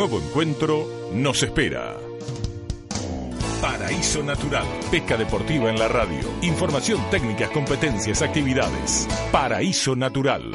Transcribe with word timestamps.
nuevo 0.00 0.18
encuentro 0.18 0.88
nos 1.12 1.42
espera. 1.42 1.94
Paraíso 3.60 4.22
Natural. 4.22 4.64
Pesca 4.90 5.18
deportiva 5.18 5.68
en 5.68 5.78
la 5.78 5.88
radio. 5.88 6.20
Información, 6.40 7.02
técnicas, 7.10 7.50
competencias, 7.50 8.22
actividades. 8.22 9.06
Paraíso 9.30 9.94
Natural. 9.94 10.52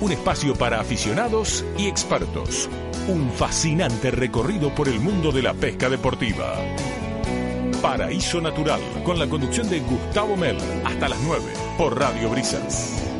Un 0.00 0.10
espacio 0.10 0.54
para 0.54 0.80
aficionados 0.80 1.66
y 1.76 1.86
expertos. 1.86 2.70
Un 3.08 3.30
fascinante 3.30 4.10
recorrido 4.10 4.74
por 4.74 4.88
el 4.88 5.00
mundo 5.00 5.32
de 5.32 5.42
la 5.42 5.52
pesca 5.52 5.90
deportiva. 5.90 6.54
Paraíso 7.82 8.40
Natural, 8.40 8.80
con 9.04 9.18
la 9.18 9.28
conducción 9.28 9.68
de 9.68 9.80
Gustavo 9.80 10.34
Mel, 10.34 10.56
hasta 10.82 11.10
las 11.10 11.20
9, 11.20 11.44
por 11.76 12.00
Radio 12.00 12.30
Brisas. 12.30 13.15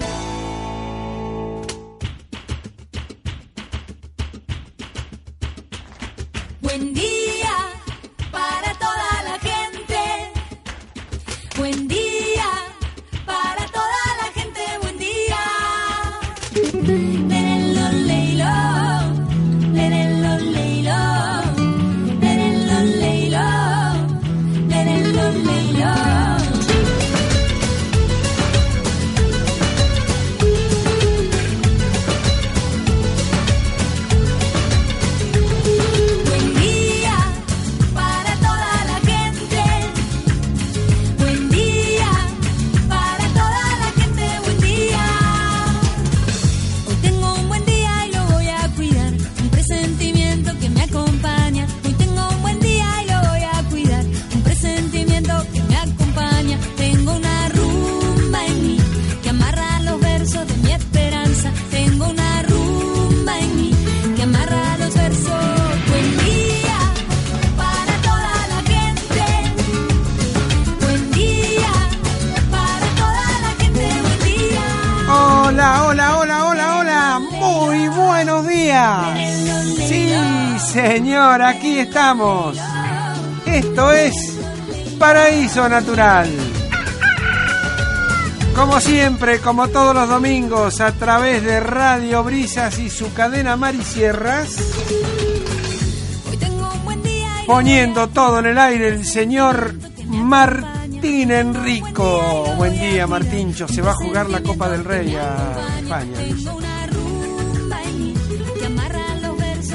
Esto 83.45 83.91
es 83.91 84.15
Paraíso 84.97 85.69
Natural. 85.69 86.31
Como 88.55 88.81
siempre, 88.81 89.41
como 89.41 89.67
todos 89.69 89.93
los 89.93 90.09
domingos, 90.09 90.81
a 90.81 90.93
través 90.93 91.43
de 91.43 91.59
Radio 91.59 92.23
Brisas 92.23 92.79
y 92.79 92.91
su 92.91 93.13
cadena 93.13 93.57
día 93.57 94.57
y 97.43 97.45
poniendo 97.45 98.09
todo 98.09 98.39
en 98.39 98.47
el 98.47 98.59
aire 98.59 98.87
el 98.87 99.05
señor 99.05 99.75
Martín 100.07 101.33
Enrico. 101.33 102.55
Buen 102.57 102.79
día, 102.79 103.09
Martíncho. 103.09 103.67
Se 103.67 103.83
va 103.83 103.91
a 103.91 103.95
jugar 103.95 104.31
la 104.31 104.41
Copa 104.43 104.69
del 104.69 104.85
Rey 104.85 105.17
a 105.17 105.57
España. 105.81 106.19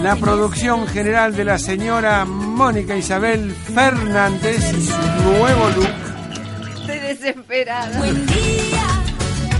La 0.04 0.16
producción 0.16 0.88
general 0.88 1.36
de 1.36 1.46
la 1.46 1.60
señora 1.60 2.26
Mónica 2.26 2.96
Isabel 2.96 3.52
Fernández 3.52 4.74
y 4.74 4.88
su 4.88 4.98
nuevo 5.24 5.70
look. 5.76 6.80
Estoy 6.80 7.00
desesperada. 7.00 8.00
Buen 8.00 8.26
día 8.26 8.82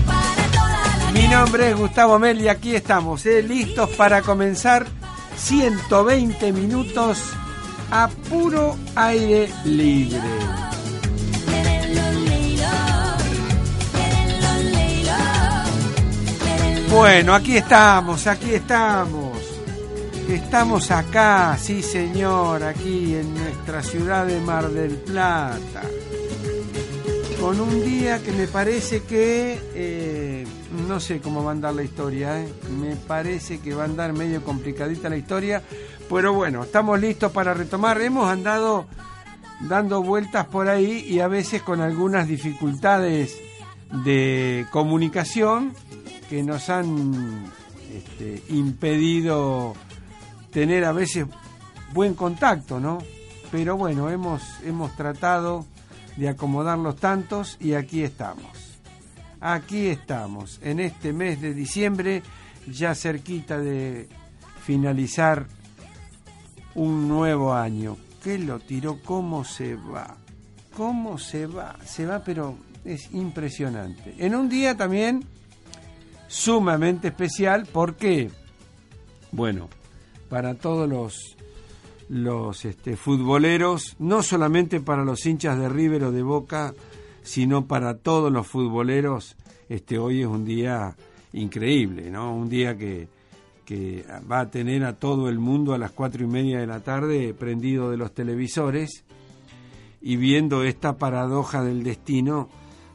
para 0.04 0.50
toda 0.52 0.96
la 1.06 1.10
Mi 1.12 1.28
nombre 1.28 1.70
es 1.70 1.76
Gustavo 1.76 2.18
Mel 2.18 2.40
y 2.40 2.48
aquí 2.48 2.74
estamos, 2.74 3.24
¿eh? 3.26 3.40
listos 3.42 3.90
para 3.90 4.22
comenzar 4.22 4.84
120 5.36 6.52
minutos 6.52 7.18
a 7.92 8.08
puro 8.28 8.76
aire 8.96 9.48
libre. 9.64 10.18
Bueno, 16.90 17.32
aquí 17.32 17.56
estamos, 17.56 18.26
aquí 18.26 18.54
estamos. 18.54 19.21
Estamos 20.28 20.90
acá, 20.90 21.58
sí 21.58 21.82
señor, 21.82 22.62
aquí 22.62 23.14
en 23.14 23.34
nuestra 23.34 23.82
ciudad 23.82 24.26
de 24.26 24.40
Mar 24.40 24.70
del 24.70 24.96
Plata. 24.96 25.82
Con 27.40 27.60
un 27.60 27.84
día 27.84 28.22
que 28.22 28.32
me 28.32 28.46
parece 28.46 29.02
que, 29.02 29.60
eh, 29.74 30.46
no 30.88 31.00
sé 31.00 31.20
cómo 31.20 31.42
va 31.42 31.50
a 31.50 31.54
andar 31.54 31.74
la 31.74 31.82
historia, 31.82 32.40
eh. 32.40 32.48
me 32.80 32.96
parece 32.96 33.60
que 33.60 33.74
va 33.74 33.82
a 33.82 33.86
andar 33.86 34.12
medio 34.12 34.42
complicadita 34.42 35.08
la 35.08 35.16
historia, 35.16 35.62
pero 36.08 36.32
bueno, 36.32 36.62
estamos 36.62 37.00
listos 37.00 37.32
para 37.32 37.52
retomar. 37.52 38.00
Hemos 38.00 38.30
andado 38.30 38.86
dando 39.60 40.02
vueltas 40.02 40.46
por 40.46 40.68
ahí 40.68 41.04
y 41.08 41.20
a 41.20 41.28
veces 41.28 41.62
con 41.62 41.80
algunas 41.80 42.28
dificultades 42.28 43.38
de 44.04 44.66
comunicación 44.70 45.74
que 46.30 46.42
nos 46.42 46.70
han 46.70 47.50
este, 47.92 48.42
impedido 48.48 49.74
tener 50.52 50.84
a 50.84 50.92
veces 50.92 51.26
buen 51.92 52.14
contacto, 52.14 52.78
¿no? 52.78 52.98
Pero 53.50 53.76
bueno, 53.76 54.08
hemos, 54.10 54.42
hemos 54.64 54.94
tratado 54.96 55.66
de 56.16 56.28
acomodar 56.28 56.78
los 56.78 56.96
tantos 56.96 57.56
y 57.60 57.74
aquí 57.74 58.02
estamos. 58.02 58.46
Aquí 59.40 59.88
estamos, 59.88 60.60
en 60.62 60.78
este 60.78 61.12
mes 61.12 61.40
de 61.40 61.52
diciembre, 61.52 62.22
ya 62.68 62.94
cerquita 62.94 63.58
de 63.58 64.08
finalizar 64.64 65.46
un 66.74 67.08
nuevo 67.08 67.52
año. 67.52 67.96
¿Qué 68.22 68.38
lo 68.38 68.60
tiró? 68.60 69.00
¿Cómo 69.04 69.44
se 69.44 69.74
va? 69.74 70.16
¿Cómo 70.76 71.18
se 71.18 71.46
va? 71.46 71.76
Se 71.84 72.06
va, 72.06 72.22
pero 72.22 72.56
es 72.84 73.12
impresionante. 73.12 74.14
En 74.18 74.34
un 74.34 74.48
día 74.48 74.76
también 74.76 75.24
sumamente 76.28 77.08
especial, 77.08 77.66
¿por 77.66 77.96
qué? 77.96 78.30
Bueno, 79.32 79.68
para 80.32 80.54
todos 80.54 80.88
los 80.88 81.36
los 82.08 82.64
este, 82.64 82.96
futboleros, 82.96 83.96
no 83.98 84.22
solamente 84.22 84.80
para 84.80 85.04
los 85.04 85.26
hinchas 85.26 85.58
de 85.58 85.68
River 85.68 86.04
o 86.04 86.10
de 86.10 86.22
Boca, 86.22 86.72
sino 87.22 87.66
para 87.66 87.98
todos 87.98 88.32
los 88.32 88.46
futboleros, 88.46 89.36
este, 89.68 89.98
hoy 89.98 90.22
es 90.22 90.26
un 90.26 90.46
día 90.46 90.96
increíble, 91.34 92.10
¿no? 92.10 92.34
Un 92.34 92.48
día 92.48 92.78
que, 92.78 93.08
que 93.66 94.06
va 94.30 94.40
a 94.40 94.50
tener 94.50 94.84
a 94.84 94.94
todo 94.94 95.28
el 95.28 95.38
mundo 95.38 95.74
a 95.74 95.78
las 95.78 95.90
cuatro 95.90 96.24
y 96.24 96.28
media 96.28 96.60
de 96.60 96.66
la 96.66 96.80
tarde 96.80 97.34
prendido 97.34 97.90
de 97.90 97.98
los 97.98 98.14
televisores 98.14 99.04
y 100.00 100.16
viendo 100.16 100.64
esta 100.64 100.96
paradoja 100.96 101.62
del 101.62 101.82
destino 101.82 102.48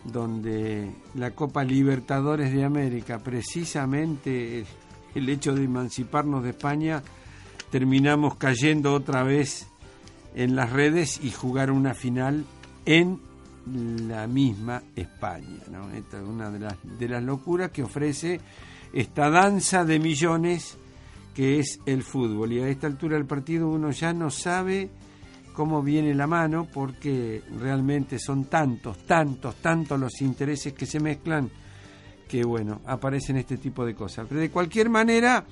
donde 0.06 0.92
la 1.14 1.32
Copa 1.32 1.64
Libertadores 1.64 2.52
de 2.52 2.64
América, 2.64 3.20
precisamente 3.20 4.66
el, 5.14 5.30
hecho 5.30 5.54
de 5.54 5.66
emanciparnos 5.66 6.44
de 6.44 6.52
España, 6.52 7.04
terminamos 7.70 8.36
cayendo 8.36 8.94
otra 8.94 9.24
vez 9.24 9.68
en 10.36 10.56
las 10.56 10.72
redes 10.72 11.20
y 11.24 11.32
jugar 11.32 11.72
una 11.72 11.94
final 11.94 12.46
en 12.86 13.20
la 14.08 14.28
misma 14.28 14.82
España. 14.96 15.58
Esta 15.96 16.18
es 16.18 16.24
una 16.24 16.50
de 16.50 16.60
las, 16.60 16.78
de 16.84 17.10
las 17.10 17.24
locuras 17.24 17.72
que 17.72 17.84
ofrece 17.84 18.40
esta 18.94 19.30
danza 19.30 19.84
de 19.84 20.00
millones 20.00 20.78
que 21.34 21.60
es 21.60 21.80
el 21.86 22.04
fútbol. 22.04 22.54
Y 22.54 22.62
a 22.62 22.68
esta 22.68 22.88
altura 22.88 23.16
del 23.18 23.26
partido 23.26 23.70
uno 23.70 23.92
ya 23.92 24.14
no 24.14 24.30
sabe 24.30 24.90
cómo 25.54 25.82
viene 25.82 26.14
la 26.14 26.28
mano 26.28 26.68
porque 26.72 27.42
realmente 27.60 28.20
son 28.20 28.46
tantos, 28.46 29.06
tantos, 29.06 29.56
tantos 29.56 30.00
los 30.00 30.22
intereses 30.22 30.74
que 30.74 30.86
se 30.86 31.00
mezclan 31.00 31.50
que 32.28 32.44
bueno, 32.44 32.82
aparecen 32.86 33.38
este 33.38 33.58
tipo 33.58 33.86
de 33.86 33.96
cosas. 33.96 34.26
Pero 34.28 34.42
de 34.42 34.50
cualquier 34.50 34.90
manera, 34.90 35.46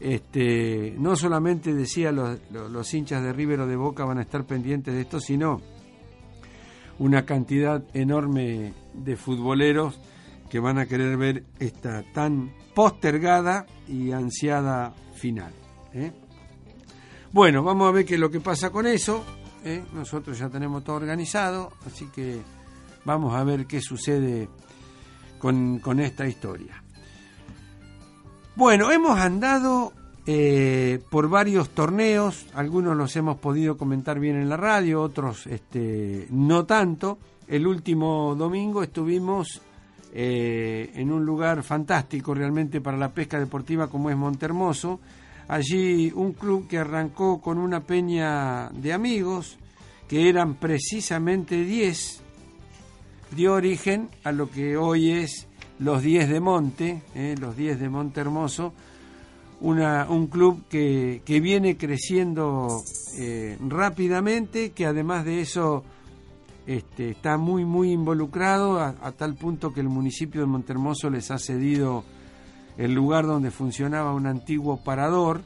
este, 0.00 0.94
no 0.98 1.16
solamente 1.16 1.72
decía 1.72 2.12
los, 2.12 2.94
hinchas 2.94 3.22
de 3.22 3.32
River 3.32 3.60
o 3.60 3.66
de 3.66 3.76
Boca 3.76 4.04
van 4.04 4.18
a 4.18 4.22
estar 4.22 4.44
pendientes 4.44 4.94
de 4.94 5.02
esto, 5.02 5.20
sino 5.20 5.60
una 6.98 7.24
cantidad 7.24 7.82
enorme 7.94 8.72
de 8.92 9.16
futboleros 9.16 10.00
que 10.50 10.60
van 10.60 10.78
a 10.78 10.86
querer 10.86 11.16
ver 11.16 11.44
esta 11.58 12.02
tan 12.12 12.52
postergada 12.74 13.66
y 13.88 14.12
ansiada 14.12 14.94
final. 15.14 15.52
¿eh? 15.92 16.12
Bueno, 17.32 17.62
vamos 17.62 17.88
a 17.88 17.92
ver 17.92 18.04
qué 18.04 18.14
es 18.14 18.20
lo 18.20 18.30
que 18.30 18.40
pasa 18.40 18.70
con 18.70 18.86
eso. 18.86 19.24
¿eh? 19.64 19.84
Nosotros 19.92 20.38
ya 20.38 20.48
tenemos 20.48 20.84
todo 20.84 20.96
organizado, 20.96 21.72
así 21.86 22.06
que 22.14 22.40
vamos 23.04 23.34
a 23.34 23.42
ver 23.42 23.66
qué 23.66 23.80
sucede 23.80 24.48
con 25.40 26.00
esta 26.00 26.26
historia. 26.26 26.83
Bueno, 28.56 28.92
hemos 28.92 29.18
andado 29.18 29.92
eh, 30.26 31.00
por 31.10 31.28
varios 31.28 31.70
torneos, 31.70 32.46
algunos 32.54 32.96
los 32.96 33.16
hemos 33.16 33.36
podido 33.38 33.76
comentar 33.76 34.20
bien 34.20 34.36
en 34.36 34.48
la 34.48 34.56
radio, 34.56 35.02
otros 35.02 35.48
este, 35.48 36.28
no 36.30 36.64
tanto. 36.64 37.18
El 37.48 37.66
último 37.66 38.36
domingo 38.36 38.84
estuvimos 38.84 39.60
eh, 40.12 40.92
en 40.94 41.10
un 41.10 41.26
lugar 41.26 41.64
fantástico 41.64 42.32
realmente 42.32 42.80
para 42.80 42.96
la 42.96 43.08
pesca 43.08 43.40
deportiva 43.40 43.88
como 43.88 44.08
es 44.08 44.16
Montermoso. 44.16 45.00
Allí 45.48 46.12
un 46.14 46.32
club 46.32 46.68
que 46.68 46.78
arrancó 46.78 47.40
con 47.40 47.58
una 47.58 47.80
peña 47.80 48.68
de 48.70 48.92
amigos, 48.92 49.58
que 50.06 50.28
eran 50.28 50.54
precisamente 50.54 51.64
10, 51.64 52.22
dio 53.34 53.54
origen 53.54 54.10
a 54.22 54.30
lo 54.30 54.48
que 54.48 54.76
hoy 54.76 55.10
es 55.10 55.48
los 55.78 56.02
10 56.02 56.28
de 56.28 56.40
Monte, 56.40 57.02
eh, 57.14 57.34
los 57.40 57.56
10 57.56 57.80
de 57.80 57.88
Monte 57.88 58.20
Hermoso, 58.20 58.72
un 59.60 60.26
club 60.26 60.64
que, 60.68 61.22
que 61.24 61.40
viene 61.40 61.76
creciendo 61.76 62.82
eh, 63.18 63.56
rápidamente, 63.66 64.72
que 64.72 64.84
además 64.84 65.24
de 65.24 65.40
eso 65.40 65.84
este, 66.66 67.10
está 67.10 67.36
muy, 67.36 67.64
muy 67.64 67.92
involucrado 67.92 68.80
a, 68.80 69.12
tal 69.12 69.34
punto 69.34 69.72
que 69.72 69.80
el 69.80 69.88
municipio 69.88 70.40
de 70.40 70.46
Montermoso 70.46 71.10
les 71.10 71.30
ha 71.30 71.38
cedido 71.38 72.04
el 72.76 72.92
lugar 72.92 73.26
donde 73.26 73.50
funcionaba 73.50 74.14
un 74.14 74.26
antiguo 74.26 74.82
parador 74.82 75.42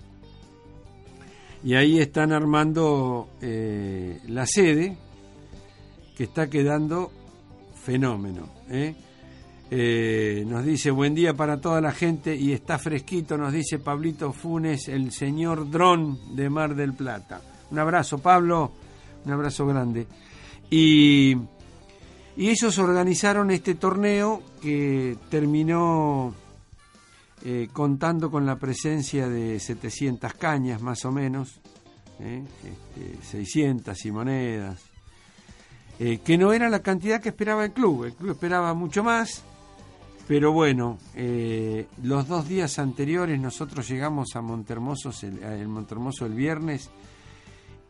y 1.62 1.74
ahí 1.74 1.98
están 1.98 2.32
armando 2.32 3.28
eh, 3.40 4.20
la 4.28 4.46
sede 4.46 4.96
que 6.16 6.24
está 6.24 6.48
quedando 6.48 7.10
fenómeno. 7.74 8.48
Eh, 9.70 10.44
nos 10.46 10.64
dice 10.64 10.90
buen 10.90 11.14
día 11.14 11.34
para 11.34 11.60
toda 11.60 11.80
la 11.80 11.92
gente 11.92 12.34
y 12.34 12.52
está 12.52 12.78
fresquito, 12.78 13.36
nos 13.36 13.52
dice 13.52 13.78
Pablito 13.78 14.32
Funes, 14.32 14.88
el 14.88 15.12
señor 15.12 15.70
dron 15.70 16.34
de 16.34 16.48
Mar 16.48 16.74
del 16.74 16.94
Plata. 16.94 17.42
Un 17.70 17.78
abrazo, 17.78 18.18
Pablo, 18.18 18.72
un 19.26 19.32
abrazo 19.32 19.66
grande. 19.66 20.06
Y, 20.70 21.36
y 22.36 22.48
ellos 22.48 22.78
organizaron 22.78 23.50
este 23.50 23.74
torneo 23.74 24.42
que 24.62 25.16
terminó 25.30 26.34
eh, 27.44 27.68
contando 27.72 28.32
con 28.32 28.44
la 28.44 28.56
presencia 28.56 29.28
de 29.28 29.60
700 29.60 30.34
cañas 30.34 30.82
más 30.82 31.04
o 31.04 31.12
menos, 31.12 31.60
eh, 32.18 32.42
este, 32.64 33.26
600 33.26 34.04
y 34.06 34.10
monedas, 34.10 34.82
eh, 36.00 36.18
que 36.18 36.36
no 36.36 36.52
era 36.52 36.68
la 36.68 36.80
cantidad 36.80 37.20
que 37.20 37.28
esperaba 37.28 37.64
el 37.64 37.72
club, 37.72 38.06
el 38.06 38.14
club 38.14 38.32
esperaba 38.32 38.74
mucho 38.74 39.04
más, 39.04 39.44
pero 40.28 40.52
bueno, 40.52 40.98
eh, 41.14 41.86
los 42.02 42.28
dos 42.28 42.46
días 42.46 42.78
anteriores 42.78 43.40
nosotros 43.40 43.88
llegamos 43.88 44.36
a 44.36 44.42
Montermoso 44.42 45.10
el, 45.22 45.42
el 45.42 45.68
Montermoso 45.68 46.26
el 46.26 46.34
viernes 46.34 46.90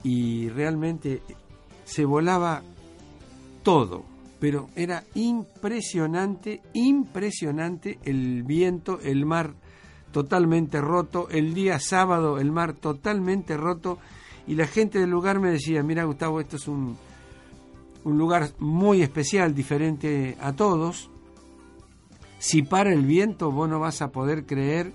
y 0.04 0.48
realmente 0.48 1.20
se 1.84 2.04
volaba 2.04 2.62
todo, 3.64 4.04
pero 4.38 4.68
era 4.76 5.02
impresionante, 5.16 6.62
impresionante 6.74 7.98
el 8.04 8.44
viento, 8.44 9.00
el 9.02 9.26
mar 9.26 9.54
totalmente 10.12 10.80
roto, 10.80 11.28
el 11.30 11.54
día 11.54 11.80
sábado 11.80 12.38
el 12.38 12.52
mar 12.52 12.74
totalmente 12.74 13.56
roto 13.56 13.98
y 14.46 14.54
la 14.54 14.68
gente 14.68 15.00
del 15.00 15.10
lugar 15.10 15.40
me 15.40 15.50
decía, 15.50 15.82
mira 15.82 16.04
Gustavo, 16.04 16.40
esto 16.40 16.54
es 16.54 16.68
un, 16.68 16.96
un 18.04 18.16
lugar 18.16 18.50
muy 18.60 19.02
especial, 19.02 19.56
diferente 19.56 20.36
a 20.40 20.52
todos, 20.52 21.10
si 22.38 22.62
para 22.62 22.92
el 22.92 23.04
viento 23.04 23.50
vos 23.50 23.68
no 23.68 23.80
vas 23.80 24.02
a 24.02 24.10
poder 24.10 24.46
creer 24.46 24.92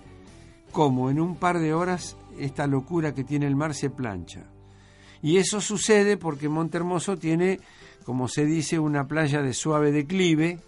cómo 0.71 1.09
en 1.09 1.19
un 1.19 1.35
par 1.35 1.59
de 1.59 1.73
horas 1.73 2.17
esta 2.39 2.67
locura 2.67 3.13
que 3.13 3.23
tiene 3.23 3.47
el 3.47 3.55
mar 3.55 3.73
se 3.73 3.89
plancha. 3.89 4.45
Y 5.21 5.37
eso 5.37 5.61
sucede 5.61 6.17
porque 6.17 6.49
Montermoso 6.49 7.17
tiene 7.17 7.59
como 8.03 8.27
se 8.27 8.45
dice, 8.45 8.79
una 8.79 9.07
playa 9.07 9.41
de 9.41 9.53
suave 9.53 9.91
declive, 9.91 10.59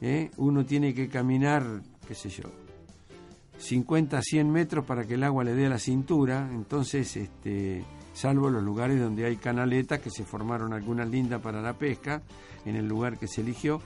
¿eh? 0.00 0.30
uno 0.36 0.64
tiene 0.64 0.94
que 0.94 1.08
caminar, 1.08 1.82
qué 2.06 2.14
sé 2.14 2.28
yo, 2.28 2.44
50 3.58 4.18
a 4.18 4.22
100 4.22 4.50
metros 4.50 4.84
para 4.84 5.04
que 5.04 5.14
el 5.14 5.24
agua 5.24 5.44
le 5.44 5.54
dé 5.54 5.66
a 5.66 5.70
la 5.70 5.78
cintura, 5.78 6.48
entonces, 6.52 7.16
este, 7.16 7.84
salvo 8.12 8.50
los 8.50 8.62
lugares 8.62 9.00
donde 9.00 9.24
hay 9.24 9.36
canaletas, 9.36 10.00
que 10.00 10.10
se 10.10 10.24
formaron 10.24 10.72
algunas 10.72 11.08
lindas 11.08 11.40
para 11.40 11.62
la 11.62 11.74
pesca, 11.74 12.22
en 12.64 12.76
el 12.76 12.86
lugar 12.86 13.18
que 13.18 13.28
se 13.28 13.40
eligió, 13.40 13.80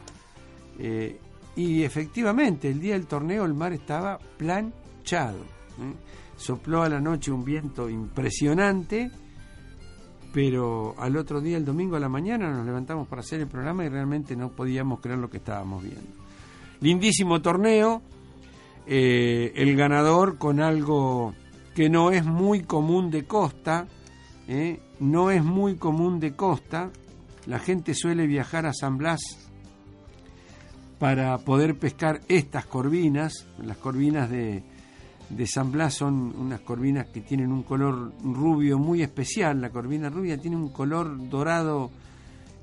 eh, 0.78 1.18
y 1.56 1.82
efectivamente, 1.82 2.70
el 2.70 2.80
día 2.80 2.92
del 2.92 3.06
torneo 3.06 3.46
el 3.46 3.54
mar 3.54 3.72
estaba 3.72 4.18
planchado, 4.18 5.38
¿eh? 5.38 5.94
sopló 6.36 6.82
a 6.82 6.88
la 6.90 7.00
noche 7.00 7.32
un 7.32 7.44
viento 7.44 7.88
impresionante, 7.88 9.10
pero 10.34 10.94
al 10.98 11.16
otro 11.16 11.40
día, 11.40 11.56
el 11.56 11.64
domingo 11.64 11.96
a 11.96 12.00
la 12.00 12.10
mañana, 12.10 12.50
nos 12.50 12.66
levantamos 12.66 13.08
para 13.08 13.20
hacer 13.20 13.40
el 13.40 13.46
programa 13.46 13.86
y 13.86 13.88
realmente 13.88 14.36
no 14.36 14.50
podíamos 14.50 15.00
creer 15.00 15.18
lo 15.18 15.30
que 15.30 15.38
estábamos 15.38 15.82
viendo. 15.82 16.10
Lindísimo 16.80 17.40
torneo, 17.40 18.02
eh, 18.86 19.52
el 19.56 19.74
ganador 19.76 20.36
con 20.36 20.60
algo 20.60 21.34
que 21.74 21.88
no 21.88 22.10
es 22.10 22.26
muy 22.26 22.64
común 22.64 23.10
de 23.10 23.24
costa, 23.24 23.88
eh, 24.46 24.80
no 25.00 25.30
es 25.30 25.42
muy 25.42 25.76
común 25.76 26.20
de 26.20 26.36
costa, 26.36 26.90
la 27.46 27.58
gente 27.58 27.94
suele 27.94 28.26
viajar 28.26 28.66
a 28.66 28.74
San 28.74 28.98
Blas 28.98 29.45
para 30.98 31.36
poder 31.38 31.78
pescar 31.78 32.20
estas 32.28 32.66
corvinas, 32.66 33.46
las 33.62 33.76
corvinas 33.76 34.30
de, 34.30 34.62
de 35.28 35.46
San 35.46 35.72
Blas 35.72 35.94
son 35.94 36.34
unas 36.36 36.60
corvinas 36.60 37.08
que 37.08 37.20
tienen 37.20 37.52
un 37.52 37.62
color 37.62 38.12
rubio 38.22 38.78
muy 38.78 39.02
especial. 39.02 39.60
La 39.60 39.70
corvina 39.70 40.08
rubia 40.08 40.38
tiene 40.38 40.56
un 40.56 40.70
color 40.70 41.28
dorado 41.28 41.90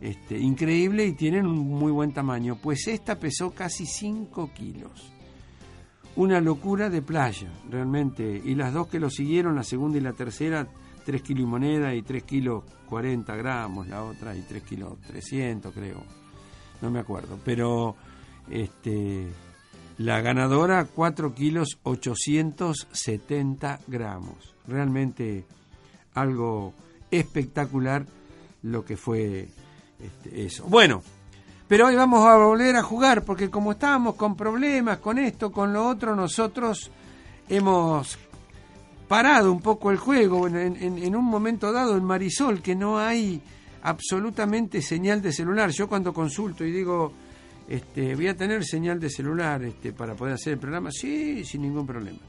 este, 0.01 0.38
increíble 0.38 1.06
y 1.06 1.13
tienen 1.13 1.45
un 1.45 1.59
muy 1.59 1.91
buen 1.91 2.12
tamaño. 2.12 2.57
Pues 2.62 2.88
esta 2.88 3.19
pesó 3.19 3.51
casi 3.51 3.85
5 3.85 4.51
kilos. 4.53 5.12
Una 6.15 6.39
locura 6.39 6.89
de 6.89 7.01
playa, 7.01 7.51
realmente. 7.69 8.41
Y 8.44 8.56
las 8.56 8.74
dos 8.74 8.88
que 8.88 9.00
lo 9.00 9.09
siguieron, 9.09 9.56
la 9.56 9.63
segunda 9.63 9.97
y 9.97 10.01
la 10.01 10.13
tercera, 10.13 10.68
3 11.06 11.21
kilos 11.21 11.44
y 11.44 11.47
moneda 11.47 11.94
y 11.94 12.01
3 12.01 12.24
kilos 12.24 12.63
40 12.87 13.35
gramos, 13.35 13.87
la 13.87 14.04
otra 14.04 14.35
y 14.35 14.42
3 14.42 14.63
kilos 14.63 14.99
300 15.07 15.73
creo. 15.73 16.04
No 16.81 16.92
me 16.92 16.99
acuerdo. 16.99 17.40
Pero 17.44 17.95
este 18.50 19.28
la 19.97 20.21
ganadora 20.21 20.85
4 20.85 21.33
kilos 21.33 21.78
870 21.83 23.80
gramos. 23.88 24.56
Realmente 24.68 25.45
algo 26.16 26.73
espectacular 27.12 28.06
lo 28.64 28.83
que 28.83 28.97
fue 28.97 29.47
este, 30.00 30.45
eso. 30.45 30.66
Bueno, 30.66 31.04
pero 31.68 31.88
hoy 31.88 31.95
vamos 31.95 32.26
a 32.26 32.35
volver 32.38 32.76
a 32.76 32.83
jugar 32.83 33.23
porque 33.23 33.50
como 33.50 33.73
estábamos 33.73 34.16
con 34.16 34.35
problemas, 34.35 34.97
con 34.97 35.18
esto, 35.19 35.52
con 35.52 35.73
lo 35.73 35.88
otro, 35.88 36.16
nosotros 36.16 36.92
hemos 37.50 38.18
parado 39.07 39.52
un 39.52 39.62
poco 39.62 39.92
el 39.92 39.97
juego 39.97 40.47
en, 40.47 41.16
un 41.16 41.26
momento 41.26 41.71
dado 41.71 41.95
en 41.97 42.04
Marisol 42.04 42.62
que 42.62 42.76
no 42.76 42.97
hay 42.97 43.42
absolutamente 43.83 44.81
señal 44.81 45.21
de 45.21 45.31
celular. 45.31 45.69
Yo 45.69 45.88
cuando 45.88 46.14
consulto 46.14 46.66
y 46.66 46.71
digo 46.71 47.14
este, 47.68 48.16
voy 48.16 48.28
a 48.28 48.36
tener 48.36 48.64
señal 48.64 49.00
de 49.00 49.10
celular 49.10 49.64
este, 49.64 49.94
para 49.94 50.16
poder 50.16 50.36
hacer 50.36 50.54
el 50.54 50.60
programa, 50.60 50.92
sí, 50.92 51.44
sin 51.46 51.62
ningún 51.62 51.86
problema. 51.86 52.20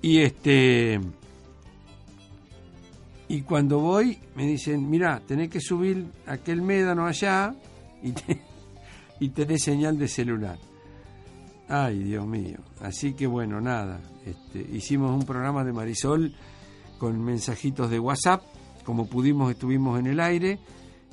Y 0.00 0.20
este 0.20 1.00
y 3.28 3.42
cuando 3.42 3.80
voy 3.80 4.18
me 4.34 4.46
dicen, 4.46 4.88
mira, 4.88 5.20
tenés 5.26 5.50
que 5.50 5.60
subir 5.60 6.06
aquel 6.26 6.62
médano 6.62 7.06
allá 7.06 7.54
y, 8.02 8.12
te, 8.12 8.40
y 9.20 9.28
tenés 9.28 9.62
señal 9.62 9.98
de 9.98 10.08
celular. 10.08 10.58
Ay, 11.68 12.02
Dios 12.04 12.26
mío. 12.26 12.58
Así 12.80 13.12
que 13.12 13.26
bueno, 13.26 13.60
nada. 13.60 14.00
Este, 14.24 14.60
hicimos 14.74 15.12
un 15.12 15.26
programa 15.26 15.62
de 15.62 15.74
Marisol 15.74 16.34
con 16.98 17.22
mensajitos 17.22 17.90
de 17.90 17.98
WhatsApp. 17.98 18.42
Como 18.84 19.06
pudimos, 19.06 19.50
estuvimos 19.50 19.98
en 19.98 20.06
el 20.06 20.20
aire 20.20 20.58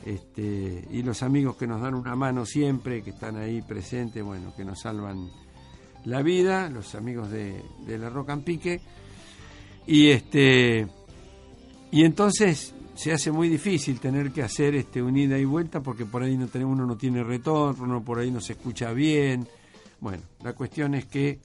este, 0.05 0.87
y 0.91 1.01
los 1.01 1.23
amigos 1.23 1.55
que 1.57 1.65
nos 1.65 1.81
dan 1.81 1.95
una 1.95 2.15
mano 2.15 2.45
siempre, 2.45 3.01
que 3.01 3.09
están 3.09 3.37
ahí 3.37 3.63
presentes, 3.63 4.23
bueno, 4.23 4.53
que 4.55 4.63
nos 4.63 4.81
salvan 4.81 5.31
la 6.05 6.21
vida, 6.21 6.69
los 6.69 6.93
amigos 6.93 7.31
de, 7.31 7.63
de 7.87 7.97
la 7.97 8.09
Roca 8.09 8.33
en 8.33 8.43
Pique. 8.43 8.81
Y 9.87 10.09
este 10.09 10.87
y 11.91 12.03
entonces 12.03 12.75
se 12.93 13.13
hace 13.13 13.31
muy 13.31 13.49
difícil 13.49 13.99
tener 13.99 14.31
que 14.31 14.43
hacer 14.43 14.75
este 14.75 15.01
unida 15.01 15.39
y 15.39 15.45
vuelta 15.45 15.81
porque 15.81 16.05
por 16.05 16.21
ahí 16.21 16.37
no 16.37 16.47
tenemos, 16.47 16.73
uno 16.73 16.85
no 16.85 16.97
tiene 16.97 17.23
retorno, 17.23 18.03
por 18.03 18.19
ahí 18.19 18.29
no 18.29 18.41
se 18.41 18.53
escucha 18.53 18.93
bien. 18.93 19.47
Bueno, 19.99 20.21
la 20.43 20.53
cuestión 20.53 20.93
es 20.93 21.05
que 21.05 21.39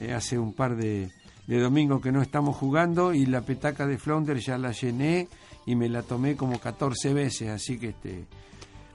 eh, 0.00 0.12
hace 0.12 0.38
un 0.38 0.54
par 0.54 0.76
de, 0.76 1.08
de 1.46 1.60
domingo 1.60 2.00
que 2.00 2.10
no 2.10 2.20
estamos 2.20 2.56
jugando 2.56 3.14
y 3.14 3.26
la 3.26 3.42
petaca 3.42 3.86
de 3.86 3.98
Flounder 3.98 4.38
ya 4.38 4.58
la 4.58 4.72
llené 4.72 5.28
y 5.66 5.74
me 5.74 5.88
la 5.88 6.02
tomé 6.02 6.36
como 6.36 6.58
14 6.58 7.14
veces, 7.14 7.48
así 7.48 7.78
que 7.78 7.88
este 7.88 8.24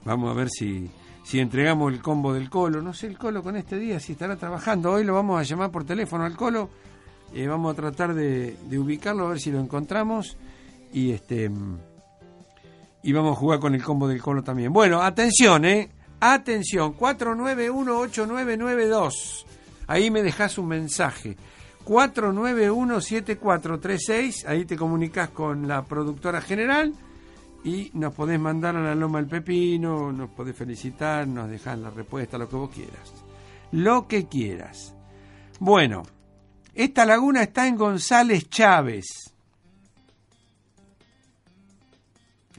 vamos 0.04 0.30
a 0.30 0.34
ver 0.34 0.48
si 0.50 0.90
si 1.24 1.40
entregamos 1.40 1.92
el 1.92 2.00
combo 2.00 2.32
del 2.32 2.48
Colo, 2.48 2.80
no 2.80 2.94
sé 2.94 3.06
el 3.06 3.18
Colo 3.18 3.42
con 3.42 3.56
este 3.56 3.78
día 3.78 4.00
si 4.00 4.12
estará 4.12 4.36
trabajando, 4.36 4.92
hoy 4.92 5.04
lo 5.04 5.14
vamos 5.14 5.40
a 5.40 5.42
llamar 5.42 5.70
por 5.70 5.84
teléfono 5.84 6.24
al 6.24 6.36
Colo, 6.36 6.70
eh, 7.34 7.46
vamos 7.46 7.72
a 7.72 7.76
tratar 7.76 8.14
de, 8.14 8.56
de 8.68 8.78
ubicarlo 8.78 9.26
a 9.26 9.30
ver 9.30 9.40
si 9.40 9.50
lo 9.50 9.60
encontramos 9.60 10.36
y 10.92 11.12
este 11.12 11.50
y 13.02 13.12
vamos 13.12 13.36
a 13.36 13.40
jugar 13.40 13.60
con 13.60 13.74
el 13.74 13.82
combo 13.82 14.08
del 14.08 14.20
Colo 14.20 14.42
también. 14.42 14.72
Bueno, 14.72 15.00
atención, 15.02 15.64
eh. 15.64 15.88
Atención, 16.20 16.96
4918992. 16.96 19.46
Ahí 19.86 20.10
me 20.10 20.22
dejas 20.22 20.58
un 20.58 20.66
mensaje. 20.68 21.36
4917436, 21.88 24.46
ahí 24.46 24.64
te 24.66 24.76
comunicas 24.76 25.30
con 25.30 25.66
la 25.66 25.82
productora 25.84 26.42
general 26.42 26.92
y 27.64 27.90
nos 27.94 28.12
podés 28.12 28.38
mandar 28.38 28.76
a 28.76 28.82
la 28.82 28.94
Loma 28.94 29.20
del 29.20 29.28
Pepino, 29.28 30.12
nos 30.12 30.28
podés 30.30 30.54
felicitar, 30.54 31.26
nos 31.26 31.48
dejás 31.48 31.78
la 31.78 31.88
respuesta, 31.88 32.36
lo 32.36 32.46
que 32.46 32.56
vos 32.56 32.70
quieras. 32.70 33.14
Lo 33.72 34.06
que 34.06 34.26
quieras. 34.26 34.94
Bueno, 35.60 36.02
esta 36.74 37.06
laguna 37.06 37.42
está 37.42 37.66
en 37.66 37.76
González 37.76 38.50
Chávez. 38.50 39.32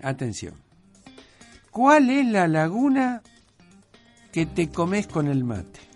Atención. 0.01 0.55
¿Cuál 1.69 2.09
es 2.09 2.25
la 2.25 2.48
laguna 2.48 3.21
que 4.31 4.48
te 4.48 4.69
comes 4.69 5.05
con 5.05 5.27
el 5.27 5.43
mate? 5.43 5.88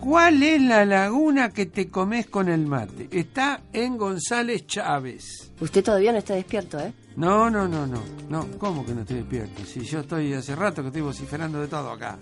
¿Cuál 0.00 0.42
es 0.42 0.60
la 0.62 0.84
laguna 0.86 1.50
que 1.50 1.66
te 1.66 1.90
comes 1.90 2.26
con 2.26 2.48
el 2.48 2.66
mate? 2.66 3.06
Está 3.10 3.64
en 3.70 3.98
González 3.98 4.66
Chávez. 4.66 5.52
Usted 5.60 5.84
todavía 5.84 6.10
no 6.10 6.16
está 6.18 6.34
despierto, 6.34 6.80
¿eh? 6.80 6.94
No, 7.16 7.50
no, 7.50 7.68
no, 7.68 7.86
no. 7.86 8.02
No, 8.30 8.46
¿cómo 8.58 8.86
que 8.86 8.94
no 8.94 9.02
estoy 9.02 9.18
despierto? 9.18 9.62
Si 9.66 9.80
yo 9.80 10.00
estoy 10.00 10.32
hace 10.32 10.56
rato 10.56 10.80
que 10.80 10.88
estoy 10.88 11.02
vociferando 11.02 11.60
de 11.60 11.68
todo 11.68 11.90
acá. 11.90 12.18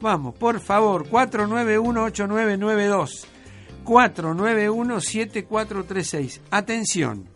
Vamos, 0.00 0.34
por 0.34 0.58
favor, 0.58 1.08
4918992. 1.08 3.24
4917436. 3.84 6.40
Atención, 6.50 7.28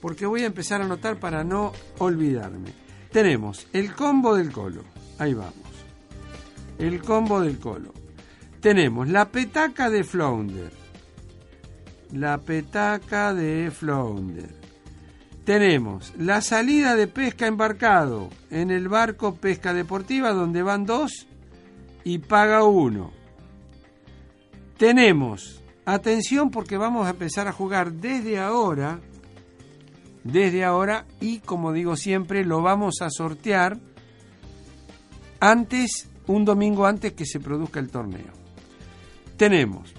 porque 0.00 0.24
voy 0.24 0.44
a 0.44 0.46
empezar 0.46 0.80
a 0.80 0.86
anotar 0.86 1.20
para 1.20 1.44
no 1.44 1.72
olvidarme. 1.98 2.72
Tenemos 3.12 3.66
el 3.74 3.94
combo 3.94 4.34
del 4.34 4.52
colo. 4.52 4.84
Ahí 5.18 5.34
vamos. 5.34 5.52
El 6.78 7.02
combo 7.02 7.42
del 7.42 7.58
colo. 7.58 7.97
Tenemos 8.60 9.08
la 9.08 9.30
petaca 9.30 9.88
de 9.88 10.02
Flounder. 10.02 10.72
La 12.12 12.38
petaca 12.38 13.32
de 13.32 13.70
Flounder. 13.70 14.58
Tenemos 15.44 16.12
la 16.18 16.40
salida 16.40 16.96
de 16.96 17.06
pesca 17.06 17.46
embarcado 17.46 18.28
en 18.50 18.70
el 18.70 18.88
barco 18.88 19.36
Pesca 19.36 19.72
Deportiva 19.72 20.32
donde 20.32 20.62
van 20.62 20.84
dos 20.84 21.26
y 22.04 22.18
paga 22.18 22.64
uno. 22.64 23.12
Tenemos, 24.76 25.62
atención 25.86 26.50
porque 26.50 26.76
vamos 26.76 27.06
a 27.06 27.10
empezar 27.10 27.48
a 27.48 27.52
jugar 27.52 27.92
desde 27.92 28.38
ahora, 28.38 29.00
desde 30.24 30.64
ahora 30.64 31.06
y 31.20 31.38
como 31.38 31.72
digo 31.72 31.96
siempre 31.96 32.44
lo 32.44 32.60
vamos 32.60 33.00
a 33.02 33.08
sortear 33.08 33.78
antes, 35.40 36.10
un 36.26 36.44
domingo 36.44 36.84
antes 36.86 37.12
que 37.12 37.24
se 37.24 37.40
produzca 37.40 37.80
el 37.80 37.90
torneo. 37.90 38.37
Tenemos 39.38 39.94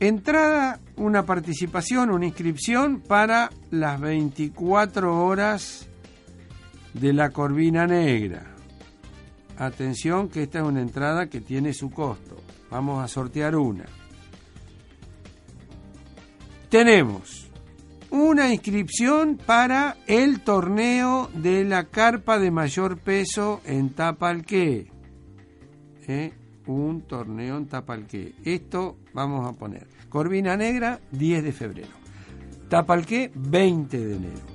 entrada, 0.00 0.80
una 0.96 1.26
participación, 1.26 2.10
una 2.10 2.24
inscripción 2.24 3.02
para 3.02 3.50
las 3.70 4.00
24 4.00 5.24
horas 5.26 5.86
de 6.94 7.12
la 7.12 7.28
Corvina 7.30 7.86
Negra. 7.86 8.54
Atención 9.58 10.30
que 10.30 10.44
esta 10.44 10.60
es 10.60 10.64
una 10.64 10.80
entrada 10.80 11.26
que 11.26 11.42
tiene 11.42 11.74
su 11.74 11.90
costo. 11.90 12.36
Vamos 12.70 13.04
a 13.04 13.08
sortear 13.08 13.56
una. 13.56 13.84
Tenemos 16.70 17.50
una 18.08 18.50
inscripción 18.50 19.36
para 19.36 19.98
el 20.06 20.40
torneo 20.40 21.28
de 21.34 21.62
la 21.64 21.84
carpa 21.84 22.38
de 22.38 22.50
mayor 22.50 22.96
peso 22.96 23.60
en 23.66 23.90
Tapalqué. 23.90 24.90
¿Eh? 26.08 26.32
Un 26.66 27.02
torneo 27.02 27.56
en 27.56 27.66
Tapalqué. 27.66 28.34
Esto 28.44 28.96
vamos 29.12 29.46
a 29.48 29.52
poner. 29.52 29.86
Corvina 30.08 30.56
Negra, 30.56 31.00
10 31.12 31.44
de 31.44 31.52
febrero. 31.52 31.94
Tapalqué, 32.68 33.30
20 33.34 33.98
de 33.98 34.16
enero. 34.16 34.46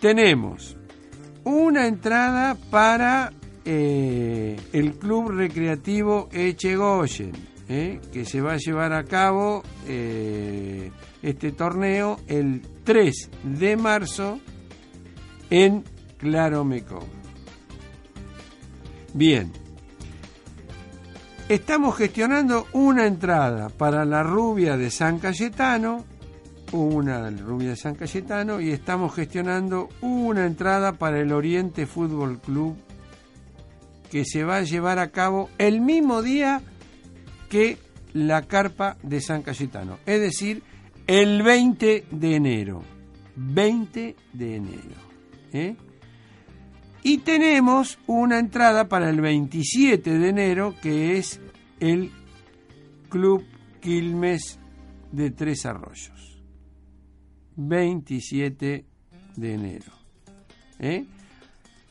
Tenemos 0.00 0.76
una 1.44 1.86
entrada 1.86 2.56
para 2.70 3.32
eh, 3.64 4.58
el 4.72 4.94
Club 4.94 5.30
Recreativo 5.30 6.28
Echegoyen, 6.32 7.32
eh, 7.68 8.00
que 8.12 8.24
se 8.24 8.40
va 8.40 8.54
a 8.54 8.56
llevar 8.56 8.92
a 8.92 9.04
cabo 9.04 9.62
eh, 9.86 10.90
este 11.22 11.52
torneo 11.52 12.18
el 12.26 12.62
3 12.84 13.30
de 13.44 13.76
marzo 13.76 14.40
en 15.50 15.84
Claromecó. 16.18 17.00
Bien, 19.14 19.52
estamos 21.54 21.96
gestionando 21.96 22.66
una 22.72 23.06
entrada 23.06 23.68
para 23.68 24.06
la 24.06 24.22
rubia 24.22 24.78
de 24.78 24.90
San 24.90 25.18
Cayetano, 25.18 26.04
una 26.72 27.28
rubia 27.28 27.70
de 27.70 27.76
San 27.76 27.94
Cayetano, 27.94 28.58
y 28.58 28.70
estamos 28.70 29.14
gestionando 29.14 29.90
una 30.00 30.46
entrada 30.46 30.92
para 30.92 31.20
el 31.20 31.30
Oriente 31.30 31.86
Fútbol 31.86 32.40
Club 32.40 32.76
que 34.10 34.24
se 34.24 34.44
va 34.44 34.56
a 34.56 34.62
llevar 34.62 34.98
a 34.98 35.10
cabo 35.10 35.50
el 35.58 35.82
mismo 35.82 36.22
día 36.22 36.62
que 37.50 37.76
la 38.14 38.42
carpa 38.42 38.96
de 39.02 39.20
San 39.20 39.42
Cayetano, 39.42 39.98
es 40.06 40.20
decir, 40.22 40.62
el 41.06 41.42
20 41.42 42.06
de 42.10 42.34
enero. 42.34 42.82
20 43.36 44.16
de 44.32 44.56
enero. 44.56 45.00
¿eh? 45.52 45.76
Y 47.02 47.18
tenemos 47.18 47.98
una 48.06 48.38
entrada 48.38 48.88
para 48.88 49.10
el 49.10 49.20
27 49.20 50.18
de 50.18 50.28
enero, 50.28 50.74
que 50.80 51.18
es 51.18 51.40
el 51.80 52.12
Club 53.08 53.44
Quilmes 53.80 54.58
de 55.10 55.30
Tres 55.32 55.66
Arroyos. 55.66 56.40
27 57.56 58.86
de 59.36 59.54
enero. 59.54 59.92
¿eh? 60.78 61.04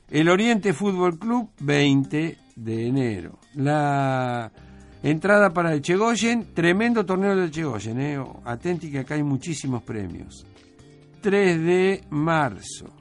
El 0.09 0.29
Oriente 0.29 0.73
Fútbol 0.73 1.19
Club, 1.19 1.49
20 1.59 2.37
de 2.55 2.87
enero. 2.87 3.39
La 3.55 4.51
entrada 5.03 5.51
para 5.51 5.73
el 5.73 5.81
Chegoyen, 5.81 6.53
tremendo 6.53 7.05
torneo 7.05 7.35
del 7.35 7.51
Chegoyen, 7.51 7.99
¿eh? 7.99 8.23
atenti 8.45 8.89
que 8.89 8.99
acá 8.99 9.15
hay 9.15 9.23
muchísimos 9.23 9.83
premios. 9.83 10.45
3 11.21 11.61
de 11.61 12.03
marzo. 12.09 13.00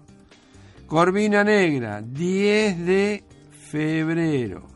Corvina 0.91 1.45
Negra, 1.45 2.03
10 2.03 2.85
de 2.85 3.23
febrero. 3.71 4.67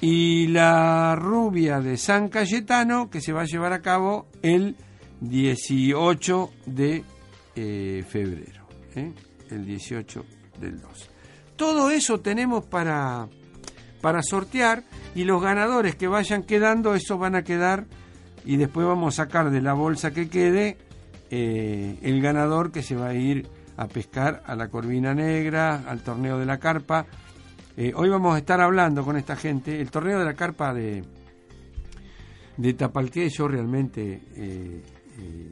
Y 0.00 0.48
la 0.48 1.14
rubia 1.14 1.78
de 1.78 1.96
San 1.96 2.28
Cayetano, 2.28 3.08
que 3.08 3.20
se 3.20 3.32
va 3.32 3.42
a 3.42 3.44
llevar 3.44 3.72
a 3.72 3.82
cabo 3.82 4.26
el 4.42 4.74
18 5.20 6.50
de 6.66 7.04
eh, 7.54 8.04
febrero. 8.08 8.66
¿eh? 8.96 9.12
El 9.48 9.64
18 9.64 10.24
del 10.58 10.80
2. 10.80 11.10
Todo 11.54 11.92
eso 11.92 12.18
tenemos 12.18 12.64
para, 12.64 13.28
para 14.00 14.24
sortear 14.24 14.82
y 15.14 15.22
los 15.22 15.40
ganadores 15.40 15.94
que 15.94 16.08
vayan 16.08 16.42
quedando, 16.42 16.96
eso 16.96 17.16
van 17.16 17.36
a 17.36 17.44
quedar 17.44 17.86
y 18.44 18.56
después 18.56 18.88
vamos 18.88 19.20
a 19.20 19.26
sacar 19.26 19.52
de 19.52 19.62
la 19.62 19.74
bolsa 19.74 20.10
que 20.10 20.28
quede 20.28 20.78
eh, 21.30 21.96
el 22.02 22.20
ganador 22.20 22.72
que 22.72 22.82
se 22.82 22.96
va 22.96 23.10
a 23.10 23.14
ir 23.14 23.59
a 23.80 23.88
pescar 23.88 24.42
a 24.44 24.54
la 24.54 24.68
Corvina 24.68 25.14
Negra, 25.14 25.84
al 25.88 26.02
torneo 26.02 26.38
de 26.38 26.44
la 26.44 26.58
carpa. 26.58 27.06
Eh, 27.74 27.94
hoy 27.96 28.10
vamos 28.10 28.34
a 28.34 28.38
estar 28.38 28.60
hablando 28.60 29.02
con 29.02 29.16
esta 29.16 29.36
gente. 29.36 29.80
El 29.80 29.90
torneo 29.90 30.18
de 30.18 30.24
la 30.26 30.34
carpa 30.34 30.74
de, 30.74 31.02
de 32.58 32.74
Tapalqué, 32.74 33.30
yo 33.30 33.48
realmente 33.48 34.20
eh, 34.36 34.82
eh, 35.18 35.50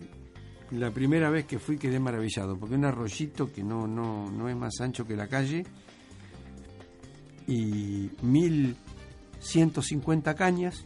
la 0.73 0.91
primera 0.91 1.31
vez 1.31 1.47
que 1.47 1.59
fui 1.59 1.79
quedé 1.79 1.99
maravillado, 1.99 2.59
porque 2.59 2.75
un 2.75 2.85
arroyito 2.85 3.51
que 3.51 3.63
no, 3.63 3.87
no, 3.87 4.31
no 4.31 4.47
es 4.51 4.57
más 4.57 4.79
ancho 4.83 5.07
que 5.07 5.17
la 5.17 5.27
calle 5.27 5.65
y 7.47 8.11
1150 8.21 10.35
cañas 10.35 10.85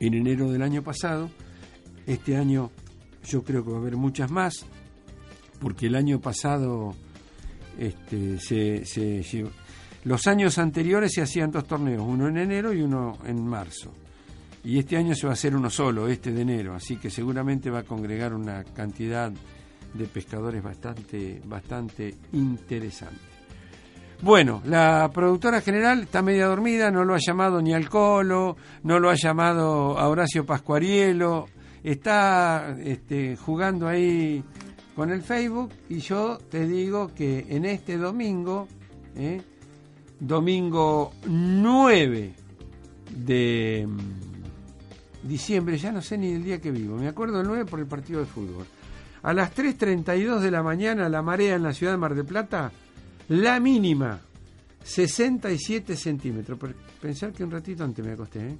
en 0.00 0.14
enero 0.14 0.50
del 0.50 0.62
año 0.62 0.82
pasado. 0.82 1.30
Este 2.08 2.36
año 2.36 2.72
yo 3.24 3.44
creo 3.44 3.64
que 3.64 3.70
va 3.70 3.76
a 3.76 3.80
haber 3.80 3.96
muchas 3.96 4.32
más, 4.32 4.66
porque 5.60 5.86
el 5.86 5.94
año 5.94 6.20
pasado 6.20 6.94
este, 7.78 8.38
se, 8.38 8.84
llevó- 9.22 9.50
los 10.04 10.26
años 10.26 10.58
anteriores 10.58 11.12
se 11.14 11.22
hacían 11.22 11.50
dos 11.50 11.66
torneos, 11.66 12.02
uno 12.06 12.28
en 12.28 12.36
enero 12.38 12.72
y 12.72 12.80
uno 12.82 13.18
en 13.26 13.44
marzo. 13.46 13.92
y 14.64 14.78
este 14.78 14.96
año 14.96 15.14
se 15.14 15.26
va 15.26 15.32
a 15.32 15.34
hacer 15.34 15.54
uno 15.54 15.70
solo, 15.70 16.08
este 16.08 16.32
de 16.32 16.42
enero, 16.42 16.74
así 16.74 16.96
que 16.96 17.08
seguramente 17.10 17.70
va 17.70 17.80
a 17.80 17.84
congregar 17.84 18.34
una 18.34 18.64
cantidad 18.64 19.30
de 19.94 20.04
pescadores 20.06 20.62
bastante, 20.62 21.40
bastante 21.46 22.14
interesante. 22.32 23.20
Bueno, 24.22 24.62
la 24.64 25.10
productora 25.12 25.60
general 25.60 26.02
está 26.02 26.22
media 26.22 26.46
dormida, 26.46 26.90
no 26.90 27.04
lo 27.04 27.14
ha 27.14 27.18
llamado 27.24 27.60
ni 27.62 27.74
al 27.74 27.88
Colo, 27.88 28.56
no 28.82 28.98
lo 28.98 29.10
ha 29.10 29.14
llamado 29.14 29.98
a 29.98 30.08
Horacio 30.08 30.44
Pascuarielo, 30.46 31.46
está 31.84 32.74
este, 32.82 33.36
jugando 33.36 33.86
ahí 33.86 34.42
con 34.96 35.10
el 35.10 35.22
Facebook 35.22 35.72
y 35.90 35.98
yo 35.98 36.38
te 36.50 36.66
digo 36.66 37.12
que 37.14 37.44
en 37.50 37.66
este 37.66 37.98
domingo, 37.98 38.66
¿eh? 39.14 39.42
domingo 40.18 41.12
9 41.26 42.34
de 43.14 43.86
mm, 43.86 45.28
diciembre, 45.28 45.76
ya 45.76 45.92
no 45.92 46.00
sé 46.00 46.16
ni 46.16 46.32
el 46.32 46.42
día 46.42 46.62
que 46.62 46.70
vivo, 46.70 46.96
me 46.96 47.08
acuerdo 47.08 47.42
el 47.42 47.46
9 47.46 47.66
por 47.66 47.78
el 47.78 47.86
partido 47.86 48.20
de 48.20 48.26
fútbol. 48.26 48.64
A 49.22 49.34
las 49.34 49.54
3.32 49.54 50.40
de 50.40 50.50
la 50.50 50.62
mañana, 50.62 51.10
la 51.10 51.20
marea 51.20 51.56
en 51.56 51.62
la 51.62 51.74
ciudad 51.74 51.92
de 51.92 51.98
Mar 51.98 52.14
del 52.14 52.24
Plata, 52.24 52.72
la 53.28 53.60
mínima, 53.60 54.18
67 54.82 55.94
centímetros. 55.94 56.58
Pensar 57.02 57.32
que 57.32 57.44
un 57.44 57.50
ratito 57.50 57.84
antes 57.84 58.04
me 58.04 58.12
acosté. 58.12 58.48
¿eh? 58.48 58.56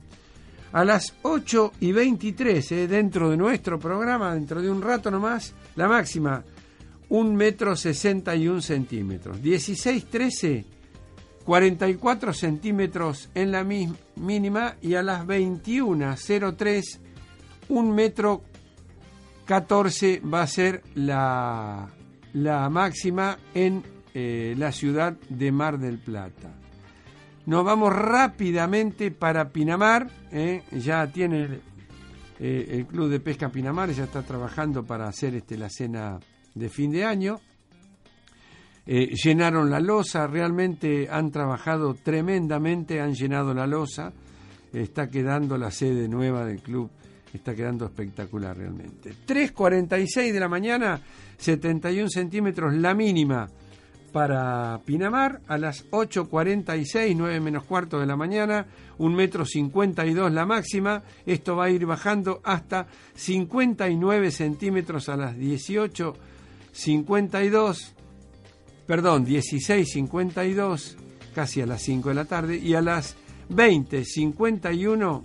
A 0.73 0.85
las 0.85 1.14
8 1.23 1.73
y 1.80 1.92
23, 1.92 2.73
¿eh? 2.73 2.88
dentro 2.88 3.30
de 3.30 3.37
nuestro 3.37 3.78
programa, 3.78 4.35
dentro 4.35 4.61
de 4.61 4.70
un 4.70 4.82
rato 4.82 5.11
nomás, 5.11 5.54
la 5.75 5.88
máxima, 5.88 6.44
1 7.08 7.32
metro 7.32 7.76
61 7.76 8.61
centímetros. 8.61 9.40
16.13, 9.40 10.64
44 11.44 12.32
centímetros 12.32 13.30
en 13.35 13.52
la 13.52 13.64
mínima 13.64 14.76
y 14.82 14.94
a 14.94 15.02
las 15.02 15.25
21.03, 15.25 16.99
1 17.68 17.94
metro 17.94 18.42
14 19.46 20.20
va 20.20 20.42
a 20.42 20.46
ser 20.46 20.82
la, 20.94 21.88
la 22.32 22.68
máxima 22.68 23.38
en 23.54 23.82
eh, 24.12 24.54
la 24.58 24.73
ciudad 24.73 25.16
de 25.28 25.52
Mar 25.52 25.78
del 25.78 25.99
Plata. 25.99 26.65
Nos 27.46 27.64
vamos 27.64 27.92
rápidamente 27.94 29.12
para 29.12 29.50
Pinamar, 29.50 30.10
¿eh? 30.32 30.64
ya 30.72 31.06
tiene 31.06 31.44
el, 31.44 31.62
eh, 32.40 32.66
el 32.70 32.86
Club 32.86 33.08
de 33.08 33.20
Pesca 33.20 33.50
Pinamar, 33.50 33.90
ya 33.90 34.02
está 34.02 34.22
trabajando 34.22 34.84
para 34.84 35.06
hacer 35.06 35.36
este, 35.36 35.56
la 35.56 35.70
cena 35.70 36.18
de 36.54 36.68
fin 36.68 36.90
de 36.90 37.04
año. 37.04 37.38
Eh, 38.84 39.14
llenaron 39.14 39.70
la 39.70 39.78
losa, 39.78 40.26
realmente 40.26 41.08
han 41.08 41.30
trabajado 41.30 41.94
tremendamente, 41.94 43.00
han 43.00 43.14
llenado 43.14 43.54
la 43.54 43.66
losa, 43.68 44.12
está 44.72 45.08
quedando 45.08 45.56
la 45.56 45.70
sede 45.70 46.08
nueva 46.08 46.44
del 46.44 46.60
club, 46.60 46.90
está 47.32 47.54
quedando 47.54 47.84
espectacular 47.84 48.56
realmente. 48.56 49.12
3.46 49.24 50.32
de 50.32 50.40
la 50.40 50.48
mañana, 50.48 51.00
71 51.36 52.08
centímetros 52.08 52.74
la 52.74 52.92
mínima 52.92 53.46
para 54.16 54.80
Pinamar, 54.87 55.42
a 55.46 55.58
las 55.58 55.90
8.46, 55.90 57.14
9 57.14 57.38
menos 57.38 57.64
cuarto 57.64 58.00
de 58.00 58.06
la 58.06 58.16
mañana, 58.16 58.64
1 58.96 59.14
metro 59.14 59.44
52 59.44 60.32
la 60.32 60.46
máxima, 60.46 61.02
esto 61.26 61.54
va 61.54 61.66
a 61.66 61.70
ir 61.70 61.85
bajando 61.85 62.40
hasta 62.42 62.87
59 63.14 64.30
centímetros 64.30 65.11
a 65.11 65.18
las 65.18 65.37
18.52 65.37 67.92
perdón, 68.87 69.26
16.52, 69.26 70.96
casi 71.35 71.61
a 71.61 71.66
las 71.66 71.82
5 71.82 72.08
de 72.08 72.14
la 72.14 72.25
tarde, 72.25 72.56
y 72.56 72.73
a 72.73 72.80
las 72.80 73.16
20.51, 73.50 75.23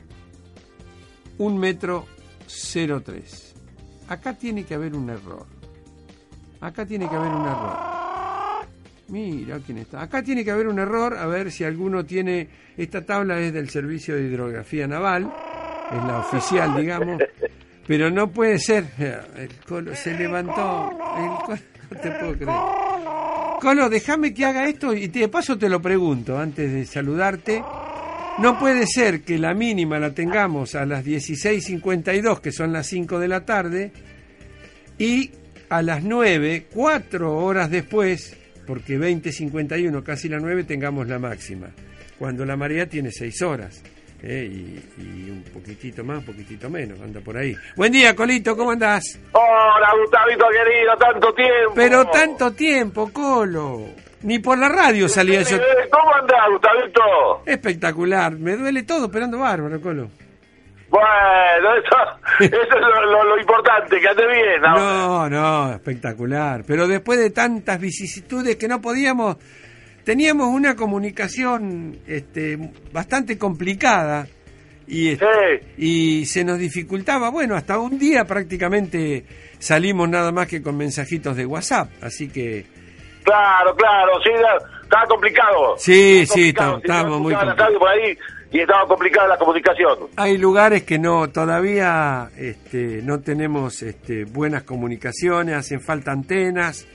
un 1.38 1.58
metro 1.58 2.08
03. 2.46 3.56
Acá 4.10 4.38
tiene 4.38 4.66
que 4.66 4.74
haber 4.74 4.96
un 4.96 5.10
error. 5.10 5.46
Acá 6.60 6.86
tiene 6.86 7.08
que 7.08 7.16
haber 7.16 7.32
un 7.32 7.46
error. 7.46 8.02
Mira 9.12 9.60
quién 9.66 9.80
está. 9.80 10.02
Acá 10.02 10.24
tiene 10.24 10.46
que 10.46 10.52
haber 10.52 10.70
un 10.70 10.80
error, 10.80 11.18
a 11.18 11.26
ver 11.28 11.52
si 11.52 11.66
alguno 11.66 12.06
tiene... 12.06 12.48
Esta 12.78 13.06
tabla 13.06 13.40
es 13.40 13.52
del 13.52 13.70
Servicio 13.70 14.16
de 14.16 14.24
Hidrografía 14.24 14.88
Naval, 14.88 15.32
es 15.92 16.04
la 16.06 16.20
oficial, 16.20 16.76
digamos, 16.78 17.22
pero 17.86 18.10
no 18.10 18.32
puede 18.32 18.58
ser. 18.58 18.86
El 18.98 19.50
colo 19.68 19.94
se 19.94 20.14
levantó. 20.14 20.90
Colo, 21.46 21.60
no 21.92 22.00
te 22.00 22.12
puedo 22.12 22.34
creer. 22.34 22.60
Colo, 23.60 23.90
déjame 23.90 24.34
que 24.34 24.46
haga 24.46 24.68
esto 24.68 24.94
y 24.94 25.08
de 25.08 25.28
paso 25.28 25.58
te 25.58 25.68
lo 25.68 25.82
pregunto 25.82 26.40
antes 26.40 26.72
de 26.72 26.86
saludarte. 26.86 27.62
No 28.40 28.58
puede 28.58 28.88
ser 28.88 29.22
que 29.22 29.38
la 29.38 29.54
mínima 29.54 30.00
la 30.00 30.14
tengamos 30.14 30.74
a 30.74 30.86
las 30.86 31.06
16.52, 31.06 32.40
que 32.40 32.54
son 32.54 32.72
las 32.72 32.88
5 32.88 33.20
de 33.20 33.28
la 33.28 33.46
tarde, 33.46 33.92
y 34.98 35.32
a 35.70 35.82
las 35.82 36.02
9, 36.02 36.68
cuatro 36.74 37.38
horas 37.38 37.70
después, 37.70 38.38
porque 38.66 38.98
20.51, 38.98 40.04
casi 40.04 40.30
las 40.30 40.42
9, 40.42 40.64
tengamos 40.64 41.08
la 41.08 41.20
máxima, 41.20 41.68
cuando 42.18 42.46
la 42.46 42.56
marea 42.56 42.86
tiene 42.88 43.12
6 43.12 43.42
horas. 43.42 43.84
¿eh? 44.24 44.48
Y, 44.52 45.02
y 45.02 45.30
un 45.30 45.44
poquitito 45.54 46.04
más, 46.04 46.20
un 46.20 46.26
poquitito 46.26 46.70
menos, 46.70 47.00
anda 47.02 47.20
por 47.22 47.38
ahí. 47.38 47.56
Buen 47.76 47.92
día, 47.92 48.16
Colito, 48.16 48.56
¿cómo 48.56 48.72
andás? 48.72 49.20
Hola, 49.32 49.90
Gustavito 50.02 50.46
querido, 50.50 50.96
tanto 50.98 51.34
tiempo. 51.34 51.74
Pero 51.76 52.06
tanto 52.08 52.52
tiempo, 52.54 53.12
Colo. 53.12 53.86
Ni 54.24 54.38
por 54.38 54.58
la 54.58 54.70
radio 54.70 55.10
salía 55.10 55.42
yo. 55.42 55.58
¿Cómo 55.90 56.14
andás, 56.16 56.46
Gustavito? 56.52 57.02
Espectacular, 57.46 58.38
me 58.38 58.56
duele 58.56 58.84
todo, 58.84 59.10
pero 59.10 59.26
ando 59.26 59.40
bárbaro, 59.40 59.82
Colo. 59.82 60.10
Bueno, 60.92 61.76
eso, 61.76 61.96
eso 62.40 62.56
es 62.76 62.82
lo, 62.82 63.06
lo- 63.06 63.24
lo 63.24 63.40
importante, 63.40 64.00
que 64.00 64.08
ande 64.10 64.28
bien. 64.28 64.62
No, 64.62 65.30
no, 65.30 65.72
espectacular. 65.74 66.64
Pero 66.68 66.88
después 66.88 67.18
de 67.18 67.30
tantas 67.30 67.80
vicisitudes 67.80 68.58
que 68.58 68.68
no 68.68 68.82
podíamos, 68.82 69.38
teníamos 70.04 70.48
una 70.50 70.76
comunicación 70.76 71.98
este, 72.06 72.58
bastante 72.92 73.38
complicada 73.38 74.28
y, 74.88 75.10
este, 75.14 75.64
y 75.78 76.26
se 76.26 76.44
nos 76.44 76.60
dificultaba. 76.60 77.30
Bueno, 77.30 77.56
hasta 77.56 77.80
un 77.80 77.98
día 77.98 78.26
prácticamente 78.26 79.26
salimos 79.60 80.10
nada 80.10 80.32
más 80.34 80.48
que 80.48 80.62
con 80.62 80.76
mensajitos 80.76 81.38
de 81.38 81.46
WhatsApp, 81.46 81.90
así 82.02 82.28
que 82.30 82.66
Claro, 83.24 83.76
claro, 83.76 84.14
sí, 84.24 84.32
estaba 84.84 85.06
complicado. 85.06 85.76
Sí, 85.78 86.22
Estaba 86.22 86.36
sí, 86.36 86.50
estamos- 86.50 86.82
estamos 86.82 87.20
muy 87.22 87.34
radio 87.34 87.80
por 87.80 87.88
ahí 87.90 88.18
y 88.52 88.60
estaba 88.60 88.86
complicada 88.86 89.30
la 89.30 89.38
comunicación. 89.38 90.10
hay 90.18 90.38
lugares 90.38 90.84
que 90.84 91.00
no 91.00 91.30
todavía 91.30 92.30
este, 92.38 93.02
no 93.02 93.22
tenemos 93.22 93.82
este, 93.82 94.26
buenas 94.26 94.64
comunicaciones, 94.64 95.56
hacen 95.56 95.80
falta 95.80 96.12
antenas. 96.12 96.86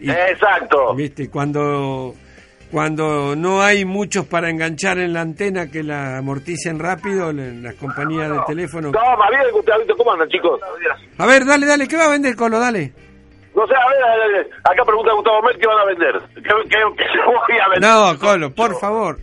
Y, 0.00 0.10
Exacto. 0.10 0.94
¿Viste? 0.94 1.28
Cuando, 1.28 2.14
cuando 2.70 3.34
no 3.34 3.62
hay 3.62 3.84
muchos 3.84 4.26
para 4.26 4.48
enganchar 4.48 4.98
en 4.98 5.12
la 5.12 5.22
antena 5.22 5.68
que 5.68 5.82
la 5.82 6.18
amorticen 6.18 6.78
rápido, 6.78 7.32
las 7.32 7.74
compañías 7.74 8.30
de 8.30 8.38
teléfono. 8.46 8.92
No, 8.92 9.16
más 9.16 9.30
bien, 9.30 9.42
Gustavito, 9.52 9.96
¿cómo 9.96 10.12
andan, 10.12 10.28
chicos? 10.28 10.60
A 11.18 11.26
ver, 11.26 11.44
dale, 11.44 11.66
dale, 11.66 11.88
¿qué 11.88 11.96
va 11.96 12.04
a 12.04 12.10
vender, 12.10 12.36
Colo? 12.36 12.60
Dale. 12.60 12.92
No 13.56 13.66
sé, 13.66 13.74
a 13.74 13.88
ver, 13.88 14.02
a 14.04 14.26
ver, 14.28 14.50
acá 14.62 14.84
pregunta 14.84 15.12
Gustavo 15.14 15.42
Mel 15.42 15.58
qué 15.58 15.66
van 15.66 15.78
a 15.78 15.84
vender. 15.86 16.20
¿Qué, 16.34 16.42
qué, 16.42 16.76
qué 16.96 17.04
voy 17.26 17.58
a 17.58 17.68
vender? 17.70 17.90
No, 17.90 18.18
Colo, 18.18 18.54
por 18.54 18.78
favor. 18.78 19.16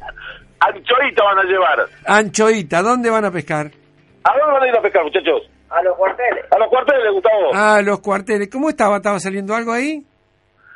Anchoita 0.67 1.23
van 1.23 1.39
a 1.39 1.43
llevar. 1.43 1.85
Anchoita, 2.05 2.81
¿dónde 2.81 3.09
van 3.09 3.25
a 3.25 3.31
pescar? 3.31 3.67
¿A 4.23 4.37
dónde 4.37 4.53
van 4.53 4.63
a 4.63 4.67
ir 4.67 4.77
a 4.77 4.81
pescar, 4.81 5.03
muchachos? 5.03 5.49
A 5.69 5.81
los 5.81 5.97
cuarteles. 5.97 6.45
A 6.51 6.59
los 6.59 6.69
cuarteles, 6.69 7.11
Gustavo. 7.11 7.49
Ah, 7.53 7.81
los 7.83 7.99
cuarteles. 7.99 8.49
¿Cómo 8.49 8.69
estaba? 8.69 8.97
¿Estaba 8.97 9.19
saliendo 9.19 9.55
algo 9.55 9.71
ahí? 9.73 10.03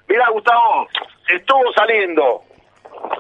Mira, 0.10 0.26
Gustavo, 0.34 0.88
estuvo 1.34 1.72
saliendo. 1.76 2.42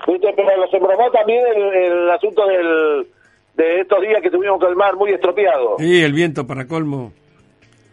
¿Viste? 0.07 0.33
Pero 0.35 0.67
se 0.71 0.77
embromó 0.77 1.11
también 1.11 1.43
el, 1.55 1.75
el 1.75 2.09
asunto 2.11 2.45
del, 2.47 3.07
de 3.55 3.81
estos 3.81 4.01
días 4.01 4.21
que 4.21 4.31
tuvimos 4.31 4.59
con 4.59 4.69
el 4.69 4.75
mar 4.75 4.95
muy 4.95 5.11
estropeado. 5.11 5.75
Sí, 5.77 6.03
el 6.03 6.13
viento 6.13 6.45
para 6.47 6.65
colmo. 6.65 7.11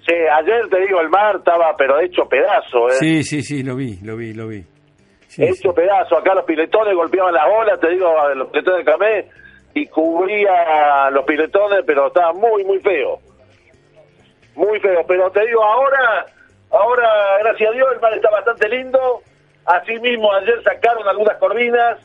Sí, 0.07 0.15
ayer 0.15 0.69
te 0.71 0.81
digo, 0.81 1.01
el 1.01 1.09
mar 1.09 1.37
estaba 1.37 1.75
pero 1.77 1.99
hecho 2.01 2.23
pedazo, 2.29 2.89
¿eh? 2.89 2.93
Sí, 3.01 3.23
sí, 3.23 3.43
sí, 3.43 3.63
lo 3.63 3.75
vi, 3.77 3.99
lo 4.03 4.17
vi, 4.17 4.35
lo 4.35 4.49
vi. 4.49 4.65
Sí, 5.35 5.43
hecho 5.43 5.75
pedazo. 5.75 6.17
Acá 6.17 6.33
los 6.35 6.45
piletones 6.45 6.95
golpeaban 6.95 7.35
las 7.35 7.45
olas, 7.47 7.81
te 7.81 7.89
digo, 7.89 8.09
los 8.37 8.49
piletones 8.51 8.85
de 8.85 8.93
Camé, 8.93 9.29
y 9.75 9.87
cubría 9.87 11.11
los 11.11 11.25
piletones, 11.25 11.83
pero 11.85 12.07
estaba 12.07 12.33
muy, 12.33 12.63
muy 12.65 12.79
feo. 12.79 13.19
Muy 14.55 14.79
feo. 14.79 15.05
Pero 15.09 15.31
te 15.33 15.45
digo, 15.45 15.65
ahora, 15.65 16.27
ahora, 16.71 17.09
gracias 17.41 17.69
a 17.69 17.73
Dios, 17.73 17.89
el 17.93 18.01
mar 18.01 18.15
está 18.15 18.31
bastante 18.31 18.69
lindo. 18.69 19.23
Asimismo, 19.67 20.33
ayer 20.35 20.63
sacaron 20.63 21.09
algunas 21.09 21.37
corvinas, 21.39 21.99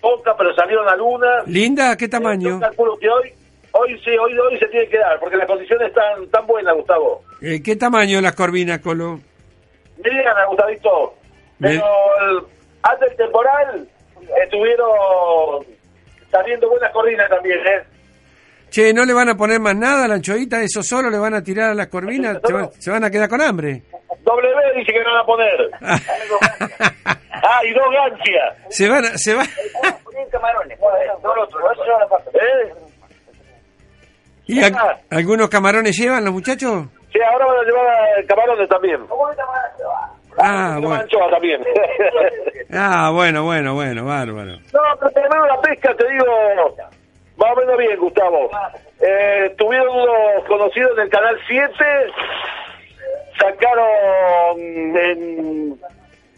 pocas, 0.00 0.34
pero 0.36 0.52
salieron 0.54 0.88
algunas. 0.88 1.46
¿Linda? 1.46 1.96
¿Qué 1.96 2.08
tamaño? 2.08 2.58
Calculo 2.58 2.96
que 2.98 3.08
hoy, 3.08 3.32
hoy 3.70 4.00
sí, 4.04 4.10
hoy, 4.16 4.36
hoy 4.36 4.58
se 4.58 4.66
tiene 4.66 4.88
que 4.88 4.98
dar, 4.98 5.20
porque 5.20 5.36
las 5.36 5.46
condiciones 5.46 5.88
están 5.88 6.26
tan 6.30 6.44
buenas, 6.46 6.74
Gustavo. 6.74 7.22
Eh, 7.40 7.62
¿Qué 7.62 7.76
tamaño 7.76 8.20
las 8.20 8.34
corvinas, 8.34 8.80
Colo? 8.80 9.20
Mediana, 10.02 10.46
Gustavito. 10.46 11.17
Pero 11.60 11.84
el- 12.20 12.42
antes 12.82 13.08
del 13.08 13.16
temporal 13.16 13.88
estuvieron 14.44 15.66
saliendo 16.30 16.68
buenas 16.68 16.92
corrinas 16.92 17.28
también, 17.28 17.58
¿eh? 17.66 17.82
Che, 18.70 18.92
¿no 18.92 19.04
le 19.06 19.14
van 19.14 19.30
a 19.30 19.34
poner 19.34 19.58
más 19.60 19.74
nada 19.74 20.04
a 20.04 20.08
la 20.08 20.14
anchoita? 20.16 20.60
¿Eso 20.62 20.82
solo 20.82 21.08
le 21.10 21.18
van 21.18 21.32
a 21.34 21.42
tirar 21.42 21.70
a 21.70 21.74
las 21.74 21.86
corvinas? 21.88 22.38
¿Se, 22.44 22.52
van- 22.52 22.70
se 22.78 22.90
van 22.90 23.02
a 23.04 23.10
quedar 23.10 23.28
con 23.28 23.40
hambre? 23.40 23.82
W 24.24 24.54
dice 24.76 24.92
que 24.92 25.02
no 25.02 25.10
van 25.12 25.20
a 25.22 25.24
poner. 25.24 25.70
ah, 25.82 27.60
y 27.64 27.72
dos 27.72 27.84
gancias. 27.92 28.56
Se 28.70 28.88
van 28.88 29.04
a... 29.06 29.16
Se 29.16 29.34
van... 29.34 29.46
¿Eh? 32.34 32.74
¿Y 34.46 34.62
al- 34.62 34.74
algunos 35.10 35.48
camarones 35.48 35.96
llevan 35.96 36.24
los 36.24 36.32
muchachos? 36.34 36.86
Sí, 37.12 37.18
ahora 37.32 37.46
van 37.46 37.58
a 37.58 37.62
llevar 37.62 37.86
eh, 38.18 38.26
camarones 38.26 38.68
también. 38.68 39.00
Ah, 40.40 40.78
bueno. 40.80 40.94
anchoa 41.02 41.30
también. 41.30 41.62
Ah, 42.70 43.10
bueno, 43.14 43.44
bueno, 43.44 43.72
bueno, 43.74 44.04
bárbaro. 44.04 44.52
no, 44.52 44.80
pero 45.00 45.10
por 45.10 45.22
lo 45.22 45.28
menos 45.30 45.48
la 45.48 45.60
pesca, 45.62 45.94
te 45.94 46.06
digo, 46.06 46.76
más 47.38 47.52
o 47.52 47.56
menos 47.56 47.78
bien, 47.78 47.98
Gustavo. 47.98 48.50
Eh, 49.00 49.54
tuvieron 49.56 49.88
unos 49.88 50.44
conocidos 50.46 50.92
en 50.98 51.04
el 51.04 51.08
Canal 51.08 51.38
7, 51.48 51.72
sacaron 53.38 54.58
en 54.60 55.80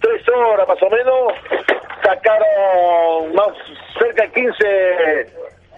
tres 0.00 0.28
horas 0.28 0.68
más 0.68 0.82
o 0.82 0.90
menos, 0.90 1.32
sacaron 2.04 3.34
más 3.34 3.48
cerca 3.98 4.22
de 4.22 4.30
15 4.30 5.26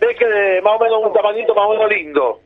peques 0.00 0.28
de 0.28 0.60
más 0.62 0.74
o 0.74 0.78
menos 0.84 1.04
un 1.06 1.12
tamañito 1.14 1.54
más 1.54 1.64
o 1.66 1.70
menos 1.70 1.90
lindo. 1.90 2.40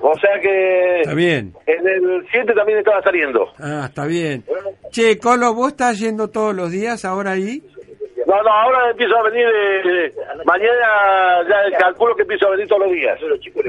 O 0.00 0.14
sea 0.18 0.40
que 0.40 1.00
Está 1.00 1.14
bien. 1.14 1.52
en 1.66 1.86
el 1.86 2.26
7 2.30 2.52
también 2.54 2.78
estaba 2.78 3.02
saliendo. 3.02 3.46
Ah, 3.58 3.86
está 3.88 4.06
bien. 4.06 4.44
Che, 4.90 5.18
Colo, 5.18 5.54
¿vos 5.54 5.68
estás 5.72 5.98
yendo 5.98 6.28
todos 6.28 6.54
los 6.54 6.70
días 6.70 7.04
ahora 7.04 7.32
ahí? 7.32 7.62
No, 8.26 8.42
no, 8.42 8.50
ahora 8.50 8.90
empiezo 8.90 9.16
a 9.16 9.22
venir, 9.30 9.46
eh, 9.46 10.12
mañana 10.44 11.42
ya 11.48 11.78
calculo 11.78 12.14
que 12.14 12.22
empiezo 12.22 12.46
a 12.46 12.50
venir 12.50 12.68
todos 12.68 12.82
los 12.82 12.92
días. 12.92 13.18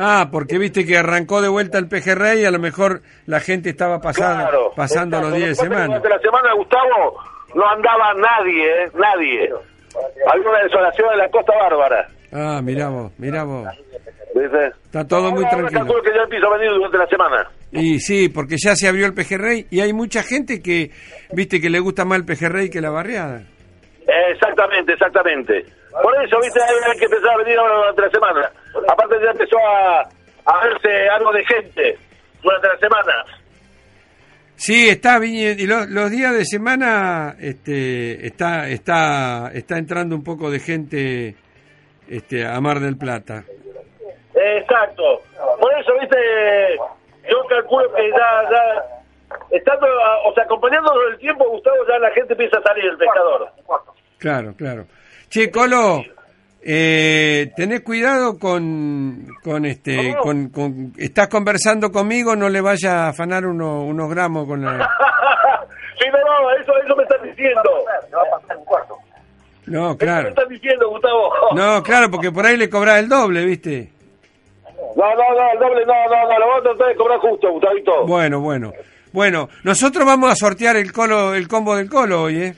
Ah, 0.02 0.28
porque 0.32 0.58
viste 0.58 0.86
que 0.86 0.98
arrancó 0.98 1.42
de 1.42 1.48
vuelta 1.48 1.78
el 1.78 1.88
pejerrey 1.88 2.42
y 2.42 2.46
a 2.46 2.52
lo 2.52 2.60
mejor 2.60 3.02
la 3.26 3.40
gente 3.40 3.70
estaba 3.70 4.00
pasando, 4.02 4.44
Claro. 4.50 4.72
pasando 4.76 5.18
los 5.22 5.34
Exacto. 5.34 5.46
días 5.46 5.58
de 5.58 5.64
Lo 5.64 5.70
que 5.70 5.70
pasa 5.70 5.86
es 5.86 5.86
que 5.86 5.86
semana. 5.86 6.00
Durante 6.00 6.10
la 6.10 6.20
semana, 6.20 6.54
Gustavo, 6.56 7.20
no 7.56 7.70
andaba 7.70 8.14
nadie, 8.16 8.84
¿eh? 8.84 8.92
Nadie. 8.96 9.50
Había 10.32 10.50
una 10.50 10.60
desolación 10.64 11.08
en 11.14 11.18
la 11.20 11.30
Costa 11.30 11.54
Bárbara. 11.58 12.08
Ah, 12.34 12.60
mirá 12.62 12.90
vos, 12.90 13.12
mirá 13.18 13.44
vos. 13.44 13.66
¿Viste? 14.36 14.68
Está 14.86 15.08
todo 15.08 15.32
muy 15.32 15.44
tranquilo. 15.50 15.80
calculo 15.80 16.02
que 16.04 16.10
ya 16.16 16.24
empiezo 16.24 16.48
a 16.54 16.58
venir 16.58 16.72
durante 16.74 16.98
la 16.98 17.08
semana. 17.08 17.50
Y 17.72 18.00
sí, 18.00 18.30
porque 18.30 18.56
ya 18.58 18.76
se 18.76 18.88
abrió 18.88 19.06
el 19.06 19.14
pejerrey 19.14 19.68
y 19.70 19.80
hay 19.82 19.94
mucha 19.94 20.24
gente 20.24 20.62
que, 20.62 20.92
viste, 21.34 21.60
que 21.62 21.70
le 21.70 21.80
gusta 21.80 22.06
más 22.06 22.20
el 22.20 22.26
pejerrey 22.26 22.70
que 22.70 22.82
la 22.82 22.90
barriada. 22.90 23.44
Exactamente, 24.32 24.94
exactamente. 24.94 25.66
Por 26.02 26.14
eso, 26.26 26.38
viste, 26.42 26.60
hay, 26.62 26.98
que 26.98 27.06
empezar 27.06 27.30
a 27.34 27.38
venir 27.44 27.58
ahora 27.58 27.76
durante 27.78 28.02
la 28.04 28.10
semana. 28.10 28.52
Aparte 28.92 29.16
ya 29.24 29.32
empezó 29.32 29.58
a, 29.60 30.02
a 30.46 30.64
verse 30.66 31.10
algo 31.10 31.32
de 31.32 31.44
gente 31.46 31.98
durante 32.44 32.68
la 32.68 32.78
semana. 32.78 33.14
Sí, 34.56 34.90
está 34.90 35.20
viniendo, 35.20 35.62
y 35.64 35.68
lo- 35.68 35.86
los 35.86 36.12
días 36.12 36.34
de 36.34 36.44
semana 36.46 37.36
este, 37.40 38.26
está, 38.28 38.68
está, 38.68 39.52
está 39.54 39.78
entrando 39.78 40.16
un 40.16 40.24
poco 40.24 40.52
de 40.52 40.60
gente 40.60 41.36
este, 42.10 42.46
a 42.46 42.60
Mar 42.60 42.80
del 42.82 42.98
Plata. 42.98 43.46
Exacto. 44.58 45.04
Por 45.60 45.74
eso, 45.80 45.92
viste, 46.00 46.18
yo 47.30 47.38
calculo 47.50 47.92
que 47.94 48.10
ya, 48.10 48.50
ya 48.50 48.84
estando, 49.52 49.86
o 50.26 50.34
sea, 50.34 50.44
acompañándonos 50.44 51.04
el 51.12 51.18
tiempo, 51.20 51.50
Gustavo, 51.50 51.76
ya 51.88 52.00
la 52.00 52.12
gente 52.12 52.34
empieza 52.34 52.58
a 52.58 52.62
salir, 52.64 52.86
el 52.86 52.98
pescador. 52.98 53.50
Claro, 54.18 54.54
claro. 54.56 54.86
Che, 55.30 55.52
Colo, 55.52 56.04
eh, 56.62 57.52
tenés 57.56 57.82
cuidado 57.82 58.38
con, 58.40 59.28
con 59.44 59.66
este, 59.66 60.16
con, 60.22 60.50
con- 60.50 60.94
estás 60.98 61.28
conversando 61.28 61.92
conmigo, 61.92 62.36
no 62.36 62.50
le 62.50 62.62
vaya 62.62 63.06
a 63.06 63.10
afanar 63.10 63.46
uno- 63.46 63.84
unos 63.84 64.10
gramos 64.10 64.46
con 64.48 64.62
la... 64.64 64.72
sí, 66.00 66.06
no, 66.12 66.42
no, 66.42 66.52
eso, 66.60 66.72
eso 66.84 66.96
me 66.96 67.04
están 67.04 67.24
diciendo. 67.24 67.62
No, 69.68 69.82
Eso 69.82 69.90
me 69.92 69.98
claro. 69.98 70.28
están 70.30 70.48
diciendo, 70.50 70.90
Gustavo. 70.90 71.32
No, 71.56 71.84
claro, 71.84 72.10
porque 72.10 72.32
por 72.32 72.46
ahí 72.46 72.58
le 72.58 72.70
cobrás 72.70 73.00
el 73.00 73.08
doble, 73.10 73.46
¿viste? 73.46 73.90
No, 74.96 75.06
no, 75.16 75.34
no, 75.36 75.52
el 75.54 75.60
doble, 75.60 75.86
no, 75.86 75.94
no, 75.94 76.30
no, 76.30 76.40
lo 76.40 76.46
voy 76.48 76.60
a 76.60 76.64
tratar 76.64 76.88
de 76.90 76.96
cobrar 76.96 77.20
justo, 77.20 77.52
Gustavito. 77.52 78.06
Bueno, 78.06 78.40
bueno. 78.42 78.74
Bueno, 79.12 79.50
nosotros 79.64 80.06
vamos 80.06 80.32
a 80.32 80.36
sortear 80.36 80.76
el 80.76 80.92
colo, 80.92 81.34
el 81.34 81.48
combo 81.48 81.76
del 81.76 81.90
colo 81.90 82.24
hoy, 82.24 82.42
¿eh? 82.44 82.54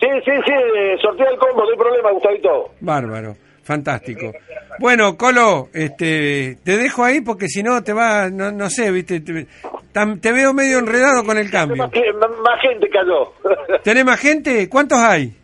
Sí, 0.00 0.06
sí, 0.24 0.30
sí, 0.46 0.52
eh, 0.52 0.96
sortea 1.00 1.28
el 1.28 1.38
combo, 1.38 1.62
no 1.64 1.70
hay 1.70 1.76
problema, 1.76 2.10
Gustavito. 2.12 2.70
Bárbaro, 2.80 3.34
fantástico. 3.62 4.32
Bueno, 4.78 5.18
Colo, 5.18 5.68
este, 5.74 6.56
te 6.64 6.76
dejo 6.78 7.04
ahí 7.04 7.20
porque 7.20 7.48
si 7.48 7.62
no 7.62 7.82
te 7.82 7.92
va, 7.92 8.30
no, 8.30 8.50
no 8.50 8.70
sé, 8.70 8.90
viste, 8.90 9.20
te, 9.20 9.46
te 10.22 10.32
veo 10.32 10.54
medio 10.54 10.78
enredado 10.78 11.22
con 11.22 11.36
el 11.36 11.50
cambio. 11.50 11.76
Más- 11.76 11.90
más 11.92 12.62
gente 12.62 12.88
cayó. 12.88 13.32
¿Tenés 13.82 14.04
más 14.06 14.18
gente? 14.18 14.68
¿Cuántos 14.70 14.98
hay? 14.98 15.34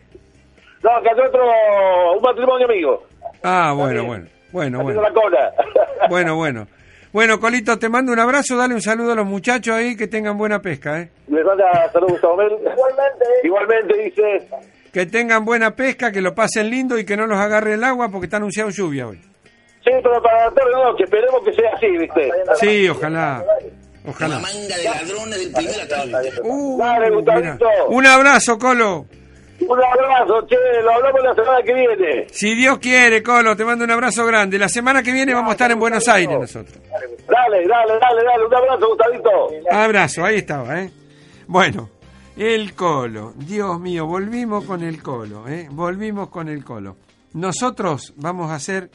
no, 0.83 0.89
cayó 1.03 1.23
otro, 1.27 2.13
un 2.15 2.21
matrimonio 2.23 2.65
amigo. 2.65 3.03
Ah, 3.43 3.73
bueno, 3.75 4.05
bueno, 4.05 4.25
bueno, 4.57 4.81
bueno, 4.81 5.01
la 5.03 5.13
cola. 5.13 5.53
bueno, 6.09 6.35
bueno. 6.35 6.67
Bueno, 7.13 7.39
Colito, 7.39 7.77
te 7.77 7.89
mando 7.89 8.11
un 8.11 8.19
abrazo, 8.19 8.57
dale 8.57 8.73
un 8.73 8.81
saludo 8.81 9.11
a 9.11 9.15
los 9.15 9.25
muchachos 9.25 9.75
ahí, 9.75 9.95
que 9.95 10.07
tengan 10.07 10.37
buena 10.37 10.59
pesca, 10.61 10.99
¿eh? 10.99 11.09
Les 11.27 11.45
manda 11.45 11.65
saludos, 11.91 12.19
Mel. 12.37 12.51
Igualmente. 12.53 13.25
Igualmente, 13.43 14.03
dice. 14.03 14.47
Que 14.91 15.05
tengan 15.05 15.45
buena 15.45 15.75
pesca, 15.75 16.11
que 16.11 16.21
lo 16.21 16.33
pasen 16.33 16.69
lindo 16.69 16.97
y 16.97 17.05
que 17.05 17.15
no 17.15 17.27
los 17.27 17.39
agarre 17.39 17.73
el 17.75 17.83
agua 17.83 18.09
porque 18.09 18.25
está 18.25 18.37
anunciado 18.37 18.69
lluvia 18.71 19.07
hoy. 19.07 19.17
Sí, 19.83 19.91
pero 20.03 20.21
para 20.21 20.45
la 20.45 20.51
tarde 20.51 20.71
no, 20.73 20.95
que 20.95 21.03
esperemos 21.03 21.43
que 21.45 21.53
sea 21.53 21.69
así, 21.75 21.87
¿viste? 21.87 22.31
Sí, 22.55 22.89
ojalá, 22.89 23.43
ojalá. 24.05 24.39
manga 24.39 24.75
de 24.75 24.83
ladrones 24.83 25.39
del 25.39 25.53
primer 25.53 25.81
ataque. 25.81 26.41
Uh, 26.43 26.77
Dale, 26.79 27.09
Gustavito. 27.11 27.67
Un 27.89 28.05
abrazo, 28.05 28.57
Colo. 28.57 29.05
Un 29.59 29.79
abrazo, 29.83 30.45
che, 30.45 30.55
lo 30.83 30.91
hablamos 30.91 31.21
la 31.23 31.33
semana 31.33 31.63
que 31.63 31.73
viene. 31.73 32.27
Si 32.29 32.53
Dios 32.53 32.77
quiere, 32.77 33.23
Colo, 33.23 33.55
te 33.55 33.65
mando 33.65 33.85
un 33.85 33.91
abrazo 33.91 34.25
grande. 34.25 34.59
La 34.59 34.69
semana 34.69 35.01
que 35.01 35.11
viene 35.11 35.33
vamos 35.33 35.49
a 35.49 35.53
estar 35.53 35.71
en 35.71 35.79
Buenos 35.79 36.07
Aires 36.07 36.37
nosotros. 36.39 36.77
Dale, 37.27 37.67
dale, 37.67 37.99
dale, 37.99 38.23
dale, 38.23 38.45
un 38.45 38.55
abrazo, 38.55 38.87
Gustavito. 38.87 39.29
Abrazo, 39.71 40.25
ahí 40.25 40.37
estaba, 40.37 40.81
¿eh? 40.81 40.91
Bueno, 41.47 41.89
el 42.37 42.73
Colo. 42.75 43.33
Dios 43.35 43.79
mío, 43.79 44.05
volvimos 44.05 44.63
con 44.63 44.83
el 44.83 45.01
Colo, 45.01 45.47
¿eh? 45.47 45.67
Volvimos 45.71 46.29
con 46.29 46.49
el 46.49 46.63
Colo. 46.63 46.97
Nosotros 47.33 48.13
vamos 48.15 48.51
a 48.51 48.55
hacer 48.55 48.91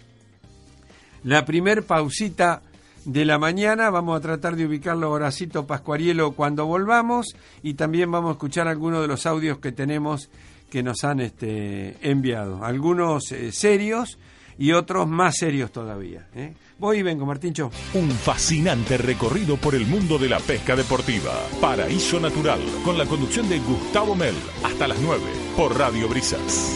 la 1.25 1.44
primer 1.44 1.85
pausita 1.85 2.62
de 3.05 3.25
la 3.25 3.38
mañana. 3.38 3.90
Vamos 3.90 4.16
a 4.16 4.20
tratar 4.20 4.55
de 4.57 4.66
ubicarlo 4.66 5.11
Horacito 5.11 5.66
Pascuarielo 5.66 6.33
cuando 6.33 6.66
volvamos 6.66 7.35
y 7.62 7.75
también 7.75 8.11
vamos 8.11 8.31
a 8.31 8.33
escuchar 8.33 8.68
algunos 8.68 9.03
de 9.03 9.09
los 9.09 9.27
audios 9.27 9.59
que 9.59 9.72
tenemos 9.72 10.31
que 10.72 10.82
nos 10.82 11.04
han 11.04 11.20
este, 11.20 11.98
enviado. 12.00 12.64
Algunos 12.64 13.30
eh, 13.30 13.52
serios 13.52 14.18
y 14.56 14.72
otros 14.72 15.06
más 15.06 15.35
serios 15.37 15.70
todavía. 15.70 16.28
¿eh? 16.35 16.54
Voy 16.78 17.00
y 17.00 17.02
vengo, 17.02 17.26
Martincho. 17.26 17.70
Un 17.92 18.11
fascinante 18.11 18.96
recorrido 18.96 19.58
por 19.58 19.74
el 19.74 19.85
mundo 19.85 20.16
de 20.16 20.30
la 20.30 20.38
pesca 20.38 20.74
deportiva. 20.74 21.35
Paraíso 21.61 22.18
Natural, 22.18 22.61
con 22.87 22.96
la 22.96 23.04
conducción 23.04 23.50
de 23.50 23.58
Gustavo 23.58 24.14
Mel, 24.14 24.35
hasta 24.64 24.88
las 24.88 24.98
9, 24.98 25.22
por 25.58 25.78
Radio 25.78 26.08
Brisas. 26.08 26.74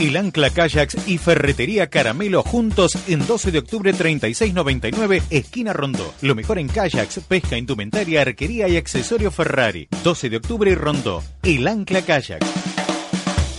El 0.00 0.16
Ancla 0.16 0.48
Kayaks 0.48 1.06
y 1.06 1.18
Ferretería 1.18 1.90
Caramelo 1.90 2.42
juntos 2.42 2.96
en 3.06 3.26
12 3.26 3.52
de 3.52 3.58
octubre 3.58 3.92
3699, 3.92 5.22
esquina 5.28 5.74
Rondó. 5.74 6.14
Lo 6.22 6.34
mejor 6.34 6.58
en 6.58 6.68
kayaks, 6.68 7.20
pesca, 7.28 7.58
indumentaria, 7.58 8.22
arquería 8.22 8.66
y 8.66 8.78
accesorio 8.78 9.30
Ferrari. 9.30 9.88
12 10.02 10.30
de 10.30 10.38
octubre 10.38 10.74
Rondó. 10.74 11.22
El 11.42 11.68
Ancla 11.68 12.00
Kayaks. 12.00 12.46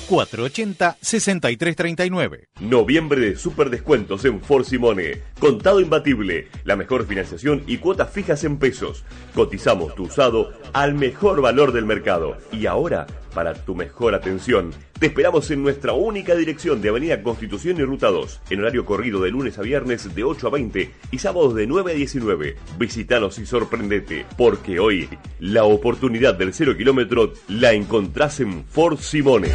480-6339. 0.09 2.47
Noviembre 2.59 3.21
de 3.21 3.35
super 3.35 3.69
descuentos 3.69 4.25
en 4.25 4.41
For 4.41 4.65
Simone. 4.65 5.21
Contado 5.39 5.79
imbatible. 5.79 6.47
La 6.63 6.75
mejor 6.75 7.05
financiación 7.05 7.61
y 7.67 7.77
cuotas 7.77 8.11
fijas 8.11 8.43
en 8.45 8.57
pesos. 8.57 9.03
Cotizamos 9.35 9.93
tu 9.93 10.05
usado 10.05 10.53
al 10.73 10.95
mejor 10.95 11.39
valor 11.41 11.71
del 11.71 11.85
mercado. 11.85 12.35
Y 12.51 12.65
ahora, 12.65 13.05
para 13.35 13.53
tu 13.53 13.75
mejor 13.75 14.15
atención, 14.15 14.73
te 15.01 15.07
esperamos 15.07 15.49
en 15.49 15.63
nuestra 15.63 15.93
única 15.93 16.35
dirección 16.35 16.79
de 16.79 16.89
Avenida 16.89 17.23
Constitución 17.23 17.75
y 17.79 17.83
Ruta 17.83 18.09
2. 18.11 18.41
En 18.51 18.59
horario 18.59 18.85
corrido 18.85 19.19
de 19.19 19.31
lunes 19.31 19.57
a 19.57 19.63
viernes 19.63 20.13
de 20.13 20.23
8 20.23 20.45
a 20.45 20.51
20 20.51 20.91
y 21.09 21.17
sábados 21.17 21.55
de 21.55 21.65
9 21.65 21.93
a 21.93 21.95
19. 21.95 22.55
Visítanos 22.77 23.39
y 23.39 23.47
sorprendete. 23.47 24.27
Porque 24.37 24.79
hoy, 24.79 25.09
la 25.39 25.63
oportunidad 25.63 26.35
del 26.35 26.53
cero 26.53 26.77
kilómetro 26.77 27.33
la 27.47 27.73
encontrás 27.73 28.41
en 28.41 28.63
For 28.65 28.95
Simone. 28.99 29.49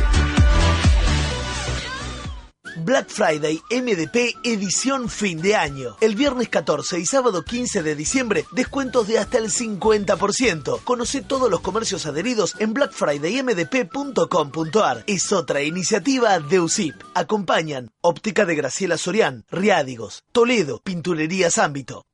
Black 2.85 3.09
Friday 3.09 3.61
MDP 3.71 4.37
edición 4.43 5.09
fin 5.09 5.41
de 5.41 5.57
año. 5.57 5.97
El 6.01 6.15
viernes 6.15 6.49
14 6.49 6.99
y 6.99 7.07
sábado 7.07 7.45
15 7.45 7.83
de 7.83 7.95
diciembre, 7.95 8.45
descuentos 8.53 9.09
de 9.09 9.19
hasta 9.19 9.39
el 9.39 9.51
50%. 9.51 10.81
Conoce 10.85 11.23
todos 11.23 11.51
los 11.51 11.61
comercios 11.61 12.05
adheridos 12.07 12.55
en 12.59 12.75
blackfridaymdp.com.ar. 12.75 15.05
Es 15.07 15.33
otra 15.33 15.63
iniciativa 15.63 16.39
de 16.39 16.61
USIP. 16.61 16.95
Acompañan 17.15 17.91
Óptica 18.01 18.45
de 18.45 18.55
Graciela 18.55 18.99
Sorián, 18.99 19.45
Riádigos, 19.51 20.25
Toledo, 20.33 20.81
Pinturerías 20.83 21.57
Ámbito. 21.59 22.05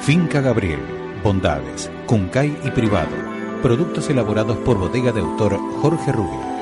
Finca 0.00 0.40
Gabriel. 0.40 0.80
Bondades, 1.22 1.90
Cuncay 2.06 2.56
y 2.64 2.70
Privado. 2.70 3.10
Productos 3.62 4.08
elaborados 4.10 4.58
por 4.58 4.78
bodega 4.78 5.12
de 5.12 5.20
autor 5.20 5.58
Jorge 5.80 6.12
Rubio. 6.12 6.55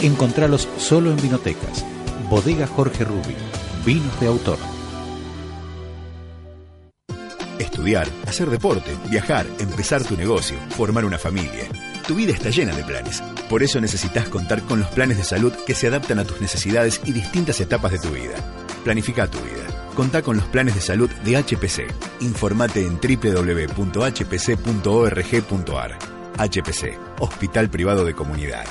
Encontralos 0.00 0.68
solo 0.78 1.10
en 1.10 1.16
vinotecas. 1.16 1.84
Bodega 2.28 2.66
Jorge 2.66 3.04
Rubio. 3.04 3.36
Vinos 3.84 4.20
de 4.20 4.26
autor. 4.26 4.58
Estudiar, 7.58 8.06
hacer 8.26 8.50
deporte, 8.50 8.90
viajar, 9.08 9.46
empezar 9.58 10.04
tu 10.04 10.14
negocio, 10.16 10.56
formar 10.70 11.06
una 11.06 11.18
familia. 11.18 11.64
Tu 12.06 12.14
vida 12.14 12.32
está 12.32 12.50
llena 12.50 12.76
de 12.76 12.84
planes. 12.84 13.22
Por 13.48 13.62
eso 13.62 13.80
necesitas 13.80 14.28
contar 14.28 14.60
con 14.62 14.80
los 14.80 14.88
planes 14.90 15.16
de 15.16 15.24
salud 15.24 15.52
que 15.66 15.74
se 15.74 15.86
adaptan 15.86 16.18
a 16.18 16.24
tus 16.24 16.42
necesidades 16.42 17.00
y 17.04 17.12
distintas 17.12 17.58
etapas 17.60 17.92
de 17.92 17.98
tu 17.98 18.10
vida. 18.10 18.34
Planifica 18.84 19.30
tu 19.30 19.38
vida. 19.38 19.64
Contá 19.94 20.20
con 20.20 20.36
los 20.36 20.44
planes 20.46 20.74
de 20.74 20.82
salud 20.82 21.08
de 21.24 21.42
HPC. 21.42 21.86
Informate 22.20 22.84
en 22.84 22.98
www.hpc.org.ar. 23.00 23.98
HPC, 26.38 26.98
Hospital 27.18 27.70
Privado 27.70 28.04
de 28.04 28.12
Comunidad. 28.12 28.66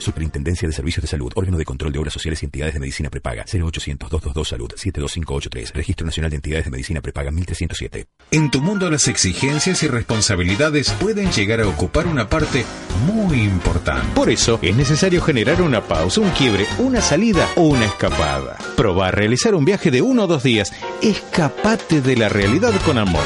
Superintendencia 0.00 0.66
de 0.66 0.72
Servicios 0.72 1.02
de 1.02 1.08
Salud, 1.08 1.32
órgano 1.34 1.58
de 1.58 1.64
control 1.64 1.92
de 1.92 1.98
obras 1.98 2.14
sociales 2.14 2.42
y 2.42 2.46
entidades 2.46 2.74
de 2.74 2.80
medicina 2.80 3.10
prepaga, 3.10 3.44
0800-222 3.44 4.44
Salud, 4.44 4.72
72583, 4.74 5.74
Registro 5.74 6.06
Nacional 6.06 6.30
de 6.30 6.36
Entidades 6.36 6.64
de 6.64 6.70
Medicina 6.70 7.00
Prepaga, 7.00 7.30
1307. 7.30 8.06
En 8.32 8.50
tu 8.50 8.60
mundo 8.60 8.90
las 8.90 9.08
exigencias 9.08 9.82
y 9.82 9.88
responsabilidades 9.88 10.90
pueden 10.92 11.30
llegar 11.30 11.60
a 11.60 11.68
ocupar 11.68 12.06
una 12.06 12.28
parte 12.28 12.64
muy 13.06 13.42
importante. 13.42 14.06
Por 14.14 14.30
eso 14.30 14.58
es 14.62 14.74
necesario 14.74 15.22
generar 15.22 15.62
una 15.62 15.82
pausa, 15.82 16.20
un 16.20 16.30
quiebre, 16.30 16.66
una 16.78 17.00
salida 17.00 17.48
o 17.56 17.62
una 17.62 17.84
escapada. 17.84 18.56
Probar 18.76 19.16
realizar 19.16 19.54
un 19.54 19.64
viaje 19.64 19.90
de 19.90 20.02
uno 20.02 20.24
o 20.24 20.26
dos 20.26 20.42
días. 20.42 20.72
Escapate 21.02 22.00
de 22.00 22.16
la 22.16 22.28
realidad 22.28 22.72
con 22.84 22.98
amor. 22.98 23.24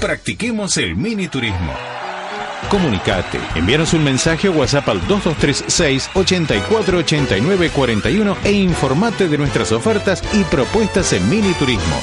Practiquemos 0.00 0.76
el 0.76 0.96
mini 0.96 1.28
turismo. 1.28 1.72
Comunicate, 2.68 3.38
envíanos 3.54 3.94
un 3.94 4.02
mensaje 4.02 4.48
o 4.48 4.52
WhatsApp 4.52 4.88
al 4.88 5.06
2236 5.06 6.10
848941 6.14 8.36
e 8.44 8.52
informate 8.52 9.28
de 9.28 9.38
nuestras 9.38 9.72
ofertas 9.72 10.22
y 10.32 10.42
propuestas 10.44 11.12
en 11.12 11.28
mini 11.28 11.52
turismo. 11.54 12.00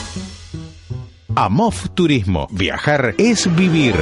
Amof 1.36 1.89
Turismo. 1.95 2.47
Viajar 2.52 3.15
es 3.17 3.54
vivir. 3.56 3.95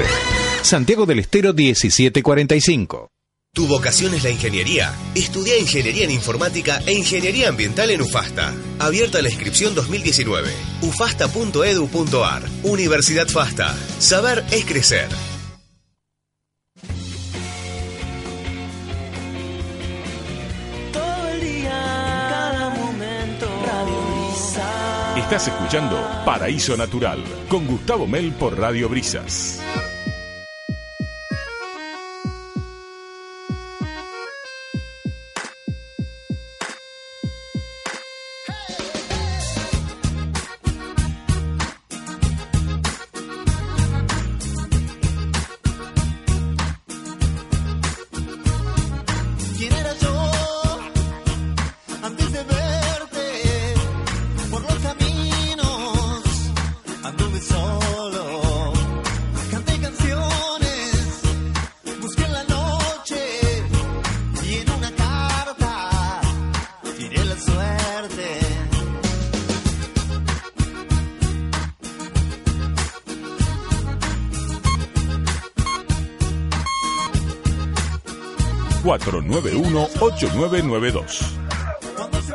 Santiago 0.61 1.05
del 1.05 1.19
Estero 1.19 1.53
1745. 1.53 3.07
¿Tu 3.53 3.67
vocación 3.67 4.13
es 4.13 4.23
la 4.23 4.29
ingeniería? 4.29 4.93
Estudia 5.13 5.57
Ingeniería 5.57 6.05
en 6.05 6.11
Informática 6.11 6.81
e 6.85 6.93
Ingeniería 6.93 7.49
Ambiental 7.49 7.91
en 7.91 8.01
UFASTA. 8.01 8.53
Abierta 8.79 9.21
la 9.21 9.29
inscripción 9.29 9.75
2019. 9.75 10.49
ufasta.edu.ar. 10.81 12.43
Universidad 12.63 13.27
FASTA. 13.27 13.75
Saber 13.99 14.43
es 14.51 14.65
crecer. 14.65 15.09
Estás 25.15 25.49
escuchando 25.49 25.97
Paraíso 26.25 26.77
Natural 26.77 27.21
con 27.49 27.67
Gustavo 27.67 28.07
Mel 28.07 28.31
por 28.31 28.57
Radio 28.57 28.87
Brisas. 28.87 29.61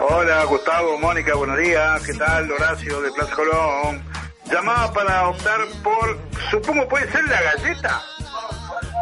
Hola, 0.01 0.45
Gustavo, 0.45 0.99
Mónica, 0.99 1.35
buenos 1.35 1.59
días. 1.59 2.01
¿Qué 2.05 2.15
tal? 2.15 2.51
Horacio 2.53 3.01
de 3.01 3.11
Plaza 3.13 3.35
Colón. 3.35 4.03
Llamaba 4.45 4.93
para 4.93 5.29
optar 5.29 5.59
por, 5.83 6.17
supongo 6.51 6.87
puede 6.89 7.11
ser 7.11 7.25
la 7.25 7.43
galleta. 7.43 8.03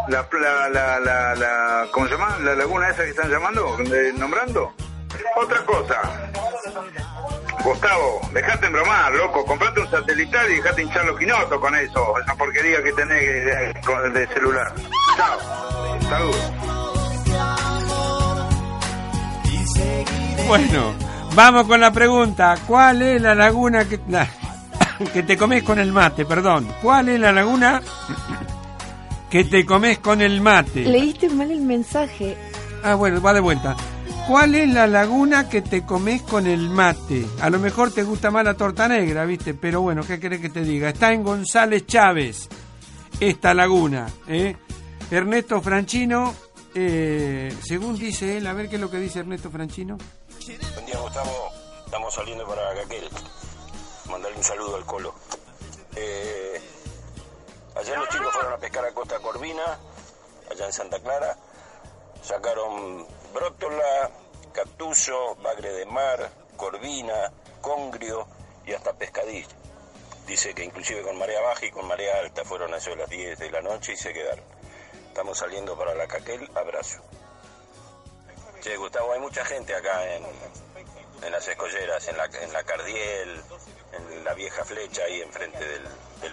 La, 0.09 0.27
la, 0.33 0.69
la, 0.71 1.01
la, 1.01 1.35
la- 1.35 1.87
¿cómo 1.93 2.07
se 2.07 2.13
llama? 2.13 2.39
La 2.43 2.55
laguna 2.55 2.89
esa 2.89 3.05
que 3.05 3.11
están 3.11 3.31
llamando, 3.31 3.77
de- 3.77 4.13
nombrando. 4.15 4.73
Otra 5.37 5.59
cosa. 5.65 6.01
Gustavo, 7.63 8.21
dejate 8.33 8.67
embromar, 8.67 9.13
loco. 9.13 9.45
Comprate 9.45 9.81
un 9.81 9.91
satelital 9.91 10.51
y 10.51 10.57
dejate 10.57 10.83
hinchar 10.83 11.05
los 11.05 11.19
quinotos 11.19 11.61
con 11.61 11.75
eso. 11.75 12.19
Esa 12.21 12.35
porquería 12.35 12.83
que 12.83 12.93
tenés 12.93 13.21
de, 13.21 14.11
de 14.21 14.27
celular. 14.29 14.73
Chao. 15.17 16.01
Saludos. 16.09 16.44
Bueno, 20.49 20.93
vamos 21.35 21.67
con 21.67 21.81
la 21.81 21.91
pregunta. 21.93 22.55
¿Cuál 22.67 23.03
es 23.03 23.21
la 23.21 23.35
laguna 23.35 23.85
que, 23.87 23.99
la- 24.09 24.29
que 25.13 25.23
te 25.23 25.37
comes 25.37 25.63
con 25.63 25.79
el 25.79 25.93
mate? 25.93 26.25
Perdón. 26.25 26.69
¿Cuál 26.83 27.09
es 27.09 27.21
la 27.21 27.33
laguna 27.33 27.81
que 29.31 29.45
te 29.45 29.65
comes 29.65 29.99
con 29.99 30.21
el 30.21 30.41
mate? 30.41 30.85
Leíste 30.85 31.29
mal 31.31 31.51
el 31.51 31.61
mensaje. 31.63 32.37
Ah, 32.83 32.95
bueno, 32.95 33.21
va 33.21 33.33
de 33.33 33.41
vuelta. 33.41 33.75
¿Cuál 34.29 34.55
es 34.55 34.69
la 34.69 34.87
laguna 34.87 35.49
que 35.49 35.61
te 35.63 35.83
comes 35.85 36.23
con 36.23 36.47
el 36.47 36.71
mate? 36.71 37.27
A 37.41 37.51
lo 37.51 37.59
mejor 37.59 37.91
te 37.93 38.03
gusta 38.05 38.31
más 38.31 38.45
la 38.45 38.55
torta 38.55 38.89
negra, 38.89 39.25
¿viste? 39.25 39.53
Pero 39.55 39.83
bueno, 39.83 40.03
¿qué 40.03 40.19
querés 40.21 40.41
que 40.41 40.49
te 40.51 40.63
diga? 40.63 40.89
Está 40.91 41.13
en 41.13 41.23
González 41.23 41.87
Chávez, 41.87 42.49
esta 43.21 43.53
laguna. 43.53 44.07
¿eh? 44.27 44.57
Ernesto 45.11 45.61
Franchino, 45.61 46.33
eh, 46.75 47.53
según 47.63 47.99
dice 47.99 48.39
él, 48.39 48.47
a 48.47 48.55
ver 48.55 48.69
qué 48.71 48.77
es 48.77 48.81
lo 48.81 48.91
que 48.91 48.99
dice 48.99 49.19
Ernesto 49.21 49.51
Franchino. 49.51 49.99
Buen 50.47 50.85
día, 50.85 50.99
Gustavo. 50.99 51.51
Estamos 51.87 52.13
saliendo 52.13 52.47
para 52.47 52.75
Caquel. 52.75 53.09
Mandarle 54.11 54.37
un 54.37 54.45
saludo 54.45 54.77
al 54.77 54.85
Colo. 54.85 55.15
Eh, 55.97 56.61
ayer 57.77 57.97
los 57.97 58.09
chicos 58.11 58.31
fueron 58.31 58.53
a 58.53 58.59
pescar 58.59 58.85
a 58.85 58.93
Costa 58.93 59.21
Corvina, 59.21 59.79
allá 60.51 60.67
en 60.67 60.73
Santa 60.75 61.01
Clara. 61.01 61.39
Sacaron 62.23 63.07
brótola, 63.33 64.11
catuso, 64.53 65.35
bagre 65.37 65.73
de 65.73 65.87
mar, 65.87 66.31
corvina, 66.59 67.33
congrio 67.63 68.27
y 68.67 68.75
hasta 68.75 68.93
pescadillo. 68.93 69.49
Dice 70.27 70.53
que 70.53 70.65
inclusive 70.65 71.01
con 71.01 71.17
marea 71.17 71.41
baja 71.41 71.65
y 71.65 71.71
con 71.71 71.87
marea 71.87 72.19
alta 72.19 72.45
fueron 72.45 72.75
a 72.75 72.77
eso 72.77 72.91
de 72.91 72.97
las 72.97 73.09
10 73.09 73.39
de 73.39 73.51
la 73.51 73.63
noche 73.63 73.95
y 73.95 73.97
se 73.97 74.13
quedaron. 74.13 74.45
Estamos 75.09 75.39
saliendo 75.39 75.75
para 75.75 75.95
la 75.95 76.07
Caquel. 76.07 76.51
Abrazo. 76.55 77.01
Che, 78.65 78.79
Gustavo, 78.79 79.13
hay 79.13 79.21
mucha 79.21 79.45
gente 79.45 79.75
acá 79.75 80.17
en, 80.17 80.23
en 81.27 81.33
las 81.33 81.47
escolleras, 81.47 82.09
en 82.09 82.17
la, 82.17 82.25
en 82.25 82.51
la 82.51 82.63
Cardiel, 82.63 83.29
en 83.93 84.25
la 84.25 84.33
vieja 84.33 84.65
flecha 84.65 85.03
ahí 85.07 85.21
enfrente 85.21 85.59
del, 85.59 85.83
del. 85.83 86.33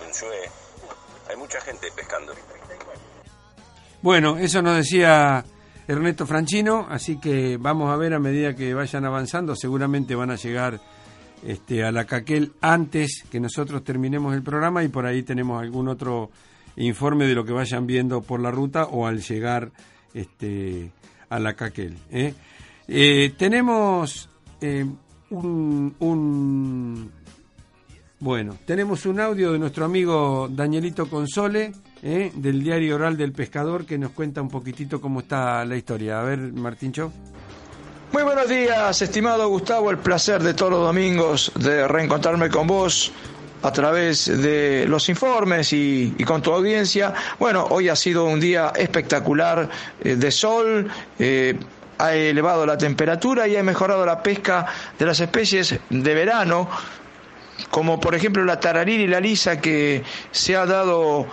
Hay 1.30 1.36
mucha 1.36 1.60
gente 1.60 1.88
pescando. 1.94 2.32
Bueno, 4.02 4.38
eso 4.38 4.62
nos 4.62 4.78
decía 4.78 5.44
Ernesto 5.86 6.26
Franchino, 6.26 6.88
así 6.90 7.20
que 7.20 7.58
vamos 7.58 7.92
a 7.92 7.98
ver 7.98 8.14
a 8.14 8.20
medida 8.20 8.56
que 8.56 8.74
vayan 8.74 9.04
avanzando, 9.04 9.54
seguramente 9.54 10.16
van 10.16 10.32
a 10.32 10.36
llegar 10.36 10.80
este, 11.46 11.84
a 11.84 11.92
la 11.92 12.06
Caquel 12.06 12.54
antes 12.62 13.26
que 13.30 13.42
nosotros 13.42 13.84
terminemos 13.84 14.34
el 14.34 14.42
programa 14.42 14.86
y 14.86 14.88
por 14.88 15.06
ahí 15.06 15.24
tenemos 15.24 15.62
algún 15.62 15.90
otro 15.90 16.32
informe 16.78 17.26
de 17.26 17.36
lo 17.36 17.44
que 17.44 17.52
vayan 17.52 17.86
viendo 17.86 18.22
por 18.22 18.40
la 18.40 18.52
ruta 18.52 18.86
o 18.86 19.06
al 19.06 19.22
llegar 19.22 19.74
este, 20.14 20.92
a 21.32 21.40
la 21.40 21.54
Caquel. 21.56 21.98
¿eh? 22.12 22.34
Eh, 22.88 23.34
tenemos 23.38 24.30
eh, 24.62 24.86
un, 25.32 25.96
un- 26.00 27.12
Bueno, 28.20 28.58
tenemos 28.66 29.06
un 29.08 29.20
audio 29.20 29.54
de 29.54 29.60
nuestro 29.60 29.86
amigo 29.86 30.48
Danielito 30.52 31.10
Console, 31.10 31.72
del 32.04 32.64
diario 32.64 32.96
oral 32.96 33.16
del 33.18 33.32
pescador, 33.32 33.86
que 33.86 33.98
nos 33.98 34.12
cuenta 34.12 34.42
un 34.42 34.50
poquitito 34.50 35.00
cómo 35.00 35.22
está 35.22 35.64
la 35.66 35.76
historia. 35.78 36.20
A 36.20 36.24
ver, 36.24 36.40
Martincho. 36.54 37.12
Muy 38.12 38.24
buenos 38.24 38.50
días, 38.50 39.02
estimado 39.02 39.48
Gustavo. 39.48 39.90
El 39.90 40.00
placer 40.00 40.44
de 40.44 40.54
todos 40.54 40.72
los 40.72 40.82
domingos 40.82 41.52
de 41.58 41.88
reencontrarme 41.88 42.50
con 42.50 42.68
vos 42.68 43.12
a 43.64 43.72
través 43.72 44.26
de 44.42 44.86
los 44.88 45.08
informes 45.10 45.74
y, 45.74 46.14
y 46.18 46.24
con 46.24 46.42
tu 46.42 46.52
audiencia. 46.52 47.14
Bueno, 47.40 47.68
hoy 47.70 47.90
ha 47.90 47.96
sido 47.96 48.26
un 48.26 48.40
día 48.40 48.72
espectacular 48.76 49.70
eh, 50.04 50.16
de 50.16 50.32
sol. 50.32 50.90
eh, 51.20 51.56
ha 52.02 52.16
elevado 52.16 52.66
la 52.66 52.78
temperatura 52.78 53.48
y 53.48 53.56
ha 53.56 53.62
mejorado 53.64 54.04
la 54.06 54.24
pesca 54.24 54.66
de 54.98 55.06
las 55.06 55.20
especies 55.20 55.76
de 55.90 56.14
verano, 56.16 56.68
como 57.70 58.00
por 58.00 58.16
ejemplo 58.16 58.44
la 58.44 58.60
tararira 58.60 59.04
y 59.04 59.08
la 59.08 59.20
lisa 59.20 59.62
que 59.62 60.04
se 60.32 60.56
ha 60.56 60.66
dado 60.66 61.28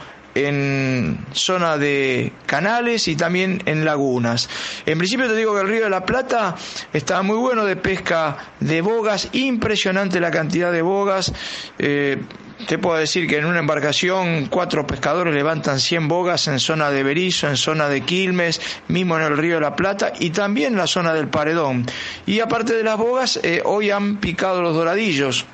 en 0.46 1.18
zona 1.32 1.78
de 1.78 2.32
canales 2.46 3.08
y 3.08 3.16
también 3.16 3.62
en 3.66 3.84
lagunas. 3.84 4.48
En 4.86 4.98
principio 4.98 5.28
te 5.28 5.36
digo 5.36 5.54
que 5.54 5.62
el 5.62 5.68
río 5.68 5.84
de 5.84 5.90
la 5.90 6.04
Plata 6.04 6.54
está 6.92 7.22
muy 7.22 7.36
bueno 7.36 7.64
de 7.64 7.76
pesca 7.76 8.36
de 8.60 8.80
bogas, 8.80 9.28
impresionante 9.32 10.20
la 10.20 10.30
cantidad 10.30 10.72
de 10.72 10.82
bogas. 10.82 11.32
Eh, 11.78 12.18
te 12.66 12.76
puedo 12.76 12.98
decir 12.98 13.26
que 13.28 13.38
en 13.38 13.44
una 13.44 13.60
embarcación 13.60 14.46
cuatro 14.46 14.86
pescadores 14.86 15.34
levantan 15.34 15.78
100 15.78 16.08
bogas 16.08 16.48
en 16.48 16.58
zona 16.58 16.90
de 16.90 17.02
Berizo, 17.02 17.48
en 17.48 17.56
zona 17.56 17.88
de 17.88 18.00
Quilmes, 18.00 18.60
mismo 18.88 19.16
en 19.16 19.22
el 19.22 19.36
río 19.36 19.54
de 19.54 19.60
la 19.60 19.76
Plata 19.76 20.12
y 20.18 20.30
también 20.30 20.72
en 20.72 20.78
la 20.78 20.86
zona 20.86 21.14
del 21.14 21.28
Paredón. 21.28 21.86
Y 22.26 22.40
aparte 22.40 22.74
de 22.74 22.82
las 22.82 22.98
bogas, 22.98 23.38
eh, 23.42 23.62
hoy 23.64 23.90
han 23.90 24.16
picado 24.16 24.60
los 24.60 24.74
doradillos. 24.74 25.46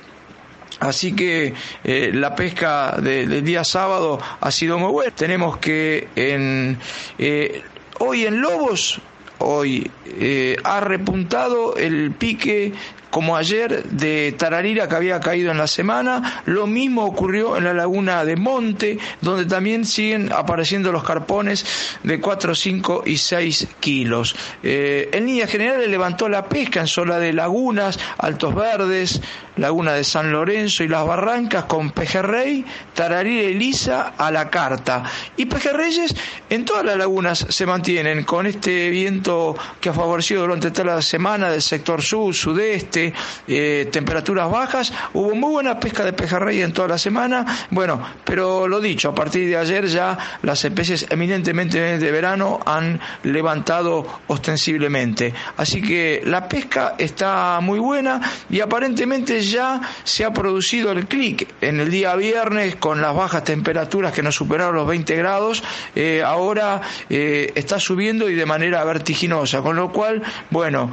Así 0.80 1.14
que 1.14 1.54
eh, 1.84 2.10
la 2.12 2.34
pesca 2.34 2.96
de- 3.00 3.26
del 3.26 3.44
día 3.44 3.64
sábado 3.64 4.18
ha 4.40 4.50
sido 4.50 4.78
muy 4.78 4.90
buena. 4.90 5.14
Tenemos 5.14 5.58
que 5.58 6.08
en, 6.16 6.78
eh, 7.18 7.62
hoy 8.00 8.26
en 8.26 8.40
Lobos, 8.40 9.00
hoy 9.38 9.90
eh, 10.06 10.56
ha 10.64 10.80
repuntado 10.80 11.76
el 11.76 12.12
pique 12.12 12.72
como 13.14 13.36
ayer 13.36 13.84
de 13.84 14.34
Tararira 14.36 14.88
que 14.88 14.96
había 14.96 15.20
caído 15.20 15.52
en 15.52 15.58
la 15.58 15.68
semana. 15.68 16.42
Lo 16.46 16.66
mismo 16.66 17.04
ocurrió 17.04 17.56
en 17.56 17.62
la 17.62 17.72
laguna 17.72 18.24
de 18.24 18.34
Monte, 18.34 18.98
donde 19.20 19.46
también 19.46 19.84
siguen 19.84 20.32
apareciendo 20.32 20.90
los 20.90 21.04
carpones 21.04 21.64
de 22.02 22.18
4, 22.18 22.56
5 22.56 23.04
y 23.06 23.16
6 23.16 23.68
kilos. 23.78 24.34
Eh, 24.64 25.10
en 25.12 25.26
líneas 25.26 25.48
generales 25.48 25.88
levantó 25.88 26.28
la 26.28 26.48
pesca 26.48 26.80
en 26.80 26.88
zona 26.88 27.20
de 27.20 27.32
lagunas, 27.32 28.00
Altos 28.18 28.52
Verdes, 28.52 29.20
Laguna 29.56 29.92
de 29.92 30.02
San 30.02 30.32
Lorenzo 30.32 30.82
y 30.82 30.88
Las 30.88 31.06
Barrancas 31.06 31.66
con 31.66 31.92
pejerrey, 31.92 32.64
tararira 32.92 33.42
y 33.44 33.54
lisa 33.54 34.14
a 34.18 34.32
la 34.32 34.50
carta. 34.50 35.04
Y 35.36 35.46
pejerreyes 35.46 36.16
en 36.50 36.64
todas 36.64 36.84
las 36.84 36.96
lagunas 36.96 37.46
se 37.48 37.64
mantienen 37.64 38.24
con 38.24 38.46
este 38.46 38.90
viento 38.90 39.56
que 39.80 39.90
ha 39.90 39.92
favorecido 39.92 40.42
durante 40.42 40.72
toda 40.72 40.96
la 40.96 41.02
semana 41.02 41.50
del 41.50 41.62
sector 41.62 42.02
sur, 42.02 42.34
sudeste, 42.34 43.03
eh, 43.48 43.88
temperaturas 43.90 44.50
bajas. 44.50 44.92
Hubo 45.12 45.34
muy 45.34 45.52
buena 45.52 45.78
pesca 45.80 46.04
de 46.04 46.12
pejerrey 46.12 46.62
en 46.62 46.72
toda 46.72 46.88
la 46.88 46.98
semana. 46.98 47.44
Bueno, 47.70 48.00
pero 48.24 48.68
lo 48.68 48.80
dicho, 48.80 49.10
a 49.10 49.14
partir 49.14 49.48
de 49.48 49.56
ayer 49.56 49.86
ya 49.86 50.16
las 50.42 50.64
especies 50.64 51.06
eminentemente 51.10 51.98
de 51.98 52.10
verano 52.10 52.60
han 52.64 53.00
levantado 53.24 54.06
ostensiblemente. 54.28 55.34
Así 55.56 55.82
que 55.82 56.22
la 56.24 56.48
pesca 56.48 56.94
está 56.98 57.58
muy 57.60 57.78
buena 57.78 58.20
y 58.48 58.60
aparentemente 58.60 59.40
ya 59.42 59.80
se 60.04 60.24
ha 60.24 60.32
producido 60.32 60.92
el 60.92 61.06
clic 61.06 61.54
en 61.60 61.80
el 61.80 61.90
día 61.90 62.14
viernes 62.16 62.76
con 62.76 63.00
las 63.00 63.14
bajas 63.14 63.44
temperaturas 63.44 64.12
que 64.12 64.22
nos 64.22 64.34
superaron 64.34 64.74
los 64.76 64.86
20 64.86 65.16
grados. 65.16 65.62
eh, 65.94 66.22
ahora 66.24 66.80
eh, 67.10 67.52
está 67.54 67.78
subiendo 67.78 68.28
y 68.28 68.34
de 68.34 68.46
manera 68.46 68.84
vertiginosa, 68.84 69.62
con 69.62 69.76
lo 69.76 69.92
cual, 69.92 70.22
bueno, 70.50 70.90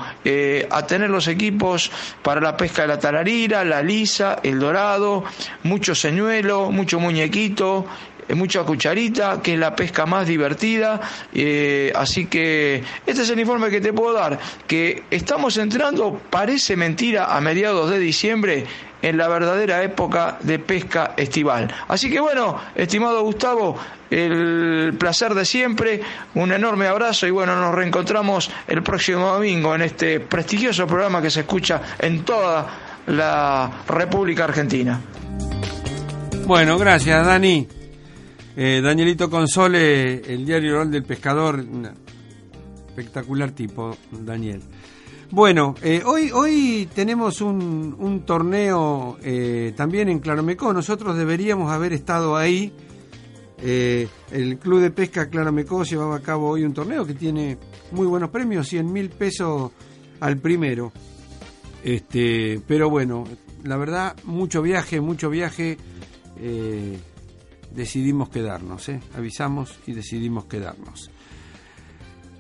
a 0.70 0.88
tener 0.88 1.10
los 1.10 1.28
equipos 1.28 1.91
para 2.22 2.42
la 2.42 2.58
pesca 2.58 2.84
de 2.84 2.90
la 2.90 3.00
tararira, 3.00 3.64
la 3.64 3.82
lisa, 3.82 4.40
el 4.44 4.60
dorado, 4.60 5.24
mucho 5.64 5.96
señuelo, 5.96 6.72
mucho 6.72 7.00
muñequito, 7.00 7.86
mucha 8.36 8.64
cucharita, 8.64 9.42
que 9.42 9.54
es 9.54 9.60
la 9.60 9.76
pesca 9.76 10.06
más 10.06 10.28
divertida. 10.28 11.02
eh, 11.34 11.92
así 11.96 12.26
que 12.26 12.84
este 13.06 13.22
es 13.24 13.30
el 13.30 13.40
informe 13.40 13.70
que 13.70 13.82
te 13.82 13.94
puedo 13.94 14.14
dar, 14.14 14.40
que 14.68 15.04
estamos 15.12 15.58
entrando, 15.58 16.20
parece 16.30 16.76
mentira, 16.76 17.36
a 17.36 17.42
mediados 17.42 17.90
de 17.90 18.00
diciembre 18.00 18.66
en 19.02 19.18
la 19.18 19.28
verdadera 19.28 19.84
época 19.84 20.38
de 20.42 20.60
pesca 20.60 21.14
estival. 21.18 21.74
Así 21.88 22.10
que 22.10 22.20
bueno, 22.20 22.60
estimado 22.76 23.24
Gustavo, 23.24 23.78
el 24.10 24.94
placer 24.98 25.34
de 25.34 25.46
siempre, 25.46 26.02
un 26.36 26.52
enorme 26.52 26.88
abrazo 26.88 27.28
y 27.28 27.32
bueno, 27.32 27.56
nos 27.56 27.74
reencontramos 27.74 28.52
el 28.68 28.84
próximo 28.84 29.28
domingo 29.28 29.74
en 29.76 29.84
este 29.84 30.20
prestigioso 30.20 30.86
programa 30.88 31.22
que 31.22 31.32
se 31.32 31.42
escucha 31.42 31.82
en 32.00 32.24
toda 32.24 32.68
la 33.08 33.72
República 33.88 34.44
Argentina. 34.44 35.00
Bueno, 36.46 36.78
gracias, 36.78 37.26
Dani. 37.26 37.81
Eh, 38.56 38.82
Danielito 38.84 39.30
Console, 39.30 40.22
el 40.34 40.46
diario 40.46 40.76
oral 40.76 40.92
del 40.92 41.04
pescador, 41.04 41.64
espectacular 42.88 43.52
tipo, 43.52 43.96
Daniel. 44.12 44.62
Bueno, 45.32 45.76
eh, 45.82 46.02
hoy, 46.06 46.32
hoy 46.32 46.90
tenemos 46.94 47.40
un, 47.40 47.96
un 47.98 48.26
torneo 48.26 49.18
eh, 49.24 49.74
también 49.78 50.10
en 50.10 50.20
Claromecó. 50.20 50.74
Nosotros 50.74 51.16
deberíamos 51.16 51.72
haber 51.72 51.94
estado 51.94 52.36
ahí. 52.36 52.74
El 53.64 54.58
Club 54.58 54.82
de 54.82 54.90
Pesca 54.90 55.30
Claromecó 55.30 55.84
llevaba 55.84 56.16
a 56.16 56.22
cabo 56.22 56.50
hoy 56.50 56.64
un 56.64 56.74
torneo 56.74 57.06
que 57.06 57.14
tiene 57.14 57.60
muy 57.92 58.08
buenos 58.08 58.32
premios, 58.32 58.68
100 58.68 58.92
mil 58.92 59.10
pesos 59.10 59.72
al 60.20 60.38
primero. 60.38 60.92
Este, 61.84 62.60
pero 62.68 62.90
bueno, 62.90 63.24
la 63.64 63.78
verdad, 63.78 64.16
mucho 64.24 64.64
viaje, 64.64 65.00
mucho 65.00 65.30
viaje. 65.30 65.78
Decidimos 67.74 68.30
quedarnos, 68.30 68.88
¿eh? 68.90 69.00
avisamos 69.16 69.80
y 69.88 69.94
decidimos 69.94 70.46
quedarnos. 70.46 71.12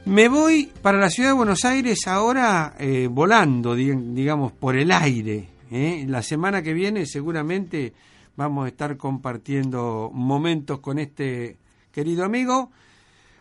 Me 0.05 0.27
voy 0.29 0.71
para 0.81 0.97
la 0.97 1.09
ciudad 1.09 1.29
de 1.29 1.35
Buenos 1.35 1.63
Aires 1.63 2.07
ahora 2.07 2.73
eh, 2.79 3.07
volando, 3.09 3.75
dig- 3.75 4.13
digamos, 4.13 4.51
por 4.51 4.75
el 4.75 4.91
aire. 4.91 5.47
¿eh? 5.71 6.05
La 6.07 6.21
semana 6.23 6.61
que 6.63 6.73
viene 6.73 7.05
seguramente 7.05 7.93
vamos 8.35 8.65
a 8.65 8.69
estar 8.69 8.97
compartiendo 8.97 10.09
momentos 10.13 10.79
con 10.79 10.97
este 10.97 11.57
querido 11.91 12.25
amigo. 12.25 12.71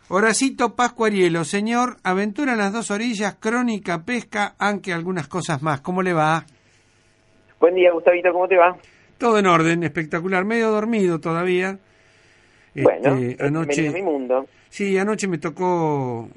Horacito 0.09 0.75
Pascuarielo, 0.75 1.45
señor, 1.45 1.97
aventura 2.03 2.53
en 2.53 2.59
las 2.59 2.73
dos 2.73 2.91
orillas, 2.91 3.37
crónica, 3.41 4.03
pesca, 4.05 4.55
aunque 4.59 4.93
algunas 4.93 5.29
cosas 5.29 5.63
más. 5.63 5.81
¿Cómo 5.81 6.03
le 6.03 6.13
va? 6.13 6.45
Buen 7.61 7.75
día, 7.75 7.93
Gustavito, 7.93 8.33
¿cómo 8.33 8.49
te 8.49 8.57
va? 8.57 8.77
Todo 9.21 9.39
en 9.39 9.47
orden, 9.47 9.83
espectacular, 9.83 10.47
medio 10.47 10.71
dormido 10.71 11.21
todavía. 11.21 11.79
Bueno, 12.75 13.17
Este, 13.17 13.33
es 13.35 13.41
anoche, 13.43 13.89
a 13.89 13.93
mi 13.93 14.01
mundo. 14.03 14.47
sí, 14.71 14.97
anoche 14.97 15.29
me 15.29 15.37
tocó, 15.37 16.31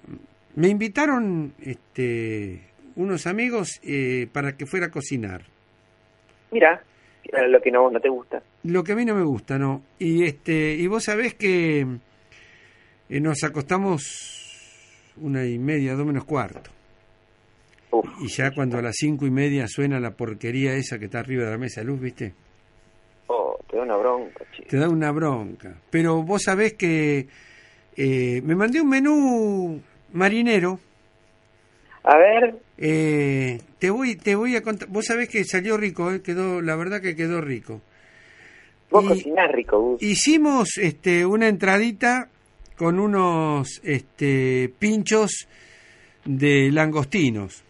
me 0.58 0.68
invitaron, 0.68 1.54
este, 1.62 2.60
unos 2.98 3.26
amigos 3.26 3.80
eh, 3.84 4.28
para 4.34 4.58
que 4.58 4.66
fuera 4.66 4.88
a 4.88 4.92
cocinar. 4.92 5.46
Mira, 6.52 6.84
lo 7.48 7.62
que 7.62 7.72
no, 7.72 7.90
no 7.90 8.02
te 8.02 8.10
gusta. 8.10 8.44
Lo 8.64 8.84
que 8.84 8.92
a 8.92 8.96
mí 8.98 9.06
no 9.06 9.16
me 9.16 9.24
gusta, 9.24 9.58
¿no? 9.58 9.82
Y 9.98 10.26
este, 10.26 10.74
y 10.74 10.86
vos 10.88 11.06
sabés 11.06 11.36
que 11.36 11.88
eh, 13.10 13.20
nos 13.22 13.44
acostamos 13.46 15.14
una 15.22 15.46
y 15.46 15.58
media, 15.58 15.94
dos 15.94 16.06
menos 16.06 16.26
cuarto. 16.26 16.70
y 18.20 18.28
ya 18.28 18.52
cuando 18.52 18.78
a 18.78 18.82
las 18.82 18.96
cinco 18.98 19.26
y 19.26 19.32
media 19.32 19.68
suena 19.70 20.02
la 20.02 20.12
porquería 20.12 20.74
esa 20.74 21.00
que 21.00 21.06
está 21.06 21.20
arriba 21.20 21.46
de 21.46 21.52
la 21.52 21.58
mesa 21.58 21.80
de 21.80 21.88
luz, 21.88 22.02
¿viste? 22.02 22.34
Te 23.74 23.78
da 23.80 23.84
una 23.86 23.98
bronca, 23.98 24.46
chico. 24.56 24.68
Te 24.70 24.78
da 24.78 24.88
una 24.88 25.12
bronca. 25.12 25.74
Pero 25.90 26.22
vos 26.22 26.44
sabés 26.44 26.74
que 26.74 27.28
eh, 27.98 28.40
me 28.44 28.54
mandé 28.56 28.80
un 28.80 28.88
menú 28.90 29.82
marinero. 30.12 30.80
A 32.04 32.16
ver. 32.18 32.56
Eh, 32.78 33.60
te 33.80 33.90
voy, 33.90 34.16
te 34.16 34.36
voy 34.36 34.56
a 34.56 34.62
contar. 34.62 34.90
Vos 34.90 35.06
sabés 35.08 35.28
que 35.28 35.44
salió 35.44 35.76
rico, 35.78 36.12
eh, 36.12 36.22
quedó, 36.22 36.62
la 36.62 36.76
verdad 36.76 37.02
que 37.02 37.16
quedó 37.16 37.42
rico. 37.42 37.82
Vos 38.92 39.06
Y- 39.06 39.08
cocinás 39.08 39.52
rico, 39.52 39.80
Gus. 39.80 40.04
Hicimos 40.04 40.78
este, 40.78 41.26
una 41.26 41.48
entradita 41.48 42.30
con 42.78 43.00
unos 43.00 43.82
este, 43.84 44.72
pinchos 44.78 45.48
de 46.26 46.70
langostinos. 46.72 47.64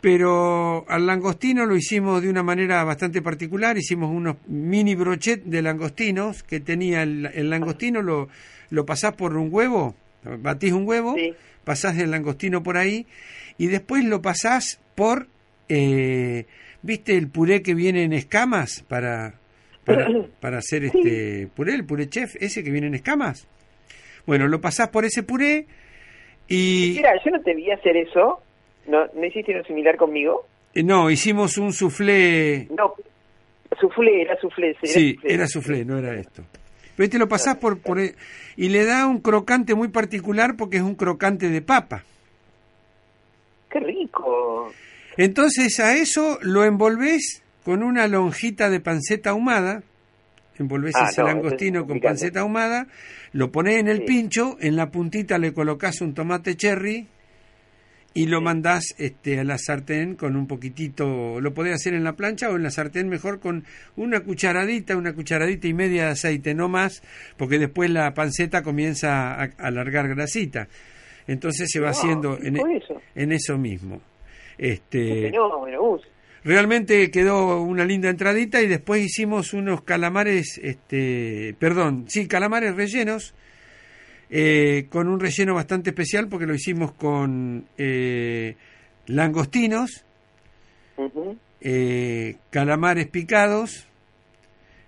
Pero 0.00 0.84
al 0.88 1.06
langostino 1.06 1.66
lo 1.66 1.76
hicimos 1.76 2.22
de 2.22 2.30
una 2.30 2.42
manera 2.42 2.84
bastante 2.84 3.20
particular. 3.20 3.76
Hicimos 3.76 4.10
unos 4.10 4.36
mini 4.46 4.94
brochet 4.94 5.42
de 5.42 5.60
langostinos 5.60 6.42
que 6.44 6.60
tenía 6.60 7.02
el, 7.02 7.26
el 7.34 7.50
langostino, 7.50 8.00
lo, 8.00 8.28
lo 8.70 8.86
pasás 8.86 9.14
por 9.14 9.36
un 9.36 9.48
huevo, 9.52 9.94
batís 10.40 10.72
un 10.72 10.86
huevo, 10.86 11.16
pasás 11.64 11.98
el 11.98 12.10
langostino 12.10 12.62
por 12.62 12.76
ahí 12.76 13.06
y 13.56 13.66
después 13.66 14.04
lo 14.04 14.22
pasás 14.22 14.80
por, 14.94 15.28
eh, 15.68 16.46
¿viste 16.82 17.16
el 17.16 17.28
puré 17.28 17.62
que 17.62 17.74
viene 17.74 18.04
en 18.04 18.12
escamas 18.12 18.84
para, 18.88 19.34
para, 19.84 20.08
para 20.40 20.58
hacer 20.58 20.84
este 20.84 21.48
puré, 21.54 21.74
el 21.74 21.84
puré 21.84 22.08
chef, 22.08 22.36
ese 22.40 22.62
que 22.62 22.70
viene 22.70 22.86
en 22.86 22.94
escamas? 22.94 23.48
Bueno, 24.26 24.46
lo 24.46 24.60
pasás 24.60 24.88
por 24.88 25.04
ese 25.04 25.22
puré 25.22 25.66
y... 26.46 26.94
Mira, 26.96 27.12
yo 27.24 27.30
no 27.30 27.40
te 27.40 27.54
vi 27.54 27.70
hacer 27.70 27.96
eso. 27.96 28.42
¿No, 28.88 29.06
¿no 29.14 29.24
hiciste 29.24 29.52
uno 29.54 29.62
similar 29.64 29.96
conmigo? 29.96 30.46
eh, 30.74 30.82
No, 30.82 31.10
hicimos 31.10 31.56
un 31.58 31.72
soufflé... 31.72 32.66
No, 32.76 32.94
suflé, 33.80 34.22
era. 34.22 34.34
Era 34.34 34.74
Sí, 34.82 35.14
soufflé. 35.14 35.34
era 35.34 35.46
soufflé, 35.46 35.84
no 35.84 35.98
era 35.98 36.14
esto. 36.14 36.42
Pero 36.96 37.04
este 37.04 37.18
lo 37.18 37.28
pasás 37.28 37.56
por, 37.58 37.78
por... 37.80 38.00
Y 38.00 38.68
le 38.70 38.84
da 38.84 39.06
un 39.06 39.20
crocante 39.20 39.74
muy 39.74 39.88
particular 39.88 40.56
porque 40.56 40.78
es 40.78 40.82
un 40.82 40.94
crocante 40.96 41.48
de 41.48 41.62
papa. 41.62 42.02
¡Qué 43.70 43.80
rico! 43.80 44.72
Entonces 45.16 45.78
a 45.80 45.94
eso 45.96 46.38
lo 46.42 46.64
envolvés 46.64 47.42
con 47.64 47.82
una 47.82 48.08
lonjita 48.08 48.70
de 48.70 48.80
panceta 48.80 49.30
ahumada, 49.30 49.82
envolvés 50.58 50.94
Ah, 50.96 51.08
ese 51.10 51.20
no, 51.20 51.26
langostino 51.28 51.86
con 51.86 52.00
panceta 52.00 52.40
ahumada, 52.40 52.86
lo 53.32 53.50
ponés 53.52 53.76
en 53.78 53.88
el 53.88 53.98
Sí. 53.98 54.04
pincho, 54.04 54.56
en 54.60 54.76
la 54.76 54.90
puntita 54.90 55.36
le 55.38 55.52
colocás 55.52 56.00
un 56.00 56.14
tomate 56.14 56.56
cherry 56.56 57.06
y 58.18 58.26
lo 58.26 58.40
mandás 58.40 58.96
este, 58.98 59.38
a 59.38 59.44
la 59.44 59.58
sartén 59.58 60.16
con 60.16 60.34
un 60.34 60.48
poquitito, 60.48 61.40
lo 61.40 61.54
podés 61.54 61.74
hacer 61.76 61.94
en 61.94 62.02
la 62.02 62.14
plancha 62.16 62.50
o 62.50 62.56
en 62.56 62.64
la 62.64 62.70
sartén 62.72 63.08
mejor 63.08 63.38
con 63.38 63.64
una 63.94 64.20
cucharadita, 64.24 64.96
una 64.96 65.12
cucharadita 65.12 65.68
y 65.68 65.72
media 65.72 66.06
de 66.06 66.10
aceite, 66.10 66.52
no 66.52 66.68
más, 66.68 67.00
porque 67.36 67.60
después 67.60 67.90
la 67.90 68.12
panceta 68.14 68.64
comienza 68.64 69.34
a, 69.34 69.44
alargar 69.58 70.08
grasita. 70.08 70.66
Entonces 71.28 71.68
se 71.70 71.78
va 71.78 71.88
Ah, 71.88 71.90
haciendo 71.92 72.36
en, 72.42 72.56
e- 72.56 72.76
eso. 72.78 73.00
en 73.14 73.30
eso 73.30 73.56
mismo. 73.56 74.00
Este, 74.58 75.30
Gus. 75.78 76.02
Realmente 76.42 77.12
quedó 77.12 77.62
una 77.62 77.84
linda 77.84 78.10
entradita 78.10 78.60
y 78.60 78.66
después 78.66 79.00
hicimos 79.04 79.52
unos 79.52 79.82
calamares, 79.82 80.58
este, 80.60 81.54
perdón, 81.60 82.06
sí, 82.08 82.26
calamares 82.26 82.74
rellenos, 82.74 83.32
eh, 84.30 84.86
con 84.90 85.08
un 85.08 85.18
relleno 85.20 85.54
bastante 85.54 85.90
especial 85.90 86.28
porque 86.28 86.46
lo 86.46 86.54
hicimos 86.54 86.92
con 86.92 87.66
eh, 87.78 88.56
langostinos, 89.06 90.04
Ujú. 90.96 91.36
eh, 91.60 92.36
calamares 92.50 93.08
picados, 93.08 93.86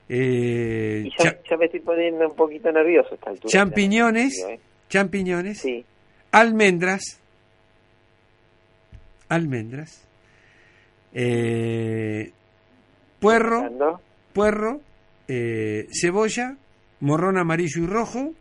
eh, 0.08 1.04
Y 1.06 1.10
ya, 1.22 1.38
ya 1.48 1.56
me 1.56 1.66
estoy 1.66 1.80
poniendo 1.80 2.28
un 2.28 2.34
poquito 2.34 2.70
nervioso 2.72 3.14
esta 3.14 3.30
altura. 3.30 3.50
champiñones, 3.50 4.44
¿eh? 4.48 4.58
champiñones, 4.88 5.60
Sí. 5.60 5.84
almendras, 6.32 7.20
almendras, 9.28 10.02
eh, 11.14 12.32
puerro, 13.20 13.96
puerro, 14.32 14.80
cebolla, 15.92 16.56
morrón 17.00 17.38
amarillo 17.38 17.84
y 17.84 17.86
rojo, 17.86 18.34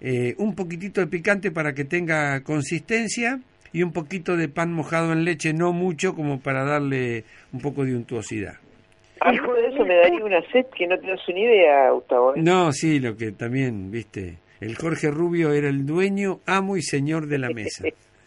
eh, 0.00 0.34
un 0.38 0.54
poquitito 0.54 1.00
de 1.00 1.06
picante 1.06 1.50
para 1.50 1.74
que 1.74 1.84
tenga 1.84 2.42
consistencia 2.42 3.40
y 3.72 3.82
un 3.82 3.92
poquito 3.92 4.36
de 4.36 4.48
pan 4.48 4.72
mojado 4.72 5.12
en 5.12 5.24
leche, 5.24 5.52
no 5.52 5.72
mucho 5.72 6.14
como 6.14 6.40
para 6.40 6.64
darle 6.64 7.24
un 7.52 7.60
poco 7.60 7.84
de 7.84 7.96
untuosidad. 7.96 8.54
Algo 9.20 9.54
de 9.54 9.68
eso 9.68 9.84
me 9.84 9.96
daría 9.96 10.24
una 10.24 10.40
sed 10.52 10.66
que 10.76 10.86
no 10.86 10.96
das 10.96 11.28
una 11.28 11.38
idea, 11.38 11.90
Gustavo. 11.90 12.36
¿eh? 12.36 12.42
No, 12.42 12.72
sí, 12.72 13.00
lo 13.00 13.16
que 13.16 13.32
también, 13.32 13.90
viste, 13.90 14.38
el 14.60 14.76
Jorge 14.76 15.10
Rubio 15.10 15.52
era 15.52 15.68
el 15.68 15.86
dueño, 15.86 16.40
amo 16.46 16.76
y 16.76 16.82
señor 16.82 17.26
de 17.26 17.38
la 17.38 17.50
mesa. 17.50 17.84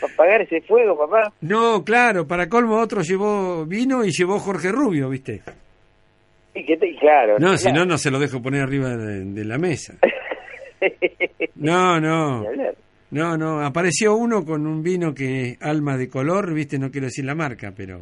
Para 0.00 0.12
apagar 0.12 0.42
ese 0.42 0.60
fuego, 0.62 0.98
papá. 0.98 1.32
No, 1.40 1.84
claro, 1.84 2.26
para 2.26 2.48
colmo 2.48 2.78
otro 2.78 3.02
llevó 3.02 3.64
vino 3.64 4.04
y 4.04 4.10
llevó 4.10 4.38
Jorge 4.38 4.72
Rubio, 4.72 5.08
viste. 5.08 5.42
Y 6.54 6.64
que 6.64 6.76
te, 6.76 6.94
claro. 6.96 7.38
No, 7.38 7.56
si 7.58 7.72
no, 7.72 7.84
no 7.84 7.98
se 7.98 8.10
lo 8.10 8.18
dejo 8.18 8.40
poner 8.40 8.62
arriba 8.62 8.96
de, 8.96 9.24
de 9.24 9.44
la 9.44 9.58
mesa. 9.58 9.94
No, 11.56 12.00
no. 12.00 12.44
No, 13.10 13.36
no, 13.36 13.64
apareció 13.64 14.16
uno 14.16 14.44
con 14.44 14.66
un 14.66 14.82
vino 14.82 15.14
que 15.14 15.50
es 15.50 15.62
alma 15.62 15.96
de 15.96 16.08
color, 16.08 16.52
viste, 16.52 16.78
no 16.78 16.90
quiero 16.90 17.06
decir 17.06 17.24
la 17.24 17.34
marca, 17.34 17.72
pero 17.74 18.00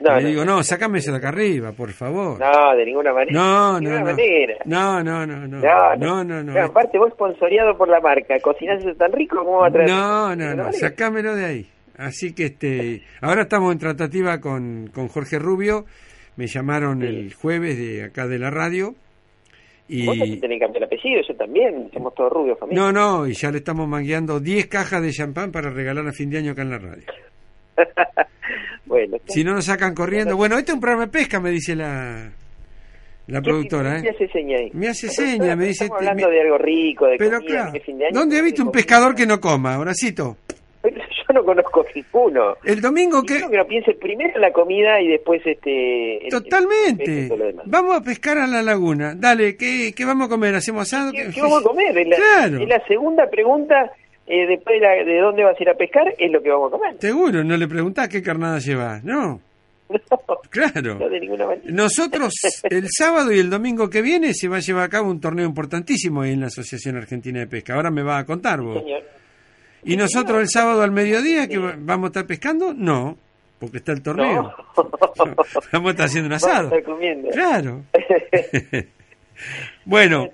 No, 0.00 0.16
le 0.16 0.22
no, 0.22 0.28
digo, 0.28 0.44
no. 0.44 0.62
sacame 0.62 0.98
eso 0.98 1.12
de 1.12 1.18
acá 1.18 1.28
arriba, 1.28 1.72
por 1.72 1.90
favor. 1.92 2.40
No, 2.40 2.74
de 2.74 2.84
ninguna 2.86 3.12
manera. 3.12 3.32
No, 3.32 3.80
no, 3.80 4.00
no. 4.00 4.16
No, 4.64 5.02
no, 5.04 5.26
no, 5.26 5.46
no. 5.46 5.60
No, 5.96 6.24
No, 6.24 6.42
no, 6.42 6.64
aparte 6.64 6.98
vos 6.98 7.12
sponsoreado 7.12 7.76
por 7.76 7.88
la 7.88 8.00
marca, 8.00 8.34
cocinás 8.40 8.80
eso 8.82 8.94
tan 8.96 9.12
rico, 9.12 9.36
¿cómo 9.44 9.58
va 9.60 9.68
a 9.68 9.70
traer? 9.70 9.90
No, 9.90 10.34
no, 10.34 10.54
no, 10.54 10.72
sacámelo 10.72 11.34
de 11.36 11.44
ahí. 11.44 11.66
Así 11.98 12.34
que 12.34 12.46
este, 12.46 13.02
ahora 13.20 13.42
estamos 13.42 13.72
en 13.72 13.78
tratativa 13.78 14.40
con, 14.40 14.90
con 14.92 15.08
Jorge 15.08 15.38
Rubio. 15.38 15.84
Me 16.36 16.46
llamaron 16.46 17.02
el 17.02 17.32
jueves 17.34 17.78
de 17.78 18.04
acá 18.04 18.26
de 18.26 18.38
la 18.38 18.50
radio. 18.50 18.88
Vos 18.88 20.16
Y 20.16 20.36
tenés 20.40 20.56
que 20.56 20.58
cambiar 20.58 20.76
el 20.78 20.84
apellido, 20.84 21.20
yo 21.26 21.34
también, 21.36 21.88
somos 21.94 22.12
todos 22.14 22.32
rubios, 22.32 22.58
familia. 22.58 22.82
no, 22.82 22.92
no, 22.92 23.26
y 23.26 23.34
ya 23.34 23.50
le 23.52 23.58
estamos 23.58 23.86
mangueando 23.88 24.40
10 24.40 24.66
cajas 24.66 25.00
de 25.00 25.12
champán 25.12 25.52
para 25.52 25.70
regalar 25.70 26.06
a 26.08 26.12
fin 26.12 26.28
de 26.28 26.38
año 26.38 26.52
acá 26.52 26.62
en 26.62 26.70
la 26.70 26.78
radio. 26.78 27.04
bueno, 28.86 29.16
Si 29.26 29.44
no 29.44 29.54
nos 29.54 29.64
sacan 29.66 29.94
corriendo. 29.94 30.36
Bueno, 30.36 30.58
este 30.58 30.72
es 30.72 30.74
un 30.74 30.80
programa 30.80 31.06
de 31.06 31.12
pesca, 31.12 31.40
me 31.40 31.50
dice 31.50 31.76
la, 31.76 32.30
la 33.28 33.40
¿qué- 33.40 33.44
productora. 33.48 34.00
¿qué 34.02 34.08
¿eh? 34.08 34.12
te 34.12 34.24
hace 34.24 34.32
seña 34.32 34.58
ahí? 34.58 34.70
Me 34.72 34.88
hace 34.88 35.08
seña, 35.08 35.54
me 35.56 35.66
dice. 35.66 35.84
Estamos 35.84 36.02
hablando 36.02 36.28
me- 36.28 36.34
de 36.34 36.40
algo 36.42 36.58
rico, 36.58 37.06
de 37.06 37.16
Pero 37.16 37.38
comida, 37.38 37.50
claro, 37.52 37.72
de 37.72 37.80
fin 37.80 37.98
de 37.98 38.06
año. 38.06 38.18
¿dónde 38.18 38.38
ha 38.38 38.42
visto 38.42 38.62
un 38.64 38.72
pescador 38.72 39.14
que 39.14 39.26
no 39.26 39.40
coma, 39.40 39.78
Horacito? 39.78 40.36
Yo 41.28 41.34
no 41.34 41.44
conozco 41.44 41.84
ninguno. 41.94 42.56
El 42.64 42.80
domingo 42.80 43.22
que... 43.22 43.38
Que 43.48 43.56
no 43.56 43.66
piense 43.66 43.94
primero 43.94 44.30
en 44.34 44.40
la 44.40 44.52
comida 44.52 45.00
y 45.00 45.08
después 45.08 45.40
este... 45.44 46.20
Totalmente. 46.30 47.26
el-. 47.26 47.60
Vamos 47.66 47.96
a 47.96 48.00
pescar 48.02 48.38
a 48.38 48.46
la 48.46 48.62
laguna. 48.62 49.14
Dale, 49.16 49.56
¿qué, 49.56 49.92
qué 49.96 50.04
vamos 50.04 50.26
a 50.26 50.30
comer? 50.30 50.54
¿Hacemos 50.54 50.82
asado? 50.82 51.12
¿Qué, 51.12 51.30
qué 51.34 51.40
vamos 51.42 51.60
a 51.64 51.66
comer? 51.68 51.96
Es 51.98 52.08
la, 52.08 52.16
Claro. 52.16 52.58
es 52.62 52.68
la 52.68 52.86
segunda 52.86 53.28
pregunta, 53.30 53.90
eh, 54.26 54.46
después 54.46 54.80
de, 54.80 54.86
la- 54.86 55.04
de 55.04 55.18
dónde 55.20 55.44
vas 55.44 55.58
a 55.58 55.62
ir 55.62 55.68
a 55.68 55.74
pescar, 55.74 56.04
es 56.18 56.30
lo 56.30 56.42
que 56.42 56.50
vamos 56.50 56.72
a 56.72 56.76
comer. 56.76 56.96
Seguro, 57.00 57.42
no 57.44 57.56
le 57.56 57.68
preguntás 57.68 58.08
qué 58.08 58.22
carnada 58.22 58.58
llevas. 58.58 59.02
No, 59.04 59.40
claro. 60.50 60.96
No, 60.96 61.08
de 61.08 61.20
ninguna 61.20 61.46
manera. 61.46 61.62
Nosotros, 61.70 62.34
el 62.70 62.86
sábado 62.90 63.30
y 63.32 63.38
el 63.38 63.48
domingo 63.48 63.88
que 63.88 64.02
viene, 64.02 64.34
se 64.34 64.48
va 64.48 64.56
a 64.56 64.60
llevar 64.60 64.82
a 64.82 64.88
cabo 64.88 65.08
un 65.08 65.20
torneo 65.20 65.46
importantísimo 65.46 66.22
ahí 66.22 66.32
en 66.32 66.40
la 66.40 66.46
Asociación 66.48 66.96
Argentina 66.96 67.38
de 67.38 67.46
Pesca. 67.46 67.74
Ahora 67.74 67.92
me 67.92 68.02
va 68.02 68.18
a 68.18 68.26
contar 68.26 68.60
vos. 68.60 68.82
Señor. 68.82 69.02
¿Y 69.84 69.96
nosotros 69.96 70.40
el 70.40 70.48
sábado 70.48 70.82
al 70.82 70.90
mediodía 70.92 71.46
que 71.48 71.58
va- 71.58 71.74
vamos 71.78 72.04
a 72.04 72.08
estar 72.08 72.26
pescando? 72.26 72.74
No, 72.74 73.16
porque 73.58 73.78
está 73.78 73.92
el 73.92 74.02
torneo. 74.02 74.52
Vamos 75.72 75.88
a 75.88 75.90
estar 75.90 76.06
haciendo 76.06 76.26
un 76.28 76.32
asado. 76.34 76.70
comiendo. 76.84 77.30
Claro. 77.30 77.82
Bueno, 79.84 80.26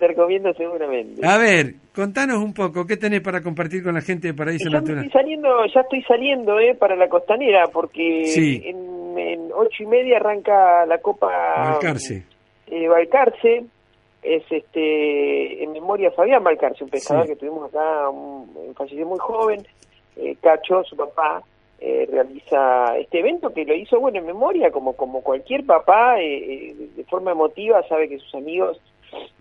seguramente. 0.57 1.27
a 1.27 1.37
ver, 1.37 1.75
contanos 1.95 2.39
un 2.39 2.55
poco, 2.55 2.87
¿qué 2.87 2.97
tenés 2.97 3.21
para 3.21 3.41
compartir 3.43 3.83
con 3.83 3.95
la 3.95 4.01
gente 4.01 4.29
de 4.29 4.35
Paraíso 4.35 4.71
ya 4.71 4.79
Natural? 4.81 5.05
estoy 5.05 5.21
saliendo, 5.21 5.49
ya 5.67 5.81
estoy 5.81 6.03
saliendo 6.05 6.59
eh, 6.61 6.75
para 6.77 6.95
la 6.95 7.09
costanera 7.09 7.67
porque 7.67 8.25
Sí. 8.27 8.63
en, 8.65 9.19
en 9.19 9.51
ocho 9.55 9.83
y 9.83 9.87
media 9.87 10.19
arranca 10.19 10.87
la 10.87 10.99
Copa 10.99 11.27
Balcarce. 11.73 12.23
eh, 12.69 12.89
Balcarce. 12.89 13.65
Es 14.23 14.45
este 14.51 15.65
en 15.65 15.73
memoria 15.73 16.11
de 16.11 16.15
Fabián 16.15 16.45
Balcarce, 16.45 16.85
un 16.85 16.91
pescador 16.91 17.25
Sí. 17.25 17.31
que 17.31 17.37
tuvimos 17.37 17.69
acá, 17.69 18.09
un, 18.09 18.75
falleció 18.77 19.05
muy 19.07 19.19
joven. 19.19 19.67
Eh, 20.17 20.37
Cacho, 20.41 20.85
su 20.85 20.97
papá, 20.97 21.43
eh, 21.81 22.07
realiza 22.11 22.97
este 22.99 23.19
evento 23.21 23.53
que 23.53 23.65
lo 23.65 23.75
hizo 23.75 23.99
bueno 23.99 24.19
en 24.19 24.27
memoria, 24.27 24.71
como 24.71 24.93
como 24.95 25.23
cualquier 25.23 25.65
papá, 25.67 26.21
eh, 26.21 26.37
eh, 26.71 26.75
de 26.97 27.05
forma 27.05 27.33
emotiva, 27.33 27.83
sabe 27.89 28.09
que 28.09 28.19
sus 28.19 28.35
amigos 28.37 28.81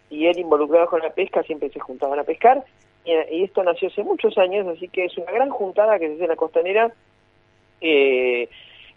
y 0.09 0.25
él 0.25 0.39
involucrados 0.39 0.89
con 0.89 1.01
la 1.01 1.11
pesca 1.11 1.43
siempre 1.43 1.69
se 1.69 1.79
juntaban 1.79 2.19
a 2.19 2.23
pescar 2.23 2.63
y, 3.05 3.11
y 3.35 3.43
esto 3.43 3.63
nació 3.63 3.87
hace 3.89 4.03
muchos 4.03 4.37
años, 4.37 4.67
así 4.67 4.87
que 4.87 5.05
es 5.05 5.17
una 5.17 5.31
gran 5.31 5.49
juntada 5.49 5.99
que 5.99 6.07
se 6.07 6.13
hace 6.15 6.23
en 6.23 6.29
la 6.29 6.35
costanera. 6.35 6.91
Eh, 7.81 8.49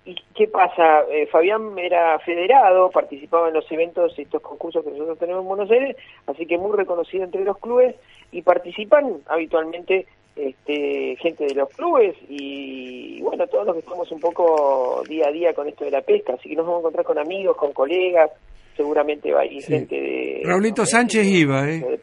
¿Y 0.06 0.14
qué 0.34 0.46
pasa? 0.48 1.00
Eh, 1.10 1.26
Fabián 1.26 1.78
era 1.78 2.18
federado, 2.18 2.90
participaba 2.90 3.48
en 3.48 3.54
los 3.54 3.70
eventos, 3.72 4.18
estos 4.18 4.42
concursos 4.42 4.84
que 4.84 4.90
nosotros 4.90 5.18
tenemos 5.18 5.42
en 5.42 5.48
Buenos 5.48 5.70
Aires, 5.70 5.96
así 6.26 6.44
que 6.44 6.58
muy 6.58 6.76
reconocido 6.76 7.24
entre 7.24 7.42
los 7.42 7.56
clubes 7.58 7.96
y 8.30 8.42
participan 8.42 9.22
habitualmente 9.26 10.06
este, 10.36 11.16
gente 11.20 11.46
de 11.46 11.54
los 11.54 11.68
clubes 11.70 12.14
y 12.28 13.22
bueno, 13.22 13.46
todos 13.46 13.64
los 13.66 13.76
que 13.76 13.80
estamos 13.80 14.10
un 14.12 14.20
poco 14.20 15.02
día 15.08 15.28
a 15.28 15.32
día 15.32 15.54
con 15.54 15.68
esto 15.68 15.84
de 15.84 15.92
la 15.92 16.02
pesca, 16.02 16.34
así 16.34 16.50
que 16.50 16.56
nos 16.56 16.66
vamos 16.66 16.78
a 16.78 16.80
encontrar 16.80 17.06
con 17.06 17.18
amigos, 17.18 17.56
con 17.56 17.72
colegas, 17.72 18.30
seguramente 18.76 19.32
va 19.32 19.40
a 19.42 19.46
ir 19.46 19.62
Sí. 19.62 19.72
gente 19.72 19.94
de... 19.98 20.42
Raulito 20.44 20.84
Sánchez 20.84 21.24
iba, 21.26 21.66
¿eh? 21.70 22.00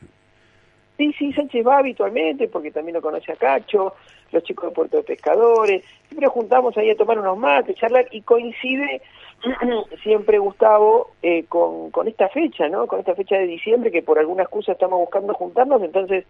Sí, 1.02 1.12
sí, 1.18 1.34
Sánchez 1.34 1.66
va 1.66 1.80
habitualmente 1.80 2.48
porque 2.48 2.70
también 2.70 2.94
lo 2.94 3.02
conoce 3.02 3.32
a 3.32 3.36
Cacho, 3.36 3.96
los 4.32 4.44
chicos 4.44 4.70
de 4.70 4.76
Puerto 4.76 4.98
de 4.98 5.04
Pescadores, 5.04 5.84
siempre 6.08 6.28
juntamos 6.28 6.78
ahí 6.78 6.92
a 6.92 6.96
tomar 6.96 7.18
unos 7.18 7.40
mates, 7.40 7.76
charlar 7.76 8.06
y 8.12 8.22
coincide 8.22 9.02
siempre 10.04 10.38
Gustavo 10.38 11.10
eh, 11.24 11.46
con, 11.50 11.90
con 11.90 12.08
esta 12.08 12.30
fecha, 12.30 12.70
¿no? 12.70 12.86
Con 12.86 13.00
esta 13.00 13.16
fecha 13.16 13.36
de 13.36 13.48
diciembre 13.48 13.90
que 13.90 14.04
por 14.04 14.20
alguna 14.20 14.44
excusa 14.44 14.74
estamos 14.74 15.00
buscando 15.00 15.34
juntarnos, 15.34 15.82
entonces 15.82 16.24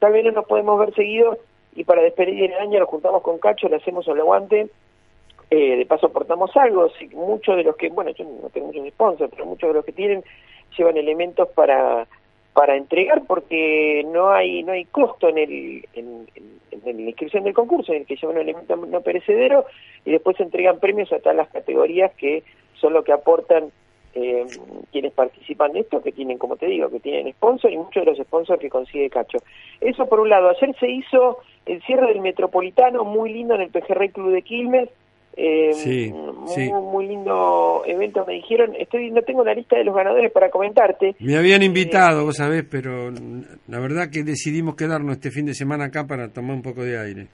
tal 0.00 0.12
vez 0.12 0.24
no 0.24 0.32
nos 0.32 0.46
podemos 0.46 0.76
ver 0.76 0.92
seguido 0.92 1.38
y 1.76 1.84
para 1.84 2.02
despedir 2.02 2.50
el 2.50 2.54
año 2.54 2.80
nos 2.80 2.88
juntamos 2.88 3.22
con 3.22 3.38
Cacho, 3.38 3.68
le 3.68 3.76
hacemos 3.76 4.08
el 4.08 4.18
aguante 4.18 4.68
eh, 5.50 5.76
de 5.76 5.86
paso 5.86 6.06
aportamos 6.06 6.50
algo, 6.56 6.88
si 6.98 7.06
muchos 7.14 7.56
de 7.56 7.62
los 7.62 7.76
que, 7.76 7.90
bueno, 7.90 8.10
yo 8.10 8.24
no 8.24 8.48
tengo 8.48 8.66
muchos 8.66 8.88
sponsors, 8.88 9.30
pero 9.30 9.46
muchos 9.46 9.68
de 9.68 9.74
los 9.74 9.84
que 9.84 9.92
tienen 9.92 10.24
llevan 10.76 10.96
elementos 10.96 11.48
para 11.50 12.08
para 12.56 12.74
entregar 12.74 13.22
porque 13.26 14.02
no 14.06 14.30
hay 14.30 14.62
no 14.62 14.72
hay 14.72 14.86
costo 14.86 15.28
en 15.28 15.36
el 15.36 15.86
en, 15.92 16.26
la 16.86 16.90
inscripción 17.02 17.44
del 17.44 17.52
concurso 17.52 17.92
en 17.92 18.00
el 18.00 18.06
que 18.06 18.16
llevan 18.16 18.36
un 18.36 18.42
elemento 18.42 18.76
no 18.76 19.02
perecedero 19.02 19.66
y 20.06 20.12
después 20.12 20.38
se 20.38 20.44
entregan 20.44 20.80
premios 20.80 21.12
a 21.12 21.18
todas 21.18 21.36
las 21.36 21.50
categorías 21.50 22.14
que 22.14 22.44
son 22.80 22.94
lo 22.94 23.04
que 23.04 23.12
aportan 23.12 23.70
eh, 24.14 24.46
quienes 24.90 25.12
participan 25.12 25.72
de 25.72 25.80
esto, 25.80 26.02
que 26.02 26.12
tienen, 26.12 26.38
como 26.38 26.56
te 26.56 26.64
digo, 26.64 26.88
que 26.88 27.00
tienen 27.00 27.30
sponsor 27.34 27.70
y 27.70 27.76
muchos 27.76 28.02
de 28.02 28.12
los 28.12 28.26
sponsors 28.26 28.58
que 28.58 28.70
consigue 28.70 29.10
Cacho. 29.10 29.36
Eso 29.82 30.06
por 30.06 30.20
un 30.20 30.30
lado. 30.30 30.48
Ayer 30.48 30.74
se 30.80 30.90
hizo 30.90 31.40
el 31.66 31.82
cierre 31.82 32.06
del 32.06 32.22
Metropolitano, 32.22 33.04
muy 33.04 33.30
lindo 33.30 33.54
en 33.54 33.60
el 33.60 33.70
Pejerrey 33.70 34.08
Club 34.08 34.32
de 34.32 34.40
Quilmes. 34.40 34.88
Eh, 35.36 35.72
Sí, 35.74 36.10
muy, 36.12 36.48
sí. 36.48 36.72
muy 36.72 37.06
lindo 37.08 37.82
evento, 37.86 38.24
me 38.26 38.34
dijeron. 38.34 38.74
Estoy 38.78 39.10
No 39.10 39.22
tengo 39.22 39.44
la 39.44 39.54
lista 39.54 39.76
de 39.76 39.84
los 39.84 39.94
ganadores 39.94 40.32
para 40.32 40.50
comentarte. 40.50 41.14
Me 41.20 41.36
habían 41.36 41.62
invitado, 41.62 42.24
vos 42.24 42.36
sabés, 42.36 42.64
pero 42.70 43.10
la 43.68 43.78
verdad 43.78 44.08
que 44.10 44.22
decidimos 44.22 44.76
quedarnos 44.76 45.16
este 45.16 45.30
fin 45.30 45.46
de 45.46 45.54
semana 45.54 45.86
acá 45.86 46.06
para 46.06 46.32
tomar 46.32 46.56
un 46.56 46.62
poco 46.62 46.82
de 46.82 46.98
aire. 46.98 47.26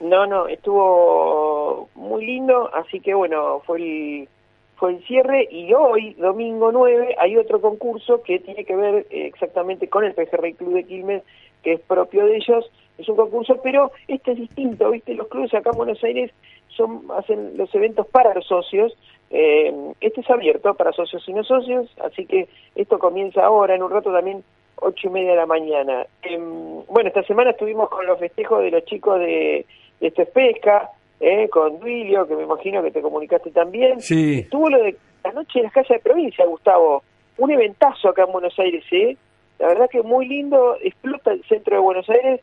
No, 0.00 0.26
no, 0.26 0.48
estuvo 0.48 1.88
muy 1.94 2.26
lindo, 2.26 2.74
así 2.74 3.00
que 3.00 3.14
bueno, 3.14 3.60
fue 3.60 3.78
el, 3.78 4.28
fue 4.76 4.92
el 4.92 5.04
cierre 5.06 5.46
y 5.50 5.72
hoy, 5.72 6.14
domingo 6.14 6.72
9, 6.72 7.16
hay 7.18 7.36
otro 7.36 7.60
concurso 7.60 8.22
que 8.22 8.38
tiene 8.40 8.64
que 8.64 8.76
ver 8.76 9.06
eh, 9.10 9.26
exactamente 9.26 9.88
con 9.88 10.04
el 10.04 10.14
Pejerrey 10.14 10.54
Club 10.54 10.74
de 10.74 10.84
Quilmes, 10.84 11.22
que 11.62 11.74
es 11.74 11.80
propio 11.80 12.26
de 12.26 12.36
ellos. 12.36 12.70
Es 12.98 13.08
un 13.08 13.16
concurso, 13.16 13.60
pero 13.62 13.90
este 14.06 14.32
es 14.32 14.38
distinto, 14.38 14.90
¿viste? 14.90 15.14
Los 15.14 15.28
clubes 15.28 15.52
acá 15.54 15.70
en 15.72 15.78
Buenos 15.78 16.02
Aires 16.04 16.30
son 16.68 17.02
hacen 17.16 17.56
los 17.56 17.74
eventos 17.74 18.06
para 18.06 18.34
los 18.34 18.46
socios. 18.46 18.96
eh, 19.30 19.72
este 20.00 20.20
es 20.20 20.30
abierto 20.30 20.74
para 20.74 20.92
socios 20.92 21.28
y 21.28 21.32
no 21.32 21.42
socios, 21.42 21.90
así 22.04 22.24
que 22.26 22.48
esto 22.76 22.98
comienza 22.98 23.44
ahora, 23.44 23.74
en 23.74 23.82
un 23.82 23.90
rato 23.90 24.12
también, 24.12 24.44
ocho 24.76 25.08
y 25.08 25.10
media 25.10 25.30
de 25.30 25.36
la 25.36 25.46
mañana. 25.46 26.06
Em, 26.22 26.84
bueno, 26.88 27.08
esta 27.08 27.22
semana 27.24 27.50
estuvimos 27.50 27.88
con 27.88 28.06
los 28.06 28.18
festejos 28.18 28.62
de 28.62 28.70
los 28.70 28.84
chicos 28.84 29.18
de, 29.18 29.66
de 30.00 30.06
Esto 30.06 30.22
es 30.22 30.28
Pesca, 30.28 30.90
eh, 31.20 31.48
con 31.48 31.80
Duilio, 31.80 32.26
que 32.26 32.36
me 32.36 32.42
imagino 32.42 32.82
que 32.82 32.90
te 32.90 33.00
comunicaste 33.00 33.50
también. 33.50 34.00
Sí. 34.00 34.40
Estuvo 34.40 34.68
lo 34.68 34.82
de 34.82 34.96
la 35.24 35.32
noche 35.32 35.60
de 35.60 35.64
las 35.64 35.72
casas 35.72 35.96
de 35.96 36.00
provincia, 36.00 36.44
Gustavo. 36.44 37.02
Un 37.38 37.50
eventazo 37.50 38.10
acá 38.10 38.24
en 38.24 38.32
Buenos 38.32 38.56
Aires, 38.58 38.84
¿eh? 38.92 39.16
La 39.58 39.68
verdad 39.68 39.88
que 39.90 40.02
muy 40.02 40.28
lindo, 40.28 40.76
explota 40.82 41.32
el 41.32 41.42
centro 41.44 41.76
de 41.76 41.82
Buenos 41.82 42.08
Aires. 42.10 42.40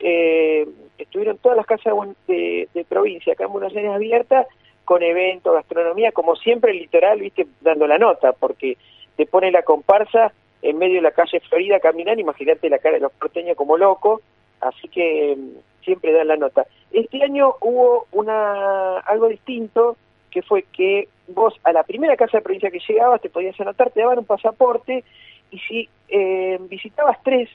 Eh, 0.00 0.66
estuvieron 0.98 1.38
todas 1.38 1.56
las 1.56 1.66
casas 1.66 1.94
de 2.26 2.68
de, 2.72 2.84
provincia 2.84 3.34
acá 3.34 3.44
en 3.44 3.52
Buenos 3.52 3.76
Aires 3.76 3.92
abiertas 3.92 4.46
con 4.84 5.02
eventos, 5.02 5.54
gastronomía, 5.54 6.10
como 6.10 6.34
siempre 6.36 6.72
el 6.72 6.78
litoral, 6.78 7.20
viste, 7.20 7.46
dando 7.60 7.86
la 7.86 7.98
nota, 7.98 8.32
porque 8.32 8.76
te 9.16 9.26
pone 9.26 9.52
la 9.52 9.62
comparsa 9.62 10.32
en 10.62 10.78
medio 10.78 10.96
de 10.96 11.02
la 11.02 11.12
calle 11.12 11.40
Florida 11.40 11.76
a 11.76 11.80
caminar, 11.80 12.18
imagínate 12.18 12.68
la 12.68 12.78
cara 12.78 12.94
de 12.94 13.02
los 13.02 13.12
porteños 13.12 13.56
como 13.56 13.76
locos, 13.76 14.20
así 14.60 14.88
que 14.88 15.36
mm, 15.36 15.84
siempre 15.84 16.12
dan 16.12 16.28
la 16.28 16.36
nota. 16.36 16.66
Este 16.90 17.22
año 17.22 17.54
hubo 17.60 18.06
una 18.12 18.98
algo 18.98 19.28
distinto, 19.28 19.96
que 20.30 20.42
fue 20.42 20.64
que 20.72 21.08
vos 21.28 21.54
a 21.64 21.72
la 21.72 21.82
primera 21.82 22.16
casa 22.16 22.38
de 22.38 22.42
provincia 22.42 22.70
que 22.70 22.80
llegabas 22.86 23.20
te 23.20 23.30
podías 23.30 23.60
anotar, 23.60 23.90
te 23.90 24.00
daban 24.00 24.18
un 24.18 24.24
pasaporte, 24.24 25.04
y 25.50 25.58
si 25.60 25.88
eh, 26.08 26.58
visitabas 26.68 27.22
tres 27.22 27.48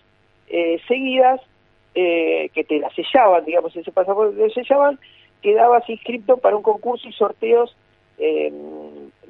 eh, 0.48 0.80
seguidas, 0.88 1.42
eh, 1.96 2.50
que 2.54 2.64
te 2.64 2.80
la 2.80 2.90
sellaban, 2.92 3.46
digamos, 3.46 3.76
ese 3.76 3.92
pasaporte 3.92 4.36
te 4.36 4.44
lo 4.44 4.50
sellaban, 4.50 5.00
quedabas 5.42 5.90
inscrito 5.90 6.38
para 6.38 6.56
un 6.56 6.64
concurso 6.64 7.08
y 7.08 7.14
sorteos, 7.14 7.76
eh, 8.18 8.52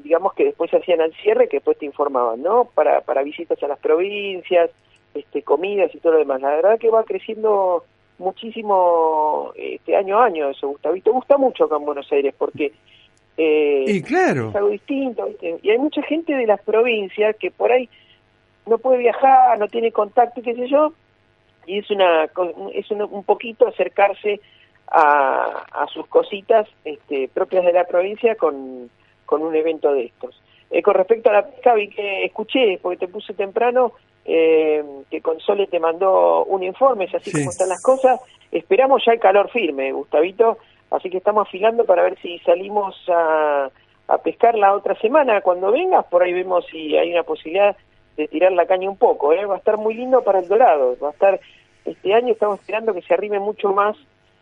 digamos, 0.03 0.33
que 0.33 0.45
después 0.45 0.71
se 0.71 0.77
hacían 0.77 1.01
al 1.01 1.13
cierre, 1.13 1.47
que 1.47 1.57
después 1.57 1.77
te 1.77 1.85
informaban, 1.85 2.41
¿no? 2.41 2.65
Para, 2.73 3.01
para 3.01 3.23
visitas 3.23 3.61
a 3.63 3.67
las 3.67 3.79
provincias, 3.79 4.71
este, 5.13 5.41
comidas 5.43 5.93
y 5.93 5.99
todo 5.99 6.13
lo 6.13 6.19
demás. 6.19 6.41
La 6.41 6.55
verdad 6.55 6.79
que 6.79 6.89
va 6.89 7.03
creciendo 7.03 7.83
muchísimo 8.17 9.51
este 9.55 9.95
año 9.95 10.19
a 10.19 10.25
año 10.25 10.49
eso, 10.49 10.67
Gustavito. 10.67 11.11
Gusta 11.11 11.37
mucho 11.37 11.65
acá 11.65 11.77
en 11.77 11.85
Buenos 11.85 12.11
Aires 12.11 12.33
porque 12.37 12.71
eh, 13.37 13.85
Y 13.87 14.01
claro. 14.01 14.49
es 14.49 14.55
algo 14.55 14.69
distinto, 14.69 15.25
¿viste? 15.25 15.59
Y 15.61 15.69
hay 15.69 15.77
mucha 15.77 16.01
gente 16.03 16.33
de 16.33 16.45
las 16.45 16.61
provincias 16.61 17.35
que 17.37 17.51
por 17.51 17.71
ahí 17.71 17.89
no 18.65 18.77
puede 18.77 18.99
viajar, 18.99 19.59
no 19.59 19.67
tiene 19.67 19.91
contacto, 19.91 20.41
qué 20.41 20.55
sé 20.55 20.67
yo, 20.67 20.93
y 21.65 21.79
es 21.79 21.89
una 21.91 22.29
es 22.73 22.91
un, 22.91 23.01
un 23.01 23.23
poquito 23.23 23.67
acercarse 23.67 24.39
a, 24.87 25.65
a 25.71 25.87
sus 25.87 26.07
cositas 26.07 26.67
este, 26.83 27.29
propias 27.33 27.65
de 27.65 27.73
la 27.73 27.85
provincia 27.85 28.35
con, 28.35 28.89
con 29.25 29.41
un 29.41 29.55
evento 29.55 29.91
de 29.93 30.05
estos. 30.05 30.41
Eh, 30.71 30.81
con 30.81 30.95
respecto 30.95 31.29
a 31.29 31.33
la 31.33 31.45
pesca, 31.45 31.73
vi 31.73 31.89
que 31.89 32.25
escuché, 32.25 32.79
porque 32.81 32.97
te 32.97 33.07
puse 33.07 33.33
temprano, 33.33 33.93
eh, 34.25 34.83
que 35.09 35.21
Console 35.21 35.67
te 35.67 35.79
mandó 35.79 36.43
un 36.45 36.63
informe, 36.63 37.05
es 37.05 37.15
así 37.15 37.29
Sí. 37.31 37.39
como 37.39 37.51
están 37.51 37.69
las 37.69 37.81
cosas. 37.81 38.19
Esperamos 38.51 39.03
ya 39.05 39.13
el 39.13 39.19
calor 39.19 39.49
firme, 39.51 39.91
Gustavito, 39.91 40.57
así 40.91 41.09
que 41.09 41.17
estamos 41.17 41.47
afilando 41.47 41.85
para 41.85 42.03
ver 42.03 42.17
si 42.21 42.39
salimos 42.39 42.95
a, 43.09 43.69
a 44.07 44.17
pescar 44.19 44.55
la 44.57 44.73
otra 44.73 44.95
semana. 44.99 45.41
Cuando 45.41 45.71
vengas, 45.71 46.05
por 46.05 46.23
ahí 46.23 46.33
vemos 46.33 46.65
si 46.71 46.97
hay 46.97 47.11
una 47.11 47.23
posibilidad 47.23 47.75
de 48.17 48.27
tirar 48.27 48.51
la 48.51 48.65
caña 48.65 48.89
un 48.89 48.97
poco. 48.97 49.33
¿eh? 49.33 49.45
Va 49.45 49.55
a 49.55 49.57
estar 49.57 49.77
muy 49.77 49.93
lindo 49.93 50.23
para 50.23 50.39
el 50.39 50.47
dorado. 50.47 50.97
Va 51.01 51.09
a 51.09 51.11
estar 51.11 51.39
este 51.85 52.13
año 52.13 52.33
estamos 52.33 52.59
esperando 52.59 52.93
que 52.93 53.01
se 53.01 53.13
arrime 53.13 53.39
mucho 53.39 53.69
más 53.69 53.95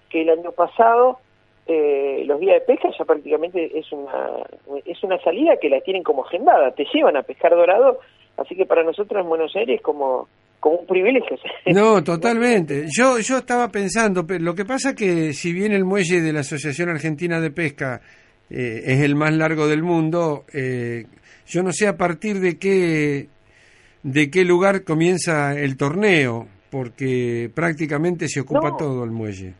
que 0.10 0.22
el 0.22 0.30
año 0.30 0.52
pasado. 0.52 1.20
Eh, 1.66 2.24
los 2.26 2.40
días 2.40 2.56
de 2.56 2.62
pesca 2.62 2.90
ya 2.98 3.06
prácticamente 3.06 3.78
es 3.78 3.90
una 3.94 4.44
es 4.86 5.02
una 5.02 5.18
salida 5.20 5.56
que 5.62 5.70
la 5.70 5.82
tienen 5.82 6.04
como 6.04 6.26
agendada. 6.26 6.72
Te 6.72 6.86
llevan 6.94 7.18
a 7.18 7.24
pescar 7.24 7.52
dorado, 7.52 8.00
así 8.38 8.56
que 8.56 8.66
para 8.66 8.84
nosotros 8.84 9.22
en 9.22 9.30
Buenos 9.30 9.56
Aires 9.56 9.82
como 9.82 10.28
como 10.60 10.78
un 10.78 10.88
privilegio. 10.88 11.38
No, 11.74 12.04
totalmente. 12.04 12.86
Yo, 12.90 13.20
yo 13.20 13.38
estaba 13.38 13.68
pensando, 13.70 14.26
lo 14.40 14.56
que 14.56 14.64
pasa 14.64 14.96
que 14.96 15.34
si 15.34 15.52
bien 15.52 15.74
el 15.74 15.84
muelle 15.84 16.22
de 16.22 16.32
la 16.32 16.42
Asociación 16.42 16.90
Argentina 16.90 17.42
de 17.42 17.52
Pesca 17.52 18.02
eh, 18.50 18.82
es 18.86 19.02
el 19.02 19.16
más 19.16 19.34
largo 19.34 19.68
del 19.68 19.84
mundo, 19.84 20.46
eh, 20.54 21.06
yo 21.48 21.64
no 21.64 21.72
sé 21.74 21.88
a 21.88 21.98
partir 21.98 22.40
de 22.40 22.58
qué 22.58 23.28
de 24.04 24.30
qué 24.30 24.44
lugar 24.46 24.84
comienza 24.84 25.58
el 25.60 25.78
torneo, 25.78 26.48
porque 26.70 27.50
prácticamente 27.56 28.28
se 28.28 28.42
ocupa 28.42 28.70
No. 28.72 28.78
todo 28.78 29.04
el 29.04 29.12
muelle. 29.12 29.54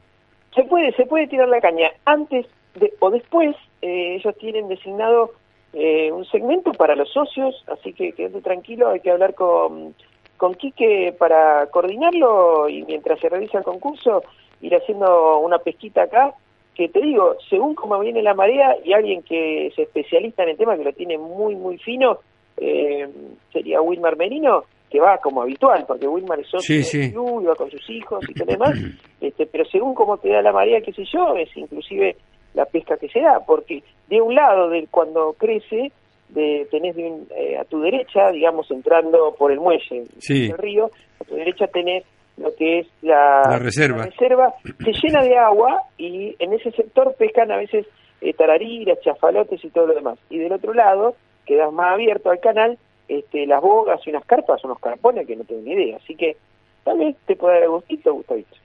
se 0.56 0.64
puede 0.64 0.92
se 0.94 1.06
puede 1.06 1.28
tirar 1.28 1.48
la 1.50 1.60
caña 1.62 1.90
antes 2.06 2.46
de, 2.76 2.94
o 3.00 3.10
después 3.10 3.56
eh, 3.82 4.16
ellos 4.16 4.36
tienen 4.38 4.68
designado 4.68 5.32
eh, 5.74 6.12
un 6.12 6.26
segmento 6.26 6.72
para 6.74 6.96
los 6.96 7.10
socios 7.12 7.64
así 7.72 7.94
que 7.94 8.12
quédate 8.12 8.42
tranquilo 8.42 8.90
hay 8.90 9.00
que 9.00 9.12
hablar 9.12 9.34
con 9.34 9.96
con 10.38 10.56
Quique 10.56 11.14
para 11.18 11.68
coordinarlo 11.68 12.68
y 12.70 12.84
mientras 12.84 13.20
se 13.20 13.30
realiza 13.30 13.60
el 13.60 13.64
concurso 13.64 14.24
ir 14.62 14.76
haciendo 14.76 15.40
una 15.40 15.58
pesquita 15.60 16.04
acá 16.04 16.34
que 16.76 16.90
te 16.90 17.02
digo 17.02 17.36
según 17.50 17.74
cómo 17.76 18.00
viene 18.00 18.22
la 18.22 18.34
marea 18.34 18.76
y 18.84 18.94
alguien 18.94 19.22
que 19.24 19.68
es 19.68 19.80
especialista 19.80 20.44
en 20.44 20.50
el 20.50 20.58
tema 20.58 20.76
que 20.78 20.84
lo 20.84 20.94
tiene 20.94 21.18
muy 21.18 21.56
muy 21.56 21.78
fino 21.80 22.20
eh, 22.58 23.08
sería 23.52 23.82
Wilmar 23.82 24.16
Merino 24.18 24.64
que 24.90 25.00
va 25.00 25.18
como 25.18 25.42
habitual 25.42 25.86
porque 25.88 26.08
Wilmar 26.08 26.40
es 26.40 26.48
socio 26.48 26.62
Sí, 26.62 26.76
del 26.76 26.84
sí. 27.08 27.12
club 27.12 27.48
va 27.50 27.56
con 27.56 27.70
sus 27.72 27.90
hijos 27.90 28.24
y 28.30 28.34
todo 28.34 28.46
demás 28.52 28.74
este, 29.22 29.46
pero 29.48 29.66
según 29.66 29.96
cómo 29.96 30.18
te 30.18 30.30
da 30.30 30.42
la 30.42 30.52
marea, 30.52 30.82
qué 30.82 30.94
sé 30.94 31.04
yo, 31.12 31.36
es 31.36 31.50
inclusive 31.58 32.16
la 32.54 32.66
pesca 32.66 32.98
que 32.98 33.10
se 33.10 33.20
da, 33.20 33.40
porque 33.48 33.82
de 34.08 34.22
un 34.22 34.36
lado, 34.36 34.70
del 34.70 34.88
cuando 34.90 35.34
crece, 35.34 35.92
de, 36.30 36.68
tenés 36.70 36.96
de 36.96 37.04
un- 37.06 37.28
eh, 37.36 37.58
a 37.58 37.64
tu 37.66 37.82
derecha, 37.82 38.30
digamos, 38.32 38.70
entrando 38.70 39.34
por 39.40 39.52
el 39.52 39.60
muelle 39.60 40.04
Sí. 40.20 40.50
del 40.50 40.58
río, 40.60 40.92
a 41.20 41.24
tu 41.24 41.34
derecha 41.36 41.66
tenés 41.68 42.04
lo 42.38 42.54
que 42.56 42.80
es 42.80 42.88
la, 43.02 43.42
La 43.50 43.60
reserva. 43.60 43.98
la 44.00 44.06
reserva, 44.06 44.54
se 44.64 44.92
llena 45.02 45.24
de 45.24 45.36
agua 45.38 45.82
y 45.98 46.36
en 46.38 46.54
ese 46.54 46.70
sector 46.72 47.16
pescan 47.18 47.52
a 47.52 47.58
veces 47.58 47.88
eh, 48.22 48.34
tarariras, 48.34 49.00
chafalotes 49.02 49.64
y 49.66 49.70
todo 49.70 49.88
lo 49.88 49.96
demás. 49.96 50.18
Y 50.30 50.38
del 50.38 50.54
otro 50.54 50.74
lado, 50.74 51.16
quedas 51.46 51.72
más 51.72 51.94
abierto 51.94 52.30
al 52.30 52.40
canal, 52.40 52.78
este, 53.08 53.46
las 53.46 53.62
bogas 53.62 54.00
y 54.06 54.10
unas 54.10 54.26
carpas, 54.26 54.64
unos 54.64 54.80
carpones 54.80 55.28
que 55.28 55.36
no 55.36 55.44
tengo 55.44 55.62
ni 55.62 55.74
idea. 55.74 55.98
Así 55.98 56.16
que 56.16 56.38
tal 56.84 56.98
vez 57.00 57.16
te 57.26 57.36
pueda 57.36 57.60
dar 57.60 57.70
gustito, 57.70 58.14
Gustavito. 58.14 58.56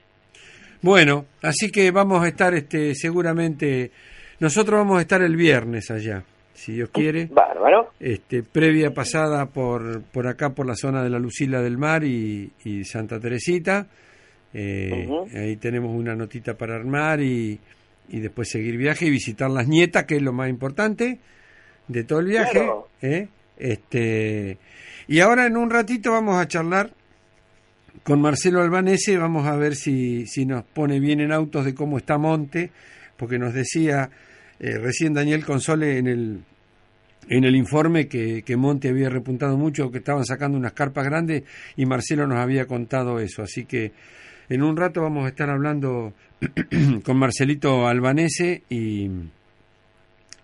Bueno, 0.81 1.25
así 1.41 1.71
que 1.71 1.91
vamos 1.91 2.23
a 2.23 2.27
estar 2.27 2.53
este, 2.53 2.95
seguramente, 2.95 3.91
nosotros 4.39 4.79
vamos 4.79 4.99
a 4.99 5.01
estar 5.01 5.21
el 5.21 5.35
viernes 5.35 5.91
allá, 5.91 6.23
si 6.53 6.73
Dios 6.73 6.89
quiere. 6.89 7.27
Bárbaro. 7.29 7.89
Este, 7.99 8.43
previa 8.43 8.93
pasada 8.93 9.47
por, 9.47 10.03
por 10.03 10.27
acá, 10.27 10.51
por 10.51 10.65
la 10.65 10.75
zona 10.75 11.03
de 11.03 11.09
la 11.09 11.19
Lucila 11.19 11.61
del 11.61 11.77
Mar 11.77 12.05
y, 12.05 12.51
y 12.63 12.85
Santa 12.85 13.19
Teresita. 13.19 13.87
Eh. 14.53 15.07
Ahí 15.35 15.57
tenemos 15.57 15.93
una 15.93 16.15
notita 16.15 16.55
para 16.55 16.75
armar 16.75 17.19
y, 17.19 17.59
y 18.07 18.19
después 18.19 18.49
seguir 18.49 18.77
viaje 18.77 19.05
y 19.05 19.11
visitar 19.11 19.51
las 19.51 19.67
nietas, 19.67 20.05
que 20.05 20.15
es 20.15 20.21
lo 20.21 20.31
más 20.31 20.49
importante 20.49 21.19
de 21.89 22.03
todo 22.05 22.19
el 22.19 22.27
viaje. 22.27 22.51
Claro. 22.51 22.87
¿eh? 23.01 23.27
Este, 23.57 24.57
y 25.07 25.19
ahora 25.19 25.45
en 25.45 25.57
un 25.57 25.69
ratito 25.69 26.13
vamos 26.13 26.37
a 26.37 26.47
charlar 26.47 26.91
con 28.03 28.21
Marcelo 28.21 28.61
Albanese, 28.61 29.17
vamos 29.17 29.45
a 29.45 29.57
ver 29.57 29.75
si, 29.75 30.25
si 30.25 30.45
nos 30.45 30.63
pone 30.63 31.01
bien 31.01 31.19
en 31.19 31.33
autos 31.33 31.65
de 31.65 31.75
cómo 31.75 31.97
está 31.97 32.17
Monte, 32.17 32.71
porque 33.17 33.37
nos 33.37 33.53
decía 33.53 34.09
eh, 34.59 34.77
recién 34.77 35.13
Daniel 35.13 35.43
Console 35.43 35.97
en 35.97 36.07
el 36.07 36.43
en 37.27 37.43
el 37.43 37.55
informe 37.55 38.07
que, 38.07 38.41
que 38.41 38.57
Monte 38.57 38.89
había 38.89 39.07
repuntado 39.07 39.55
mucho, 39.55 39.91
que 39.91 39.99
estaban 39.99 40.25
sacando 40.25 40.57
unas 40.57 40.73
carpas 40.73 41.05
grandes 41.05 41.43
y 41.75 41.85
Marcelo 41.85 42.25
nos 42.25 42.39
había 42.39 42.65
contado 42.65 43.19
eso. 43.19 43.43
Así 43.43 43.65
que 43.65 43.91
en 44.49 44.63
un 44.63 44.75
rato 44.75 45.03
vamos 45.03 45.25
a 45.25 45.29
estar 45.29 45.47
hablando 45.47 46.13
con 47.03 47.17
Marcelito 47.17 47.87
Albanese 47.87 48.63
y, 48.69 49.11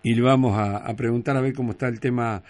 y 0.06 0.14
le 0.14 0.22
vamos 0.22 0.56
a, 0.56 0.76
a 0.88 0.94
preguntar 0.94 1.36
a 1.36 1.40
ver 1.40 1.52
cómo 1.52 1.72
está 1.72 1.88
el 1.88 1.98
tema 1.98 2.40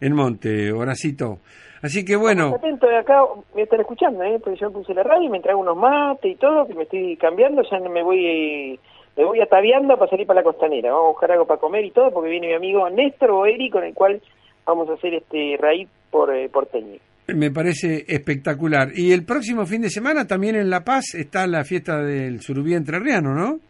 en 0.00 0.16
Monte, 0.16 0.72
Horacito. 0.72 1.38
Así 1.80 2.04
que 2.04 2.16
bueno, 2.16 2.52
Atento 2.56 2.88
de 2.88 2.96
acá, 2.98 3.20
me 3.54 3.62
están 3.62 3.80
escuchando, 3.80 4.24
¿eh? 4.24 4.40
Porque 4.42 4.58
yo 4.58 4.72
puse 4.72 4.92
la 4.94 5.04
radio 5.04 5.22
y 5.22 5.28
me 5.28 5.38
traigo 5.38 5.60
unos 5.60 5.76
mates 5.76 6.32
y 6.32 6.34
todo, 6.34 6.66
que 6.66 6.74
me 6.74 6.82
estoy 6.82 7.16
cambiando, 7.16 7.62
ya 7.70 7.78
me 7.88 8.02
voy 8.02 8.80
me 9.16 9.24
voy 9.24 9.40
ataviando 9.40 9.96
para 9.96 10.10
salir 10.10 10.26
para 10.26 10.40
la 10.40 10.44
costanera. 10.44 10.90
Vamos 10.90 11.04
a 11.04 11.10
buscar 11.10 11.30
algo 11.30 11.46
para 11.46 11.60
comer 11.60 11.84
y 11.84 11.92
todo, 11.92 12.10
porque 12.10 12.30
viene 12.30 12.48
mi 12.48 12.54
amigo 12.54 12.90
Néstor 12.90 13.30
Boeri, 13.30 13.70
con 13.70 13.84
el 13.84 13.94
cual 13.94 14.20
vamos 14.66 14.90
a 14.90 14.94
hacer 14.94 15.14
este 15.14 15.56
raíz 15.56 15.88
por 16.10 16.34
eh, 16.34 16.48
porteño. 16.48 16.98
me 17.28 17.52
parece 17.52 18.06
espectacular. 18.08 18.88
Y 18.92 19.12
el 19.12 19.24
próximo 19.24 19.66
fin 19.66 19.82
de 19.82 19.90
semana 19.90 20.26
también 20.26 20.56
en 20.56 20.68
La 20.68 20.82
Paz 20.82 21.14
está 21.14 21.46
la 21.46 21.62
fiesta 21.62 22.02
del 22.02 22.40
Surubí 22.40 22.74
Entrerriano, 22.74 23.34
¿no? 23.34 23.60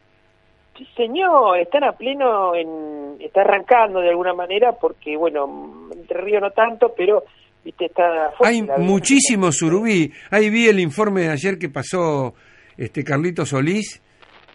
Sí, 0.77 0.87
señor, 0.97 1.59
están 1.59 1.85
a 1.85 1.93
pleno, 1.93 2.55
en, 2.55 3.17
está 3.21 3.43
arrancando 3.43 4.01
de 4.01 4.11
alguna 4.11 4.35
manera, 4.35 4.73
porque, 4.73 5.17
bueno, 5.17 5.89
Entre 5.93 6.21
Río 6.21 6.41
no 6.41 6.51
tanto, 6.51 6.93
pero, 6.97 7.23
viste, 7.65 7.87
está 7.87 8.31
fuerte 8.37 8.57
Hay 8.57 8.63
la 8.63 8.77
vida. 8.77 8.87
muchísimo 8.87 9.53
surubí. 9.53 10.11
Ahí 10.31 10.51
vi 10.51 10.67
el 10.67 10.81
informe 10.81 11.23
de 11.23 11.31
ayer 11.31 11.59
que 11.59 11.69
pasó 11.69 12.35
este 12.77 13.05
Carlito 13.05 13.47
Solís. 13.47 14.03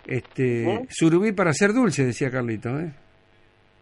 Este, 0.06 0.64
¿Eh? 0.74 0.86
surubí 0.90 1.32
para 1.32 1.54
ser 1.54 1.72
dulce, 1.72 2.04
decía 2.04 2.30
Carlito, 2.32 2.70
¿eh? 2.80 2.92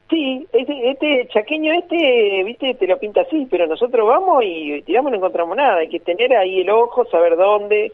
Sí, 0.10 0.48
este, 0.54 0.90
este 0.92 1.28
chaqueño 1.34 1.74
este, 1.74 2.44
viste, 2.46 2.76
te 2.76 2.88
lo 2.88 2.98
pinta 2.98 3.22
así, 3.22 3.46
pero 3.50 3.68
nosotros 3.68 4.08
vamos 4.08 4.44
y 4.46 4.82
tiramos 4.84 5.12
no 5.12 5.18
encontramos 5.18 5.58
nada. 5.58 5.80
Hay 5.80 5.90
que 5.90 6.00
tener 6.00 6.34
ahí 6.36 6.62
el 6.62 6.70
ojo, 6.70 7.06
saber 7.06 7.36
dónde, 7.36 7.92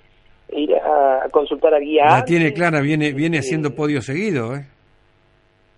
ir 0.49 0.75
a, 0.75 1.27
consultar 1.31 1.73
a 1.73 1.79
guía. 1.79 2.05
La 2.05 2.15
antes. 2.15 2.25
tiene 2.25 2.53
clara, 2.53 2.81
viene 2.81 3.13
viene 3.13 3.39
haciendo 3.39 3.75
podio 3.75 4.01
seguido, 4.01 4.55
¿eh? 4.55 4.65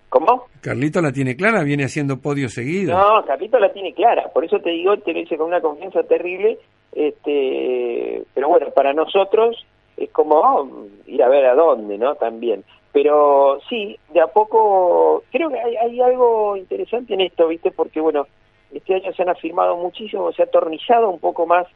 ¿Cómo? 0.10 0.46
Carlito 0.62 1.02
la 1.02 1.12
tiene 1.12 1.36
clara, 1.36 1.64
viene 1.64 1.84
haciendo 1.84 2.18
podio 2.22 2.48
seguido. 2.48 2.98
No, 2.98 3.26
Capito 3.26 3.60
la 3.60 3.74
tiene 3.74 3.94
clara, 3.94 4.30
por 4.34 4.46
eso 4.46 4.60
te 4.60 4.70
digo, 4.70 4.96
te 4.98 5.12
lo 5.12 5.20
hice 5.20 5.36
con 5.36 5.48
una 5.48 5.60
confianza 5.60 6.04
terrible, 6.04 6.58
este, 6.94 8.24
pero 8.34 8.48
bueno, 8.48 8.68
para 8.74 8.94
nosotros 8.94 9.66
es 9.98 10.10
como 10.12 10.36
oh, 10.36 10.88
ir 11.06 11.22
a 11.22 11.28
ver 11.28 11.46
a 11.46 11.56
dónde, 11.56 11.98
¿no? 11.98 12.16
También. 12.16 12.64
Pero 12.94 13.60
sí, 13.68 14.00
de 14.14 14.22
a 14.22 14.28
poco, 14.28 15.24
creo 15.32 15.50
que 15.50 15.60
hay, 15.60 15.76
hay 15.76 16.02
algo 16.02 16.56
interesante 16.56 17.14
en 17.14 17.22
esto, 17.22 17.50
¿viste? 17.50 17.72
Porque 17.72 18.00
bueno, 18.00 18.26
este 18.74 18.96
año 18.96 19.12
se 19.14 19.22
han 19.22 19.30
afirmado 19.30 19.76
muchísimo, 19.76 20.32
se 20.32 20.44
ha 20.44 20.46
atornillado 20.46 21.10
un 21.10 21.20
poco 21.20 21.46
más 21.46 21.68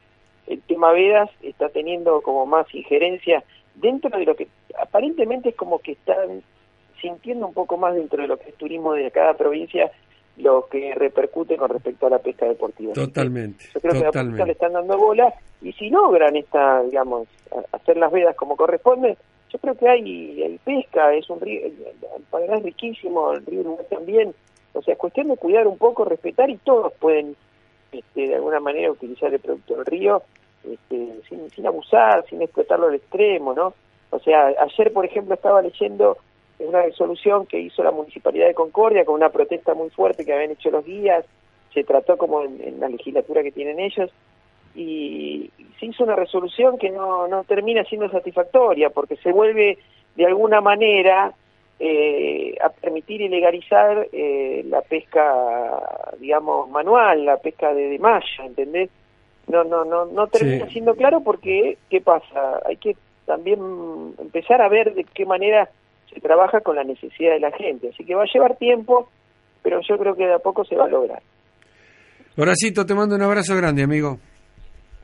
el 0.50 0.62
tema 0.64 0.92
Vedas, 0.92 1.30
está 1.42 1.70
teniendo 1.70 2.22
como 2.22 2.46
más 2.46 2.74
injerencia 2.74 3.44
dentro 3.76 4.10
de 4.18 4.26
lo 4.26 4.36
que 4.36 4.48
aparentemente 4.78 5.50
es 5.50 5.56
como 5.56 5.80
que 5.80 5.94
están 5.94 6.44
sintiendo 7.00 7.48
un 7.48 7.54
poco 7.54 7.78
más 7.78 7.96
dentro 7.96 8.22
de 8.22 8.28
lo 8.28 8.38
que 8.38 8.50
es 8.50 8.56
turismo 8.56 8.94
de 8.94 9.10
cada 9.12 9.36
provincia 9.36 9.90
lo 10.38 10.68
que 10.68 10.96
repercute 10.96 11.58
con 11.58 11.70
respecto 11.70 12.08
a 12.08 12.12
la 12.12 12.20
pesca 12.20 12.46
deportiva. 12.46 12.94
Totalmente, 12.94 13.66
Yo 13.74 13.82
creo 13.82 13.94
que 13.94 14.00
a 14.00 14.06
poquito 14.06 14.24
le 14.24 14.30
totalmente. 14.32 14.52
están 14.54 14.74
dando 14.74 14.98
bola 14.98 15.34
y 15.62 15.74
si 15.74 15.90
logran 15.90 16.36
esta, 16.36 16.82
digamos, 16.84 17.28
hacer 17.74 17.98
las 17.98 18.12
vedas 18.12 18.36
como 18.36 18.56
corresponde, 18.56 19.18
yo 19.52 19.60
creo 19.60 19.76
que 19.76 19.90
hay, 19.90 20.42
hay 20.44 20.58
pesca, 20.64 21.14
es 21.14 21.30
un 21.30 21.42
río, 21.42 21.66
el 21.66 21.74
el 22.16 22.24
Paraná 22.30 22.58
es 22.58 22.64
riquísimo, 22.64 23.34
el 23.34 23.46
río 23.46 23.62
Uruguay 23.62 23.86
también, 23.90 24.34
o 24.74 24.82
sea, 24.82 24.94
es 24.94 24.98
cuestión 25.00 25.28
de 25.28 25.38
cuidar 25.38 25.68
un 25.68 25.78
poco, 25.78 26.06
respetar 26.06 26.50
y 26.50 26.58
todos 26.58 26.94
pueden 26.94 27.36
este, 27.92 28.28
de 28.28 28.36
alguna 28.36 28.60
manera 28.60 28.92
utilizar 28.92 29.34
el 29.34 29.40
producto 29.40 29.76
del 29.76 29.86
río 29.86 30.24
este, 30.64 31.22
sin, 31.56 31.68
abusar, 31.68 32.26
sin 32.30 32.42
explotarlo 32.42 32.88
al 32.88 32.96
extremo, 32.96 33.54
¿no? 33.54 33.74
O 34.12 34.20
sea, 34.20 34.48
ayer, 34.48 34.92
por 34.92 35.06
ejemplo, 35.06 35.36
estaba 35.36 35.62
leyendo 35.62 36.18
una 36.60 36.82
resolución 36.82 37.46
que 37.46 37.60
hizo 37.60 37.84
la 37.84 37.92
Municipalidad 37.92 38.48
de 38.48 38.54
Concordia 38.54 39.06
con 39.06 39.16
una 39.16 39.30
protesta 39.30 39.74
muy 39.74 39.90
fuerte 39.90 40.26
que 40.26 40.34
habían 40.34 40.52
hecho 40.52 40.72
los 40.72 40.86
guías, 40.86 41.26
se 41.74 41.84
trató 41.84 42.18
como 42.18 42.44
en, 42.44 42.80
la 42.80 42.90
legislatura 42.90 43.44
que 43.44 43.52
tienen 43.52 43.80
ellos, 43.80 44.12
y 44.76 45.50
se 45.80 45.86
hizo 45.86 46.04
una 46.04 46.16
resolución 46.16 46.78
que 46.78 46.90
no, 46.90 47.28
no 47.28 47.44
termina 47.44 47.84
siendo 47.86 48.10
satisfactoria, 48.10 48.90
porque 48.90 49.16
se 49.18 49.32
vuelve 49.32 49.78
de 50.16 50.26
alguna 50.26 50.62
manera 50.62 51.34
eh, 51.80 52.56
a 52.62 52.70
permitir 52.70 53.22
y 53.22 53.30
legalizar 53.30 54.08
eh, 54.12 54.64
la 54.68 54.82
pesca, 54.82 56.12
digamos, 56.20 56.70
manual, 56.70 57.26
la 57.26 57.38
pesca 57.38 57.74
de, 57.74 57.90
de 57.90 58.00
malla, 58.00 58.46
¿entendés? 58.46 58.90
No, 59.50 59.64
no, 59.64 59.84
no, 59.84 60.06
no 60.06 60.28
termina 60.28 60.66
Sí. 60.68 60.74
siendo 60.74 60.94
claro 60.96 61.22
porque, 61.24 61.78
¿qué 61.90 62.02
pasa? 62.02 62.60
Hay 62.68 62.78
que 62.78 62.96
también 63.26 63.60
empezar 64.20 64.62
a 64.62 64.70
ver 64.70 64.94
de 64.94 65.04
qué 65.04 65.26
manera 65.26 65.70
se 66.14 66.20
trabaja 66.22 66.62
con 66.62 66.76
la 66.76 66.84
necesidad 66.84 67.34
de 67.34 67.40
la 67.40 67.52
gente. 67.52 67.90
Así 67.90 68.04
que 68.06 68.16
va 68.16 68.24
a 68.24 68.34
llevar 68.34 68.58
tiempo, 68.58 69.10
pero 69.64 69.80
yo 69.88 69.98
creo 69.98 70.16
que 70.16 70.26
de 70.28 70.34
a 70.36 70.40
poco 70.40 70.64
se 70.66 70.76
va 70.76 70.86
a 70.86 70.90
lograr. 70.90 71.22
Horacito, 72.38 72.86
te 72.86 72.94
mando 72.96 73.16
un 73.16 73.22
abrazo 73.22 73.56
grande, 73.56 73.84
amigo. 73.84 74.18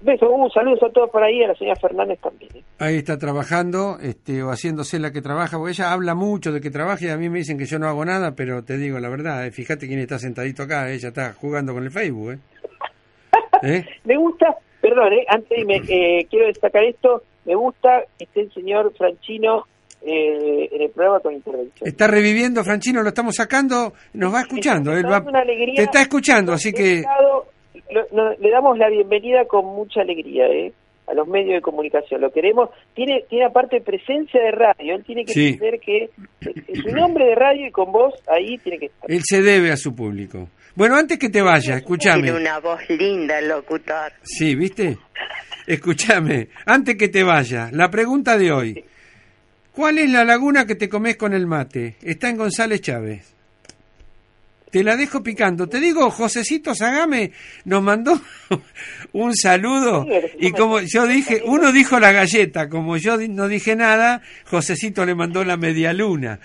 Besos, 0.02 0.30
uh, 0.32 0.50
saludos 0.54 0.84
a 0.84 0.90
todos 0.92 1.10
por 1.10 1.24
ahí, 1.24 1.42
a 1.44 1.48
la 1.48 1.56
señora 1.56 1.80
Fernández 1.80 2.20
también. 2.22 2.52
¿eh? 2.56 2.64
Ahí 2.80 2.98
está 2.98 3.18
trabajando, 3.18 3.98
este, 4.02 4.44
o 4.44 4.50
haciéndose 4.52 5.00
la 5.00 5.12
que 5.12 5.22
trabaja, 5.22 5.58
porque 5.58 5.72
ella 5.72 5.92
habla 5.94 6.14
mucho 6.14 6.52
de 6.52 6.62
que 6.62 6.70
trabaja 6.70 7.06
y 7.06 7.10
a 7.10 7.18
mí 7.18 7.30
me 7.30 7.40
dicen 7.40 7.58
que 7.58 7.66
yo 7.66 7.80
no 7.80 7.88
hago 7.88 8.06
nada, 8.06 8.36
pero 8.36 8.64
te 8.64 8.78
digo 8.78 9.00
la 9.00 9.10
verdad, 9.10 9.46
eh, 9.48 9.52
fíjate 9.52 9.88
quién 9.88 10.00
está 10.00 10.20
sentadito 10.20 10.64
acá, 10.64 10.92
ella 10.92 11.08
está 11.08 11.34
jugando 11.34 11.74
con 11.74 11.84
el 11.84 11.92
Facebook, 11.92 12.34
¿eh? 12.34 12.40
¿Eh? 13.66 13.84
Me 14.04 14.16
gusta, 14.18 14.56
perdón, 14.82 15.14
¿eh? 15.14 15.26
antes 15.28 15.58
irme, 15.58 15.76
eh, 15.90 16.26
quiero 16.30 16.48
destacar 16.48 16.84
esto, 16.84 17.24
me 17.46 17.56
gusta 17.56 18.04
que 18.18 18.26
esté 18.26 18.42
el 18.42 18.52
señor 18.54 18.94
Franchino 18.98 19.66
eh, 20.02 20.70
en 20.72 20.82
el 20.84 20.90
programa 20.92 21.20
con 21.20 21.34
intervención. 21.34 21.88
Está 21.88 22.08
reviviendo, 22.08 22.64
Franchino, 22.64 23.02
lo 23.02 23.10
estamos 23.10 23.36
sacando, 23.36 23.94
nos 24.14 24.34
va 24.34 24.42
escuchando, 24.42 24.92
él 24.94 25.06
va- 25.06 25.20
una 25.26 25.40
alegría. 25.40 25.76
te 25.76 25.84
está 25.84 26.02
escuchando, 26.02 26.54
así 26.54 26.72
que 26.74 27.00
Estado- 27.00 27.46
lo- 27.92 28.08
no, 28.12 28.32
le 28.34 28.50
damos 28.52 28.78
la 28.78 28.90
bienvenida 28.90 29.46
con 29.46 29.66
mucha 29.66 30.02
alegría 30.02 30.46
¿eh? 30.48 30.72
a 31.08 31.14
los 31.14 31.28
medios 31.28 31.54
de 31.56 31.62
comunicación. 31.62 32.20
Lo 32.22 32.32
queremos. 32.32 32.70
Tiene 32.96 33.24
tiene 33.30 33.46
aparte 33.46 33.80
presencia 33.82 34.42
de 34.42 34.50
radio. 34.52 34.96
Él 34.96 35.04
tiene 35.06 35.24
que 35.24 35.34
Sí. 35.34 35.48
entender 35.50 35.80
que 35.80 36.10
es 36.42 36.84
un 36.86 36.94
nombre 36.94 37.26
de 37.26 37.36
radio 37.36 37.68
y 37.68 37.72
con 37.72 37.92
vos 37.92 38.14
ahí 38.28 38.58
tiene 38.60 38.80
que 38.80 38.88
estar. 38.88 39.12
él 39.12 39.22
se 39.24 39.42
debe 39.44 39.72
a 39.72 39.78
su 39.78 39.96
público. 39.96 40.48
Bueno, 40.76 40.98
antes 40.98 41.18
que 41.18 41.30
te 41.30 41.42
vaya, 41.42 41.78
escúchame. 41.78 42.24
Tiene 42.24 42.38
una 42.38 42.60
voz 42.60 42.82
linda 42.90 43.40
el 43.40 43.48
locutor. 43.48 44.12
Sí, 44.24 44.56
¿viste? 44.56 44.98
Escúchame, 45.66 46.50
antes 46.66 46.98
que 46.98 47.08
te 47.08 47.24
vaya, 47.24 47.70
la 47.72 47.90
pregunta 47.90 48.38
de 48.38 48.52
hoy. 48.52 48.86
¿Cuál 49.72 50.00
es 50.00 50.10
la 50.10 50.24
laguna 50.24 50.66
que 50.66 50.76
te 50.76 50.90
comes 50.90 51.18
con 51.18 51.34
el 51.34 51.48
mate? 51.48 51.96
Está 52.02 52.30
en 52.30 52.38
González 52.38 52.82
Chávez. 52.82 53.34
Te 54.70 54.84
la 54.84 54.98
dejo 54.98 55.24
picando. 55.24 55.68
Te 55.68 55.80
digo, 55.80 56.10
Josecito 56.12 56.76
Sagame 56.76 57.32
nos 57.64 57.82
mandó 57.82 58.20
un 59.14 59.36
saludo 59.36 60.06
y 60.40 60.52
como 60.52 60.82
yo 60.82 61.08
dije, 61.08 61.42
uno 61.46 61.72
dijo 61.72 62.00
la 62.00 62.12
galleta, 62.12 62.68
como 62.68 62.98
yo 62.98 63.18
no 63.30 63.48
dije 63.48 63.76
nada, 63.76 64.22
Josecito 64.46 65.06
le 65.06 65.16
mandó 65.16 65.46
la 65.46 65.56
media 65.56 65.94
luna. 65.94 66.40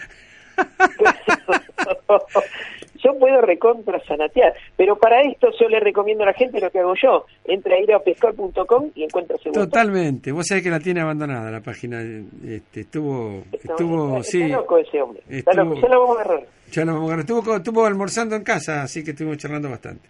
Yo 3.03 3.19
puedo 3.19 3.41
recontra 3.41 4.01
sanatear, 4.07 4.53
pero 4.77 4.97
para 4.97 5.21
esto 5.23 5.49
yo 5.59 5.69
le 5.69 5.81
recomiendo 5.81 6.25
a 6.25 6.27
la 6.27 6.35
gente 6.35 6.61
lo 6.61 6.71
que 6.71 6.79
hago 6.81 6.95
yo. 7.03 7.25
Entra 7.45 7.75
a 7.77 7.81
ir 7.81 7.93
a 7.93 7.99
pescar.com 8.01 8.91
y 8.95 9.05
encuentra 9.05 9.37
botón. 9.37 9.53
Totalmente. 9.53 10.33
Vos 10.33 10.47
sabés 10.47 10.63
que 10.65 10.71
la 10.71 10.81
tiene 10.81 11.01
abandonada 11.01 11.51
la 11.51 11.61
página. 11.61 12.01
Este, 12.03 12.81
estuvo, 12.81 13.43
estuvo, 13.53 14.19
está, 14.19 14.23
sí. 14.31 14.43
está 14.43 14.57
loco 14.57 14.79
ese 14.79 15.01
hombre. 15.03 15.23
Está 15.29 15.51
Estuvo- 15.53 15.75
loco. 15.75 15.81
Ya 15.81 15.89
lo 15.89 16.01
vamos 16.01 16.17
a 16.19 16.21
agarrar. 16.23 16.47
Ya 16.73 16.85
lo 16.85 16.93
vamos 16.93 17.03
a 17.03 17.15
agarrar. 17.15 17.21
Estuvo, 17.31 17.57
estuvo 17.57 17.87
almorzando 17.87 18.37
en 18.37 18.43
casa, 18.45 18.83
así 18.83 19.03
que 19.03 19.11
estuvimos 19.13 19.39
charlando 19.39 19.71
bastante. 19.71 20.09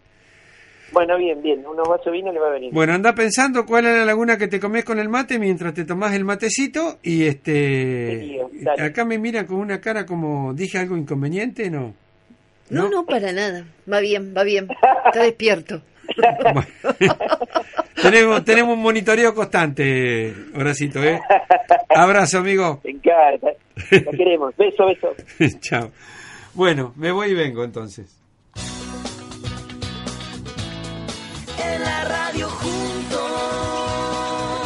Bueno, 0.93 1.17
bien, 1.19 1.41
bien. 1.41 1.65
Unos 1.65 1.89
vasos 1.89 2.13
vino 2.13 2.33
le 2.33 2.41
va 2.41 2.49
a 2.49 2.53
venir. 2.53 2.73
Bueno, 2.73 2.93
anda 2.93 3.15
pensando 3.15 3.65
cuál 3.65 3.87
es 3.87 3.95
la 3.97 4.05
laguna 4.05 4.37
que 4.37 4.49
te 4.49 4.59
comes 4.59 4.85
con 4.85 4.99
el 4.99 5.09
mate 5.09 5.39
mientras 5.39 5.73
te 5.73 5.85
tomás 5.85 6.13
el 6.15 6.25
matecito 6.25 6.99
y 7.03 7.27
este 7.27 8.41
acá 8.77 9.05
me 9.05 9.19
miran 9.19 9.47
con 9.47 9.59
una 9.59 9.81
cara 9.81 10.05
como 10.05 10.53
dije 10.53 10.79
algo 10.79 10.97
inconveniente, 10.97 11.71
¿no? 11.71 11.95
No, 12.71 12.89
no, 12.89 13.05
para 13.05 13.33
nada. 13.33 13.65
Va 13.91 14.01
bien, 14.01 14.33
va 14.37 14.45
bien. 14.45 14.69
Está 15.07 15.23
despierto. 15.23 15.83
tenemos 18.03 18.45
tenemos 18.45 18.75
un 18.75 18.83
monitoreo 18.83 19.33
constante, 19.35 20.35
Horacito, 20.55 21.03
¿eh? 21.03 21.21
Abrazo, 21.89 22.39
amigo. 22.39 22.81
Me 22.85 22.91
encanta. 22.93 23.53
Lo 23.91 24.11
queremos. 24.13 24.57
Beso, 24.57 24.87
beso. 24.87 25.15
Chao. 25.61 25.91
Bueno, 26.55 26.93
me 26.97 27.13
voy 27.13 27.31
y 27.31 27.35
vengo 27.35 27.65
entonces. 27.65 28.19
En 31.63 31.83
la 31.83 32.05
radio 32.05 32.49
juntos. 32.49 33.21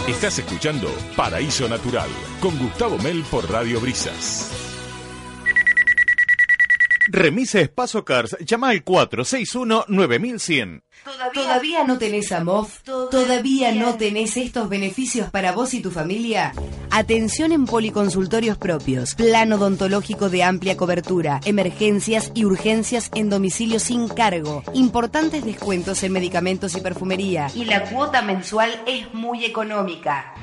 Estás 0.08 0.38
escuchando 0.38 0.88
Paraíso 1.16 1.68
Natural 1.68 2.08
con 2.40 2.58
Gustavo 2.58 2.98
Mel 2.98 3.22
por 3.30 3.50
Radio 3.50 3.80
Brisas. 3.80 4.63
Remise 7.08 7.60
Espacio 7.60 8.04
Cars. 8.04 8.36
Llama 8.40 8.70
al 8.70 8.84
461-9100. 8.84 10.82
¿Todavía 11.34 11.84
no 11.84 11.98
tenés 11.98 12.32
AMOF? 12.32 12.82
¿Todavía 12.82 13.72
no 13.72 13.96
tenés 13.96 14.36
estos 14.36 14.68
beneficios 14.68 15.30
para 15.30 15.52
vos 15.52 15.74
y 15.74 15.80
tu 15.80 15.90
familia? 15.90 16.52
Atención 16.90 17.52
en 17.52 17.66
policonsultorios 17.66 18.56
propios, 18.56 19.14
plan 19.14 19.52
odontológico 19.52 20.30
de 20.30 20.42
amplia 20.44 20.76
cobertura, 20.76 21.40
emergencias 21.44 22.32
y 22.34 22.44
urgencias 22.44 23.10
en 23.14 23.28
domicilio 23.28 23.78
sin 23.80 24.08
cargo, 24.08 24.62
importantes 24.72 25.44
descuentos 25.44 26.02
en 26.04 26.12
medicamentos 26.12 26.74
y 26.76 26.80
perfumería. 26.80 27.48
Y 27.54 27.64
la 27.66 27.84
cuota 27.90 28.22
mensual 28.22 28.70
es 28.86 29.12
muy 29.12 29.44
económica. 29.44 30.34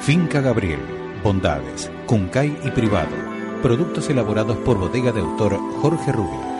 Finca 0.00 0.40
Gabriel. 0.40 0.80
Bondades. 1.22 1.90
Cuncay 2.06 2.58
y 2.64 2.70
privado. 2.70 3.14
Productos 3.60 4.08
elaborados 4.08 4.56
por 4.58 4.78
bodega 4.78 5.10
de 5.12 5.20
autor 5.20 5.58
Jorge 5.82 6.12
Rubio. 6.12 6.57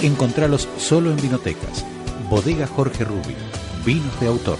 Encontralos 0.00 0.66
solo 0.78 1.10
en 1.10 1.16
vinotecas. 1.16 1.84
Bodega 2.30 2.66
Jorge 2.66 3.04
Rubio. 3.04 3.36
Vinos 3.84 4.20
de 4.20 4.28
autor. 4.28 4.58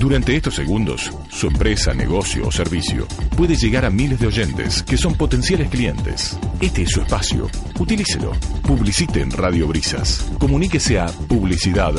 Durante 0.00 0.34
estos 0.34 0.54
segundos, 0.54 1.12
su 1.30 1.46
empresa, 1.46 1.92
negocio 1.92 2.48
o 2.48 2.50
servicio 2.50 3.06
puede 3.36 3.54
llegar 3.54 3.84
a 3.84 3.90
miles 3.90 4.18
de 4.18 4.28
oyentes 4.28 4.82
que 4.82 4.96
son 4.96 5.14
potenciales 5.14 5.68
clientes. 5.68 6.38
Este 6.58 6.82
es 6.82 6.90
su 6.90 7.02
espacio. 7.02 7.48
Utilícelo. 7.78 8.32
Publicite 8.66 9.20
en 9.20 9.30
Radio 9.30 9.68
Brisas. 9.68 10.26
Comuníquese 10.38 10.98
a 10.98 11.06
publicidad 11.06 11.92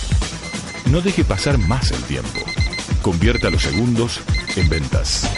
No 0.91 1.01
deje 1.03 1.25
pasar 1.25 1.59
más 1.59 1.93
el 1.93 2.03
tiempo. 2.05 2.41
Convierta 3.03 3.51
los 3.51 3.63
segundos 3.63 4.21
en 4.57 4.69
ventas. 4.69 5.29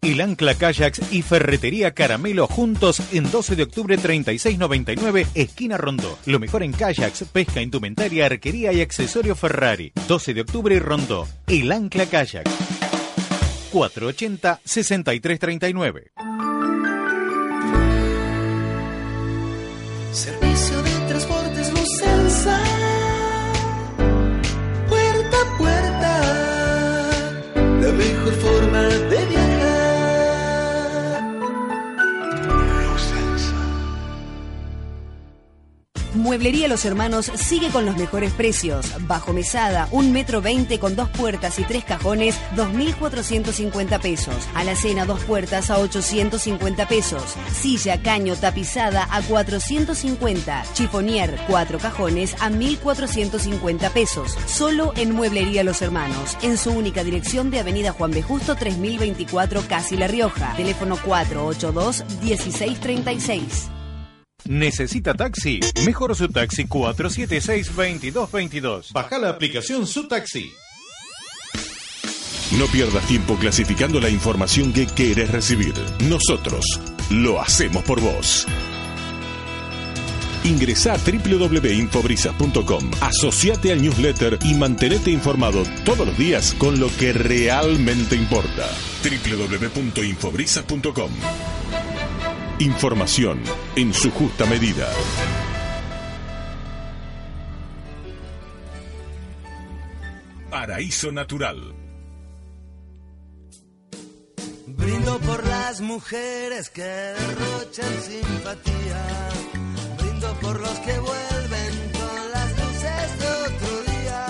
El 0.00 0.20
Ancla 0.20 0.54
Kayaks 0.54 1.12
y 1.12 1.22
Ferretería 1.22 1.92
Caramelo 1.92 2.46
juntos 2.46 3.02
en 3.12 3.28
12 3.28 3.56
de 3.56 3.64
octubre 3.64 3.98
3699, 3.98 5.26
esquina 5.34 5.76
Rondó. 5.76 6.16
Lo 6.26 6.38
mejor 6.38 6.62
en 6.62 6.70
kayaks, 6.72 7.24
pesca, 7.32 7.60
indumentaria, 7.60 8.26
arquería 8.26 8.72
y 8.72 8.82
accesorio 8.82 9.34
Ferrari. 9.34 9.92
12 10.06 10.34
de 10.34 10.42
octubre 10.42 10.78
Rondó. 10.78 11.26
El 11.48 11.72
Ancla 11.72 12.06
Kayak. 12.06 12.48
480-6339. 13.72 16.12
Servicio 20.12 20.82
de 20.82 20.85
La 28.26 28.32
mejor 28.32 28.54
forma 28.54 28.82
de 28.82 29.15
Mueblería 36.16 36.68
Los 36.68 36.84
Hermanos 36.84 37.32
sigue 37.34 37.70
con 37.70 37.86
los 37.86 37.96
mejores 37.96 38.32
precios. 38.32 38.86
Bajo 39.06 39.32
mesada, 39.32 39.88
un 39.90 40.12
metro 40.12 40.42
veinte 40.42 40.78
con 40.78 40.94
dos 40.96 41.08
puertas 41.10 41.58
y 41.58 41.64
tres 41.64 41.84
cajones, 41.84 42.36
2.450 42.56 44.00
pesos. 44.00 44.34
Alacena, 44.54 45.04
dos 45.04 45.20
puertas 45.24 45.70
a 45.70 45.78
850 45.78 46.88
pesos. 46.88 47.22
Silla, 47.52 48.00
caño, 48.02 48.34
tapizada 48.36 49.06
a 49.10 49.20
450. 49.22 50.64
Chifonier, 50.72 51.38
cuatro 51.48 51.78
cajones 51.78 52.34
a 52.40 52.48
1.450 52.50 53.90
pesos. 53.90 54.36
Solo 54.46 54.92
en 54.96 55.12
Mueblería 55.12 55.64
Los 55.64 55.82
Hermanos. 55.82 56.38
En 56.42 56.56
su 56.56 56.70
única 56.70 57.04
dirección 57.04 57.50
de 57.50 57.60
Avenida 57.60 57.92
Juan 57.92 58.10
B. 58.10 58.22
Justo 58.22 58.56
3024, 58.56 59.62
Casi 59.68 59.96
La 59.96 60.08
Rioja. 60.08 60.54
Teléfono 60.56 60.96
482-1636. 60.96 63.75
¿Necesita 64.48 65.14
taxi? 65.14 65.60
Mejor 65.84 66.14
su 66.14 66.28
taxi 66.28 66.66
476-2222. 66.66 68.92
Baja 68.92 69.18
la 69.18 69.30
aplicación 69.30 69.86
Su 69.86 70.06
Taxi. 70.08 70.50
No 72.58 72.66
pierdas 72.66 73.06
tiempo 73.06 73.36
clasificando 73.36 74.00
la 74.00 74.08
información 74.08 74.72
que 74.72 74.86
quieres 74.86 75.30
recibir. 75.30 75.74
Nosotros 76.08 76.64
lo 77.10 77.38
hacemos 77.40 77.82
por 77.82 78.00
vos. 78.00 78.46
Ingresa 80.44 80.94
a 80.94 80.98
www.infobrisas.com, 80.98 82.90
asociate 83.00 83.72
al 83.72 83.82
newsletter 83.82 84.38
y 84.44 84.54
mantenete 84.54 85.10
informado 85.10 85.64
todos 85.84 86.06
los 86.06 86.16
días 86.16 86.54
con 86.56 86.78
lo 86.78 86.88
que 86.96 87.12
realmente 87.12 88.14
importa. 88.14 88.68
www.infobrisas.com 89.02 91.10
Información 92.58 93.42
en 93.76 93.92
su 93.92 94.10
justa 94.10 94.46
medida. 94.46 94.88
Paraíso 100.50 101.12
Natural. 101.12 101.74
Brindo 104.68 105.18
por 105.18 105.46
las 105.46 105.82
mujeres 105.82 106.70
que 106.70 106.82
derrochan 106.82 108.00
simpatía. 108.00 109.04
Brindo 109.98 110.32
por 110.40 110.58
los 110.58 110.78
que 110.78 110.98
vuelven 110.98 111.92
con 111.92 112.30
las 112.32 112.50
luces 112.52 113.18
de 113.20 113.28
otro 113.52 113.92
día. 113.92 114.26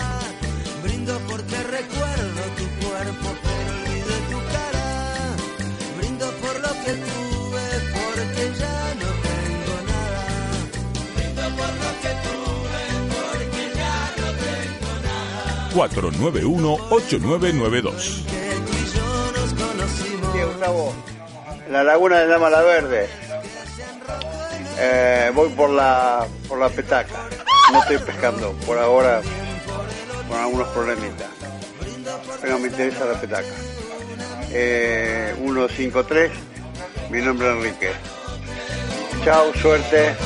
Brindo 0.82 1.20
porque 1.28 1.62
recuerdo 1.62 2.42
tu 2.58 2.86
cuerpo, 2.86 3.28
pero 3.44 3.70
olvidé 3.76 4.18
tu 4.32 4.38
cara. 4.52 5.36
Brindo 5.96 6.26
por 6.42 6.60
lo 6.60 6.84
que 6.84 6.92
tuve, 6.92 7.25
491-8992. 15.76 18.00
Sí, 18.00 18.24
Gustavo, 20.42 20.94
en 21.66 21.72
la 21.72 21.84
laguna 21.84 22.20
de 22.20 22.26
Dama 22.28 22.48
la 22.48 22.62
Verde. 22.62 23.10
Eh, 24.78 25.30
voy 25.34 25.50
por 25.50 25.68
la 25.68 26.26
por 26.48 26.58
la 26.58 26.70
petaca. 26.70 27.28
No 27.72 27.80
estoy 27.80 27.98
pescando 27.98 28.52
por 28.64 28.78
ahora 28.78 29.20
con 30.28 30.38
algunos 30.38 30.68
problemitas. 30.68 31.28
Pero 32.40 32.58
me 32.58 32.68
interesa 32.68 33.04
la 33.04 33.20
petaca. 33.20 33.46
Eh, 34.52 35.34
153, 35.36 36.32
mi 37.10 37.20
nombre 37.20 37.48
es 37.48 37.54
Enrique. 37.54 37.90
Chao, 39.24 39.52
suerte. 39.60 40.16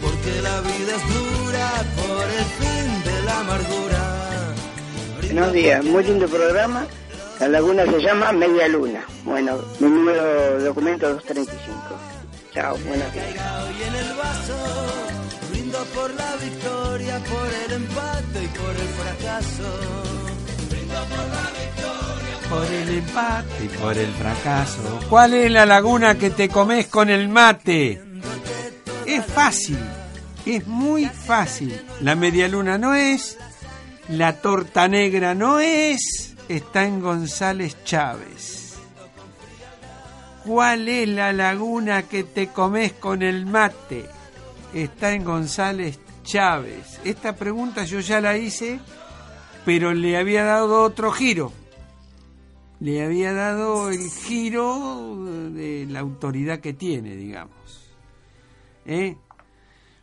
Porque 0.00 0.40
la 0.40 0.60
vida 0.60 0.94
es 0.94 1.02
dura 1.14 1.35
por 1.84 2.24
el 2.24 2.44
fin 2.44 3.04
de 3.04 3.22
la 3.22 3.40
amargura. 3.40 4.54
Buenos 5.22 5.52
días, 5.52 5.84
muy 5.84 6.04
lindo 6.04 6.26
programa. 6.28 6.86
La 7.40 7.48
laguna 7.48 7.84
se 7.84 8.00
llama 8.00 8.32
Media 8.32 8.66
Luna. 8.68 9.04
Bueno, 9.24 9.58
mi 9.78 9.88
número 9.90 10.24
de 10.58 10.64
documento 10.64 11.08
235. 11.08 11.76
Chao, 12.54 12.76
buenos 12.86 13.12
días. 13.12 13.26
Y 13.26 13.82
en 13.82 13.94
el 13.94 14.16
vaso 14.16 14.56
brindo 15.50 15.78
por 15.94 16.14
la 16.14 16.36
victoria, 16.36 17.18
por 17.24 17.48
el 17.66 17.72
empate 17.72 18.44
y 18.44 18.48
por 18.48 18.70
el 18.70 18.88
fracaso. 18.88 19.78
Brindo 20.70 20.94
por 20.94 21.18
la 21.18 21.50
victoria. 21.60 22.48
Por 22.48 22.66
el 22.72 22.88
empate 22.98 23.64
y 23.64 23.68
por 23.68 23.98
el 23.98 24.12
fracaso. 24.12 25.00
¿Cuál 25.10 25.34
es 25.34 25.50
la 25.50 25.66
laguna 25.66 26.16
que 26.16 26.30
te 26.30 26.48
comes 26.48 26.86
con 26.86 27.10
el 27.10 27.28
mate? 27.28 28.02
Es 29.04 29.24
fácil, 29.26 29.78
es 30.46 30.66
muy 30.66 31.06
fácil. 31.06 31.80
La 32.00 32.14
media 32.14 32.48
luna 32.48 32.78
no 32.78 32.94
es, 32.94 33.36
la 34.08 34.40
torta 34.40 34.86
negra 34.88 35.34
no 35.34 35.58
es, 35.58 36.36
está 36.48 36.84
en 36.84 37.00
González 37.00 37.76
Chávez. 37.84 38.74
¿Cuál 40.44 40.88
es 40.88 41.08
la 41.08 41.32
laguna 41.32 42.04
que 42.04 42.22
te 42.22 42.48
comes 42.48 42.92
con 42.92 43.22
el 43.22 43.46
mate? 43.46 44.06
Está 44.72 45.12
en 45.12 45.24
González 45.24 45.98
Chávez. 46.22 47.00
Esta 47.04 47.34
pregunta 47.34 47.84
yo 47.84 47.98
ya 47.98 48.20
la 48.20 48.36
hice, 48.36 48.78
pero 49.64 49.92
le 49.92 50.16
había 50.16 50.44
dado 50.44 50.82
otro 50.82 51.10
giro. 51.10 51.52
le 52.78 53.02
había 53.02 53.32
dado 53.32 53.90
el 53.90 54.08
giro 54.10 55.16
de 55.50 55.86
la 55.88 56.00
autoridad 56.00 56.60
que 56.60 56.74
tiene, 56.74 57.16
digamos. 57.16 57.90
¿Eh? 58.84 59.16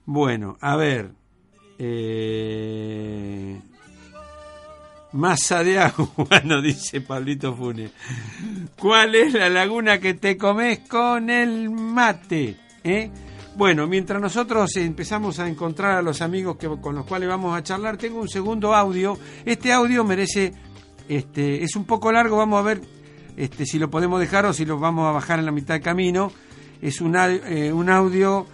Bueno, 0.05 0.57
a 0.59 0.75
ver. 0.75 1.11
Eh, 1.79 3.59
masa 5.13 5.63
de 5.63 5.79
agua, 5.79 6.41
nos 6.43 6.63
dice 6.63 7.01
Pablito 7.01 7.55
Funes. 7.55 7.91
¿Cuál 8.77 9.15
es 9.15 9.33
la 9.33 9.49
laguna 9.49 9.99
que 9.99 10.13
te 10.13 10.37
comes 10.37 10.79
con 10.87 11.29
el 11.29 11.69
mate? 11.69 12.57
¿Eh? 12.83 13.09
Bueno, 13.55 13.87
mientras 13.87 14.19
nosotros 14.19 14.75
empezamos 14.77 15.39
a 15.39 15.47
encontrar 15.47 15.97
a 15.97 16.01
los 16.01 16.21
amigos 16.21 16.57
que, 16.57 16.67
con 16.81 16.95
los 16.95 17.05
cuales 17.05 17.29
vamos 17.29 17.55
a 17.55 17.63
charlar, 17.63 17.97
tengo 17.97 18.19
un 18.19 18.29
segundo 18.29 18.73
audio. 18.73 19.17
Este 19.45 19.71
audio 19.71 20.03
merece, 20.03 20.53
este, 21.07 21.63
es 21.63 21.75
un 21.75 21.85
poco 21.85 22.11
largo, 22.11 22.37
vamos 22.37 22.59
a 22.59 22.63
ver 22.63 22.81
este, 23.37 23.65
si 23.65 23.79
lo 23.79 23.89
podemos 23.89 24.19
dejar 24.19 24.45
o 24.45 24.53
si 24.53 24.65
lo 24.65 24.79
vamos 24.79 25.07
a 25.07 25.11
bajar 25.11 25.39
en 25.39 25.45
la 25.45 25.51
mitad 25.51 25.75
del 25.75 25.83
camino. 25.83 26.31
Es 26.81 26.99
un, 26.99 27.15
eh, 27.15 27.71
un 27.71 27.89
audio 27.89 28.47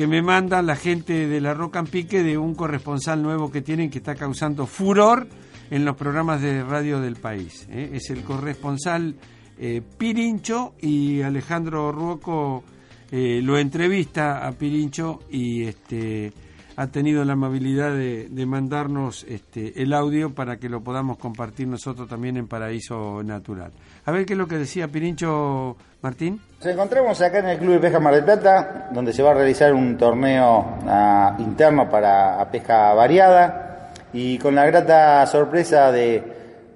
que 0.00 0.06
me 0.06 0.22
manda 0.22 0.62
la 0.62 0.76
gente 0.76 1.28
de 1.28 1.42
la 1.42 1.52
Roca 1.52 1.78
en 1.78 1.84
Pique 1.84 2.22
de 2.22 2.38
un 2.38 2.54
corresponsal 2.54 3.22
nuevo 3.22 3.50
que 3.50 3.60
tienen 3.60 3.90
que 3.90 3.98
está 3.98 4.14
causando 4.14 4.64
furor 4.64 5.28
en 5.70 5.84
los 5.84 5.94
programas 5.94 6.40
de 6.40 6.64
radio 6.64 7.02
del 7.02 7.16
país. 7.16 7.68
¿eh? 7.70 7.90
Es 7.92 8.08
el 8.08 8.24
corresponsal 8.24 9.14
eh, 9.58 9.82
Pirincho 9.98 10.72
y 10.80 11.20
Alejandro 11.20 11.92
Ruoco 11.92 12.64
eh, 13.10 13.42
lo 13.42 13.58
entrevista 13.58 14.48
a 14.48 14.52
Pirincho 14.52 15.18
y 15.30 15.64
este 15.64 16.32
ha 16.80 16.86
tenido 16.86 17.22
la 17.26 17.34
amabilidad 17.34 17.92
de, 17.92 18.46
mandarnos 18.46 19.26
este, 19.28 19.82
el 19.82 19.92
audio 19.92 20.34
para 20.34 20.56
que 20.56 20.70
lo 20.70 20.82
podamos 20.82 21.18
compartir 21.18 21.68
nosotros 21.68 22.08
también 22.08 22.38
en 22.38 22.48
Paraíso 22.48 23.22
Natural. 23.22 23.70
A 24.06 24.12
ver 24.12 24.24
qué 24.24 24.32
es 24.32 24.38
lo 24.38 24.46
que 24.46 24.56
decía 24.56 24.88
Pirincho 24.88 25.76
Martín. 26.00 26.40
Nos 26.58 26.66
encontramos 26.66 27.20
acá 27.20 27.40
en 27.40 27.48
el 27.48 27.58
Club 27.58 27.72
de 27.72 27.80
Pesca 27.80 28.00
Mar 28.00 28.14
del 28.14 28.24
Plata, 28.24 28.88
donde 28.92 29.12
se 29.12 29.22
va 29.22 29.32
a 29.32 29.34
realizar 29.34 29.74
un 29.74 29.98
torneo 29.98 30.78
ah, 30.86 31.36
interno 31.38 31.86
para 31.90 32.50
pesca 32.50 32.94
variada 32.94 33.90
y 34.14 34.38
con 34.38 34.54
la 34.54 34.64
grata 34.64 35.26
sorpresa 35.26 35.92
de, 35.92 36.22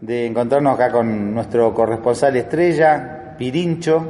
de 0.02 0.26
encontrarnos 0.26 0.74
acá 0.74 0.92
con 0.92 1.32
nuestro 1.32 1.72
corresponsal 1.72 2.36
estrella, 2.36 3.34
Pirincho, 3.38 4.06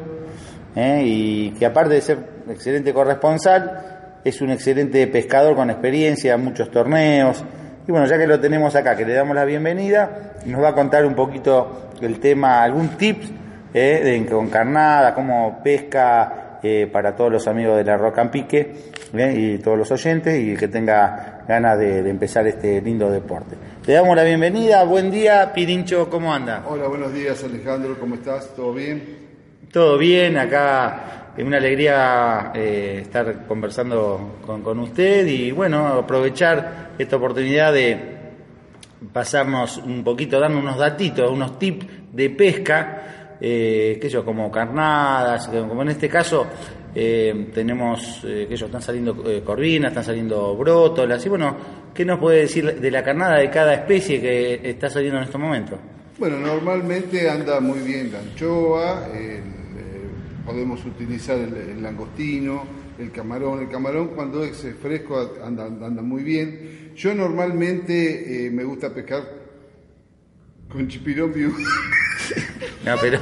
¿eh? 0.74 1.02
y 1.04 1.50
que 1.52 1.66
aparte 1.66 1.94
de 1.94 2.00
ser 2.00 2.18
excelente 2.48 2.92
corresponsal, 2.92 3.93
es 4.24 4.40
un 4.40 4.50
excelente 4.50 5.06
pescador 5.06 5.54
con 5.54 5.70
experiencia, 5.70 6.36
muchos 6.36 6.70
torneos. 6.70 7.44
Y 7.86 7.92
bueno, 7.92 8.06
ya 8.06 8.16
que 8.16 8.26
lo 8.26 8.40
tenemos 8.40 8.74
acá, 8.74 8.96
que 8.96 9.04
le 9.04 9.12
damos 9.12 9.36
la 9.36 9.44
bienvenida, 9.44 10.32
nos 10.46 10.62
va 10.62 10.70
a 10.70 10.74
contar 10.74 11.04
un 11.04 11.14
poquito 11.14 11.90
el 12.00 12.18
tema, 12.18 12.62
algún 12.62 12.88
tips 12.96 13.30
eh, 13.74 14.00
de, 14.02 14.26
con 14.26 14.48
carnada, 14.48 15.14
cómo 15.14 15.60
pesca 15.62 16.58
eh, 16.62 16.88
para 16.90 17.14
todos 17.14 17.30
los 17.30 17.46
amigos 17.46 17.76
de 17.76 17.84
la 17.84 17.98
Roca 17.98 18.22
en 18.22 18.30
Pique 18.30 18.74
eh, 19.12 19.34
y 19.36 19.58
todos 19.58 19.76
los 19.76 19.90
oyentes 19.92 20.40
y 20.42 20.56
que 20.56 20.68
tenga 20.68 21.42
ganas 21.46 21.78
de, 21.78 22.02
de 22.02 22.08
empezar 22.08 22.46
este 22.46 22.80
lindo 22.80 23.10
deporte. 23.10 23.56
Le 23.86 23.92
damos 23.92 24.16
la 24.16 24.24
bienvenida, 24.24 24.82
buen 24.84 25.10
día, 25.10 25.52
Pirincho, 25.52 26.08
¿cómo 26.08 26.32
anda? 26.32 26.62
Hola, 26.66 26.88
buenos 26.88 27.12
días 27.12 27.44
Alejandro, 27.44 27.98
¿cómo 28.00 28.14
estás? 28.14 28.54
¿Todo 28.56 28.72
bien? 28.72 29.02
Todo 29.70 29.98
bien, 29.98 30.38
acá 30.38 31.23
una 31.42 31.56
alegría 31.56 32.52
eh, 32.54 33.00
estar 33.02 33.46
conversando 33.46 34.36
con, 34.46 34.62
con 34.62 34.78
usted 34.78 35.26
y 35.26 35.50
bueno, 35.50 35.86
aprovechar 35.86 36.90
esta 36.96 37.16
oportunidad 37.16 37.72
de 37.72 38.14
pasarnos 39.12 39.78
un 39.78 40.04
poquito, 40.04 40.38
darnos 40.38 40.62
unos 40.62 40.78
datitos, 40.78 41.30
unos 41.30 41.58
tips 41.58 41.86
de 42.12 42.30
pesca, 42.30 43.36
eh, 43.40 43.98
que 44.00 44.08
yo, 44.08 44.24
como 44.24 44.50
carnadas, 44.50 45.48
como 45.48 45.82
en 45.82 45.88
este 45.88 46.08
caso 46.08 46.46
eh, 46.94 47.50
tenemos, 47.52 48.20
que 48.22 48.44
ellos 48.44 48.62
están 48.62 48.80
saliendo 48.80 49.22
corvinas, 49.44 49.90
están 49.90 50.04
saliendo 50.04 50.56
brótolas, 50.56 51.24
y 51.26 51.28
bueno, 51.28 51.56
¿qué 51.92 52.04
nos 52.04 52.20
puede 52.20 52.42
decir 52.42 52.80
de 52.80 52.90
la 52.90 53.02
carnada 53.02 53.38
de 53.38 53.50
cada 53.50 53.74
especie 53.74 54.20
que 54.20 54.60
está 54.70 54.88
saliendo 54.88 55.18
en 55.18 55.24
estos 55.24 55.40
momentos? 55.40 55.78
Bueno, 56.16 56.38
normalmente 56.38 57.28
anda 57.28 57.58
muy 57.58 57.80
bien 57.80 58.12
la 58.12 58.20
anchoa, 58.20 59.08
el, 59.12 59.53
podemos 60.44 60.84
utilizar 60.84 61.38
el, 61.38 61.82
langostino, 61.82 62.64
el 62.98 63.10
camarón. 63.10 63.62
El 63.62 63.68
camarón 63.68 64.08
cuando 64.08 64.44
es 64.44 64.66
fresco 64.80 65.36
anda, 65.44 65.68
muy 66.02 66.22
bien. 66.22 66.92
Yo 66.94 67.14
normalmente 67.14 68.46
eh, 68.46 68.50
me 68.50 68.64
gusta 68.64 68.92
pescar 68.92 69.22
con 70.68 70.88
chipirón. 70.88 71.32
No, 72.84 72.96
pero. 73.00 73.18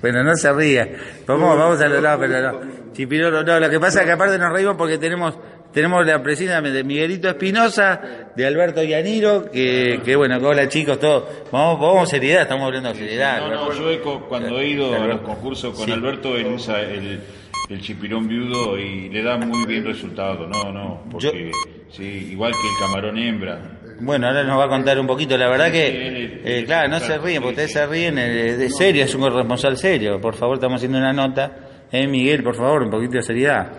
Bueno, 0.00 0.22
no 0.24 0.34
se 0.36 0.52
ría. 0.52 0.88
Vamos, 1.26 1.56
vamos 1.56 1.80
a 1.80 1.88
lo 1.88 2.00
lado, 2.00 2.20
pero 2.20 2.52
no. 2.52 2.92
Chipirolo, 2.92 3.42
no. 3.42 3.60
Lo 3.60 3.70
que 3.70 3.80
pasa 3.80 4.00
es 4.00 4.06
que 4.06 4.12
aparte 4.12 4.38
nos 4.38 4.52
reímos 4.52 4.76
porque 4.76 4.98
tenemos 4.98 5.38
tenemos 5.72 6.06
la 6.06 6.22
presencia 6.22 6.60
de 6.60 6.84
Miguelito 6.84 7.28
Espinosa, 7.28 8.00
de 8.34 8.46
Alberto 8.46 8.82
Yaniro, 8.82 9.50
que, 9.50 10.00
que 10.04 10.16
bueno, 10.16 10.38
que 10.40 10.46
hola 10.46 10.68
chicos, 10.68 10.98
todos. 10.98 11.24
Vamos, 11.52 11.80
vamos 11.80 12.08
seriedad, 12.08 12.42
estamos 12.42 12.66
hablando 12.66 12.88
de 12.90 12.94
seriedad. 12.96 13.40
No, 13.40 13.50
no, 13.66 13.72
yo 13.72 13.90
he 13.90 14.00
co- 14.00 14.26
cuando 14.28 14.58
he 14.60 14.68
ido 14.68 14.94
a 14.94 14.98
los 15.06 15.20
concursos 15.20 15.74
con 15.76 15.84
Sí. 15.86 15.92
Alberto, 15.92 16.36
él 16.36 16.46
usa 16.46 16.80
el, 16.82 17.20
el 17.68 17.80
chipirón 17.80 18.26
viudo 18.28 18.78
y 18.78 19.08
le 19.10 19.22
da 19.22 19.36
muy 19.36 19.66
bien 19.66 19.84
resultado. 19.84 20.46
No, 20.46 20.72
no, 20.72 21.04
porque 21.10 21.50
sí, 21.90 22.28
igual 22.32 22.52
que 22.52 22.58
el 22.58 22.86
camarón 22.88 23.18
hembra. 23.18 23.60
Bueno, 24.00 24.28
ahora 24.28 24.44
nos 24.44 24.58
va 24.60 24.64
a 24.66 24.68
contar 24.68 24.98
un 25.00 25.08
poquito. 25.08 25.36
La 25.36 25.48
verdad 25.48 25.72
que, 25.72 26.40
eh, 26.44 26.64
claro, 26.64 26.88
no 26.88 27.00
se 27.00 27.18
ríen, 27.18 27.42
porque 27.42 27.54
ustedes 27.62 27.72
se 27.72 27.84
ríen 27.86 28.16
eh, 28.16 28.56
de 28.56 28.70
serio, 28.70 29.04
es 29.04 29.12
un 29.14 29.22
corresponsal 29.22 29.76
serio. 29.76 30.20
Por 30.20 30.34
favor, 30.36 30.54
estamos 30.56 30.76
haciendo 30.76 30.98
una 30.98 31.12
nota. 31.12 31.50
Eh, 31.90 32.06
Miguel, 32.06 32.42
por 32.42 32.54
favor, 32.54 32.82
un 32.82 32.90
poquito 32.90 33.14
de 33.14 33.22
seriedad. 33.22 33.72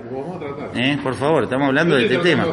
Eh, 0.76 0.98
por 1.04 1.14
favor, 1.14 1.44
estamos 1.44 1.68
hablando 1.68 1.96
de 1.96 2.06
este 2.06 2.18
tema. 2.18 2.48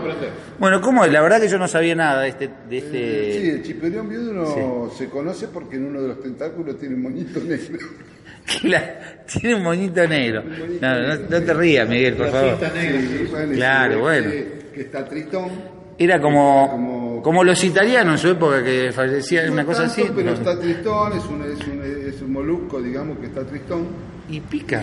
Bueno, 0.58 0.80
¿cómo 0.82 1.04
es? 1.04 1.12
La 1.12 1.22
verdad 1.22 1.40
que 1.40 1.48
yo 1.48 1.58
no 1.58 1.66
sabía 1.66 1.94
nada 1.94 2.22
de 2.22 2.28
este... 2.28 2.50
De 2.68 2.78
este... 2.78 3.32
Sí, 3.32 3.48
el 3.50 3.62
chipirón 3.62 4.08
viudo 4.08 4.32
no 4.34 4.90
se 4.90 5.08
conoce 5.08 5.48
porque 5.48 5.76
en 5.76 5.86
uno 5.86 6.02
de 6.02 6.08
los 6.08 6.22
tentáculos 6.22 6.78
tiene 6.78 6.94
un 6.96 7.02
moñito 7.04 7.40
negro. 7.40 7.78
La- 8.64 9.22
tiene 9.24 9.56
un 9.56 9.62
moñito 9.62 10.06
negro. 10.06 10.42
No, 10.80 11.00
no, 11.00 11.14
no 11.28 11.42
te 11.42 11.54
rías, 11.54 11.88
Miguel, 11.88 12.14
por 12.16 12.28
favor. 12.30 12.58
Sí, 12.60 13.26
bueno, 13.30 13.52
Claro, 13.54 14.00
bueno. 14.00 14.30
Que 14.74 14.80
está 14.82 15.04
tristón. 15.06 15.50
Era 15.98 16.20
como, 16.20 17.22
como 17.24 17.42
los 17.42 17.64
italianos 17.64 18.12
en 18.14 18.18
su 18.18 18.28
época 18.36 18.62
que 18.62 18.92
fallecían, 18.92 19.50
una 19.50 19.62
No 19.62 19.68
cosa 19.68 19.86
tanto, 19.86 20.02
así. 20.02 20.12
Pero 20.14 20.30
No. 20.30 20.36
está 20.36 20.60
tristón, 20.60 21.12
es 21.16 21.24
un, 21.24 21.42
es, 21.42 21.66
un, 21.66 22.08
es 22.14 22.20
un 22.20 22.32
molusco, 22.32 22.82
digamos, 22.82 23.18
que 23.18 23.26
está 23.26 23.42
tristón. 23.46 23.86
Y 24.28 24.40
pica. 24.40 24.82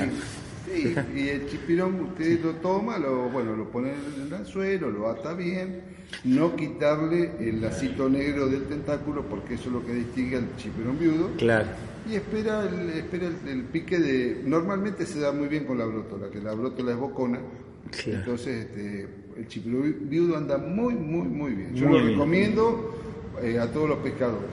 Sí, 0.74 0.96
y 1.16 1.30
el 1.30 1.48
chipirón 1.50 2.00
usted 2.02 2.44
lo 2.44 2.52
toma, 2.56 2.98
lo, 2.98 3.30
bueno, 3.30 3.56
lo 3.56 3.70
pone 3.70 3.90
en 3.90 4.28
el 4.28 4.34
anzuelo, 4.34 4.90
lo 4.90 5.10
ata 5.10 5.34
bien, 5.34 5.82
no 6.24 6.56
quitarle 6.56 7.32
el 7.40 7.62
lacito 7.62 8.10
negro 8.10 8.48
del 8.48 8.64
tentáculo 8.66 9.24
porque 9.24 9.56
eso 9.56 9.66
es 9.68 9.74
lo 9.74 9.86
que 9.86 9.94
distingue 9.94 10.38
al 10.38 10.56
chipirón 10.58 10.98
viudo. 11.00 11.30
Claro. 11.38 11.68
Y 12.10 12.16
espera 12.16 12.68
el, 12.68 12.90
espera 12.90 13.28
el, 13.28 13.50
el 13.50 13.64
pique 13.64 13.98
de... 14.00 14.42
Normalmente 14.46 15.06
se 15.06 15.20
da 15.20 15.32
muy 15.32 15.48
bien 15.48 15.66
con 15.66 15.78
la 15.78 15.86
brótola, 15.86 16.30
que 16.30 16.40
la 16.40 16.54
brótola 16.54 16.92
es 16.92 16.98
bocona. 16.98 17.40
Claro. 17.92 18.20
Entonces 18.20 18.66
este, 18.66 19.08
el 19.38 19.48
chipirón 19.48 19.96
viudo 20.10 20.38
anda 20.38 20.58
muy, 20.58 20.94
muy, 20.96 21.28
muy 21.28 21.54
bien. 21.54 21.74
Yo 21.76 21.88
Muy 21.88 22.00
lo 22.00 22.06
bien. 22.06 22.18
recomiendo 22.18 22.96
eh, 23.42 23.60
a 23.60 23.68
todos 23.72 23.90
los 23.90 24.00
pescadores. 24.00 24.50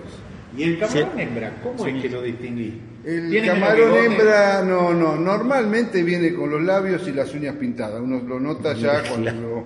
¿Y 0.57 0.63
el 0.65 0.79
camarón 0.79 1.19
hembra? 1.19 1.61
¿Cómo 1.63 1.87
es 1.87 2.03
que 2.03 2.09
lo 2.09 2.23
distinguís? 2.23 2.75
El 3.05 3.31
¿Tiene 3.31 3.47
camarón 3.49 3.97
hembra, 3.97 4.63
no, 4.63 4.93
no, 4.93 5.17
normalmente 5.17 6.03
viene 6.03 6.35
con 6.35 6.51
los 6.51 6.63
labios 6.63 7.07
y 7.09 7.13
las 7.13 7.33
uñas 7.35 7.55
pintadas. 7.57 8.01
Uno 8.01 8.21
lo 8.21 8.39
nota 8.39 8.75
ya 8.75 9.03
cuando 9.09 9.31
lo, 9.33 9.65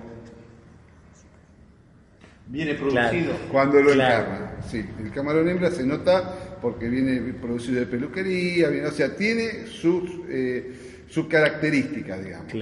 Viene 2.47 2.75
producido. 2.75 3.33
Cuando 3.51 3.81
lo 3.81 3.91
Claro. 3.93 4.25
encarna. 4.25 4.51
Sí, 4.69 4.85
el 5.03 5.11
camarón 5.11 5.49
hembra 5.49 5.71
se 5.71 5.83
nota 5.83 6.57
porque 6.61 6.87
viene 6.87 7.33
producido 7.33 7.79
de 7.79 7.87
peluquería, 7.87 8.69
viene, 8.69 8.87
o 8.87 8.91
sea, 8.91 9.15
tiene 9.15 9.65
sus, 9.67 10.03
eh, 10.29 11.03
sus 11.09 11.27
características, 11.27 12.23
digamos. 12.23 12.53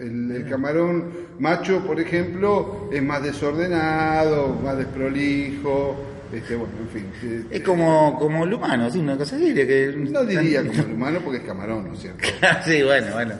El, 0.00 0.30
el 0.30 0.48
camarón 0.48 1.10
macho, 1.38 1.84
por 1.86 2.00
ejemplo, 2.00 2.88
es 2.92 3.02
más 3.02 3.22
desordenado, 3.22 4.54
más 4.62 4.78
desprolijo, 4.78 5.96
este, 6.32 6.56
bueno, 6.56 6.72
en 6.80 6.88
fin. 6.88 7.44
Es 7.50 7.60
como, 7.62 8.18
como 8.18 8.44
el 8.44 8.54
humano, 8.54 8.90
sí, 8.90 8.98
una 8.98 9.16
cosa 9.16 9.36
así. 9.36 9.52
de 9.52 9.66
Que... 9.66 9.94
No 9.96 10.24
diría 10.24 10.60
como 10.66 10.80
el 10.82 10.92
humano 10.92 11.20
porque 11.24 11.38
es 11.38 11.44
camarón, 11.44 11.88
¿no 11.88 11.94
es 11.94 12.00
cierto? 12.00 12.24
sí, 12.64 12.82
bueno, 12.82 13.06
bueno. 13.14 13.34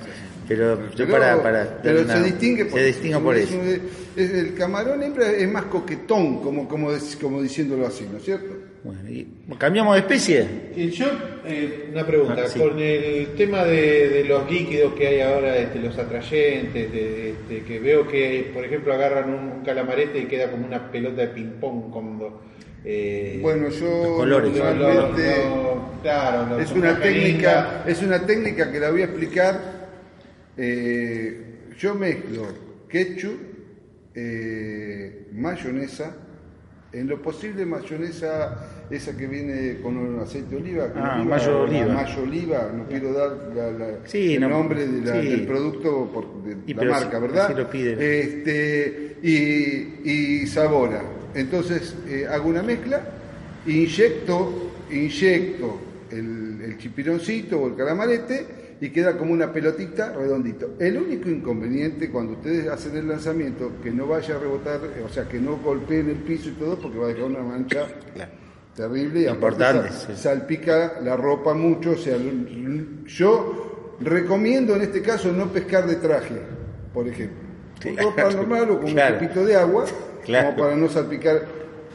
Pero 0.48 0.78
yo 0.90 0.96
Pero- 1.06 1.10
para, 1.10 1.42
para 1.42 1.82
pero 1.82 2.06
se 2.06 2.22
distingue 2.22 2.66
por, 2.66 2.78
se 2.78 2.86
distingue 2.86 3.18
por 3.18 3.36
es 3.36 3.50
eso. 3.50 3.60
es- 4.16 4.30
el 4.32 4.54
camarón 4.54 5.02
hembra 5.02 5.30
es 5.32 5.50
más 5.50 5.64
coquetón, 5.64 6.40
como, 6.40 6.68
como, 6.68 6.92
diciéndolo 7.42 7.86
así, 7.86 8.06
¿no 8.10 8.18
es 8.18 8.24
cierto? 8.24 8.54
Bueno, 8.84 9.00
y- 9.10 9.26
¿Cambiamos 9.58 9.94
de 9.94 10.00
especie? 10.02 10.46
Y 10.76 10.88
yo, 10.90 11.06
eh, 11.44 11.88
una 11.92 12.06
pregunta, 12.06 12.42
Ah, 12.44 12.48
sí. 12.48 12.60
con 12.60 12.78
el 12.78 13.34
tema 13.36 13.64
de, 13.64 14.08
de 14.08 14.24
los 14.24 14.48
líquidos 14.48 14.94
que 14.94 15.08
hay 15.08 15.20
ahora, 15.20 15.56
este, 15.58 15.80
los 15.80 15.98
atrayentes, 15.98 16.92
de, 16.92 17.30
este, 17.30 17.62
que 17.64 17.80
veo 17.80 18.06
que, 18.06 18.48
por 18.54 18.64
ejemplo, 18.64 18.94
agarran 18.94 19.28
un, 19.28 19.50
un 19.58 19.64
calamarete 19.64 20.20
y 20.20 20.26
queda 20.26 20.48
como 20.48 20.64
una 20.64 20.90
pelota 20.92 21.22
de 21.22 21.28
ping-pong 21.28 21.90
cuando... 21.90 22.40
eh, 22.88 23.38
Bueno, 23.42 23.68
yo 23.68 24.24
lo- 24.24 24.38
lo- 24.40 24.48
normalmente- 24.48 25.44
lo- 25.44 25.90
claro, 26.02 26.46
lo- 26.50 26.60
Es 26.60 26.70
una 26.72 26.98
técnica, 27.00 27.82
es 27.86 28.00
una 28.02 28.24
técnica 28.24 28.70
que 28.70 28.78
la 28.80 28.90
voy 28.92 29.02
a 29.02 29.04
explicar. 29.06 29.60
Eh, 30.56 31.70
yo 31.78 31.94
mezclo 31.96 32.46
ketchup, 32.88 33.38
eh, 34.14 35.26
mayonesa, 35.32 36.16
en 36.92 37.08
lo 37.08 37.20
posible 37.20 37.66
mayonesa 37.66 38.86
esa 38.88 39.16
que 39.16 39.26
viene 39.26 39.80
con 39.82 39.96
un 39.98 40.20
aceite 40.20 40.50
de 40.50 40.56
oliva, 40.56 40.84
Ah, 40.94 41.16
oliva, 41.20 41.36
mayo 41.36 41.60
oliva. 41.62 41.86
mayo 41.92 42.22
oliva, 42.22 42.70
no 42.72 42.86
quiero 42.86 43.12
dar 43.12 43.30
la- 43.54 43.70
la- 43.72 43.98
Sí, 44.06 44.34
el 44.36 44.40
no, 44.40 44.48
nombre 44.48 44.86
de 44.86 45.04
la- 45.04 45.20
sí. 45.20 45.28
del 45.28 45.46
producto 45.46 46.08
por, 46.14 46.42
de 46.44 46.56
Y 46.66 46.72
la 46.74 46.84
marca, 46.84 47.16
si- 47.16 47.22
¿verdad? 47.22 47.48
si 47.48 47.54
lo 47.54 47.68
piden. 47.68 47.98
Este, 48.00 49.16
y, 49.22 50.00
y 50.10 50.46
sabora. 50.46 51.02
Entonces 51.36 51.94
eh, 52.08 52.26
hago 52.28 52.48
una 52.48 52.62
mezcla, 52.62 53.00
inyecto, 53.66 54.72
inyecto 54.90 55.78
el, 56.10 56.60
el 56.64 56.78
chipironcito 56.78 57.60
o 57.60 57.68
el 57.68 57.76
calamarete 57.76 58.46
y 58.80 58.90
queda 58.90 59.16
como 59.16 59.32
una 59.32 59.52
pelotita 59.52 60.12
redondito. 60.12 60.74
El 60.78 60.98
único 60.98 61.28
inconveniente 61.28 62.10
cuando 62.10 62.32
ustedes 62.32 62.68
hacen 62.68 62.96
el 62.96 63.08
lanzamiento, 63.08 63.72
que 63.82 63.90
no 63.90 64.06
vaya 64.06 64.36
a 64.36 64.38
rebotar, 64.38 64.80
eh, 64.96 65.02
o 65.04 65.08
sea, 65.08 65.28
que 65.28 65.38
no 65.38 65.56
golpeen 65.58 66.08
el 66.10 66.16
piso 66.16 66.48
y 66.48 66.52
todo, 66.52 66.78
porque 66.78 66.98
va 66.98 67.06
a 67.06 67.08
dejar 67.08 67.24
una 67.24 67.40
mancha 67.42 67.86
terrible 68.74 69.20
y 69.22 69.26
aparte 69.26 69.64
salpica 70.14 71.00
la 71.02 71.16
ropa 71.16 71.54
mucho. 71.54 71.92
O 71.92 71.96
sea, 71.96 72.16
yo 73.06 73.96
recomiendo 74.00 74.74
en 74.76 74.82
este 74.82 75.00
caso 75.02 75.32
no 75.32 75.50
pescar 75.52 75.86
de 75.86 75.96
traje, 75.96 76.34
por 76.92 77.06
ejemplo. 77.08 77.44
Con 77.82 77.92
Claro. 77.94 78.10
ropa 78.10 78.30
normal 78.30 78.70
o 78.70 78.80
con 78.80 78.90
Claro. 78.92 79.14
un 79.16 79.20
poquito 79.20 79.44
de 79.46 79.56
agua, 79.56 79.84
Claro. 80.26 80.50
como 80.50 80.62
para 80.64 80.76
no 80.76 80.88
salpicar, 80.88 81.42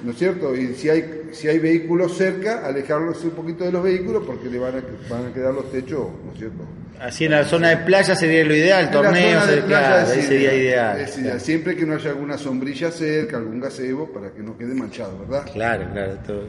¿no 0.03 0.11
es 0.11 0.17
cierto? 0.17 0.55
Y 0.55 0.73
si 0.73 0.89
hay, 0.89 1.29
si 1.31 1.47
hay 1.47 1.59
vehículos 1.59 2.15
cerca, 2.17 2.65
alejarlos 2.65 3.23
un 3.23 3.31
poquito 3.31 3.63
de 3.65 3.71
los 3.71 3.83
vehículos 3.83 4.23
porque 4.25 4.49
le 4.49 4.57
van 4.57 4.75
a, 4.77 4.83
van 5.13 5.27
a 5.27 5.33
quedar 5.33 5.53
los 5.53 5.69
techos, 5.71 6.07
¿no 6.25 6.31
es 6.33 6.39
cierto? 6.39 6.63
Así 6.99 7.25
en 7.25 7.31
la 7.31 7.43
zona 7.45 7.69
de 7.69 7.77
playa 7.77 8.15
sería 8.15 8.45
lo 8.45 8.55
ideal, 8.55 8.81
En 8.81 8.85
la 8.85 8.91
torneo, 8.91 9.39
zona 9.41 9.51
de 9.53 9.61
claro, 9.63 10.11
ahí 10.11 10.21
sería 10.21 10.53
ideal, 10.53 10.57
ideal. 10.61 10.99
es 10.99 11.17
ideal. 11.17 11.41
Siempre 11.41 11.75
que 11.75 11.85
no 11.85 11.95
haya 11.95 12.09
alguna 12.11 12.37
sombrilla 12.37 12.91
cerca, 12.91 13.37
algún 13.37 13.59
gazebo, 13.59 14.07
para 14.13 14.29
que 14.31 14.41
no 14.43 14.55
quede 14.55 14.75
manchado, 14.75 15.17
¿verdad? 15.19 15.49
Claro, 15.51 15.85
claro. 15.91 16.13
todo. 16.27 16.43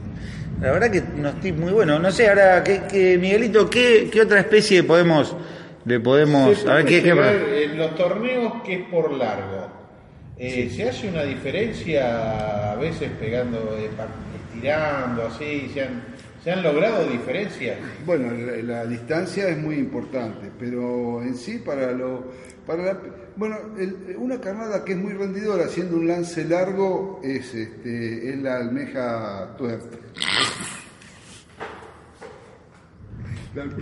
La 0.61 0.73
verdad 0.73 0.91
que 0.91 1.03
unos 1.19 1.41
tips 1.41 1.59
muy 1.59 1.73
buenos. 1.73 2.01
No 2.03 2.13
sé, 2.13 2.29
ahora, 2.29 2.63
¿qué, 2.63 2.83
qué- 2.89 3.17
Miguelito, 3.19 3.69
¿qué, 3.71 4.11
qué 4.13 4.21
otra 4.21 4.41
especie 4.41 4.85
podemos, 4.85 5.35
le 5.87 5.99
podemos... 6.01 6.59
Se 6.59 6.71
A 6.71 6.75
ver, 6.75 6.85
¿qué, 6.85 7.03
qué- 7.03 7.65
en 7.65 7.79
los 7.79 7.95
torneos 7.97 8.63
que 8.63 8.75
es 8.75 8.89
por 8.91 9.11
largo. 9.11 9.82
Eh, 10.45 10.69
¿Se 10.75 10.89
hace 10.89 11.09
una 11.09 11.23
diferencia 11.23 12.73
a 12.73 12.75
veces 12.75 13.11
pegando, 13.21 13.77
eh, 13.79 13.89
estirando, 14.53 15.27
así? 15.29 15.71
¿Se 15.73 15.83
han, 15.83 16.03
se 16.43 16.51
han 16.51 16.63
logrado 16.65 17.07
diferencias? 17.07 17.77
Bueno, 18.05 18.29
la, 18.33 18.57
la 18.63 18.87
distancia 18.87 19.49
es 19.49 19.57
muy 19.57 19.77
importante, 19.77 20.51
pero 20.59 21.23
en 21.23 21.37
sí 21.37 21.59
para 21.65 21.93
lo 21.93 22.25
para 22.67 22.83
la- 22.83 22.99
bueno, 23.37 23.57
el- 23.79 24.17
una 24.19 24.41
carnada 24.41 24.85
que 24.85 24.93
es 24.93 24.99
muy 24.99 25.13
rendidora 25.13 25.67
haciendo 25.67 25.97
un 25.97 26.09
lance 26.09 26.45
largo 26.45 27.21
es 27.23 27.55
este 27.55 28.31
es 28.31 28.39
la 28.43 28.57
almeja 28.57 29.55
tuerta. 29.57 29.97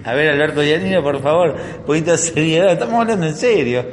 A 0.04 0.14
ver, 0.14 0.28
Alberto 0.30 0.62
Giannino, 0.62 1.02
por 1.02 1.22
favor, 1.22 1.56
poquito 1.86 2.10
de 2.12 2.18
seriedad. 2.18 2.72
Estamos 2.72 3.00
hablando 3.00 3.26
en 3.26 3.34
serio. 3.36 3.84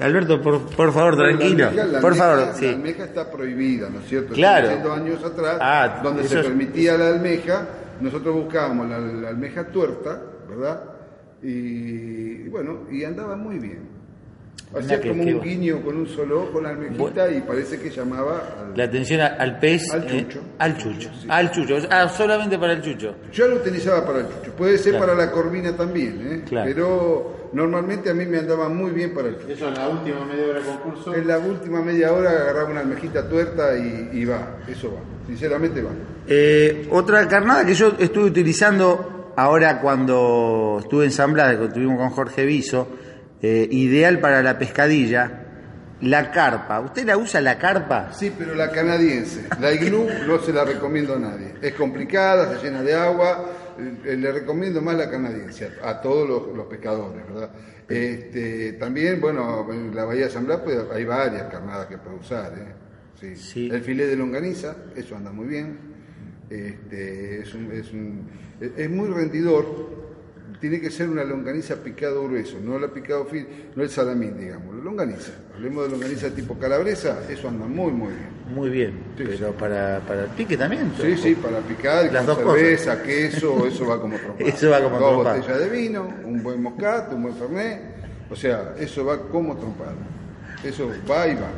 Alberto, 0.00 0.40
por, 0.40 0.60
por 0.70 0.92
favor, 0.92 1.18
La 1.18 1.24
tranquilo. 1.36 1.68
almeja- 1.68 1.84
la 1.86 2.00
por 2.00 2.12
almeja- 2.12 2.24
favor, 2.24 2.46
La 2.46 2.54
sí. 2.54 2.66
almeja 2.68 3.04
está 3.04 3.30
prohibida, 3.30 3.90
¿no 3.90 4.00
es 4.00 4.06
cierto? 4.08 4.32
Claro. 4.34 4.68
Hace 4.68 4.80
100 4.80 4.92
años 4.92 5.24
atrás, 5.24 5.58
Ah, 5.60 6.00
donde 6.02 6.24
se 6.24 6.40
es- 6.40 6.46
permitía 6.46 6.96
la 6.96 7.08
almeja, 7.08 7.66
nosotros 8.00 8.34
buscábamos 8.34 8.88
la, 8.88 8.98
la 8.98 9.28
almeja 9.28 9.64
tuerta, 9.64 10.20
¿verdad? 10.48 10.80
Y, 11.42 11.48
y 12.44 12.48
bueno, 12.48 12.80
y 12.90 13.04
andaba 13.04 13.36
muy 13.36 13.58
bien. 13.58 13.80
Hacía 14.74 15.02
como 15.02 15.22
que- 15.22 15.34
un 15.34 15.42
guiño 15.42 15.82
con 15.82 15.96
un 15.98 16.08
solo 16.08 16.44
ojo 16.44 16.58
la 16.60 16.70
almejita 16.70 17.30
y 17.30 17.42
parece 17.42 17.78
que 17.78 17.90
llamaba 17.90 18.42
al... 18.58 18.72
La 18.74 18.84
atención 18.84 19.20
al 19.20 19.58
pez. 19.58 19.92
Al 19.92 20.04
eh, 20.04 20.06
chucho. 20.26 20.40
al 20.58 20.78
chucho. 20.78 21.10
Al 21.28 21.50
chucho. 21.50 21.76
Ah, 21.90 22.08
solamente 22.08 22.58
para 22.58 22.72
el 22.72 22.80
chucho. 22.80 23.14
Yo 23.34 23.48
lo 23.48 23.56
utilizaba 23.56 24.06
para 24.06 24.20
el 24.20 24.28
chucho, 24.28 24.52
puede 24.56 24.78
ser 24.78 24.92
Claro. 24.92 25.06
para 25.12 25.26
la 25.26 25.30
corvina 25.30 25.76
también, 25.76 26.26
¿eh? 26.26 26.44
Claro. 26.48 26.70
pero 26.72 27.48
normalmente 27.52 28.08
a 28.08 28.14
mí 28.14 28.24
me 28.24 28.38
andaba 28.38 28.70
muy 28.70 28.92
bien 28.92 29.12
para 29.12 29.28
el 29.28 29.36
chucho. 29.40 29.52
Eso 29.52 29.68
en 29.68 29.74
la 29.74 29.88
última 29.90 30.24
media 30.24 30.44
hora 30.46 30.54
del 30.54 30.64
concurso. 30.64 31.14
En 31.14 31.28
la 31.28 31.38
última 31.38 31.82
media 31.82 32.12
hora 32.14 32.30
agarraba 32.30 32.70
una 32.70 32.80
almejita 32.80 33.28
tuerta 33.28 33.76
y, 33.76 34.08
y 34.14 34.24
va, 34.24 34.56
eso 34.66 34.88
va, 34.94 35.00
sinceramente 35.26 35.82
va. 35.82 35.90
Eh, 36.26 36.88
otra 36.90 37.28
carnada 37.28 37.66
que 37.66 37.74
yo 37.74 37.92
estuve 37.98 38.24
utilizando 38.24 39.32
ahora 39.36 39.82
cuando 39.82 40.78
estuve 40.80 41.04
en 41.04 41.10
San 41.10 41.34
Blas, 41.34 41.56
que 41.58 41.64
estuvimos 41.66 41.98
con 41.98 42.08
Jorge 42.08 42.46
Viso, 42.46 42.88
eh, 43.42 43.68
ideal 43.70 44.20
para 44.20 44.42
la 44.42 44.58
pescadilla, 44.58 45.40
la 46.00 46.30
carpa. 46.30 46.80
¿Usted 46.80 47.04
la 47.04 47.16
usa 47.16 47.40
la 47.40 47.58
carpa? 47.58 48.12
Sí, 48.12 48.32
pero 48.36 48.54
la 48.54 48.70
canadiense, 48.70 49.44
la 49.60 49.72
iglú 49.72 50.06
no 50.26 50.38
se 50.40 50.52
la 50.52 50.64
recomiendo 50.64 51.14
a 51.14 51.18
nadie. 51.18 51.54
Es 51.60 51.74
complicada, 51.74 52.56
se 52.58 52.64
llena 52.66 52.82
de 52.82 52.94
agua, 52.94 53.50
eh, 54.04 54.16
le 54.16 54.32
recomiendo 54.32 54.80
más 54.82 54.96
la 54.96 55.10
canadiense 55.10 55.70
a, 55.82 56.00
todos 56.00 56.28
los, 56.28 56.56
los 56.56 56.66
pescadores, 56.66 57.22
¿verdad? 57.28 57.50
Este, 57.88 58.72
también, 58.74 59.20
bueno, 59.20 59.66
en 59.70 59.94
la 59.94 60.04
Bahía 60.04 60.24
de 60.24 60.30
San 60.30 60.46
Blas 60.46 60.60
pues, 60.64 60.78
hay 60.92 61.04
varias 61.04 61.44
carnadas 61.44 61.86
que 61.86 61.98
puede 61.98 62.16
usar, 62.16 62.52
¿eh? 62.56 63.34
Sí. 63.36 63.68
El 63.72 63.82
filé 63.82 64.06
de 64.06 64.16
longaniza, 64.16 64.74
eso 64.96 65.14
anda 65.16 65.30
muy 65.30 65.46
bien. 65.46 65.78
Este, 66.50 67.40
es, 67.42 67.54
un- 67.54 67.70
es, 67.72 67.92
un- 67.92 68.28
es 68.76 68.90
muy 68.90 69.08
rendidor. 69.08 70.11
Tiene 70.62 70.80
que 70.80 70.92
ser 70.92 71.08
una 71.08 71.24
longaniza 71.24 71.74
picado 71.74 72.22
grueso, 72.22 72.56
no 72.62 72.78
la 72.78 72.86
picado 72.86 73.24
fin, 73.24 73.44
no 73.74 73.82
el 73.82 73.90
salamín, 73.90 74.38
digamos, 74.38 74.76
la 74.76 74.84
longaniza. 74.84 75.32
Hablemos 75.56 75.82
de 75.86 75.90
longaniza 75.90 76.30
tipo 76.30 76.56
calabresa, 76.56 77.18
eso 77.28 77.48
anda 77.48 77.66
muy, 77.66 77.90
muy 77.90 78.12
bien. 78.12 78.28
Muy 78.54 78.70
bien, 78.70 78.92
pero 79.16 79.50
para, 79.54 79.98
para 80.06 80.22
el 80.22 80.28
pique 80.28 80.56
también. 80.56 80.92
Sí, 81.00 81.16
sí, 81.16 81.34
para 81.34 81.58
picar, 81.58 82.04
Las 82.12 82.24
con 82.24 82.36
dos 82.36 82.54
cerveza, 82.54 83.02
queso, 83.02 83.66
eso 83.66 83.88
va 83.88 84.00
como 84.00 84.16
trompada. 84.16 84.48
Eso 84.48 84.70
va 84.70 84.80
como 84.80 84.98
Dos 85.00 85.10
trompada. 85.10 85.36
botellas 85.38 85.58
de 85.58 85.68
vino, 85.68 86.08
un 86.24 86.42
buen 86.44 86.62
moscato, 86.62 87.16
un 87.16 87.22
buen 87.24 87.34
fernet, 87.34 87.80
o 88.30 88.36
sea, 88.36 88.74
eso 88.78 89.04
va 89.04 89.18
como 89.18 89.56
trompada. 89.56 89.96
Eso 90.62 90.88
va 91.10 91.26
y 91.26 91.34
va. 91.34 91.50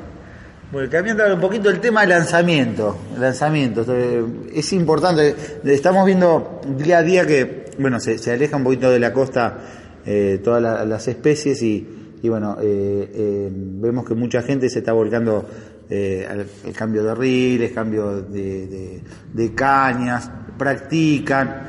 Bueno, 0.72 0.90
cambiando 0.90 1.34
un 1.34 1.40
poquito 1.40 1.68
el 1.68 1.78
tema 1.78 2.00
del 2.00 2.10
lanzamiento. 2.10 2.96
Lanzamiento, 3.18 3.84
eh, 3.88 4.24
es 4.54 4.72
importante. 4.72 5.36
Estamos 5.62 6.06
viendo 6.06 6.62
día 6.76 6.98
a 6.98 7.02
día 7.02 7.26
que, 7.26 7.63
bueno, 7.78 8.00
se, 8.00 8.18
se 8.18 8.32
aleja 8.32 8.56
un 8.56 8.64
poquito 8.64 8.90
de 8.90 8.98
la 8.98 9.12
costa 9.12 9.58
eh, 10.06 10.40
todas 10.44 10.62
la- 10.62 10.84
las 10.84 11.08
especies 11.08 11.62
y, 11.62 12.16
y 12.22 12.28
bueno, 12.28 12.56
eh, 12.60 13.10
eh, 13.14 13.48
vemos 13.52 14.06
que 14.06 14.14
mucha 14.14 14.42
gente 14.42 14.68
se 14.68 14.80
está 14.80 14.92
volcando 14.92 15.48
al, 15.90 16.46
al 16.66 16.72
cambio 16.76 17.04
de 17.04 17.14
riles, 17.14 17.72
cambio 17.72 18.20
de, 18.22 18.66
de- 18.66 19.00
de 19.32 19.54
cañas, 19.54 20.30
practican. 20.58 21.68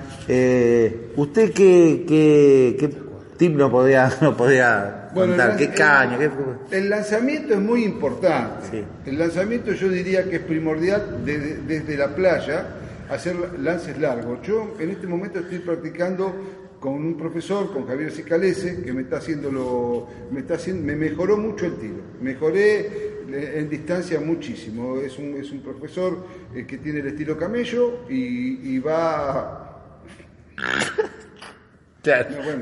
¿Usted 1.16 1.52
qué, 1.52 2.06
qué, 2.08 2.76
qué 2.80 2.90
tip 3.38 3.56
nos 3.56 3.70
podría, 3.72 4.10
nos 4.22 4.36
podría 4.36 5.10
contar? 5.14 5.56
¿Qué 5.58 5.70
caña? 5.70 6.18
¿Qué- 6.18 6.30
El 6.72 6.90
lanzamiento 6.90 7.54
es 7.54 7.60
muy 7.60 7.84
importante. 7.84 8.84
El 9.06 9.18
lanzamiento 9.20 9.72
yo 9.74 9.90
diría 9.90 10.24
que 10.30 10.38
es 10.38 10.42
primordial 10.44 11.24
de- 11.26 11.58
desde 11.68 11.98
la 11.98 12.16
playa 12.16 12.66
hacer 13.10 13.36
lances 13.60 13.98
largos. 13.98 14.42
Yo 14.42 14.76
en 14.80 14.92
este 14.92 15.08
momento 15.08 15.40
estoy 15.40 15.60
practicando 15.60 16.34
con 16.80 16.94
un 16.94 17.18
profesor, 17.18 17.74
con 17.74 17.88
Javier 17.88 18.12
Cicalese, 18.12 18.82
que 18.84 18.94
me 18.94 19.02
está 19.02 19.18
haciendo 19.18 19.52
lo, 19.52 20.08
me 20.32 20.42
está 20.42 20.56
haciendo, 20.56 20.84
me 20.84 20.96
mejoró 20.96 21.38
mucho 21.38 21.66
el 21.66 21.78
tiro. 21.78 22.02
Mejoré 22.22 23.16
en 23.28 23.70
distancia 23.70 24.20
muchísimo. 24.20 24.98
Es 25.00 25.18
un, 25.18 25.36
es 25.36 25.52
un 25.52 25.62
profesor 25.62 26.26
eh, 26.54 26.66
que 26.66 26.78
tiene 26.78 27.00
el 27.00 27.08
estilo 27.08 27.38
camello 27.38 28.02
y, 28.10 28.76
y 28.76 28.80
va 28.80 29.62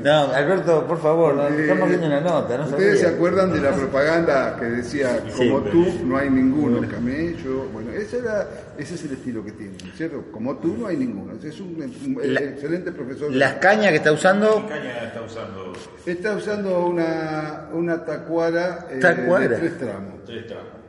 No, 0.02 0.32
Alberto, 0.32 0.86
por 0.86 1.00
favor, 1.00 1.34
Eh, 1.52 1.62
estamos 1.62 1.88
viendo 1.88 2.06
una 2.06 2.20
nota. 2.20 2.56
No 2.58 2.64
Ustedes 2.64 3.00
se 3.00 3.06
acuerdan 3.08 3.52
de 3.52 3.60
la 3.60 3.72
propaganda 3.72 4.56
que 4.58 4.66
decía, 4.66 5.20
Sí. 5.28 5.48
como 5.48 5.60
tú 5.62 5.86
no 6.04 6.16
hay 6.16 6.30
ninguno, 6.30 6.78
el 6.78 6.88
camello. 6.88 7.68
Bueno, 7.72 7.90
ese, 7.92 8.18
era, 8.18 8.48
ese 8.78 8.94
es 8.94 9.04
el 9.04 9.12
estilo 9.12 9.44
que 9.44 9.52
tiene, 9.52 9.76
¿no 9.84 9.90
es 9.90 9.96
¿cierto? 9.96 10.24
Como 10.32 10.56
tú 10.58 10.76
no 10.78 10.86
hay 10.86 10.96
ninguno. 10.96 11.32
Es 11.42 11.60
un, 11.60 11.76
un 11.76 12.34
La- 12.34 12.40
excelente 12.40 12.90
profesor. 12.92 13.30
de- 13.30 13.36
Las 13.36 13.54
cañas 13.54 13.90
que 13.90 13.96
está 13.96 14.12
usando. 14.12 14.66
caña 14.68 15.04
está 15.04 15.20
usando? 15.22 15.72
Está 16.06 16.32
usando 16.36 16.86
una, 16.86 17.68
una 17.72 18.04
tacuara, 18.04 18.86
eh, 18.90 18.98
Tacuara. 19.00 19.48
de 19.48 19.56
tres 19.56 19.78
tramos. 19.78 20.24
Tres 20.24 20.46
tramos. 20.46 20.83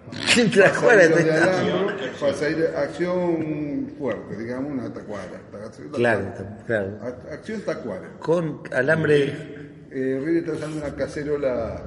Tacuara 0.53 1.07
de 1.07 1.31
alambre, 1.31 2.11
pasadero- 2.19 2.77
acción 2.77 3.87
fuerte, 3.97 4.37
digamos, 4.37 4.71
una 4.71 4.93
tacuara. 4.93 5.41
Acción 5.65 5.89
Claro, 5.89 6.25
tacuara. 6.25 6.63
claro. 6.65 6.99
Ac- 7.01 7.33
Acción 7.33 7.61
tacuara. 7.61 8.09
Con 8.19 8.61
alambre. 8.71 9.33
Eh, 9.91 10.21
Rini 10.23 10.39
está 10.39 10.51
usando 10.53 10.77
una 10.77 10.93
cacerola. 10.95 11.83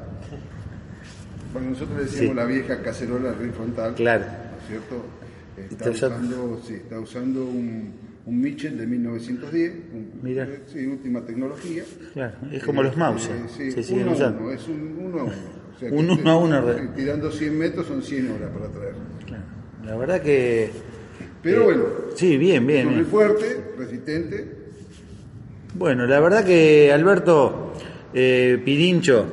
Bueno, 1.52 1.70
nosotros 1.70 1.96
le 1.98 2.04
decimos 2.04 2.30
Sí. 2.30 2.34
la 2.34 2.44
vieja 2.44 2.82
cacerola 2.82 3.32
ring 3.32 3.52
frontal. 3.52 3.94
Claro. 3.94 4.24
¿No 4.24 4.58
es 4.62 4.68
cierto? 4.68 5.04
Está, 5.56 5.74
Está 5.74 5.90
usando- 5.90 6.44
usando, 6.44 6.62
sí, 6.66 6.74
está 6.74 7.00
usando 7.00 7.44
un, 7.44 7.92
un 8.26 8.40
Mitchell 8.40 8.76
de 8.78 8.86
1910, 8.86 9.72
un- 9.92 10.20
Mira. 10.22 10.46
sí, 10.66 10.86
última 10.86 11.24
tecnología. 11.24 11.82
Claro, 12.12 12.34
es 12.52 12.62
como 12.64 12.82
los 12.82 12.96
mouse, 12.96 13.28
Eh, 13.58 13.70
sí, 13.82 13.92
uno 13.94 14.12
uno, 14.12 14.50
es 14.52 14.68
un 14.68 14.98
uno 15.00 15.20
a 15.20 15.24
uno. 15.24 15.32
O 15.78 15.80
sea 15.80 15.90
Un 15.92 16.10
uno 16.10 16.30
a 16.30 16.36
uno, 16.38 16.60
tirando 16.96 17.30
100 17.30 17.56
metros 17.58 17.86
son 17.86 18.02
100 18.02 18.30
horas 18.32 18.50
para 18.52 18.68
traer. 18.68 18.94
La 19.86 19.96
verdad 19.96 20.20
que... 20.20 20.70
Pero 21.42 21.60
eh, 21.62 21.64
bueno, 21.64 21.82
Sí, 22.16 22.36
bien, 22.36 22.66
bien. 22.66 22.92
muy 22.96 23.04
fuerte, 23.04 23.72
resistente. 23.78 24.56
Bueno, 25.74 26.06
la 26.06 26.18
verdad 26.18 26.44
que 26.44 26.92
Alberto 26.92 27.72
eh, 28.12 28.60
Pirincho 28.64 29.26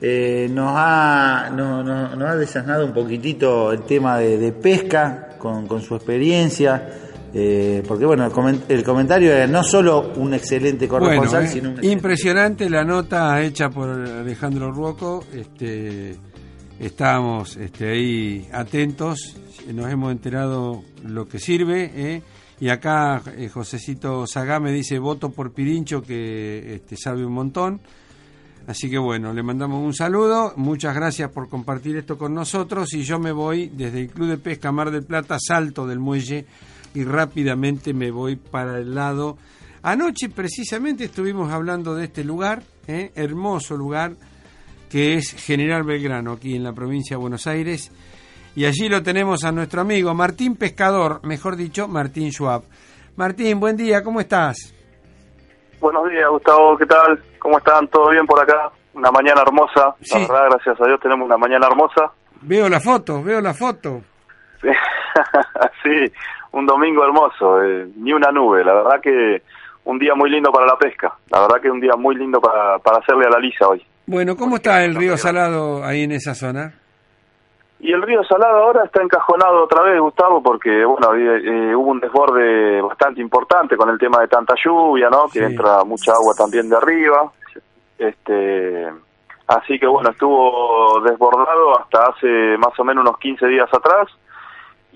eh, 0.00 0.48
nos, 0.52 0.72
ha, 0.76 1.50
no- 1.54 1.84
no- 1.84 2.16
nos 2.16 2.28
ha 2.28 2.36
desasnado 2.36 2.84
un 2.84 2.92
poquitito 2.92 3.72
el 3.72 3.82
tema 3.82 4.18
de, 4.18 4.36
de 4.38 4.50
pesca 4.52 5.36
con, 5.38 5.66
con 5.68 5.80
su 5.80 5.94
experiencia. 5.94 6.88
Eh, 7.34 7.82
porque 7.86 8.06
bueno, 8.06 8.24
el, 8.24 8.30
comen- 8.32 8.62
el 8.68 8.84
comentario 8.84 9.32
era 9.32 9.46
no 9.48 9.64
solo 9.64 10.12
un 10.16 10.34
excelente 10.34 10.86
corresponsal, 10.86 11.42
Bueno, 11.42 11.48
eh, 11.48 11.52
sino 11.52 11.70
un 11.70 11.84
impresionante 11.84 12.70
la 12.70 12.84
nota 12.84 13.42
hecha 13.42 13.68
por 13.70 13.88
Alejandro 13.90 14.70
Ruoco. 14.70 15.24
Este, 15.34 16.16
estábamos 16.78 17.56
este, 17.56 17.90
ahí 17.90 18.48
atentos, 18.52 19.36
nos 19.72 19.90
hemos 19.90 20.12
enterado 20.12 20.82
lo 21.04 21.26
que 21.26 21.38
sirve. 21.38 21.90
eh, 21.94 22.22
y 22.60 22.68
acá 22.68 23.20
eh, 23.36 23.48
Josecito 23.48 24.26
Sagá 24.28 24.60
me 24.60 24.70
dice 24.70 24.98
voto 25.00 25.30
por 25.30 25.52
Pirincho 25.52 26.00
que 26.02 26.74
este, 26.76 26.96
sabe 26.96 27.24
un 27.26 27.32
montón. 27.32 27.80
Así 28.66 28.88
que 28.88 28.96
bueno, 28.96 29.34
le 29.34 29.42
mandamos 29.42 29.84
un 29.84 29.92
saludo, 29.92 30.54
muchas 30.56 30.94
gracias 30.94 31.30
por 31.30 31.48
compartir 31.50 31.96
esto 31.96 32.16
con 32.16 32.32
nosotros 32.32 32.94
y 32.94 33.02
yo 33.02 33.18
me 33.18 33.30
voy 33.32 33.70
desde 33.74 34.00
el 34.02 34.08
Club 34.08 34.28
de 34.28 34.38
Pesca 34.38 34.72
Mar 34.72 34.90
del 34.90 35.02
Plata, 35.04 35.36
salto 35.38 35.86
del 35.86 35.98
muelle 35.98 36.46
y 36.94 37.04
rápidamente 37.04 37.92
me 37.92 38.10
voy 38.10 38.36
para 38.36 38.78
el 38.78 38.94
lado. 38.94 39.36
Anoche 39.82 40.30
precisamente 40.30 41.04
estuvimos 41.04 41.52
hablando 41.52 41.94
de 41.94 42.04
este 42.04 42.24
lugar, 42.24 42.62
¿eh? 42.86 43.10
hermoso 43.16 43.76
lugar, 43.76 44.12
que 44.90 45.14
es 45.14 45.34
General 45.44 45.82
Belgrano, 45.82 46.32
aquí 46.32 46.56
en 46.56 46.62
la 46.62 46.72
provincia 46.72 47.16
de 47.16 47.20
Buenos 47.20 47.46
Aires. 47.46 47.92
Y 48.56 48.64
allí 48.64 48.88
lo 48.88 49.02
tenemos 49.02 49.44
a 49.44 49.52
nuestro 49.52 49.80
amigo 49.80 50.14
Martín 50.14 50.56
Pescador, 50.56 51.20
mejor 51.24 51.56
dicho, 51.56 51.88
Martín 51.88 52.30
Schwab. 52.30 52.62
Martín, 53.16 53.58
buen 53.58 53.76
día, 53.76 54.02
¿cómo 54.02 54.20
estás? 54.20 54.72
Buenos 55.80 56.08
días, 56.08 56.28
Gustavo, 56.30 56.78
¿qué 56.78 56.86
tal? 56.86 57.22
¿Cómo 57.40 57.58
están? 57.58 57.88
¿Todo 57.88 58.10
bien 58.10 58.24
por 58.24 58.40
acá? 58.40 58.70
Una 58.94 59.10
mañana 59.10 59.42
hermosa. 59.42 59.94
La 60.12 60.18
verdad, 60.20 60.46
gracias 60.50 60.80
a 60.80 60.86
Dios, 60.86 61.00
tenemos 61.00 61.26
una 61.26 61.36
mañana 61.36 61.66
hermosa. 61.66 62.12
Veo 62.42 62.68
la 62.68 62.80
foto, 62.80 63.22
veo 63.22 63.40
la 63.40 63.52
foto. 63.52 64.00
Sí, 64.62 64.70
Sí, 65.84 66.12
un 66.54 66.66
domingo 66.66 67.04
hermoso, 67.04 67.62
eh, 67.62 67.88
ni 67.96 68.12
una 68.12 68.30
nube. 68.30 68.64
La 68.64 68.74
verdad 68.74 69.00
que 69.02 69.42
un 69.84 69.98
día 69.98 70.14
muy 70.14 70.30
lindo 70.30 70.50
para 70.52 70.66
la 70.66 70.76
pesca. 70.76 71.12
La 71.30 71.40
verdad 71.42 71.60
que 71.60 71.70
un 71.70 71.80
día 71.80 71.94
muy 71.98 72.14
lindo 72.14 72.40
para, 72.40 72.78
para 72.78 72.98
hacerle 72.98 73.26
a 73.26 73.30
la 73.30 73.38
lisa 73.38 73.68
hoy. 73.68 73.84
Bueno, 74.06 74.36
¿cómo 74.36 74.56
está 74.56 74.84
el 74.84 74.94
río 74.94 75.16
Salado 75.16 75.84
ahí 75.84 76.04
en 76.04 76.12
esa 76.12 76.34
zona? 76.34 76.74
Y 77.80 77.92
el 77.92 78.02
río 78.02 78.22
Salado 78.24 78.64
ahora 78.64 78.84
está 78.84 79.02
encajonado 79.02 79.64
otra 79.64 79.82
vez, 79.82 80.00
Gustavo, 80.00 80.42
porque 80.42 80.84
bueno, 80.84 81.14
eh, 81.14 81.74
hubo 81.74 81.90
un 81.90 82.00
desborde 82.00 82.80
bastante 82.80 83.20
importante 83.20 83.76
con 83.76 83.90
el 83.90 83.98
tema 83.98 84.20
de 84.20 84.28
tanta 84.28 84.54
lluvia, 84.64 85.10
¿no? 85.10 85.26
Que 85.32 85.40
entra 85.40 85.84
mucha 85.84 86.12
agua 86.12 86.32
también 86.38 86.68
de 86.68 86.76
arriba. 86.76 87.32
Este, 87.98 88.88
así 89.48 89.78
que 89.78 89.86
bueno, 89.86 90.10
estuvo 90.10 91.00
desbordado 91.02 91.78
hasta 91.80 92.04
hace 92.10 92.56
más 92.58 92.78
o 92.78 92.84
menos 92.84 93.02
unos 93.02 93.18
15 93.18 93.46
días 93.48 93.68
atrás. 93.72 94.08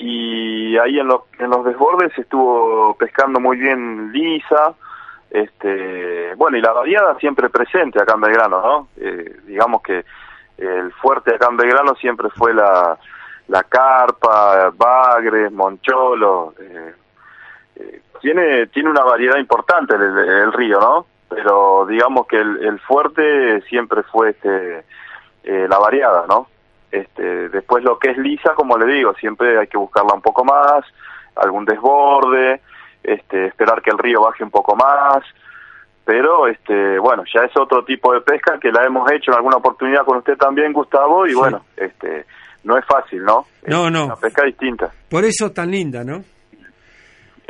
Y 0.01 0.79
ahí 0.79 0.99
en 1.01 1.09
los, 1.09 1.23
en 1.41 1.51
los 1.51 1.65
desbordes 1.65 2.17
estuvo 2.17 2.95
pescando 2.97 3.41
muy 3.41 3.57
bien 3.57 4.13
lisa. 4.13 4.75
Este, 5.31 6.35
bueno, 6.37 6.57
y 6.57 6.63
la 6.63 6.73
variada 6.73 7.17
siempre 7.19 7.51
presente 7.51 8.01
acá 8.01 8.15
en 8.15 8.21
Belgrano, 8.21 8.63
¿no? 8.63 8.89
Eh, 8.97 9.41
digamos 9.45 9.83
que 9.83 10.05
el 10.57 10.93
fuerte 10.93 11.35
acá 11.35 11.49
en 11.51 11.57
Belgrano 11.57 11.95
siempre 11.97 12.29
fue 12.31 12.55
la, 12.55 12.97
la 13.49 13.63
carpa, 13.65 14.71
bagres, 14.71 15.51
moncholo. 15.53 16.55
eh, 16.61 16.95
eh, 17.77 18.03
tiene, 18.21 18.69
tiene 18.69 18.91
una 18.91 19.03
variedad 19.03 19.37
importante 19.37 19.97
el, 19.97 20.03
el 20.19 20.53
río, 20.53 20.79
¿no? 20.81 21.07
Pero 21.29 21.87
digamos 21.87 22.27
que 22.27 22.39
el, 22.39 22.65
el 22.65 22.79
fuerte 22.81 23.61
siempre 23.63 24.03
fue 24.05 24.31
este 24.31 24.85
eh, 25.43 25.67
la 25.69 25.79
variada, 25.79 26.25
¿no? 26.29 26.47
Este, 26.91 27.49
después 27.51 27.85
lo 27.85 27.99
que 27.99 28.11
es 28.11 28.19
lisa, 28.19 28.55
como 28.55 28.79
le 28.79 28.93
digo, 28.93 29.15
siempre 29.15 29.59
hay 29.59 29.67
que 29.67 29.77
buscarla 29.79 30.15
un 30.15 30.23
poco 30.23 30.45
más, 30.45 30.85
algún 31.37 31.65
desborde, 31.65 32.61
este, 33.03 33.47
esperar 33.47 33.83
que 33.83 33.91
el 33.91 33.99
río 33.99 34.23
baje 34.23 34.43
un 34.43 34.51
poco 34.51 34.75
más, 34.75 35.23
pero 36.05 36.47
este, 36.47 36.99
bueno, 36.99 37.25
ya 37.33 37.43
es 37.45 37.53
otro 37.57 37.85
tipo 37.85 38.15
de 38.15 38.23
pesca 38.23 38.59
que 38.59 38.73
la 38.73 38.85
hemos 38.87 39.11
hecho 39.13 39.31
en 39.31 39.37
alguna 39.37 39.57
oportunidad 39.57 40.05
con 40.05 40.19
usted 40.19 40.37
también, 40.37 40.73
Gustavo, 40.73 41.27
y 41.27 41.35
bueno, 41.35 41.63
este, 41.77 42.25
no 42.65 42.79
es 42.79 42.85
fácil, 42.87 43.23
¿no? 43.23 43.47
No, 43.67 43.87
Es 43.87 43.93
no. 43.93 44.07
Una 44.07 44.17
pesca 44.17 44.45
distinta. 44.45 44.91
Por 45.11 45.25
eso 45.25 45.53
tan 45.53 45.71
linda, 45.71 46.05
¿no? 46.05 46.23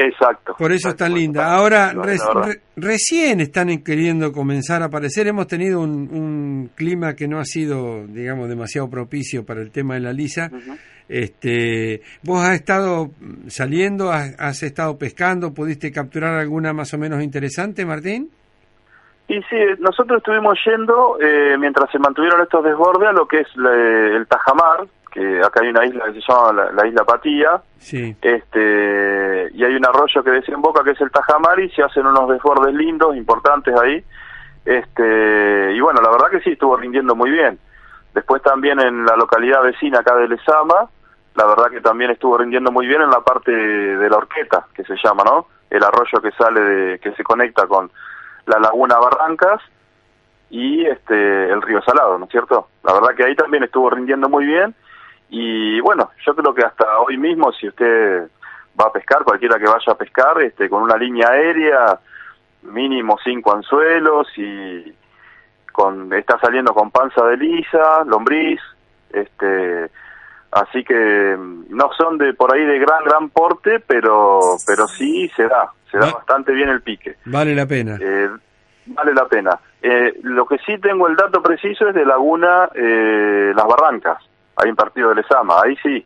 Exacto. 0.01 0.55
Por 0.57 0.71
eso 0.71 0.91
es 0.91 0.97
tan 0.97 1.13
linda. 1.13 1.53
Ahora, 1.53 1.93
re- 1.93 2.61
recién 2.77 3.41
están 3.41 3.69
en- 3.69 3.83
queriendo 3.83 4.31
comenzar 4.33 4.81
a 4.83 4.87
aparecer. 4.87 5.27
Hemos 5.27 5.49
tenido 5.49 5.81
un, 5.81 6.09
un 6.13 6.71
clima 6.77 7.15
que 7.15 7.27
no 7.27 7.41
ha 7.41 7.45
sido, 7.45 8.07
digamos, 8.07 8.49
demasiado 8.49 8.89
propicio 8.89 9.45
para 9.45 9.61
el 9.61 9.73
tema 9.73 9.95
de 9.95 10.01
la 10.01 10.13
lisa. 10.13 10.51
Este, 11.09 12.03
vos 12.23 12.45
has 12.45 12.55
estado 12.55 13.11
saliendo, 13.49 14.13
has, 14.13 14.35
has 14.39 14.63
estado 14.63 14.97
pescando, 14.99 15.53
¿pudiste 15.53 15.91
capturar 15.91 16.35
alguna 16.39 16.73
más 16.73 16.95
o 16.95 16.99
menos 16.99 17.21
interesante, 17.23 17.85
Martín? 17.85 18.31
Y 19.27 19.35
sí, 19.51 19.57
nosotros 19.81 20.19
estuvimos 20.19 20.55
yendo, 20.65 21.19
eh, 21.21 21.59
mientras 21.59 21.91
se 21.91 21.99
mantuvieron 21.99 22.41
estos 22.43 22.63
desbordes, 22.65 23.09
a 23.09 23.13
lo 23.13 23.27
que 23.27 23.41
es 23.41 23.49
la- 23.57 24.17
el 24.17 24.27
Tajamar, 24.27 24.87
que 25.11 25.41
acá 25.43 25.61
hay 25.63 25.69
una 25.69 25.85
isla 25.87 26.05
que 26.07 26.21
se 26.21 26.33
llama 26.33 26.53
la, 26.53 26.73
la 26.73 26.87
isla 26.87 27.05
Patía, 27.05 27.63
Sí. 27.79 28.17
este 28.23 29.49
y 29.55 29.65
hay 29.65 29.75
un 29.75 29.87
arroyo 29.87 30.23
que 30.25 30.31
desemboca 30.31 30.83
que 30.85 30.91
es 30.91 31.01
el 31.01 31.11
Tajamar 31.11 31.59
y 31.61 31.71
se 31.71 31.83
hacen 31.83 32.07
unos 32.07 32.29
desbordes 32.29 32.75
lindos, 32.75 33.17
importantes 33.17 33.75
ahí. 33.79 34.05
Este 34.65 35.73
y 35.75 35.81
bueno, 35.81 36.01
la 36.03 36.11
verdad 36.11 36.29
que 36.31 36.41
sí, 36.41 36.51
estuvo 36.51 36.77
rindiendo 36.77 37.15
muy 37.15 37.31
bien. 37.31 37.59
Después 38.15 38.43
también 38.43 38.81
en 38.81 39.05
la 39.07 39.17
localidad 39.17 39.63
vecina 39.63 40.01
acá 40.01 40.15
de 40.17 40.29
Lezama, 40.29 40.89
la 41.35 41.47
verdad 41.47 41.71
que 41.71 41.81
también 41.81 42.11
estuvo 42.11 42.37
rindiendo 42.37 42.71
muy 42.73 42.87
bien 42.87 43.01
en 43.03 43.11
la 43.11 43.21
parte 43.21 43.53
de 43.53 44.11
la 44.11 44.17
Orqueta, 44.17 44.67
que 44.75 44.83
se 44.85 44.97
llama, 45.03 45.23
¿no? 45.25 45.47
El 45.71 45.85
arroyo 45.85 46.21
que 46.21 46.33
sale 46.33 46.61
de, 46.61 46.99
que 46.99 47.13
se 47.13 47.23
conecta 47.23 47.67
con 47.67 47.91
la 48.47 48.59
laguna 48.59 48.99
Barrancas 48.99 49.61
y 50.51 50.85
este 50.87 51.51
el 51.51 51.63
río 51.63 51.81
Salado, 51.83 52.19
¿no 52.19 52.25
es 52.25 52.31
cierto? 52.31 52.69
La 52.83 52.93
verdad 52.95 53.15
que 53.17 53.25
ahí 53.25 53.37
también 53.37 53.63
estuvo 53.65 53.89
rindiendo 53.91 54.29
muy 54.29 54.47
bien 54.47 54.75
y 55.31 55.81
bueno, 55.81 56.11
yo 56.25 56.35
creo 56.35 56.55
que 56.55 56.65
hasta 56.65 56.99
hoy 57.01 57.17
mismo 57.19 57.53
si 57.53 57.69
usted 57.69 58.29
va 58.81 58.87
a 58.87 58.93
pescar, 58.93 59.25
cualquiera 59.25 59.59
que 59.59 59.65
vaya 59.67 59.93
a 59.93 59.97
pescar, 59.99 60.41
este 60.43 60.69
con 60.69 60.83
una 60.83 60.97
línea 60.97 61.29
aérea 61.31 61.99
mínimo 62.63 63.17
cinco 63.23 63.55
anzuelos 63.55 64.27
y 64.37 64.93
con 65.73 66.13
está 66.13 66.39
saliendo 66.41 66.73
con 66.75 66.91
panza 66.91 67.25
de 67.27 67.37
lisa, 67.37 68.05
lombriz, 68.07 68.61
este 69.13 69.91
así 70.51 70.83
que 70.83 71.37
mm, 71.39 71.65
no 71.77 71.91
son 71.97 72.19
de 72.19 72.35
por 72.35 72.55
ahí 72.55 72.65
de 72.65 72.79
gran 72.79 73.05
gran 73.05 73.29
porte, 73.31 73.81
pero 73.81 74.57
pero 74.67 74.89
sí 74.89 75.31
se 75.37 75.45
da, 75.47 75.71
se 75.91 75.99
da 75.99 76.07
Va- 76.07 76.13
bastante 76.15 76.53
bien 76.53 76.69
el 76.71 76.83
pique. 76.83 77.17
Vale 77.27 77.55
la 77.55 77.67
pena. 77.67 77.97
Eh, 78.01 78.29
vale 78.87 79.13
la 79.15 79.27
pena. 79.27 79.59
Eh, 79.81 80.19
lo 80.23 80.47
que 80.47 80.59
sí 80.67 80.79
tengo 80.79 81.07
el 81.07 81.15
dato 81.15 81.41
preciso 81.43 81.89
es 81.89 81.95
de 81.95 82.05
Laguna 82.05 82.69
eh, 82.75 83.53
Las 83.55 83.67
Barrancas, 83.67 84.19
ahí 84.59 84.69
en 84.69 84.77
Partido 84.77 85.09
de 85.11 85.17
Lezama, 85.17 85.55
ahí 85.65 85.77
sí, 85.83 86.05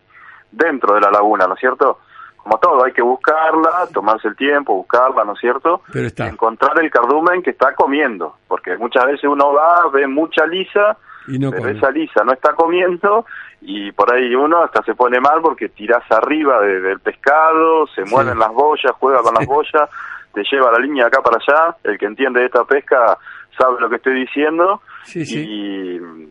dentro 0.51 0.95
de 0.95 1.01
la 1.01 1.11
laguna, 1.11 1.47
¿no 1.47 1.55
es 1.55 1.61
cierto? 1.61 1.99
Como 2.37 2.59
todo, 2.59 2.85
hay 2.85 2.93
que 2.93 3.03
buscarla, 3.03 3.87
tomarse 3.93 4.27
el 4.29 4.37
tiempo, 4.37 4.75
buscarla, 4.75 5.25
¿no 5.25 5.35
es 5.35 5.39
cierto? 5.39 5.83
Pero 5.93 6.07
está. 6.09 6.27
Encontrar 6.27 6.79
el 6.81 6.91
cardumen 6.91 7.41
que 7.43 7.51
está 7.51 7.75
comiendo, 7.75 8.37
porque 8.49 8.77
muchas 8.77 9.05
veces 9.07 9.25
uno 9.25 9.53
va, 9.53 9.89
ve 9.93 10.07
mucha 10.09 10.45
lisa, 10.47 10.97
Y 11.29 11.39
no 11.39 11.51
pero 11.51 11.63
come. 11.63 11.79
esa 11.79 11.91
lisa 11.93 12.25
no 12.25 12.33
está 12.33 12.53
comiendo 12.55 13.25
y 13.61 13.93
por 13.93 14.13
ahí 14.13 14.35
uno 14.35 14.61
hasta 14.65 14.83
se 14.83 14.95
pone 14.97 15.21
mal 15.21 15.41
porque 15.41 15.69
tirás 15.69 16.03
arriba 16.11 16.61
de- 16.61 16.81
del 16.81 16.99
pescado, 16.99 17.87
se 17.95 18.05
mueven 18.07 18.39
las 18.41 18.53
boyas, 18.53 18.93
juega 18.99 19.23
con 19.23 19.35
las 19.35 19.47
boyas, 19.47 19.89
te 20.35 20.43
lleva 20.51 20.73
la 20.73 20.79
línea 20.81 21.05
de 21.05 21.09
acá 21.09 21.23
para 21.23 21.37
allá, 21.37 21.77
el 21.85 21.97
que 21.97 22.07
entiende 22.07 22.41
de 22.41 22.47
esta 22.47 22.65
pesca 22.65 23.17
sabe 23.57 23.81
lo 23.81 23.89
que 23.89 23.97
estoy 23.97 24.15
diciendo 24.15 24.83
Sí, 25.05 25.25
sí. 25.27 25.41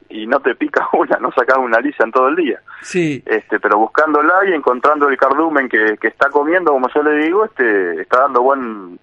y, 0.10 0.22
y 0.22 0.28
no 0.28 0.40
te 0.40 0.56
pica 0.56 0.88
una, 0.94 1.18
no 1.18 1.32
sacas 1.32 1.58
una 1.58 1.80
lisa 1.80 2.04
en 2.04 2.12
todo 2.12 2.28
el 2.30 2.36
día. 2.36 2.62
Sí, 2.82 3.22
Este, 3.26 3.60
pero 3.60 3.78
buscándola 3.78 4.34
y 4.50 4.54
encontrando 4.54 5.08
el 5.10 5.18
cardumen 5.18 5.68
que, 5.70 5.98
que 6.00 6.08
está 6.08 6.30
comiendo, 6.30 6.72
como 6.72 6.88
yo 6.94 7.04
le 7.04 7.24
digo, 7.26 7.46
este, 7.46 8.02
está 8.02 8.22
dando 8.22 8.42
buen 8.42 9.00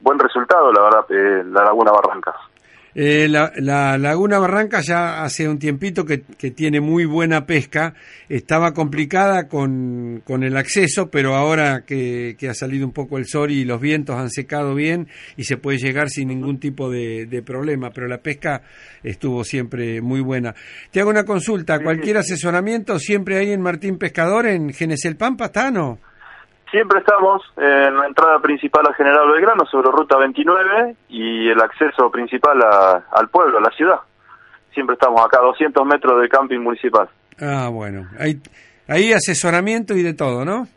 buen 0.00 0.18
resultado, 0.18 0.72
la 0.72 0.82
verdad, 0.82 1.04
eh, 1.10 1.44
la 1.44 1.64
Laguna 1.64 1.92
Barrancas. 1.92 2.34
Eh, 2.94 3.28
la, 3.28 3.52
la 3.56 3.98
Laguna 3.98 4.38
Barranca 4.38 4.80
ya 4.80 5.22
hace 5.22 5.48
un 5.48 5.58
tiempito 5.58 6.04
que, 6.04 6.22
que 6.22 6.50
tiene 6.50 6.80
muy 6.80 7.04
buena 7.04 7.46
pesca. 7.46 7.94
Estaba 8.28 8.74
complicada 8.74 9.48
con, 9.48 10.22
con 10.24 10.42
el 10.42 10.56
acceso, 10.56 11.10
pero 11.10 11.36
ahora 11.36 11.84
que, 11.86 12.36
que 12.38 12.48
ha 12.48 12.54
salido 12.54 12.86
un 12.86 12.92
poco 12.92 13.18
el 13.18 13.26
sol 13.26 13.50
y 13.50 13.64
los 13.64 13.80
vientos 13.80 14.16
han 14.16 14.30
secado 14.30 14.74
bien 14.74 15.08
y 15.36 15.44
se 15.44 15.56
puede 15.56 15.78
llegar 15.78 16.10
sin 16.10 16.28
ningún 16.28 16.58
tipo 16.58 16.90
de, 16.90 17.26
de 17.26 17.42
problema. 17.42 17.90
Pero 17.90 18.08
la 18.08 18.18
pesca 18.18 18.62
estuvo 19.02 19.44
siempre 19.44 20.00
muy 20.00 20.20
buena. 20.20 20.54
Te 20.90 21.00
hago 21.00 21.10
una 21.10 21.24
consulta. 21.24 21.80
¿Cualquier 21.80 22.18
asesoramiento 22.18 22.98
siempre 22.98 23.38
hay 23.38 23.52
en 23.52 23.60
Martín 23.60 23.98
Pescador 23.98 24.46
en 24.46 24.72
Genesel 24.72 25.16
Pampa? 25.16 25.46
¿Está 25.46 25.70
no? 25.70 25.98
Siempre 26.70 27.00
estamos 27.00 27.42
en 27.56 27.96
la 27.96 28.06
entrada 28.06 28.38
principal 28.38 28.86
a 28.88 28.94
General 28.94 29.28
Belgrano 29.30 29.64
sobre 29.66 29.90
Ruta 29.90 30.16
29 30.18 30.94
y 31.08 31.48
el 31.48 31.60
acceso 31.60 32.10
principal 32.10 32.62
a- 32.62 33.02
al 33.12 33.28
pueblo, 33.28 33.58
a 33.58 33.60
la 33.60 33.70
ciudad. 33.70 33.98
Siempre 34.72 34.94
estamos 34.94 35.20
acá 35.24 35.38
a 35.38 35.46
200 35.46 35.84
metros 35.84 36.20
del 36.20 36.28
camping 36.28 36.60
municipal. 36.60 37.08
Ah, 37.40 37.68
bueno. 37.72 38.06
Hay, 38.20 38.40
hay 38.86 39.12
asesoramiento 39.12 39.94
y 39.94 40.02
de 40.04 40.14
todo, 40.14 40.44
¿no? 40.44 40.68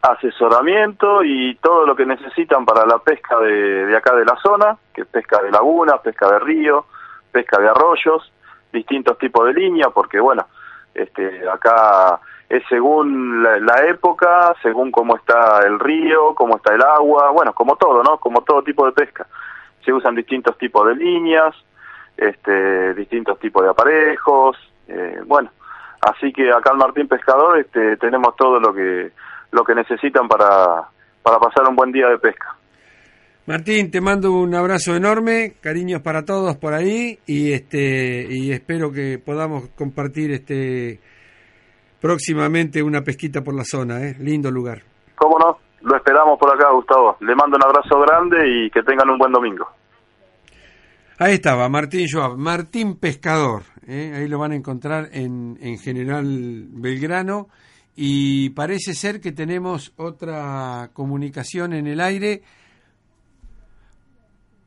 Asesoramiento 0.00 1.22
y 1.22 1.56
todo 1.56 1.86
lo 1.86 1.94
que 1.94 2.06
necesitan 2.06 2.64
para 2.64 2.86
la 2.86 2.98
pesca 2.98 3.38
de, 3.38 3.86
de 3.86 3.96
acá 3.96 4.14
de 4.16 4.24
la 4.24 4.36
zona, 4.42 4.76
que 4.94 5.02
es 5.02 5.06
pesca 5.08 5.42
de 5.42 5.50
laguna, 5.50 5.98
pesca 5.98 6.28
de 6.30 6.38
río, 6.38 6.86
pesca 7.30 7.60
de 7.60 7.68
arroyos, 7.68 8.32
distintos 8.72 9.18
tipos 9.18 9.46
de 9.46 9.52
línea, 9.52 9.90
porque 9.90 10.18
bueno, 10.18 10.46
este, 10.94 11.48
acá 11.48 12.18
es 12.52 12.62
según 12.68 13.42
la, 13.42 13.76
época, 13.88 14.54
según 14.60 14.92
cómo 14.92 15.16
está 15.16 15.66
el 15.66 15.80
río, 15.80 16.34
cómo 16.34 16.56
está 16.56 16.74
el 16.74 16.82
agua, 16.82 17.30
bueno, 17.30 17.54
como 17.54 17.76
todo, 17.76 18.02
¿no? 18.02 18.18
Como 18.18 18.42
todo 18.42 18.62
tipo 18.62 18.84
de 18.84 18.92
pesca. 18.92 19.26
Se 19.82 19.90
usan 19.90 20.14
distintos 20.14 20.58
tipos 20.58 20.86
de 20.86 20.96
líneas, 20.96 21.54
este, 22.14 22.92
distintos 22.92 23.38
tipos 23.38 23.62
de 23.62 23.70
aparejos, 23.70 24.58
eh, 24.86 25.22
bueno, 25.24 25.50
así 26.02 26.30
que 26.30 26.50
acá 26.50 26.72
en 26.72 26.76
Martín 26.76 27.08
Pescador 27.08 27.58
este, 27.58 27.96
tenemos 27.96 28.36
todo 28.36 28.60
lo 28.60 28.74
que 28.74 29.12
lo 29.50 29.64
que 29.64 29.74
necesitan 29.74 30.28
para, 30.28 30.88
para 31.22 31.38
pasar 31.38 31.66
un 31.66 31.76
buen 31.76 31.90
día 31.90 32.08
de 32.08 32.18
pesca. 32.18 32.54
Martín, 33.46 33.90
te 33.90 34.02
mando 34.02 34.30
un 34.32 34.54
abrazo 34.54 34.94
enorme, 34.94 35.54
cariños 35.62 36.02
para 36.02 36.26
todos 36.26 36.56
por 36.56 36.74
ahí 36.74 37.18
y 37.26 37.54
este 37.54 38.26
y 38.28 38.52
espero 38.52 38.92
que 38.92 39.18
podamos 39.18 39.70
compartir 39.70 40.32
este 40.32 41.00
próximamente 42.02 42.82
una 42.82 43.02
pesquita 43.02 43.42
por 43.42 43.54
la 43.54 43.62
zona, 43.64 44.02
¿eh? 44.02 44.16
lindo 44.18 44.50
lugar. 44.50 44.82
¿Cómo 45.14 45.38
no? 45.38 45.58
Lo 45.82 45.96
esperamos 45.96 46.36
por 46.38 46.52
acá, 46.52 46.70
Gustavo. 46.72 47.16
Le 47.20 47.34
mando 47.36 47.56
un 47.56 47.64
abrazo 47.64 48.00
grande 48.00 48.38
y 48.48 48.70
que 48.70 48.82
tengan 48.82 49.08
un 49.08 49.18
buen 49.18 49.32
domingo. 49.32 49.66
Ahí 51.18 51.34
estaba, 51.34 51.68
Martín 51.68 52.06
Joab, 52.12 52.36
Martín 52.36 52.96
Pescador, 52.96 53.62
¿eh? 53.86 54.12
ahí 54.16 54.26
lo 54.26 54.40
van 54.40 54.50
a 54.50 54.56
encontrar 54.56 55.10
en, 55.12 55.56
en 55.60 55.78
General 55.78 56.24
Belgrano 56.26 57.48
y 57.94 58.50
parece 58.50 58.94
ser 58.94 59.20
que 59.20 59.30
tenemos 59.30 59.92
otra 59.96 60.90
comunicación 60.92 61.72
en 61.72 61.86
el 61.86 62.00
aire. 62.00 62.42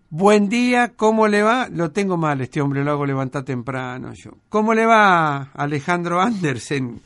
Buen 0.09 0.47
día, 0.47 0.93
¿cómo 0.95 1.27
le 1.27 1.43
va? 1.43 1.67
Lo 1.69 1.91
tengo 1.91 2.15
mal 2.15 2.39
este 2.39 2.61
hombre, 2.61 2.85
lo 2.85 2.91
hago 2.91 3.05
levantar 3.05 3.43
temprano 3.43 4.13
yo. 4.13 4.31
¿Cómo 4.47 4.73
le 4.73 4.85
va 4.85 5.51
Alejandro 5.53 6.21
Andersen? 6.21 7.01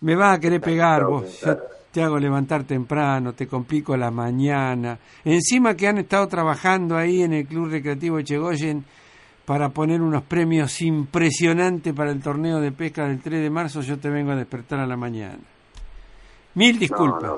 Me 0.00 0.14
va 0.14 0.32
a 0.32 0.38
querer 0.38 0.60
pegar 0.60 1.04
vos. 1.04 1.40
Yo 1.40 1.56
te 1.90 2.02
hago 2.02 2.18
levantar 2.18 2.64
temprano, 2.64 3.32
te 3.32 3.46
complico 3.46 3.96
la 3.96 4.10
mañana. 4.10 4.98
Encima 5.24 5.74
que 5.74 5.88
han 5.88 5.98
estado 5.98 6.26
trabajando 6.28 6.96
ahí 6.96 7.22
en 7.22 7.32
el 7.32 7.46
Club 7.46 7.70
Recreativo 7.70 8.18
Echegoyen 8.18 8.84
para 9.44 9.70
poner 9.70 10.02
unos 10.02 10.22
premios 10.24 10.82
impresionantes 10.82 11.94
para 11.94 12.10
el 12.10 12.22
torneo 12.22 12.60
de 12.60 12.70
pesca 12.70 13.06
del 13.08 13.20
3 13.20 13.40
de 13.40 13.50
marzo, 13.50 13.80
yo 13.80 13.98
te 13.98 14.10
vengo 14.10 14.32
a 14.32 14.36
despertar 14.36 14.78
a 14.78 14.86
la 14.86 14.96
mañana. 14.96 15.38
Mil 16.54 16.78
disculpas. 16.78 17.32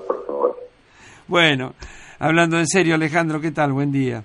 Bueno, 1.28 1.74
hablando 2.18 2.58
en 2.58 2.66
serio, 2.66 2.96
Alejandro, 2.96 3.40
¿qué 3.40 3.52
tal? 3.52 3.72
Buen 3.72 3.92
día. 3.92 4.24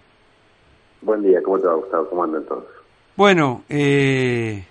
Buen 1.01 1.21
día, 1.21 1.43
¿cómo 1.43 1.59
te 1.59 1.67
va, 1.67 1.75
Gustavo? 1.75 2.09
¿Cómo 2.09 2.23
andan 2.23 2.43
todos? 2.45 2.65
Bueno, 3.15 3.63
eh, 3.69 4.65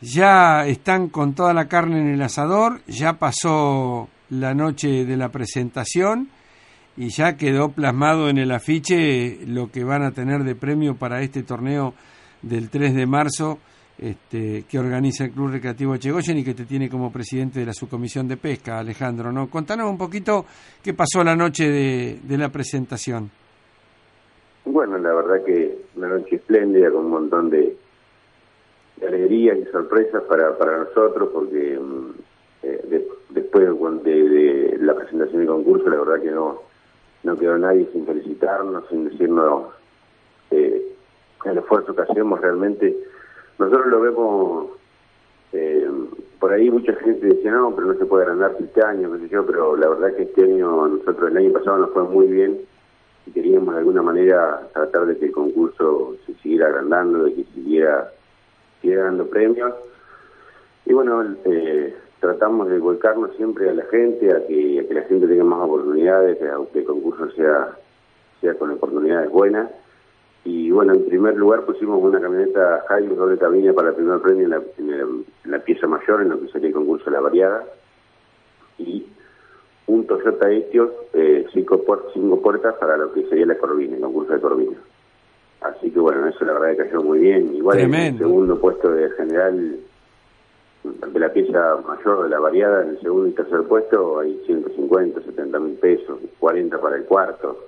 ya 0.00 0.66
están 0.66 1.08
con 1.08 1.34
toda 1.34 1.54
la 1.54 1.68
carne 1.68 2.00
en 2.00 2.08
el 2.08 2.22
asador, 2.22 2.80
ya 2.86 3.14
pasó 3.14 4.08
la 4.30 4.54
noche 4.54 5.04
de 5.04 5.16
la 5.16 5.30
presentación 5.30 6.28
y 6.96 7.08
ya 7.08 7.36
quedó 7.36 7.70
plasmado 7.70 8.28
en 8.28 8.38
el 8.38 8.50
afiche 8.52 9.38
lo 9.46 9.70
que 9.70 9.84
van 9.84 10.02
a 10.02 10.12
tener 10.12 10.44
de 10.44 10.54
premio 10.54 10.96
para 10.96 11.22
este 11.22 11.42
torneo 11.42 11.94
del 12.42 12.70
3 12.70 12.94
de 12.94 13.06
marzo 13.06 13.58
este, 13.98 14.64
que 14.68 14.78
organiza 14.78 15.24
el 15.24 15.32
Club 15.32 15.50
Recreativo 15.50 15.94
Echegoyen 15.94 16.38
y 16.38 16.44
que 16.44 16.54
te 16.54 16.64
tiene 16.64 16.88
como 16.88 17.10
presidente 17.10 17.60
de 17.60 17.66
la 17.66 17.72
subcomisión 17.72 18.28
de 18.28 18.36
pesca, 18.36 18.78
Alejandro. 18.78 19.32
¿no? 19.32 19.48
Contanos 19.48 19.90
un 19.90 19.98
poquito 19.98 20.44
qué 20.82 20.94
pasó 20.94 21.24
la 21.24 21.34
noche 21.34 21.68
de, 21.68 22.20
de 22.22 22.38
la 22.38 22.48
presentación. 22.50 23.30
Bueno, 24.64 24.98
la 24.98 25.14
verdad 25.14 25.44
que 25.44 25.78
una 25.96 26.08
noche 26.08 26.36
espléndida 26.36 26.90
con 26.90 27.06
un 27.06 27.10
montón 27.10 27.50
de, 27.50 27.76
de 29.00 29.06
alegrías 29.06 29.58
y 29.58 29.64
sorpresas 29.66 30.22
para, 30.24 30.56
para 30.56 30.78
nosotros 30.78 31.30
porque 31.32 31.78
mm, 31.78 32.10
eh, 32.62 32.80
de- 32.88 33.08
después 33.30 33.66
de, 34.04 34.76
la 34.80 34.94
presentación 34.94 35.38
del 35.40 35.48
concurso 35.48 35.88
la 35.88 35.96
verdad 36.00 36.22
que 36.22 36.30
no, 36.30 36.62
no 37.24 37.36
quedó 37.38 37.58
nadie 37.58 37.88
sin 37.92 38.06
felicitarnos, 38.06 38.84
sin 38.88 39.08
decirnos 39.08 39.64
eh, 40.50 40.82
el 41.44 41.58
esfuerzo 41.58 41.94
que 41.94 42.02
hacemos 42.02 42.40
realmente. 42.40 42.96
Nosotros 43.58 43.86
lo 43.88 44.00
vemos, 44.00 44.66
eh, 45.52 45.88
por 46.38 46.52
ahí 46.52 46.70
mucha 46.70 46.94
gente 46.94 47.26
decía, 47.26 47.52
no, 47.52 47.74
pero 47.74 47.88
no 47.88 47.94
se 47.98 48.06
puede 48.06 48.24
agrandar 48.24 48.54
este 48.58 48.82
año, 48.82 49.12
qué 49.12 49.18
sé 49.20 49.28
yo, 49.28 49.44
pero 49.46 49.76
la 49.76 49.88
verdad 49.88 50.14
que 50.16 50.22
este 50.24 50.44
año, 50.44 50.88
nosotros 50.88 51.30
el 51.30 51.36
año 51.36 51.52
pasado 51.52 51.78
nos 51.78 51.90
fue 51.90 52.04
muy 52.04 52.26
bien 52.28 52.60
y 53.26 53.30
queríamos 53.32 53.74
de 53.74 53.80
alguna 53.80 54.02
manera 54.02 54.68
tratar 54.72 55.06
de 55.06 55.18
que 55.18 55.26
el 55.26 55.32
concurso 55.32 56.16
se 56.26 56.34
siguiera 56.34 56.66
agrandando, 56.68 57.24
de 57.24 57.34
que 57.34 57.44
siguiera, 57.54 58.10
siguiera 58.80 59.04
dando 59.04 59.26
premios. 59.26 59.72
Y 60.86 60.92
bueno, 60.94 61.22
eh, 61.44 61.94
tratamos 62.20 62.68
de 62.68 62.78
volcarnos 62.78 63.34
siempre 63.36 63.68
a 63.70 63.74
la 63.74 63.84
gente, 63.86 64.32
a 64.32 64.46
que, 64.46 64.80
a 64.80 64.88
que 64.88 64.94
la 64.94 65.02
gente 65.02 65.26
tenga 65.26 65.44
más 65.44 65.60
oportunidades, 65.64 66.38
que, 66.38 66.48
que 66.72 66.78
el 66.80 66.84
concurso 66.84 67.30
sea, 67.32 67.76
sea 68.40 68.54
con 68.54 68.70
oportunidades 68.70 69.30
buenas. 69.30 69.70
Y 70.44 70.70
bueno, 70.70 70.94
en 70.94 71.04
primer 71.04 71.36
lugar 71.36 71.62
pusimos 71.66 72.02
una 72.02 72.20
camioneta 72.20 72.84
Hilux 72.98 73.16
doble 73.18 73.36
cabina 73.38 73.72
para 73.74 73.90
el 73.90 73.94
primer 73.96 74.20
premio 74.20 74.44
en 74.44 74.50
la, 74.50 74.62
en 74.78 74.90
el- 74.90 75.24
en 75.44 75.50
la 75.50 75.58
pieza 75.58 75.86
mayor, 75.86 76.22
en 76.22 76.30
lo 76.30 76.40
que 76.40 76.48
sería 76.48 76.68
el 76.68 76.74
concurso 76.74 77.04
de 77.06 77.10
la 77.10 77.20
variada. 77.20 77.64
Y 78.78 79.04
un 79.88 80.06
Toyota 80.06 80.50
Etios, 80.50 80.90
eh, 81.12 81.46
cinco, 81.52 81.84
puer- 81.84 82.12
cinco 82.14 82.40
puertas 82.40 82.74
para 82.76 82.96
lo 82.96 83.12
que 83.12 83.26
sería 83.26 83.46
la 83.46 83.58
Corvina, 83.58 83.96
el 83.96 84.02
concurso 84.02 84.32
de 84.32 84.40
Corvina. 84.40 84.76
Así 85.60 85.90
que 85.90 85.98
bueno, 85.98 86.26
eso 86.28 86.44
la 86.44 86.52
verdad 86.54 86.70
que 86.76 86.88
cayó 86.88 87.02
muy 87.02 87.18
bien. 87.18 87.54
Igual 87.54 87.80
en 87.80 87.94
el 87.94 88.18
segundo 88.18 88.60
puesto 88.60 88.90
de 88.92 89.10
general 89.10 89.76
de 90.84 91.18
la 91.20 91.32
pieza 91.32 91.76
mayor 91.86 92.24
de 92.24 92.30
la 92.30 92.38
variada, 92.38 92.82
en 92.84 92.90
el 92.90 93.00
segundo 93.00 93.26
y 93.28 93.32
tercer 93.32 93.62
puesto 93.64 94.20
hay 94.20 94.40
150, 94.46 95.20
70 95.22 95.58
mil 95.58 95.74
pesos, 95.74 96.18
40 96.38 96.80
para 96.80 96.96
el 96.96 97.04
cuarto. 97.04 97.58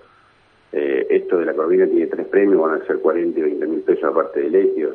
Eh, 0.72 1.06
esto 1.10 1.38
de 1.38 1.46
la 1.46 1.54
Corvina 1.54 1.86
tiene 1.86 2.06
tres 2.06 2.28
premios, 2.28 2.60
van 2.60 2.80
a 2.80 2.86
ser 2.86 3.00
40 3.00 3.38
y 3.38 3.42
20 3.42 3.66
mil 3.66 3.80
pesos 3.80 4.04
aparte 4.04 4.40
del 4.40 4.54
Etios. 4.54 4.94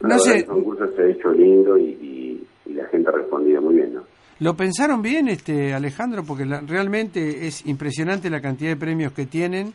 La 0.00 0.08
No 0.08 0.18
sé. 0.18 0.38
El 0.38 0.46
concurso 0.46 0.88
se 0.96 1.02
ha 1.02 1.06
hecho 1.06 1.30
lindo 1.32 1.76
y, 1.76 1.82
y- 1.84 2.46
y 2.66 2.72
la 2.72 2.86
gente 2.86 3.10
ha 3.10 3.12
respondido 3.12 3.60
muy 3.60 3.74
bien, 3.74 3.94
¿no? 3.94 4.02
¿Lo 4.40 4.54
pensaron 4.54 5.00
bien, 5.02 5.28
este 5.28 5.72
Alejandro? 5.74 6.22
Porque 6.26 6.44
la- 6.46 6.60
realmente 6.66 7.46
es 7.46 7.64
impresionante 7.66 8.28
la 8.30 8.40
cantidad 8.40 8.70
de 8.70 8.76
premios 8.76 9.12
que 9.12 9.26
tienen 9.26 9.72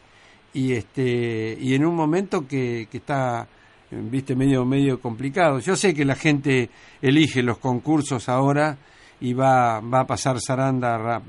y 0.53 0.73
este 0.73 1.57
y 1.59 1.73
en 1.75 1.85
un 1.85 1.95
momento 1.95 2.47
que, 2.47 2.87
que 2.91 2.97
está 2.97 3.47
viste 3.91 4.35
medio 4.35 4.65
medio 4.65 4.99
complicado. 4.99 5.59
Yo 5.59 5.75
sé 5.75 5.93
que 5.93 6.05
la 6.05 6.15
gente 6.15 6.69
elige 7.01 7.41
los 7.43 7.57
concursos 7.57 8.29
ahora 8.29 8.77
y 9.19 9.33
va 9.33 9.79
va 9.81 10.01
a 10.01 10.07
pasar 10.07 10.37
zaranda 10.39 10.97
ra- 10.97 11.21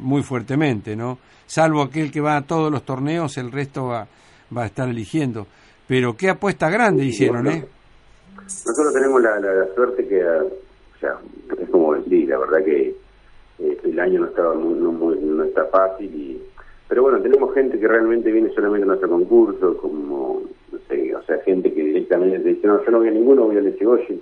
muy 0.00 0.22
fuertemente, 0.22 0.96
¿no? 0.96 1.18
Salvo 1.46 1.82
aquel 1.82 2.10
que 2.10 2.20
va 2.20 2.36
a 2.36 2.42
todos 2.42 2.70
los 2.72 2.82
torneos, 2.84 3.36
el 3.38 3.52
resto 3.52 3.86
va 3.86 4.06
va 4.56 4.62
a 4.64 4.66
estar 4.66 4.88
eligiendo. 4.88 5.46
Pero 5.86 6.16
qué 6.16 6.30
apuesta 6.30 6.70
grande 6.70 7.04
hicieron, 7.04 7.46
¿eh? 7.48 7.64
Nosotros 8.36 8.92
tenemos 8.94 9.22
la, 9.22 9.38
la- 9.40 9.52
la 9.52 9.74
suerte 9.74 10.06
que, 10.08 10.22
ah, 10.22 10.42
o 10.44 10.98
sea, 10.98 11.16
es 11.62 11.68
como 11.70 11.94
decir, 11.94 12.28
la 12.28 12.38
verdad 12.38 12.64
que 12.64 12.94
eh, 13.58 13.78
el 13.84 14.00
año 14.00 14.20
no 14.20 14.26
estaba 14.26 14.54
no, 14.54 14.92
muy- 14.92 15.18
no 15.20 15.44
está 15.44 15.64
fácil, 15.66 16.06
y, 16.14 16.42
pero 16.92 17.04
bueno, 17.04 17.22
tenemos 17.22 17.54
gente 17.54 17.80
que 17.80 17.88
realmente 17.88 18.30
viene 18.30 18.52
solamente 18.52 18.84
a 18.84 18.88
nuestro 18.88 19.08
concurso, 19.08 19.78
como, 19.78 20.42
no 20.70 20.78
sé, 20.90 21.14
o 21.14 21.22
sea, 21.22 21.38
gente 21.38 21.72
que 21.72 21.82
directamente 21.82 22.46
dice, 22.46 22.66
no, 22.66 22.84
yo 22.84 22.90
no 22.90 22.98
voy 22.98 23.08
a 23.08 23.12
ninguno, 23.12 23.44
voy 23.44 23.56
al 23.56 23.64
de 23.64 23.78
Chegoyen. 23.78 24.20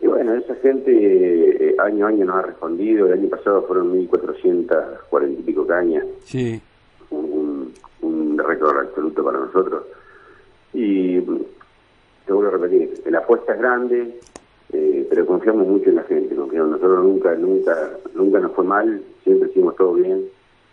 Y 0.00 0.06
bueno, 0.06 0.32
esa 0.32 0.54
gente 0.54 0.92
eh, 0.92 1.76
año 1.78 2.06
a 2.06 2.08
año 2.08 2.24
nos 2.24 2.36
ha 2.36 2.42
respondido, 2.46 3.06
el 3.06 3.12
año 3.12 3.28
pasado 3.28 3.64
fueron 3.64 3.92
1.440 4.08 5.38
y 5.38 5.42
pico 5.42 5.66
cañas, 5.66 6.06
Sí. 6.24 6.58
un, 7.10 7.74
récord 8.38 8.78
absoluto 8.78 9.22
para 9.22 9.40
nosotros. 9.40 9.84
Y 10.72 11.18
vuelvo 11.18 12.46
a 12.46 12.50
repetir, 12.50 13.02
la 13.10 13.18
apuesta 13.18 13.52
es 13.52 13.58
grande, 13.58 14.20
eh, 14.72 15.06
pero 15.10 15.26
confiamos 15.26 15.66
mucho 15.66 15.90
en 15.90 15.96
la 15.96 16.04
gente, 16.04 16.34
confiamos. 16.34 16.70
Nosotros 16.70 17.04
nunca, 17.04 17.34
nunca, 17.34 17.90
nunca 18.14 18.40
nos 18.40 18.52
fue 18.52 18.64
mal, 18.64 19.02
siempre 19.22 19.50
hicimos 19.50 19.76
todo 19.76 19.92
bien. 19.92 20.24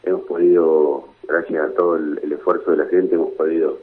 Hemos 0.04 0.22
podido, 0.22 1.06
gracias 1.28 1.64
a 1.64 1.74
todo 1.74 1.96
el, 1.96 2.32
esfuerzo 2.32 2.72
de 2.72 2.78
la 2.78 2.86
gente, 2.86 3.16
hemos 3.16 3.34
podido 3.34 3.78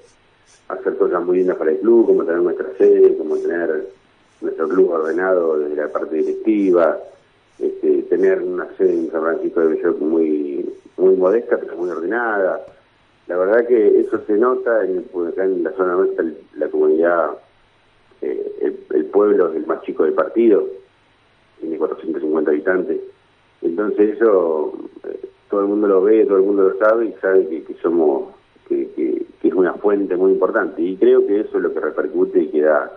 hacer 0.69 0.97
cosas 0.97 1.24
muy 1.24 1.39
lindas 1.39 1.57
para 1.57 1.70
el 1.70 1.78
club, 1.78 2.07
como 2.07 2.24
tener 2.24 2.40
nuestra 2.40 2.66
sede, 2.77 3.16
como 3.16 3.36
tener 3.36 3.89
nuestro 4.40 4.69
club 4.69 4.90
ordenado 4.90 5.59
desde 5.59 5.77
la 5.77 5.89
parte 5.89 6.16
directiva, 6.16 6.99
este, 7.59 8.03
tener 8.03 8.43
una 8.43 8.66
sede 8.77 8.95
en 8.95 9.11
San 9.11 9.23
Francisco 9.23 9.61
de 9.61 9.66
Bello 9.74 9.95
muy, 10.01 10.74
muy 10.97 11.16
modesta, 11.16 11.57
pero 11.59 11.77
muy 11.77 11.90
ordenada. 11.90 12.66
La 13.28 13.36
verdad 13.36 13.66
que 13.66 14.01
eso 14.01 14.20
se 14.27 14.32
nota 14.35 14.85
en, 14.85 15.05
pues, 15.05 15.32
acá 15.32 15.45
en 15.45 15.62
la 15.62 15.73
zona 15.73 15.95
nuestra, 15.95 16.24
la 16.57 16.69
comunidad, 16.69 17.31
eh, 18.23 18.53
el, 18.61 18.78
el 18.90 19.05
pueblo 19.07 19.51
es 19.51 19.57
el 19.57 19.66
más 19.66 19.82
chico 19.82 20.05
del 20.05 20.15
partido, 20.15 20.66
tiene 21.61 21.78
450 21.78 22.51
habitantes. 22.51 23.01
Entonces 23.62 24.16
eso 24.16 24.73
eh, 25.05 25.28
todo 25.51 25.61
el 25.62 25.66
mundo 25.69 25.87
lo 25.89 26.03
ve, 26.03 26.25
todo 26.27 26.39
el 26.39 26.45
mundo 26.45 26.65
lo 26.69 26.79
sabe 26.79 27.07
y 27.07 27.12
sabe 27.20 27.47
que, 27.49 27.62
que 27.65 27.75
somos, 27.83 28.35
que, 28.69 28.89
que- 28.95 29.23
que 29.41 29.49
es 29.49 29.55
una 29.55 29.75
fuente 29.75 30.16
muy 30.16 30.33
importante. 30.33 30.83
Y 30.83 30.97
creo 30.97 31.27
que 31.27 31.41
eso 31.41 31.57
es 31.59 31.62
lo 31.62 31.73
que 31.73 31.81
repercute 31.81 32.41
y 32.41 32.49
que 32.49 32.61
da, 32.62 32.91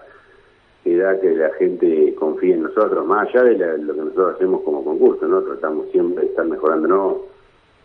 que 0.84 0.98
da 0.98 1.20
que 1.20 1.36
la 1.36 1.50
gente 1.54 2.16
confíe 2.16 2.56
en 2.56 2.64
nosotros, 2.64 3.06
más 3.06 3.28
allá 3.30 3.44
de 3.44 3.58
la- 3.58 3.78
lo 3.78 3.94
que 3.94 4.00
nosotros 4.02 4.36
hacemos 4.36 4.62
como 4.64 4.84
concurso, 4.84 5.28
¿no? 5.28 5.42
Tratamos 5.44 5.90
siempre 5.92 6.24
de 6.24 6.30
estar 6.32 6.46
mejorándonos, 6.46 7.18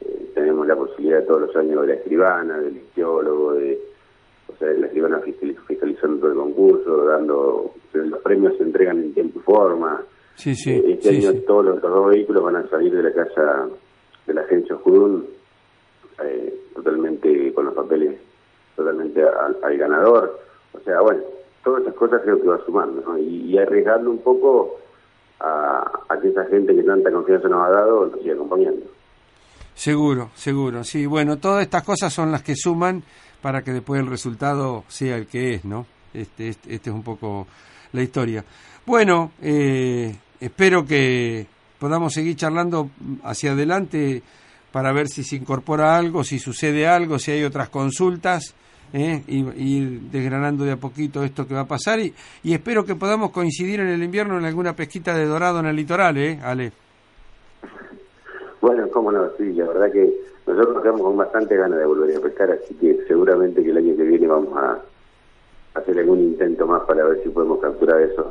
eh, 0.01 0.31
tenemos 0.35 0.67
la 0.67 0.75
posibilidad 0.77 1.25
todos 1.25 1.43
los 1.43 1.57
años 1.57 1.83
de 1.83 1.87
la 1.89 1.95
escribana, 1.95 2.59
del 2.59 2.77
ictiólogo, 2.77 3.53
de, 3.55 3.79
o 4.49 4.57
sea, 4.59 4.69
de 4.69 4.79
la 4.79 4.87
escribana 4.87 5.19
fiscal- 5.21 5.57
fiscalizando 5.67 6.19
todo 6.21 6.31
el 6.33 6.39
concurso, 6.39 7.05
dando, 7.05 7.71
los 7.93 8.21
premios 8.21 8.57
se 8.57 8.63
entregan 8.65 8.99
en 8.99 9.13
tiempo 9.15 9.39
y 9.39 9.43
forma. 9.43 10.03
Sí, 10.35 10.55
sí, 10.55 10.71
Eh, 10.73 10.93
Este 10.93 11.11
sí, 11.21 11.27
año 11.27 11.41
todos 11.47 11.65
los, 11.67 11.83
los 11.83 11.91
dos 11.93 12.09
vehículos 12.11 12.43
van 12.43 12.57
a 12.57 12.69
salir 12.69 12.95
de 12.95 13.03
la 13.03 13.13
casa 13.13 13.69
de 14.27 14.35
la 14.35 14.43
agencia 14.43 14.77
Judún 14.77 15.27
eh, 16.23 16.55
totalmente 16.75 17.53
con 17.55 17.67
los 17.67 17.75
papeles 17.75 18.19
totalmente 18.75 19.23
al, 19.23 19.57
al 19.63 19.77
ganador. 19.77 20.41
O 20.73 20.81
sea, 20.81 21.01
bueno, 21.01 21.23
todas 21.65 21.83
esas 21.83 21.95
cosas 21.95 22.21
creo 22.23 22.41
que 22.41 22.49
va 22.49 22.65
sumando, 22.65 23.03
¿no? 23.03 23.19
Y, 23.19 23.53
y 23.53 23.59
arriesgando 23.59 24.11
un 24.11 24.19
poco 24.19 24.79
a, 25.41 25.91
a 26.09 26.21
que 26.21 26.29
esa 26.29 26.45
gente 26.47 26.75
que 26.75 26.83
tanta 26.83 27.11
confianza 27.11 27.49
nos 27.49 27.67
ha 27.67 27.71
dado 27.71 28.07
nos 28.07 28.21
siga 28.21 28.35
acompañando. 28.35 28.87
Seguro, 29.75 30.31
seguro, 30.35 30.85
sí. 30.85 31.07
Bueno, 31.07 31.39
todas 31.39 31.63
estas 31.63 31.85
cosas 31.85 32.13
son 32.13 32.33
las 32.33 32.43
que 32.43 32.55
suman 32.57 33.03
para 33.43 33.63
que 33.63 33.73
después 33.73 34.01
el 34.01 34.07
resultado 34.07 34.85
sea 34.89 35.17
el 35.17 35.27
que 35.27 35.55
es, 35.55 35.65
¿no? 35.65 35.87
Este, 36.15 36.49
este, 36.49 36.75
este 36.75 36.91
es 36.91 36.97
un 36.97 37.03
poco 37.03 37.47
la 37.93 38.03
historia. 38.03 38.45
Bueno, 38.87 39.33
eh, 39.43 40.15
espero 40.41 40.87
que 40.87 41.47
podamos 41.79 42.13
seguir 42.13 42.37
charlando 42.37 42.91
hacia 43.25 43.53
adelante 43.53 44.23
para 44.73 44.93
ver 44.93 45.09
si 45.09 45.25
se 45.25 45.37
incorpora 45.37 45.97
algo, 45.97 46.25
si 46.25 46.39
sucede 46.39 46.87
algo, 46.87 47.19
si 47.19 47.31
hay 47.31 47.45
otras 47.45 47.69
consultas, 47.69 48.55
¿eh? 48.93 49.23
y, 49.27 49.39
y 49.57 50.09
desgranando 50.11 50.65
de 50.65 50.73
a 50.73 50.77
poquito 50.77 51.23
esto 51.23 51.47
que 51.47 51.55
va 51.55 51.63
a 51.63 51.67
pasar. 51.67 52.01
Y, 52.01 52.13
y 52.43 52.53
espero 52.53 52.85
que 52.85 52.95
podamos 52.95 53.31
coincidir 53.31 53.81
en 53.81 53.89
el 53.89 54.03
invierno 54.03 54.39
en 54.39 54.45
alguna 54.45 54.75
pesquita 54.75 55.15
de 55.15 55.27
dorado 55.27 55.61
en 55.61 55.67
el 55.67 55.77
litoral, 55.77 56.17
¿eh, 56.19 56.39
Ale? 56.43 56.73
Bueno, 58.61 58.89
cómo 58.91 59.13
no, 59.13 59.29
sí, 59.39 59.53
la 59.53 59.67
verdad 59.67 59.93
que 59.93 60.13
nosotros 60.47 60.75
nos 60.75 60.83
quedamos 60.83 61.03
con 61.03 61.17
bastante 61.17 61.57
ganas 61.57 61.79
de 61.79 61.87
volver 61.87 62.17
a 62.17 62.21
pescar, 62.21 62.51
así 62.51 62.75
que 62.75 63.05
seguramente 63.07 63.63
que 63.63 63.71
el 63.71 63.77
año 63.77 63.97
que 63.97 64.03
viene 64.03 64.27
vamos 64.27 64.57
a 64.57 64.81
hacer 65.75 65.99
algún 65.99 66.21
intento 66.21 66.67
más 66.67 66.83
para 66.85 67.05
ver 67.05 67.23
si 67.23 67.29
podemos 67.29 67.61
capturar 67.61 68.01
esos 68.01 68.27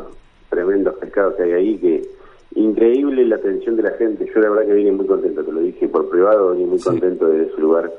tremendos 0.49 0.95
pescados 0.95 1.35
que 1.35 1.43
hay 1.43 1.53
ahí, 1.53 1.77
que 1.77 2.09
increíble 2.55 3.25
la 3.25 3.35
atención 3.35 3.75
de 3.75 3.83
la 3.83 3.91
gente, 3.97 4.25
yo 4.33 4.41
la 4.41 4.49
verdad 4.49 4.65
que 4.67 4.73
vine 4.73 4.91
muy 4.91 5.05
contento, 5.05 5.43
te 5.43 5.51
lo 5.51 5.59
dije 5.61 5.87
por 5.87 6.09
privado, 6.09 6.51
vine 6.53 6.65
muy 6.67 6.79
contento 6.79 7.27
de 7.27 7.43
ese 7.43 7.57
lugar, 7.61 7.91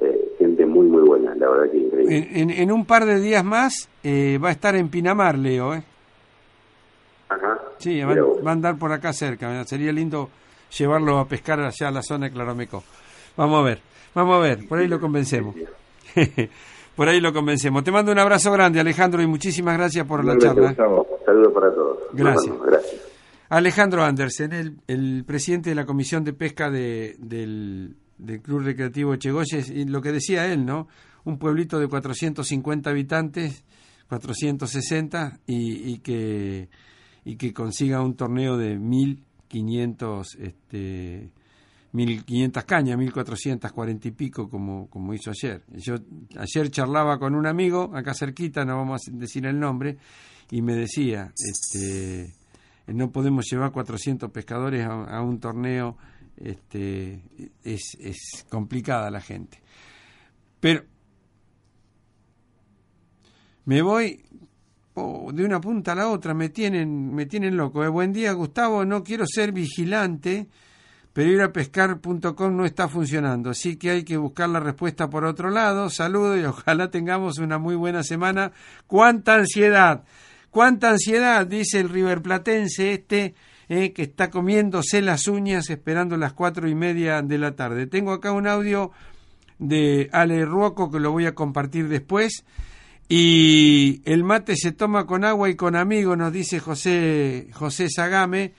eh, 0.00 0.32
gente 0.38 0.64
muy 0.66 0.86
muy 0.86 1.02
buena, 1.02 1.34
la 1.34 1.48
verdad 1.50 1.70
que 1.70 1.78
increíble. 1.78 2.28
En, 2.34 2.50
en- 2.50 2.70
un 2.72 2.84
par 2.84 3.04
de 3.06 3.18
días 3.20 3.44
más 3.44 3.88
eh, 4.04 4.38
va 4.42 4.48
a 4.50 4.52
estar 4.52 4.76
en 4.76 4.88
Pinamar, 4.88 5.36
Leo, 5.38 5.74
¿eh? 5.74 5.82
Ajá. 7.30 7.58
Sí, 7.78 8.00
va, 8.02 8.14
a 8.50 8.52
andar 8.52 8.78
por 8.78 8.92
acá 8.92 9.12
cerca. 9.12 9.48
mira, 9.48 9.64
Sería 9.64 9.92
lindo 9.92 10.30
llevarlo 10.76 11.18
a 11.18 11.26
pescar 11.26 11.60
allá 11.60 11.88
a 11.88 11.90
la 11.90 12.02
zona 12.02 12.26
de 12.26 12.32
Claromeco. 12.32 12.82
Vamos 13.36 13.60
a 13.60 13.62
ver, 13.64 13.80
vamos 14.14 14.36
a 14.36 14.40
ver, 14.40 14.66
por 14.68 14.78
ahí 14.78 14.88
lo 14.88 14.98
convencemos. 15.00 15.54
por 16.96 17.08
ahí 17.08 17.20
lo 17.20 17.32
convencemos. 17.32 17.84
Te 17.84 17.90
mando 17.92 18.12
un 18.12 18.18
abrazo 18.18 18.50
grande, 18.52 18.80
Alejandro, 18.80 19.22
y 19.22 19.26
muchísimas 19.26 19.76
gracias 19.76 20.06
por 20.06 20.24
la 20.24 20.34
Igualmente, 20.34 20.76
charla. 20.76 21.06
Saludos 21.24 21.52
para 21.52 21.72
todos. 21.74 21.98
Gracias. 22.12 22.54
gracias. 22.64 23.07
Alejandro 23.50 24.04
Andersen, 24.04 24.52
el, 24.52 24.76
el 24.86 25.24
presidente 25.24 25.70
de 25.70 25.76
la 25.76 25.86
Comisión 25.86 26.22
de 26.24 26.32
Pesca 26.34 26.70
de- 26.70 27.16
del, 27.18 27.96
Club 28.42 28.60
Recreativo 28.60 29.14
Echegoyes, 29.14 29.70
y 29.70 29.84
lo 29.84 30.02
que 30.02 30.12
decía 30.12 30.52
él, 30.52 30.64
¿no? 30.66 30.88
Un 31.24 31.38
pueblito 31.38 31.78
de 31.78 31.86
450 31.88 32.90
habitantes, 32.90 33.64
460, 34.08 35.40
y, 35.46 35.92
y 35.92 35.98
que 35.98 36.68
y 37.24 37.36
que 37.36 37.52
consiga 37.52 38.00
un 38.02 38.14
torneo 38.16 38.56
de 38.56 38.76
1500 38.78 40.34
este 40.40 41.30
1500 41.92 42.64
cañas, 42.64 42.96
1440 42.98 44.08
y 44.08 44.10
pico 44.12 44.48
como 44.48 44.88
como 44.88 45.14
hizo 45.14 45.30
ayer. 45.30 45.62
Yo 45.76 45.96
ayer 46.36 46.70
charlaba 46.70 47.18
con 47.18 47.34
un 47.34 47.46
amigo 47.46 47.90
acá 47.94 48.14
cerquita, 48.14 48.64
no 48.64 48.76
vamos 48.78 49.02
a 49.08 49.10
decir 49.12 49.46
el 49.46 49.58
nombre, 49.60 49.96
y 50.50 50.62
me 50.62 50.74
decía, 50.74 51.32
este 51.36 52.34
no 52.94 53.10
podemos 53.10 53.46
llevar 53.50 53.72
400 53.72 54.30
pescadores 54.30 54.86
a, 54.86 55.20
un 55.22 55.40
torneo, 55.40 55.96
este 56.36 57.22
es, 57.64 57.96
es 58.00 58.46
complicada 58.48 59.10
la 59.10 59.20
gente. 59.20 59.60
Pero 60.60 60.84
me 63.64 63.82
voy 63.82 64.24
oh, 64.94 65.30
de 65.32 65.44
una 65.44 65.60
punta 65.60 65.92
a 65.92 65.94
la 65.94 66.08
otra, 66.08 66.34
me 66.34 66.48
tienen, 66.48 67.14
me 67.14 67.26
tienen 67.26 67.56
loco. 67.56 67.84
Eh, 67.84 67.88
Buen 67.88 68.12
día, 68.12 68.32
Gustavo, 68.32 68.84
no 68.84 69.04
quiero 69.04 69.24
ser 69.26 69.52
vigilante, 69.52 70.48
pero 71.12 71.30
ir 71.30 71.42
a 71.42 71.52
pescar.com 71.52 72.56
no 72.56 72.64
está 72.64 72.88
funcionando, 72.88 73.50
así 73.50 73.76
que 73.76 73.90
hay 73.90 74.04
que 74.04 74.16
buscar 74.16 74.48
la 74.48 74.60
respuesta 74.60 75.10
por 75.10 75.24
otro 75.24 75.50
lado. 75.50 75.90
Saludo 75.90 76.38
y 76.38 76.44
ojalá 76.44 76.90
tengamos 76.90 77.38
una 77.38 77.58
muy 77.58 77.74
buena 77.74 78.02
semana. 78.02 78.52
¡Cuánta 78.86 79.34
ansiedad! 79.34 80.04
¡Cuánta 80.50 80.90
ansiedad! 80.90 81.46
Dice 81.46 81.80
el 81.80 81.88
riverplatense 81.88 82.92
este, 82.92 83.34
eh, 83.68 83.92
que 83.92 84.02
está 84.02 84.30
comiéndose 84.30 85.02
las 85.02 85.28
uñas 85.28 85.68
esperando 85.70 86.16
las 86.16 86.32
cuatro 86.32 86.68
y 86.68 86.74
media 86.74 87.22
de 87.22 87.38
la 87.38 87.54
tarde. 87.54 87.86
Tengo 87.86 88.12
acá 88.12 88.32
un 88.32 88.46
audio 88.46 88.90
de 89.58 90.08
Ale 90.12 90.44
Ruoco 90.44 90.90
que 90.90 91.00
lo 91.00 91.12
voy 91.12 91.26
a 91.26 91.34
compartir 91.34 91.88
después. 91.88 92.44
Y 93.08 94.02
el 94.04 94.24
mate 94.24 94.56
se 94.56 94.72
toma 94.72 95.06
con 95.06 95.24
agua 95.24 95.48
y 95.48 95.54
con 95.54 95.76
amigos, 95.76 96.16
nos 96.18 96.32
dice 96.32 96.60
José, 96.60 97.48
José 97.52 97.88
Sagame. 97.88 98.52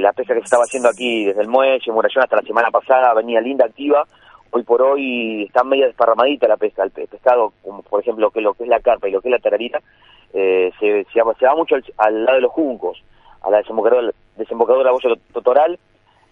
la 0.00 0.12
pesca 0.12 0.32
que 0.34 0.40
se 0.40 0.44
estaba 0.44 0.62
haciendo 0.62 0.88
aquí 0.88 1.24
desde 1.24 1.42
el 1.42 1.48
muelle, 1.48 1.90
Murallón, 1.90 2.22
hasta 2.22 2.36
la 2.36 2.42
semana 2.42 2.70
pasada, 2.70 3.12
venía 3.14 3.40
linda, 3.40 3.64
activa. 3.66 4.04
Hoy 4.52 4.62
por 4.62 4.80
hoy 4.80 5.42
está 5.42 5.64
media 5.64 5.86
desparramadita 5.86 6.46
la 6.46 6.56
pesca. 6.56 6.84
El 6.84 6.92
pe- 6.92 7.08
pescado, 7.08 7.52
como 7.64 7.82
por 7.82 8.00
ejemplo 8.00 8.30
que 8.30 8.40
lo 8.40 8.54
que 8.54 8.62
es 8.62 8.68
la 8.68 8.78
carpa 8.78 9.08
y 9.08 9.10
lo 9.10 9.20
que 9.20 9.28
es 9.28 9.32
la 9.32 9.38
tararita, 9.40 9.80
se, 10.32 11.04
se, 11.12 11.22
va- 11.22 11.34
mucho 11.56 11.74
al, 11.96 12.24
lado 12.24 12.36
de 12.36 12.42
los 12.42 12.52
juncos, 12.52 13.02
a 13.42 13.50
la 13.50 13.58
desembocadura, 13.58 14.12
desembocadura 14.36 14.92
Bollo 14.92 15.16
Totoral, 15.32 15.78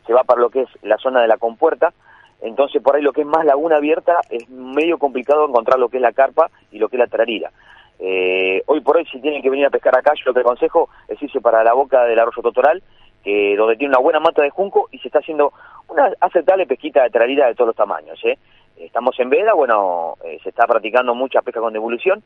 se 0.07 0.13
va 0.13 0.23
para 0.23 0.41
lo 0.43 0.51
que 0.51 0.63
es 0.63 0.69
la 0.83 0.97
zona 0.99 1.23
de 1.23 1.29
la 1.29 1.39
compuerta. 1.39 1.93
Entonces, 2.40 2.82
por 2.82 2.97
ahí 2.97 3.02
lo 3.02 3.12
que 3.12 3.23
es 3.23 3.27
más 3.27 3.44
laguna 3.44 3.77
abierta 3.77 4.20
es 4.31 4.48
medio 4.48 4.98
complicado 4.98 5.47
encontrar 5.47 5.78
lo 5.78 5.89
que 5.89 5.97
es 5.98 6.02
la 6.02 6.12
carpa 6.12 6.51
y 6.70 6.78
lo 6.78 6.89
que 6.89 6.97
es 6.97 7.01
la 7.01 7.06
tararira. 7.06 7.51
Eh, 7.98 8.62
hoy 8.66 8.81
por 8.81 8.97
hoy, 8.97 9.06
si 9.06 9.20
tienen 9.20 9.40
que 9.40 9.51
venir 9.51 9.66
a 9.66 9.70
pescar 9.70 9.97
acá, 9.97 10.12
yo 10.15 10.23
lo 10.27 10.35
que 10.35 10.40
aconsejo 10.40 10.89
es 11.09 11.20
irse 11.23 11.40
para 11.40 11.65
la 11.65 11.73
boca 11.73 12.05
del 12.05 12.19
arroyo 12.19 12.43
Totoral, 12.43 12.82
que 13.23 13.56
donde 13.56 13.77
tiene 13.77 13.93
una 13.93 14.02
buena 14.02 14.20
mata 14.20 14.43
de 14.43 14.51
junco 14.51 14.89
y 14.90 14.98
se 14.98 15.09
está 15.09 15.20
haciendo 15.20 15.52
una 15.89 16.12
aceptable 16.20 16.66
pesquita 16.66 17.02
de 17.02 17.11
tararira 17.11 17.47
de 17.47 17.55
todos 17.55 17.69
los 17.69 17.77
tamaños. 17.77 18.23
¿eh? 18.24 18.39
Estamos 18.77 19.19
en 19.19 19.31
veda, 19.31 19.55
bueno, 19.55 20.16
eh, 20.24 20.39
se 20.43 20.51
está 20.51 20.66
practicando 20.66 21.15
mucha 21.15 21.40
pesca 21.40 21.61
con 21.61 21.73
devolución, 21.73 22.23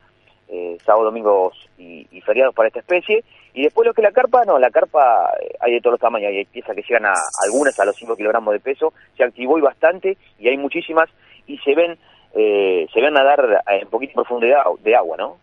eh, 0.51 0.77
sábado, 0.83 1.05
domingos 1.05 1.53
y, 1.77 2.05
feriados 2.25 2.53
para 2.53 2.67
esta 2.67 2.79
especie. 2.79 3.23
Y 3.53 3.63
después 3.63 3.87
lo 3.87 3.93
que 3.93 4.01
la 4.01 4.11
carpa, 4.11 4.43
no, 4.45 4.59
la 4.59 4.69
carpa 4.69 5.31
eh, 5.41 5.55
hay 5.59 5.73
de 5.73 5.79
todos 5.79 5.93
los 5.93 6.01
tamaños, 6.01 6.29
hay 6.29 6.45
piezas 6.45 6.75
que 6.75 6.81
llegan 6.81 7.05
a 7.05 7.13
algunas 7.45 7.79
a 7.79 7.85
los 7.85 7.95
5 7.95 8.15
kilogramos 8.15 8.53
de 8.53 8.59
peso, 8.59 8.93
se 9.15 9.23
activó 9.23 9.57
y 9.57 9.61
bastante, 9.61 10.17
y 10.37 10.47
hay 10.47 10.57
muchísimas, 10.57 11.09
y 11.47 11.57
se 11.59 11.73
ven, 11.75 11.97
eh, 12.33 12.87
se 12.93 13.01
ven 13.01 13.13
nadar 13.13 13.63
en 13.67 13.87
poquita 13.89 14.13
profundidad 14.13 14.63
de 14.83 14.95
agua, 14.95 15.17
¿no? 15.17 15.37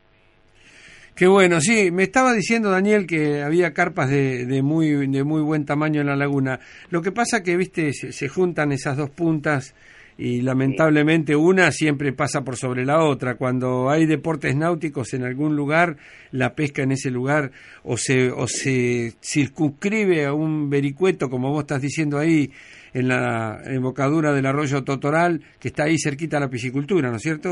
Qué 1.16 1.26
bueno, 1.26 1.60
sí, 1.60 1.90
me 1.90 2.02
estaba 2.02 2.34
diciendo 2.34 2.70
Daniel 2.70 3.06
que 3.06 3.42
había 3.42 3.72
carpas 3.72 4.10
de, 4.10 4.44
de 4.44 4.62
muy 4.62 5.06
de 5.06 5.24
muy 5.24 5.40
buen 5.40 5.64
tamaño 5.64 6.02
en 6.02 6.08
la 6.08 6.14
laguna. 6.14 6.60
Lo 6.90 7.00
que 7.00 7.10
pasa 7.10 7.42
que, 7.42 7.56
viste, 7.56 7.94
se, 7.94 8.12
se 8.12 8.28
juntan 8.28 8.70
esas 8.70 8.98
dos 8.98 9.08
puntas 9.08 9.74
y 10.18 10.40
lamentablemente 10.42 11.36
una 11.36 11.70
siempre 11.70 12.12
pasa 12.12 12.42
por 12.42 12.56
sobre 12.56 12.84
la 12.84 13.04
otra. 13.04 13.36
Cuando 13.36 13.90
hay 13.90 14.06
deportes 14.06 14.56
náuticos 14.56 15.12
en 15.14 15.24
algún 15.24 15.56
lugar, 15.56 15.96
la 16.32 16.54
pesca 16.54 16.82
en 16.82 16.92
ese 16.92 17.10
lugar 17.10 17.50
o 17.84 17.96
se 17.96 18.30
o 18.30 18.46
se 18.46 19.12
circunscribe 19.20 20.26
a 20.26 20.32
un 20.32 20.70
vericueto, 20.70 21.28
como 21.28 21.50
vos 21.50 21.60
estás 21.60 21.82
diciendo 21.82 22.18
ahí, 22.18 22.50
en 22.94 23.08
la 23.08 23.58
embocadura 23.66 24.32
del 24.32 24.46
arroyo 24.46 24.82
Totoral, 24.82 25.40
que 25.60 25.68
está 25.68 25.84
ahí 25.84 25.98
cerquita 25.98 26.38
a 26.38 26.40
la 26.40 26.48
piscicultura, 26.48 27.10
¿no 27.10 27.16
es 27.16 27.22
cierto? 27.22 27.50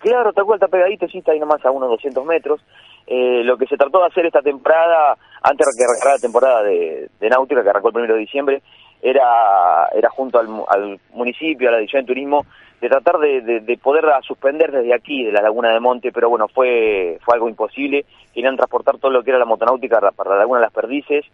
Claro, 0.00 0.32
tal 0.32 0.44
cual 0.44 0.56
está 0.56 0.68
pegadito, 0.68 1.06
sí, 1.08 1.18
está 1.18 1.32
ahí 1.32 1.38
nomás 1.38 1.64
a 1.64 1.70
unos 1.70 1.88
200 1.90 2.26
metros. 2.26 2.60
Eh, 3.06 3.44
lo 3.44 3.56
que 3.56 3.66
se 3.66 3.76
trató 3.76 4.00
de 4.00 4.06
hacer 4.06 4.26
esta 4.26 4.42
temporada, 4.42 5.16
antes 5.42 5.66
de 5.66 5.72
que 5.78 5.84
arrancara 5.84 6.14
la 6.14 6.20
temporada 6.20 6.62
de, 6.62 7.08
de 7.20 7.28
náutica, 7.28 7.62
que 7.62 7.70
arrancó 7.70 7.88
el 7.88 7.94
primero 7.94 8.14
de 8.14 8.20
diciembre, 8.20 8.62
era, 9.04 9.86
era 9.94 10.08
junto 10.08 10.38
al, 10.40 10.48
mu- 10.48 10.64
al 10.66 10.98
municipio, 11.12 11.68
a 11.68 11.72
la 11.72 11.78
Dirección 11.78 12.02
de 12.02 12.06
Turismo, 12.08 12.46
de 12.80 12.88
tratar 12.88 13.18
de, 13.18 13.42
de, 13.42 13.60
de 13.60 13.76
poder 13.76 14.04
suspender 14.22 14.72
desde 14.72 14.94
aquí, 14.94 15.24
de 15.24 15.30
la 15.32 15.42
Laguna 15.42 15.70
de 15.72 15.78
Monte, 15.78 16.10
pero 16.10 16.28
bueno, 16.30 16.48
fue, 16.48 17.18
fue 17.22 17.34
algo 17.34 17.48
imposible. 17.48 18.04
Querían 18.32 18.56
transportar 18.56 18.96
todo 18.98 19.10
lo 19.10 19.22
que 19.22 19.30
era 19.30 19.38
la 19.38 19.44
motonáutica 19.44 20.00
para 20.10 20.30
la 20.30 20.36
Laguna 20.38 20.60
de 20.60 20.66
las 20.66 20.72
Perdices, 20.72 21.24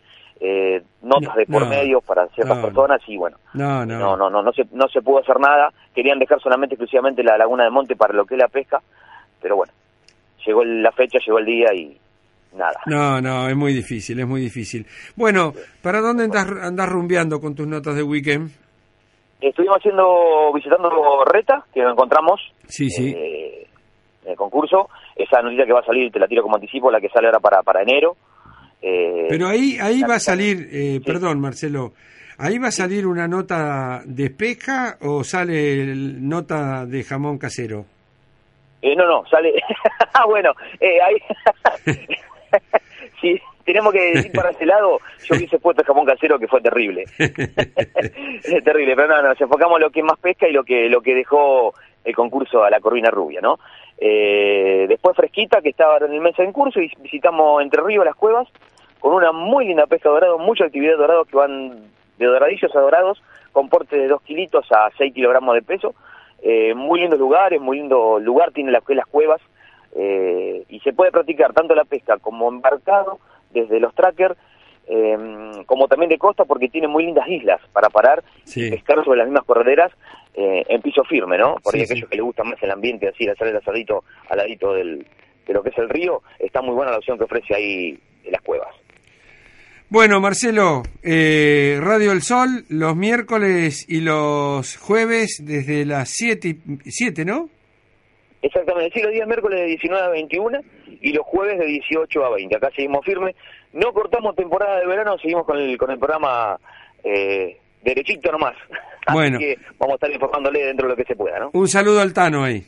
eh, 0.40 0.82
notas 1.02 1.36
de 1.36 1.46
por 1.46 1.62
no, 1.62 1.68
medio 1.68 2.00
para 2.00 2.26
ciertas 2.28 2.56
no, 2.56 2.62
personas 2.64 3.00
y 3.06 3.16
bueno, 3.16 3.36
No, 3.54 3.84
no. 3.86 3.98
no, 3.98 4.16
no, 4.16 4.30
no, 4.30 4.42
no 4.42 4.52
se, 4.52 4.64
no 4.72 4.88
se 4.88 5.00
pudo 5.02 5.18
hacer 5.18 5.38
nada. 5.38 5.72
Querían 5.94 6.18
dejar 6.18 6.40
solamente 6.40 6.74
exclusivamente 6.74 7.22
la 7.22 7.38
laguna 7.38 7.64
de 7.64 7.70
Monte 7.70 7.94
para 7.94 8.14
lo 8.14 8.24
que 8.26 8.34
es 8.34 8.40
la 8.40 8.48
pesca, 8.48 8.80
pero 9.40 9.56
bueno, 9.56 9.72
llegó 10.44 10.64
la 10.64 10.90
fecha, 10.92 11.18
llegó 11.24 11.38
el 11.38 11.44
día 11.46 11.72
y 11.74 11.96
nada. 12.54 12.80
No, 12.86 13.20
no, 13.20 13.48
es 13.48 13.56
muy 13.56 13.72
difícil, 13.72 14.18
es 14.20 14.26
muy 14.26 14.40
difícil. 14.40 14.86
Bueno, 15.16 15.52
¿para 15.82 16.00
dónde 16.00 16.24
andás, 16.24 16.46
andás 16.62 16.88
rumbeando 16.88 17.40
con 17.40 17.54
tus 17.54 17.66
notas 17.66 17.94
de 17.96 18.02
weekend? 18.02 18.50
Estuvimos 19.40 19.78
haciendo, 19.78 20.52
visitando 20.52 20.90
Reta, 21.24 21.64
que 21.72 21.80
lo 21.80 21.92
encontramos 21.92 22.40
Sí, 22.68 22.90
sí. 22.90 23.14
eh, 23.16 23.66
en 24.24 24.30
el 24.32 24.36
concurso. 24.36 24.88
Esa 25.16 25.40
noticia 25.42 25.64
que 25.64 25.72
va 25.72 25.80
a 25.80 25.84
salir, 25.86 26.10
te 26.12 26.18
la 26.18 26.26
tiro 26.28 26.42
como 26.42 26.56
anticipo, 26.56 26.90
la 26.90 27.00
que 27.00 27.08
sale 27.08 27.26
ahora 27.28 27.40
para, 27.40 27.62
para 27.62 27.82
enero. 27.82 28.16
Eh, 28.82 29.26
Pero 29.28 29.48
ahí, 29.48 29.78
ahí 29.80 30.02
va 30.02 30.16
a 30.16 30.20
salir, 30.20 30.68
eh, 30.72 31.00
perdón 31.04 31.38
Marcelo, 31.40 31.92
¿ahí 32.38 32.58
va 32.58 32.68
a 32.68 32.72
salir 32.72 33.06
una 33.06 33.28
nota 33.28 34.00
de 34.06 34.30
pesca 34.30 34.96
o 35.02 35.22
sale 35.24 35.82
el- 35.82 36.26
nota 36.28 36.84
de 36.86 37.02
jamón 37.04 37.38
casero? 37.38 37.84
Eh, 38.82 38.94
no, 38.96 39.06
no, 39.06 39.24
sale. 39.30 39.52
Ah, 40.12 40.24
bueno, 40.26 40.50
eh, 40.80 40.98
ahí. 41.00 41.16
sí, 43.20 43.40
tenemos 43.64 43.92
que 43.92 44.12
decir 44.12 44.32
para 44.32 44.50
ese 44.50 44.66
lado, 44.66 44.98
yo 45.24 45.36
hubiese 45.36 45.58
puesto 45.58 45.82
el 45.82 45.86
jamón 45.86 46.06
casero 46.06 46.38
que 46.38 46.48
fue 46.48 46.60
terrible. 46.60 47.04
terrible, 47.18 48.96
pero 48.96 49.08
no, 49.08 49.22
no, 49.22 49.28
nos 49.28 49.40
enfocamos 49.40 49.78
en 49.78 49.82
lo 49.82 49.90
que 49.90 50.02
más 50.02 50.18
pesca 50.18 50.48
y 50.48 50.52
lo 50.52 50.64
que 50.64 50.88
lo 50.88 51.00
que 51.00 51.14
dejó 51.14 51.74
el 52.04 52.14
concurso 52.14 52.64
a 52.64 52.70
la 52.70 52.80
Corvina 52.80 53.10
Rubia, 53.10 53.40
¿no? 53.40 53.58
Eh, 53.98 54.86
después 54.88 55.14
Fresquita, 55.14 55.60
que 55.60 55.68
estaba 55.68 55.98
en 55.98 56.12
el 56.12 56.20
mes 56.20 56.38
en 56.38 56.52
curso, 56.52 56.80
y 56.80 56.90
visitamos 57.00 57.62
Entre 57.62 57.82
Ríos, 57.82 58.04
las 58.04 58.14
cuevas, 58.14 58.48
con 58.98 59.14
una 59.14 59.32
muy 59.32 59.66
linda 59.66 59.86
pesca 59.86 60.08
de 60.08 60.14
dorado, 60.14 60.38
mucha 60.38 60.64
actividad 60.64 60.92
de 60.92 60.98
dorados 60.98 61.28
que 61.28 61.36
van 61.36 61.90
de 62.18 62.26
doradillos 62.26 62.74
a 62.74 62.80
dorados, 62.80 63.22
con 63.52 63.68
porte 63.68 63.96
de 63.96 64.08
2 64.08 64.22
kilitos 64.22 64.66
a 64.72 64.90
6 64.96 65.12
kilogramos 65.12 65.54
de 65.54 65.62
peso. 65.62 65.94
Eh, 66.42 66.74
muy 66.74 67.00
lindos 67.00 67.18
lugares, 67.18 67.60
muy 67.60 67.78
lindo 67.78 68.18
lugar 68.18 68.52
tiene 68.52 68.70
la, 68.70 68.82
las 68.88 69.06
cuevas, 69.06 69.40
eh, 69.96 70.64
y 70.68 70.80
se 70.80 70.92
puede 70.92 71.10
practicar 71.10 71.52
tanto 71.52 71.74
la 71.74 71.84
pesca 71.84 72.18
como 72.18 72.48
embarcado, 72.48 73.18
desde 73.52 73.80
los 73.80 73.94
trackers, 73.94 74.36
eh, 74.86 75.16
como 75.66 75.86
también 75.88 76.08
de 76.08 76.18
costa, 76.18 76.44
porque 76.44 76.68
tiene 76.68 76.88
muy 76.88 77.04
lindas 77.06 77.28
islas 77.28 77.60
para 77.72 77.88
parar 77.90 78.22
y 78.46 78.70
pescar 78.70 79.04
sobre 79.04 79.18
las 79.18 79.26
mismas 79.28 79.44
correderas 79.44 79.92
eh, 80.34 80.64
en 80.68 80.80
piso 80.82 81.02
firme, 81.04 81.36
¿no? 81.38 81.56
Por 81.62 81.74
ahí 81.74 81.80
Sí, 81.86 81.92
aquellos 81.92 82.08
que 82.10 82.16
les 82.16 82.24
gusta 82.24 82.44
más 82.44 82.62
el 82.62 82.70
ambiente, 82.70 83.08
así, 83.08 83.28
hacer 83.28 83.48
el 83.48 83.56
asadito 83.56 84.04
al 84.28 84.38
ladito 84.38 84.72
del, 84.74 85.06
de 85.46 85.52
lo 85.54 85.62
que 85.62 85.70
es 85.70 85.78
el 85.78 85.88
río, 85.88 86.22
está 86.38 86.62
muy 86.62 86.74
buena 86.74 86.92
la 86.92 86.98
opción 86.98 87.18
que 87.18 87.24
ofrece 87.24 87.54
ahí 87.54 87.98
en 88.24 88.32
las 88.32 88.42
cuevas. 88.42 88.68
Bueno, 89.88 90.20
Marcelo, 90.20 90.82
eh, 91.02 91.78
Radio 91.80 92.12
El 92.12 92.22
Sol, 92.22 92.64
los 92.68 92.94
miércoles 92.94 93.84
y 93.88 94.00
los 94.02 94.76
jueves 94.76 95.42
desde 95.44 95.84
las 95.84 96.10
7, 96.10 96.48
y- 96.48 96.56
7 96.90 97.24
¿no? 97.24 97.48
Exactamente, 98.42 98.90
sí, 98.98 99.02
los 99.04 99.12
días 99.12 99.26
miércoles 99.26 99.60
de 99.60 99.66
19 99.66 100.02
a 100.02 100.08
21 100.08 100.60
y 101.02 101.12
los 101.12 101.26
jueves 101.26 101.58
de 101.58 101.66
18 101.66 102.24
a 102.24 102.30
20. 102.36 102.56
Acá 102.56 102.70
seguimos 102.74 103.04
firmes. 103.04 103.36
No 103.72 103.92
cortamos 103.92 104.34
temporada 104.34 104.80
de 104.80 104.86
verano, 104.86 105.16
seguimos 105.18 105.44
con 105.46 105.58
el, 105.58 105.76
con 105.76 105.90
el 105.90 105.98
programa 105.98 106.58
eh, 107.04 107.58
derechito 107.82 108.32
nomás. 108.32 108.54
Así 109.06 109.14
Bueno. 109.18 109.38
que 109.38 109.56
vamos 109.78 109.92
a 109.92 109.96
estar 109.96 110.10
informándole 110.10 110.64
dentro 110.64 110.86
de 110.86 110.92
lo 110.92 110.96
que 110.96 111.04
se 111.04 111.16
pueda, 111.16 111.38
¿no? 111.38 111.50
Un 111.52 111.68
saludo 111.68 112.00
al 112.00 112.12
Tano 112.14 112.44
ahí. 112.44 112.62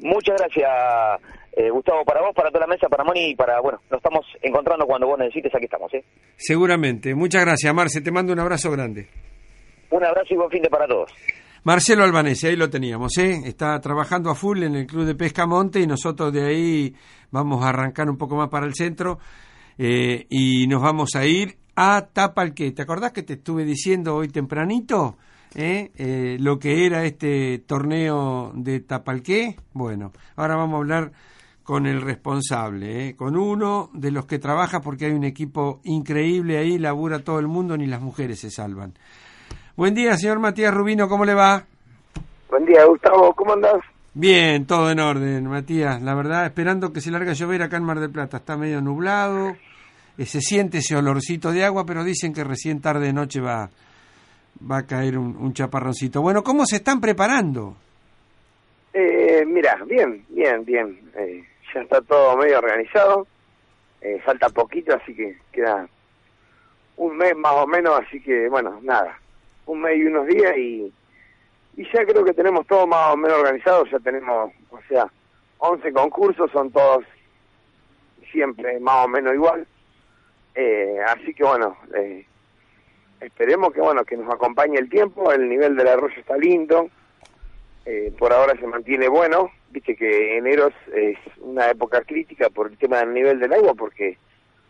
Muchas 0.00 0.36
gracias, 0.38 0.68
eh, 1.56 1.70
Gustavo, 1.70 2.04
para 2.04 2.20
vos, 2.20 2.34
para 2.34 2.50
toda 2.50 2.66
la 2.66 2.66
mesa, 2.74 2.88
para 2.88 3.02
Moni 3.04 3.30
y 3.30 3.34
para, 3.36 3.60
bueno, 3.60 3.80
nos 3.90 3.98
estamos 3.98 4.26
encontrando 4.42 4.84
cuando 4.86 5.06
vos 5.06 5.18
necesites, 5.18 5.54
aquí 5.54 5.64
estamos, 5.64 5.92
¿eh? 5.94 6.04
Seguramente. 6.36 7.14
Muchas 7.14 7.44
gracias, 7.44 7.72
Marce. 7.74 8.00
Te 8.02 8.10
mando 8.10 8.32
un 8.32 8.40
abrazo 8.40 8.70
grande. 8.70 9.06
Un 9.90 10.04
abrazo 10.04 10.34
y 10.34 10.36
buen 10.36 10.50
fin 10.50 10.62
de 10.62 10.68
para 10.68 10.86
todos. 10.86 11.10
Marcelo 11.66 12.04
Albanese, 12.04 12.46
ahí 12.46 12.54
lo 12.54 12.70
teníamos, 12.70 13.18
¿eh? 13.18 13.40
Está 13.44 13.80
trabajando 13.80 14.30
a 14.30 14.36
full 14.36 14.62
en 14.62 14.76
el 14.76 14.86
Club 14.86 15.04
de 15.04 15.16
Pesca 15.16 15.46
Monte 15.46 15.80
y 15.80 15.86
nosotros 15.88 16.32
de 16.32 16.46
ahí 16.46 16.94
vamos 17.32 17.64
a 17.64 17.70
arrancar 17.70 18.08
un 18.08 18.16
poco 18.16 18.36
más 18.36 18.48
para 18.50 18.66
el 18.66 18.74
centro 18.76 19.18
eh, 19.76 20.28
y 20.30 20.68
nos 20.68 20.80
vamos 20.80 21.16
a 21.16 21.26
ir 21.26 21.58
a 21.74 22.06
Tapalqué. 22.12 22.70
¿Te 22.70 22.82
acordás 22.82 23.10
que 23.10 23.24
te 23.24 23.32
estuve 23.32 23.64
diciendo 23.64 24.14
hoy 24.14 24.28
tempranito 24.28 25.16
eh, 25.56 25.90
eh, 25.96 26.36
lo 26.38 26.56
que 26.60 26.86
era 26.86 27.04
este 27.04 27.58
torneo 27.66 28.52
de 28.54 28.78
Tapalqué? 28.78 29.56
Bueno, 29.72 30.12
ahora 30.36 30.54
vamos 30.54 30.74
a 30.74 30.78
hablar 30.78 31.12
con 31.64 31.86
el 31.86 32.00
responsable, 32.00 33.08
¿eh? 33.08 33.16
con 33.16 33.36
uno 33.36 33.90
de 33.92 34.12
los 34.12 34.26
que 34.26 34.38
trabaja 34.38 34.80
porque 34.82 35.06
hay 35.06 35.12
un 35.14 35.24
equipo 35.24 35.80
increíble 35.82 36.58
ahí, 36.58 36.78
labura 36.78 37.24
todo 37.24 37.40
el 37.40 37.48
mundo, 37.48 37.76
ni 37.76 37.86
las 37.86 38.00
mujeres 38.00 38.38
se 38.38 38.52
salvan. 38.52 38.94
Buen 39.76 39.94
día, 39.94 40.16
señor 40.16 40.38
Matías 40.38 40.72
Rubino, 40.72 41.06
¿cómo 41.06 41.26
le 41.26 41.34
va? 41.34 41.64
Buen 42.48 42.64
día, 42.64 42.86
Gustavo, 42.86 43.34
¿cómo 43.34 43.52
andás? 43.52 43.76
Bien, 44.14 44.66
todo 44.66 44.90
en 44.90 45.00
orden, 45.00 45.46
Matías. 45.46 46.00
La 46.00 46.14
verdad, 46.14 46.46
esperando 46.46 46.94
que 46.94 47.02
se 47.02 47.10
largue 47.10 47.32
a 47.32 47.34
llover 47.34 47.62
acá 47.62 47.76
en 47.76 47.84
Mar 47.84 48.00
del 48.00 48.10
Plata. 48.10 48.38
Está 48.38 48.56
medio 48.56 48.80
nublado, 48.80 49.54
eh, 50.16 50.24
se 50.24 50.40
siente 50.40 50.78
ese 50.78 50.96
olorcito 50.96 51.52
de 51.52 51.62
agua, 51.62 51.84
pero 51.84 52.04
dicen 52.04 52.32
que 52.32 52.42
recién 52.42 52.80
tarde 52.80 53.08
de 53.08 53.12
noche 53.12 53.42
va, 53.42 53.68
va 54.70 54.78
a 54.78 54.86
caer 54.86 55.18
un, 55.18 55.36
un 55.36 55.52
chaparroncito. 55.52 56.22
Bueno, 56.22 56.42
¿cómo 56.42 56.64
se 56.64 56.76
están 56.76 56.98
preparando? 56.98 57.76
Eh, 58.94 59.44
mira, 59.46 59.76
bien, 59.86 60.24
bien, 60.30 60.64
bien. 60.64 60.98
Eh, 61.18 61.44
ya 61.74 61.82
está 61.82 62.00
todo 62.00 62.34
medio 62.38 62.60
organizado. 62.60 63.26
Eh, 64.00 64.22
falta 64.24 64.48
poquito, 64.48 64.96
así 64.96 65.14
que 65.14 65.36
queda 65.52 65.86
un 66.96 67.14
mes 67.18 67.36
más 67.36 67.52
o 67.56 67.66
menos, 67.66 68.00
así 68.00 68.22
que 68.22 68.48
bueno, 68.48 68.80
nada. 68.82 69.18
Un 69.66 69.80
mes 69.80 69.96
y 69.98 70.04
unos 70.04 70.26
días 70.26 70.56
y, 70.56 70.92
y 71.76 71.84
ya 71.92 72.04
creo 72.04 72.24
que 72.24 72.32
tenemos 72.32 72.66
todo 72.66 72.86
más 72.86 73.12
o 73.12 73.16
menos 73.16 73.38
organizado. 73.38 73.84
Ya 73.86 73.98
tenemos, 73.98 74.52
o 74.70 74.80
sea, 74.88 75.10
11 75.58 75.92
concursos, 75.92 76.50
son 76.50 76.70
todos 76.70 77.04
siempre 78.30 78.78
más 78.80 79.04
o 79.04 79.08
menos 79.08 79.34
igual. 79.34 79.66
Eh, 80.54 80.98
así 81.06 81.34
que 81.34 81.44
bueno, 81.44 81.76
eh, 81.94 82.24
esperemos 83.20 83.72
que 83.72 83.80
bueno 83.80 84.04
que 84.04 84.16
nos 84.16 84.32
acompañe 84.32 84.78
el 84.78 84.88
tiempo. 84.88 85.30
El 85.32 85.48
nivel 85.48 85.76
del 85.76 85.88
arroyo 85.88 86.18
está 86.18 86.36
lindo. 86.36 86.88
Eh, 87.84 88.12
por 88.18 88.32
ahora 88.32 88.58
se 88.58 88.66
mantiene 88.66 89.08
bueno. 89.08 89.50
Viste 89.70 89.94
que 89.94 90.38
enero 90.38 90.70
es, 90.92 91.18
una 91.40 91.70
época 91.70 92.02
crítica 92.02 92.50
por 92.50 92.68
el 92.68 92.78
tema 92.78 92.98
del 92.98 93.14
nivel 93.14 93.38
del 93.38 93.52
agua, 93.52 93.74
porque, 93.74 94.18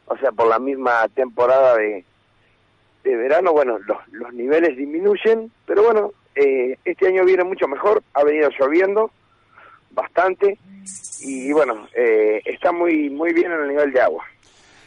o 0.06 0.16
sea, 0.18 0.32
por 0.32 0.48
la 0.48 0.58
misma 0.58 1.08
temporada 1.14 1.76
de, 1.76 2.04
de 3.10 3.16
verano, 3.16 3.52
bueno, 3.52 3.78
los, 3.78 3.98
los 4.10 4.32
niveles 4.34 4.76
disminuyen, 4.76 5.50
pero 5.64 5.84
bueno, 5.84 6.10
eh, 6.34 6.76
este 6.84 7.08
año 7.08 7.24
viene 7.24 7.44
mucho 7.44 7.68
mejor, 7.68 8.02
ha 8.14 8.24
venido 8.24 8.50
lloviendo 8.58 9.10
bastante 9.92 10.58
y 11.20 11.52
bueno, 11.52 11.86
eh, 11.94 12.42
está 12.44 12.72
muy 12.72 13.08
muy 13.10 13.32
bien 13.32 13.50
en 13.52 13.60
el 13.62 13.68
nivel 13.68 13.92
de 13.92 14.00
agua. 14.00 14.24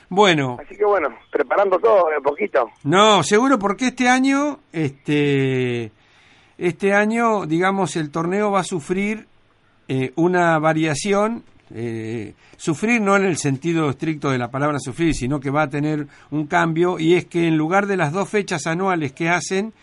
Bueno, 0.10 0.58
Así 0.60 0.76
que 0.76 0.86
bueno, 0.86 1.16
preparando 1.32 1.78
todo 1.80 2.10
de 2.10 2.16
a 2.16 2.20
poquito. 2.20 2.70
no, 2.84 3.24
seguro 3.24 3.58
porque 3.60 3.88
este 3.88 4.08
año, 4.08 4.60
este, 4.74 5.92
este 6.58 6.94
año, 6.94 7.46
digamos, 7.46 7.96
el 7.96 8.12
torneo 8.12 8.52
va 8.52 8.62
a 8.62 8.64
sufrir 8.64 9.28
eh, 9.88 10.12
una 10.16 10.58
variación, 10.60 11.44
eh, 11.74 12.34
sufrir 12.58 13.02
no 13.02 13.16
en 13.16 13.26
el 13.26 13.38
sentido 13.38 13.90
estricto 13.90 14.30
de 14.30 14.38
la 14.38 14.52
palabra 14.52 14.80
sufrir, 14.80 15.14
sino 15.14 15.40
que 15.40 15.50
va 15.50 15.64
a 15.64 15.70
tener 15.70 16.08
un 16.32 16.48
cambio 16.48 17.00
y 17.00 17.16
es 17.16 17.26
que 17.26 17.48
en 17.48 17.58
lugar 17.58 17.88
de 17.88 17.98
las 17.98 18.12
dos 18.12 18.30
fechas 18.30 18.68
anuales 18.68 19.12
que 19.12 19.30
hacen, 19.30 19.74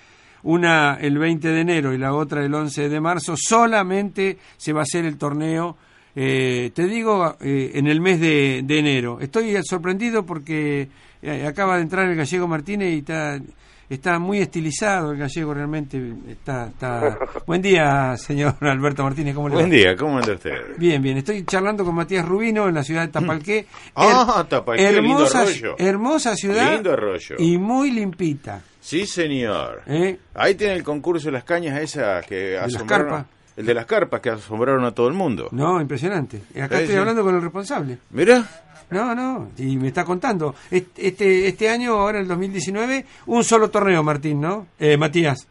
una 0.43 0.95
el 1.01 1.19
20 1.19 1.49
de 1.49 1.61
enero 1.61 1.93
y 1.93 1.99
la 1.99 2.15
otra 2.15 2.45
el 2.45 2.55
11 2.55 2.89
de 2.89 3.01
marzo, 3.01 3.35
solamente 3.37 4.39
se 4.57 4.73
va 4.73 4.81
a 4.81 4.83
hacer 4.85 5.05
el 5.05 5.19
torneo, 5.19 5.77
eh, 6.15 6.71
te 6.73 6.87
digo, 6.87 7.37
eh, 7.41 7.73
en 7.75 7.87
el 7.89 8.01
mes 8.01 8.21
de, 8.21 8.63
de 8.65 8.79
enero. 8.79 9.19
Estoy 9.21 9.55
sorprendido 9.65 10.25
porque 10.25 10.89
eh, 11.21 11.47
acaba 11.47 11.77
de 11.77 11.83
entrar 11.83 12.09
el 12.09 12.17
gallego 12.17 12.47
Martínez 12.47 12.95
y 12.95 12.99
está, 12.99 13.41
está 13.89 14.19
muy 14.19 14.39
estilizado 14.39 15.13
el 15.13 15.19
gallego, 15.19 15.55
realmente 15.55 16.01
está... 16.29 16.67
está... 16.67 17.19
Buen 17.47 17.63
día, 17.63 18.17
señor 18.17 18.57
Alberto 18.61 19.03
Martínez, 19.03 19.35
¿cómo 19.35 19.49
le 19.49 19.55
va? 19.55 19.61
Buen 19.61 19.71
día, 19.71 19.97
¿cómo 19.97 20.19
anda 20.19 20.33
usted? 20.35 20.77
Bien, 20.79 21.01
bien. 21.03 21.19
Estoy 21.19 21.45
charlando 21.45 21.85
con 21.85 21.95
Matías 21.95 22.25
Rubino 22.27 22.69
en 22.69 22.75
la 22.75 22.83
ciudad 22.83 23.03
de 23.03 23.09
Tapalqué. 23.09 23.67
Ah, 23.95 24.37
Her- 24.41 24.49
Tapalqué, 24.49 24.93
lindo 24.93 24.99
hermosa, 25.19 25.41
arroyo. 25.43 25.75
hermosa 25.79 26.35
ciudad 26.37 26.73
Lindo 26.75 26.93
arroyo. 26.93 27.37
y 27.39 27.59
muy 27.59 27.91
limpita. 27.91 28.61
Sí, 28.81 29.07
señor. 29.07 29.83
¿Eh? 29.87 30.19
Ahí 30.35 30.55
tiene 30.55 30.75
el 30.75 30.85
concurso 30.85 31.27
de 31.27 31.33
las 31.33 31.45
cañas 31.45 31.81
esas 31.81 32.25
que 32.27 32.53
las 32.55 32.75
asombraron. 32.75 33.07
carpas? 33.09 33.27
El 33.57 33.65
de 33.67 33.73
las 33.75 33.87
carpas 33.87 34.21
que 34.21 34.29
asombraron 34.31 34.85
a 34.85 34.93
todo 34.93 35.09
el 35.09 35.15
mundo. 35.15 35.49
No, 35.51 35.81
impresionante. 35.81 36.43
Acá 36.61 36.79
estoy 36.81 36.97
hablando 36.97 37.23
con 37.25 37.35
el 37.35 37.41
responsable. 37.43 37.99
Mira. 38.11 38.45
No, 38.91 39.15
no, 39.15 39.49
y 39.59 39.77
me 39.77 39.89
está 39.89 40.05
contando. 40.05 40.55
Est- 40.71 40.97
Este, 40.99 41.49
este 41.49 41.69
año, 41.69 41.95
ahora 41.95 42.21
el 42.21 42.29
2019, 42.29 43.05
un 43.27 43.43
solo 43.45 43.69
torneo, 43.71 44.03
Martín, 44.03 44.41
¿no? 44.41 44.67
Eh, 44.79 44.97
Matías. 44.97 45.49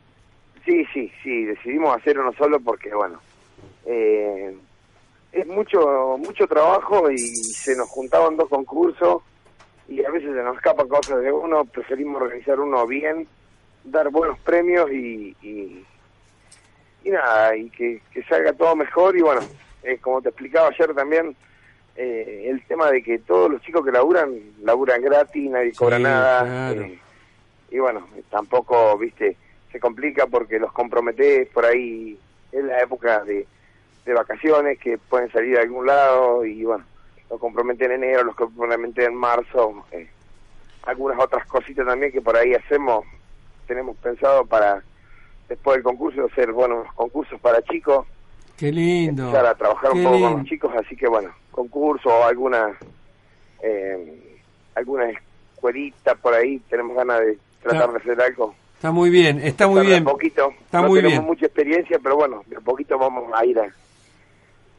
Sí, 0.63 0.85
sí, 0.93 1.11
sí, 1.21 1.43
decidimos 1.43 1.95
hacer 1.95 2.17
uno 2.17 2.31
solo 2.33 2.59
porque, 2.59 2.93
bueno, 2.95 3.19
eh, 3.85 4.55
es 5.31 5.45
mucho 5.47 6.17
mucho 6.17 6.47
trabajo 6.47 7.11
y 7.11 7.17
se 7.17 7.75
nos 7.75 7.89
juntaban 7.89 8.37
dos 8.37 8.47
concursos 8.49 9.21
y 9.87 10.03
a 10.03 10.09
veces 10.09 10.29
se 10.33 10.41
nos 10.41 10.55
escapan 10.55 10.87
cosas 10.87 11.21
de 11.21 11.31
uno, 11.31 11.65
preferimos 11.65 12.21
organizar 12.21 12.59
uno 12.59 12.87
bien, 12.87 13.27
dar 13.83 14.09
buenos 14.09 14.39
premios 14.39 14.89
y, 14.91 15.35
y, 15.43 15.85
y 17.03 17.09
nada, 17.11 17.55
y 17.55 17.69
que, 17.69 18.01
que 18.11 18.23
salga 18.23 18.53
todo 18.53 18.75
mejor 18.75 19.15
y 19.17 19.21
bueno, 19.21 19.41
eh, 19.83 19.99
como 20.01 20.21
te 20.21 20.29
explicaba 20.29 20.69
ayer 20.69 20.95
también, 20.95 21.35
eh, 21.95 22.47
el 22.49 22.63
tema 22.65 22.91
de 22.91 23.01
que 23.01 23.19
todos 23.19 23.49
los 23.49 23.61
chicos 23.61 23.85
que 23.85 23.91
laburan, 23.91 24.33
laburan 24.63 25.01
gratis, 25.01 25.49
nadie 25.49 25.73
cobra 25.73 25.97
Sí, 25.97 26.03
nada. 26.03 26.41
claro. 26.43 26.81
eh, 26.81 26.99
y 27.71 27.79
bueno, 27.79 28.07
tampoco, 28.29 28.97
viste, 28.97 29.37
se 29.71 29.79
complica 29.79 30.27
porque 30.27 30.59
los 30.59 30.71
comprometés 30.71 31.47
por 31.49 31.65
ahí 31.65 32.17
en 32.51 32.67
la 32.67 32.81
época 32.81 33.23
de, 33.23 33.45
de 34.05 34.13
vacaciones 34.13 34.79
que 34.79 34.97
pueden 34.97 35.31
salir 35.31 35.55
de 35.55 35.61
algún 35.63 35.85
lado 35.85 36.45
y 36.45 36.63
bueno, 36.63 36.85
los 37.29 37.39
comprometés 37.39 37.87
en 37.87 38.03
enero, 38.03 38.23
los 38.23 38.35
comprometés 38.35 39.07
en 39.07 39.15
marzo, 39.15 39.83
eh, 39.91 40.07
algunas 40.83 41.19
otras 41.19 41.45
cositas 41.47 41.85
también 41.85 42.11
que 42.11 42.21
por 42.21 42.37
ahí 42.37 42.53
hacemos, 42.53 43.05
tenemos 43.67 43.97
pensado 43.97 44.45
para 44.45 44.83
después 45.49 45.75
del 45.77 45.83
concurso 45.83 46.25
hacer 46.25 46.51
buenos 46.51 46.87
concursos 46.93 47.39
para 47.41 47.61
chicos, 47.63 48.05
Qué 48.57 48.71
lindo. 48.71 49.25
empezar 49.27 49.45
a 49.47 49.55
trabajar 49.55 49.91
un 49.91 50.03
poco 50.03 50.11
con 50.11 50.21
lindo. 50.21 50.37
los 50.39 50.47
chicos, 50.47 50.71
así 50.83 50.95
que 50.95 51.07
bueno, 51.07 51.29
concurso 51.51 52.09
o 52.09 52.23
alguna 52.23 52.69
eh, 53.63 54.39
alguna 54.75 55.09
escuelita 55.09 56.15
por 56.15 56.33
ahí, 56.33 56.59
tenemos 56.69 56.95
ganas 56.95 57.19
de 57.21 57.37
tratar 57.61 57.91
de 57.91 57.97
hacer 57.97 58.21
algo. 58.21 58.53
Está 58.75 58.91
muy 58.91 59.09
bien, 59.09 59.39
está 59.39 59.67
muy 59.67 59.85
bien. 59.85 60.03
poquito, 60.03 60.51
Está 60.65 60.81
no 60.81 60.89
muy 60.89 60.99
tenemos 60.99 61.19
bien. 61.19 61.25
mucha 61.27 61.45
experiencia, 61.47 61.97
pero 62.03 62.15
bueno, 62.17 62.43
de 62.47 62.57
a 62.57 62.59
poquito 62.59 62.97
vamos 62.97 63.31
a 63.33 63.45
ir 63.45 63.57
a... 63.59 63.65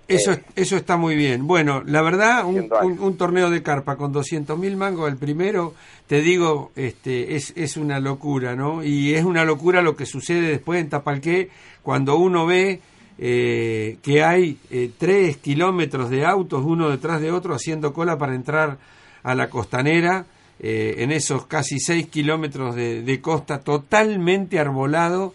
Eso, 0.08 0.30
es- 0.32 0.40
eso 0.54 0.76
está 0.76 0.96
muy 0.96 1.16
bien. 1.16 1.46
Bueno, 1.48 1.82
la 1.84 2.00
verdad, 2.02 2.44
un, 2.44 3.16
torneo 3.16 3.50
de 3.50 3.62
carpa 3.64 3.96
con 3.96 4.12
200 4.12 4.56
mil 4.56 4.76
mangos, 4.76 5.10
el 5.10 5.16
primero, 5.16 5.74
te 6.06 6.20
digo, 6.20 6.70
este, 6.76 7.34
es, 7.34 7.52
es 7.56 7.76
una 7.76 7.98
locura, 7.98 8.54
¿no? 8.54 8.84
Y 8.84 9.14
es 9.14 9.24
una 9.24 9.44
locura 9.44 9.82
lo 9.82 9.96
que 9.96 10.06
sucede 10.06 10.42
después 10.48 10.80
en 10.80 10.90
Tapalqué 10.90 11.50
cuando 11.82 12.16
uno 12.18 12.46
ve 12.46 12.80
eh, 13.18 13.98
que 14.02 14.22
hay 14.22 14.58
eh, 14.70 14.90
tres 14.98 15.38
kilómetros 15.38 16.10
de 16.10 16.24
autos 16.24 16.64
uno 16.64 16.90
detrás 16.90 17.20
de 17.20 17.30
otro 17.32 17.54
haciendo 17.54 17.92
cola 17.92 18.18
para 18.18 18.34
entrar 18.34 18.78
a 19.22 19.34
la 19.34 19.48
costanera. 19.48 20.26
eh, 20.58 20.96
en 20.98 21.12
esos 21.12 21.46
casi 21.46 21.78
seis 21.78 22.08
kilómetros 22.08 22.74
de, 22.74 23.02
de 23.02 23.20
costa 23.20 23.60
totalmente 23.60 24.58
arbolado 24.58 25.34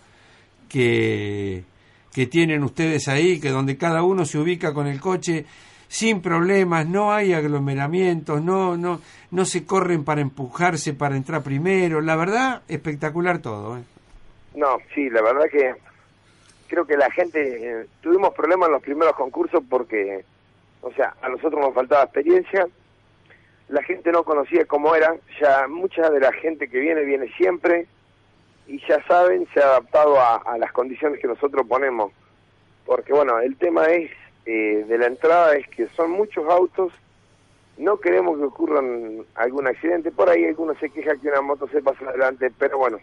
que, 0.70 1.64
que 2.14 2.26
tienen 2.28 2.64
ustedes 2.64 3.08
ahí, 3.08 3.40
que 3.40 3.50
donde 3.50 3.78
cada 3.78 4.04
uno 4.04 4.26
se 4.26 4.38
ubica 4.40 4.74
con 4.74 4.88
el 4.88 5.00
coche 5.00 5.46
sin 5.88 6.22
problemas, 6.22 6.88
no 6.88 7.12
hay 7.12 7.34
aglomeramientos, 7.34 8.42
no, 8.42 8.78
no, 8.78 9.02
no 9.32 9.46
se 9.46 9.66
corren 9.66 10.06
para 10.06 10.22
empujarse 10.22 10.94
para 10.94 11.18
entrar 11.18 11.44
primero, 11.44 12.00
la 12.00 12.16
verdad, 12.16 12.62
espectacular 12.70 13.40
todo. 13.40 13.78
¿eh? 13.78 13.82
No, 14.56 14.78
sí, 14.96 15.10
la 15.10 15.22
verdad 15.22 15.46
que 15.52 15.74
creo 16.72 16.88
que 16.88 16.96
la 16.96 17.12
gente, 17.12 17.82
eh, 17.82 17.86
tuvimos 18.00 18.34
problemas 18.34 18.68
en 18.68 18.74
los 18.74 18.82
primeros 18.82 19.14
concursos 19.18 19.62
porque, 19.70 20.24
o 20.82 20.90
sea, 20.94 21.14
a 21.22 21.28
nosotros 21.28 21.60
nos 21.60 21.74
faltaba 21.74 22.04
experiencia, 22.04 22.66
la 23.68 23.84
gente 23.84 24.10
no 24.14 24.24
conocía 24.24 24.64
cómo 24.64 24.96
era, 24.96 25.14
ya 25.42 25.68
mucha 25.68 26.10
de 26.10 26.22
la 26.22 26.32
gente 26.32 26.70
que 26.70 26.80
viene 26.80 27.02
viene 27.04 27.28
siempre 27.36 27.88
y 28.68 28.80
ya 28.88 29.06
saben, 29.06 29.46
se 29.54 29.60
ha 29.60 29.66
adaptado 29.66 30.18
a, 30.18 30.58
las 30.58 30.72
condiciones 30.72 31.20
que 31.20 31.28
nosotros 31.28 31.68
ponemos. 31.68 32.14
Porque 32.86 33.12
bueno, 33.12 33.40
el 33.40 33.58
tema 33.58 33.88
es 33.88 34.10
eh, 34.46 34.86
de 34.88 34.98
la 34.98 35.08
entrada 35.08 35.56
es 35.56 35.68
que 35.68 35.88
son 35.90 36.12
muchos 36.12 36.50
autos, 36.50 36.94
no 37.78 37.98
queremos 37.98 38.38
que 38.38 38.46
ocurran 38.46 39.26
algún 39.36 39.68
accidente, 39.68 40.10
por 40.10 40.30
ahí 40.30 40.46
alguno 40.46 40.74
se 40.76 40.90
queja 40.90 41.18
que 41.18 41.28
una 41.28 41.42
moto 41.42 41.68
se 41.68 41.82
pasa 41.82 42.06
adelante, 42.08 42.50
pero 42.58 42.78
bueno, 42.78 43.00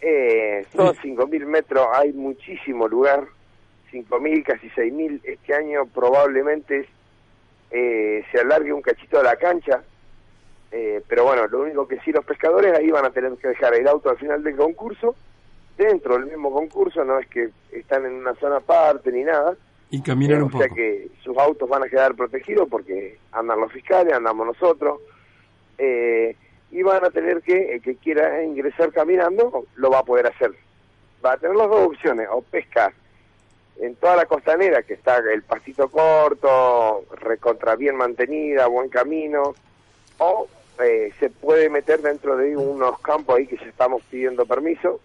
eh, 0.00 0.66
son 0.74 0.94
5.000 0.94 1.46
metros, 1.46 1.86
hay 1.94 2.12
muchísimo 2.12 2.86
lugar, 2.88 3.24
5.000, 3.92 4.44
casi 4.44 4.68
6.000, 4.70 5.20
este 5.24 5.54
año 5.54 5.86
probablemente 5.86 6.86
eh, 7.70 8.24
se 8.30 8.40
alargue 8.40 8.72
un 8.72 8.82
cachito 8.82 9.18
de 9.18 9.24
la 9.24 9.36
cancha, 9.36 9.82
eh, 10.72 11.02
pero 11.08 11.24
bueno, 11.24 11.46
lo 11.46 11.62
único 11.62 11.86
que 11.88 11.98
sí 12.00 12.12
los 12.12 12.24
pescadores 12.24 12.76
ahí 12.76 12.90
van 12.90 13.04
a 13.06 13.10
tener 13.10 13.32
que 13.36 13.48
dejar 13.48 13.74
el 13.74 13.88
auto 13.88 14.10
al 14.10 14.18
final 14.18 14.42
del 14.42 14.56
concurso, 14.56 15.14
dentro 15.76 16.14
del 16.14 16.26
mismo 16.26 16.52
concurso, 16.52 17.04
no 17.04 17.18
es 17.18 17.26
que 17.28 17.50
están 17.72 18.04
en 18.06 18.14
una 18.14 18.34
zona 18.36 18.56
aparte 18.56 19.12
ni 19.12 19.22
nada, 19.24 19.56
Y 19.90 20.02
caminar 20.02 20.38
eh, 20.38 20.42
un 20.42 20.52
o 20.52 20.56
sea 20.56 20.68
poco. 20.68 20.74
que 20.74 21.08
sus 21.22 21.36
autos 21.38 21.68
van 21.68 21.84
a 21.84 21.88
quedar 21.88 22.14
protegidos 22.14 22.68
porque 22.68 23.18
andan 23.32 23.60
los 23.60 23.72
fiscales, 23.72 24.12
andamos 24.12 24.46
nosotros, 24.46 25.00
eh, 25.78 26.34
y 26.70 26.82
van 26.82 27.04
a 27.04 27.10
tener 27.10 27.42
que, 27.42 27.74
el 27.74 27.82
que 27.82 27.96
quiera 27.96 28.42
ingresar 28.42 28.92
caminando, 28.92 29.64
lo 29.76 29.90
va 29.90 30.00
a 30.00 30.04
poder 30.04 30.26
hacer. 30.26 30.52
Va 31.24 31.32
a 31.32 31.36
tener 31.38 31.56
las 31.56 31.68
dos 31.68 31.86
opciones, 31.86 32.28
o 32.30 32.42
pesca 32.42 32.92
en 33.78 33.94
toda 33.96 34.16
la 34.16 34.26
costanera, 34.26 34.82
que 34.82 34.94
está 34.94 35.18
el 35.18 35.42
pastito 35.42 35.88
corto, 35.88 37.04
recontra 37.20 37.76
bien 37.76 37.96
mantenida, 37.96 38.66
buen 38.68 38.88
camino, 38.88 39.54
o 40.18 40.46
eh, 40.82 41.12
se 41.20 41.30
puede 41.30 41.68
meter 41.70 42.00
dentro 42.00 42.36
de 42.36 42.56
unos 42.56 42.98
campos 43.00 43.36
ahí 43.36 43.46
que 43.46 43.56
ya 43.56 43.66
estamos 43.66 44.02
pidiendo 44.10 44.44
permiso. 44.46 45.00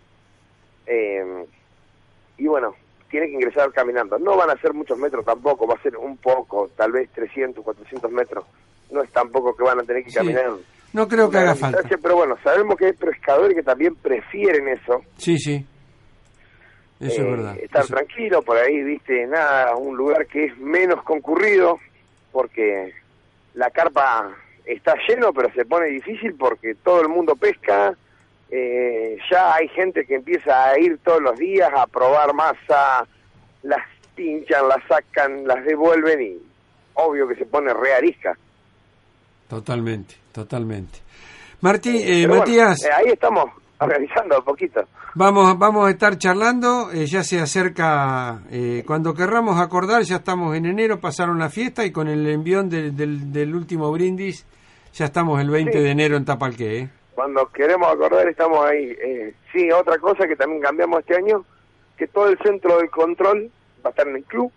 Eh, 0.85 1.45
y 2.37 2.47
bueno, 2.47 2.75
tiene 3.09 3.27
que 3.27 3.33
ingresar 3.33 3.71
caminando. 3.71 4.17
No 4.19 4.35
van 4.37 4.49
a 4.49 4.57
ser 4.57 4.73
muchos 4.73 4.97
metros 4.97 5.23
tampoco, 5.25 5.67
va 5.67 5.75
a 5.75 5.81
ser 5.81 5.97
un 5.97 6.17
poco, 6.17 6.69
tal 6.75 6.91
vez 6.93 7.09
300, 7.11 7.63
400 7.63 8.11
metros. 8.11 8.45
No 8.89 9.01
es 9.03 9.11
tampoco 9.11 9.55
que 9.55 9.63
van 9.63 9.79
a 9.79 9.83
tener 9.83 10.03
que 10.03 10.09
Sí. 10.11 10.17
caminar. 10.17 10.51
No 10.93 11.07
creo 11.07 11.29
que 11.29 11.37
haga 11.37 11.55
falta. 11.55 11.81
Pero 12.01 12.15
bueno, 12.15 12.37
sabemos 12.43 12.75
que 12.77 12.87
hay 12.87 12.93
pescadores 12.93 13.55
que 13.55 13.63
también 13.63 13.95
prefieren 13.95 14.67
eso. 14.67 15.01
Sí, 15.17 15.37
sí. 15.37 15.65
Eso 16.99 17.21
eh, 17.21 17.25
es 17.25 17.31
verdad. 17.31 17.57
Estar 17.59 17.83
Eso- 17.85 17.93
tranquilo 17.95 18.41
por 18.41 18.57
ahí, 18.57 18.83
viste, 18.83 19.25
nada, 19.27 19.75
un 19.75 19.95
lugar 19.97 20.27
que 20.27 20.45
es 20.45 20.57
menos 20.57 21.01
concurrido, 21.03 21.79
porque 22.31 22.93
la 23.53 23.69
carpa 23.71 24.35
está 24.65 24.95
lleno, 25.07 25.33
pero 25.33 25.51
se 25.53 25.65
pone 25.65 25.87
difícil 25.87 26.35
porque 26.35 26.75
todo 26.75 27.01
el 27.01 27.07
mundo 27.09 27.35
pesca. 27.35 27.95
eh, 28.53 29.17
ya 29.31 29.55
hay 29.55 29.69
gente 29.69 30.05
que 30.05 30.15
empieza 30.15 30.65
a 30.71 30.77
ir 30.77 30.97
todos 31.05 31.21
los 31.21 31.39
días 31.39 31.71
a 31.73 31.87
probar 31.87 32.33
masa, 32.33 33.07
las 33.63 33.79
pinchan, 34.13 34.67
las 34.67 34.83
sacan, 34.89 35.47
las 35.47 35.63
devuelven 35.63 36.21
y 36.21 36.37
obvio 36.95 37.29
que 37.29 37.35
se 37.35 37.45
pone 37.45 37.73
re 37.73 37.93
arisca. 37.93 38.37
Totalmente, 39.47 40.15
totalmente. 40.31 40.99
Martí, 41.61 42.01
eh, 42.03 42.25
bueno, 42.27 42.41
Matías, 42.41 42.83
eh, 42.83 42.89
ahí 42.95 43.11
estamos 43.13 43.45
organizando 43.79 44.37
un 44.39 44.43
poquito. 44.45 44.81
vamos, 45.15 45.57
vamos 45.59 45.87
a 45.87 45.91
estar 45.91 46.17
charlando, 46.17 46.91
eh, 46.91 47.05
ya 47.05 47.23
se 47.23 47.39
acerca, 47.39 48.41
eh, 48.51 48.83
cuando 48.85 49.13
querramos 49.13 49.59
acordar, 49.59 50.01
ya 50.03 50.17
estamos 50.17 50.55
en 50.55 50.65
enero, 50.65 50.99
pasaron 50.99 51.39
la 51.39 51.49
fiesta 51.49 51.85
y 51.85 51.91
con 51.91 52.07
el 52.07 52.27
envión 52.27 52.69
del, 52.69 52.95
del, 52.95 53.31
del 53.31 53.55
último 53.55 53.91
brindis, 53.91 54.45
ya 54.93 55.05
estamos 55.05 55.39
el 55.41 55.49
20 55.49 55.71
Sí. 55.71 55.79
de 55.79 55.89
enero 55.91 56.17
en 56.17 56.25
Tapalqué. 56.25 56.79
¿eh? 56.79 56.89
Cuando 57.15 57.45
queremos 57.51 57.91
acordar 57.91 58.27
estamos 58.27 58.65
ahí. 58.65 58.95
Eh, 59.03 59.33
sí, 59.53 59.69
otra 59.71 59.97
cosa 59.99 60.25
que 60.27 60.35
también 60.35 60.61
cambiamos 60.61 60.99
este 61.01 61.15
año, 61.17 61.45
que 61.97 62.07
todo 62.07 62.27
el 62.29 62.37
centro 62.39 62.77
del 62.77 62.89
control 62.89 63.51
va 63.85 63.89
a 63.89 63.91
estar 63.91 64.07
en 64.07 64.15
el 64.15 64.23
club, 64.23 64.51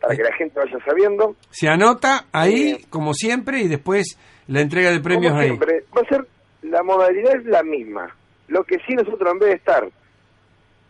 para 0.00 0.14
que 0.14 0.22
la 0.22 0.32
gente 0.34 0.58
vaya 0.60 0.78
sabiendo. 0.84 1.34
Se 1.50 1.68
anota 1.68 2.26
ahí, 2.32 2.84
como 2.88 3.14
siempre, 3.14 3.60
y 3.60 3.68
después 3.68 4.16
la 4.48 4.60
entrega 4.60 4.90
de 4.90 5.00
premios 5.00 5.30
Como 5.30 5.40
ahí. 5.40 5.48
siempre, 5.48 5.84
va 5.96 6.02
a 6.02 6.08
ser, 6.08 6.26
la 6.62 6.82
modalidad 6.82 7.36
es 7.36 7.44
la 7.44 7.62
misma. 7.62 8.14
Lo 8.48 8.64
que 8.64 8.78
sí 8.86 8.94
nosotros 8.94 9.32
en 9.32 9.38
vez 9.38 9.48
de 9.50 9.54
estar 9.56 9.88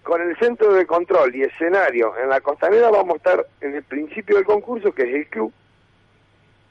con 0.02 0.22
el 0.22 0.36
centro 0.38 0.72
de 0.72 0.86
control 0.86 1.34
y 1.36 1.42
escenario 1.42 2.16
en 2.16 2.30
la 2.30 2.40
costanera, 2.40 2.88
vamos 2.90 3.14
a 3.14 3.16
estar 3.18 3.46
en 3.60 3.74
el 3.74 3.82
principio 3.82 4.36
del 4.36 4.44
concurso, 4.46 4.92
que 4.92 5.02
es 5.02 5.14
el 5.14 5.26
club. 5.26 5.52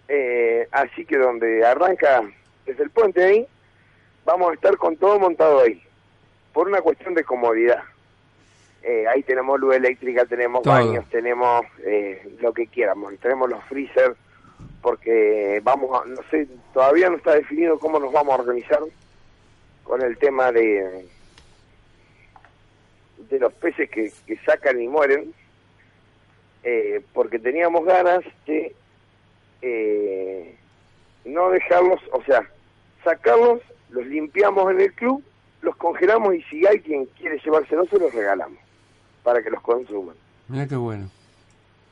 Eh, 0.07 0.67
así 0.71 1.05
que 1.05 1.17
donde 1.17 1.63
arranca 1.65 2.23
desde 2.65 2.83
el 2.83 2.89
puente 2.89 3.23
ahí, 3.23 3.45
vamos 4.25 4.49
a 4.49 4.53
estar 4.53 4.77
con 4.77 4.95
todo 4.97 5.19
montado 5.19 5.61
ahí, 5.61 5.81
por 6.53 6.67
una 6.67 6.81
cuestión 6.81 7.13
de 7.13 7.23
comodidad. 7.23 7.83
Eh, 8.81 9.05
ahí 9.07 9.21
tenemos 9.23 9.59
luz 9.59 9.75
eléctrica, 9.75 10.25
tenemos 10.25 10.63
Todo. 10.63 10.73
baños, 10.73 11.05
tenemos 11.09 11.65
eh, 11.85 12.37
lo 12.39 12.53
que 12.53 12.67
quieramos, 12.67 13.13
tenemos 13.19 13.49
los 13.49 13.63
freezer, 13.65 14.15
porque 14.87 15.59
vamos 15.65 16.01
a, 16.01 16.07
no 16.07 16.21
sé, 16.31 16.47
todavía 16.73 17.09
no 17.09 17.17
está 17.17 17.35
definido 17.35 17.77
cómo 17.77 17.99
nos 17.99 18.13
vamos 18.13 18.31
a 18.31 18.41
organizar 18.41 18.79
con 19.83 20.01
el 20.01 20.17
tema 20.17 20.49
de 20.53 21.05
de 23.29 23.37
los 23.37 23.51
peces 23.51 23.89
que, 23.89 24.13
que 24.25 24.37
sacan 24.45 24.81
y 24.81 24.87
mueren, 24.87 25.33
eh, 26.63 27.03
porque 27.11 27.37
teníamos 27.37 27.83
ganas 27.83 28.23
de 28.45 28.73
eh, 29.61 30.55
no 31.25 31.49
dejarlos, 31.49 31.99
o 32.13 32.23
sea, 32.23 32.49
sacarlos, 33.03 33.59
los 33.89 34.05
limpiamos 34.05 34.71
en 34.71 34.79
el 34.79 34.93
club, 34.93 35.21
los 35.63 35.75
congelamos 35.75 36.33
y 36.33 36.43
si 36.43 36.65
alguien 36.65 37.09
quiere 37.17 37.39
llevárselos, 37.39 37.89
se 37.89 37.99
los 37.99 38.13
regalamos 38.13 38.59
para 39.21 39.43
que 39.43 39.49
los 39.49 39.61
consuman. 39.61 40.15
Mira 40.47 40.65
qué 40.65 40.77
bueno. 40.77 41.09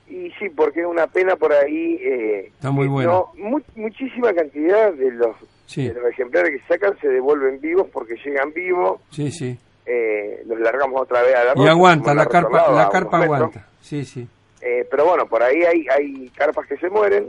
Y 0.07 0.29
sí, 0.39 0.49
porque 0.55 0.81
es 0.81 0.85
una 0.85 1.07
pena 1.07 1.35
por 1.35 1.51
ahí. 1.51 1.97
Eh, 2.01 2.47
Está 2.53 2.69
muy 2.71 2.87
bueno. 2.87 3.29
no- 3.35 3.49
mu- 3.49 3.61
muchísima 3.75 4.33
cantidad 4.33 4.93
de 4.93 5.11
los, 5.11 5.35
Sí. 5.65 5.87
de 5.87 5.95
los 5.95 6.05
ejemplares 6.11 6.51
que 6.51 6.67
sacan 6.67 6.95
se 6.99 7.07
devuelven 7.09 7.59
vivos 7.59 7.87
porque 7.91 8.15
llegan 8.23 8.51
vivos. 8.53 9.01
Sí, 9.11 9.31
sí. 9.31 9.57
eh, 9.87 10.41
los 10.47 10.59
largamos 10.59 10.99
otra 11.01 11.21
vez 11.21 11.35
a 11.35 11.43
la 11.43 11.53
Y 11.63 11.67
aguanta, 11.67 12.13
la 12.15 12.25
carpa, 12.25 12.71
la 12.71 12.89
carpa 12.89 13.21
aguanta. 13.23 13.67
Sí, 13.81 14.03
sí. 14.03 14.27
Eh, 14.61 14.83
pero 14.89 15.05
bueno, 15.05 15.27
por 15.27 15.43
ahí 15.43 15.61
hay, 15.63 15.85
hay 15.87 16.29
carpas 16.29 16.65
que 16.67 16.75
se 16.77 16.89
mueren, 16.89 17.27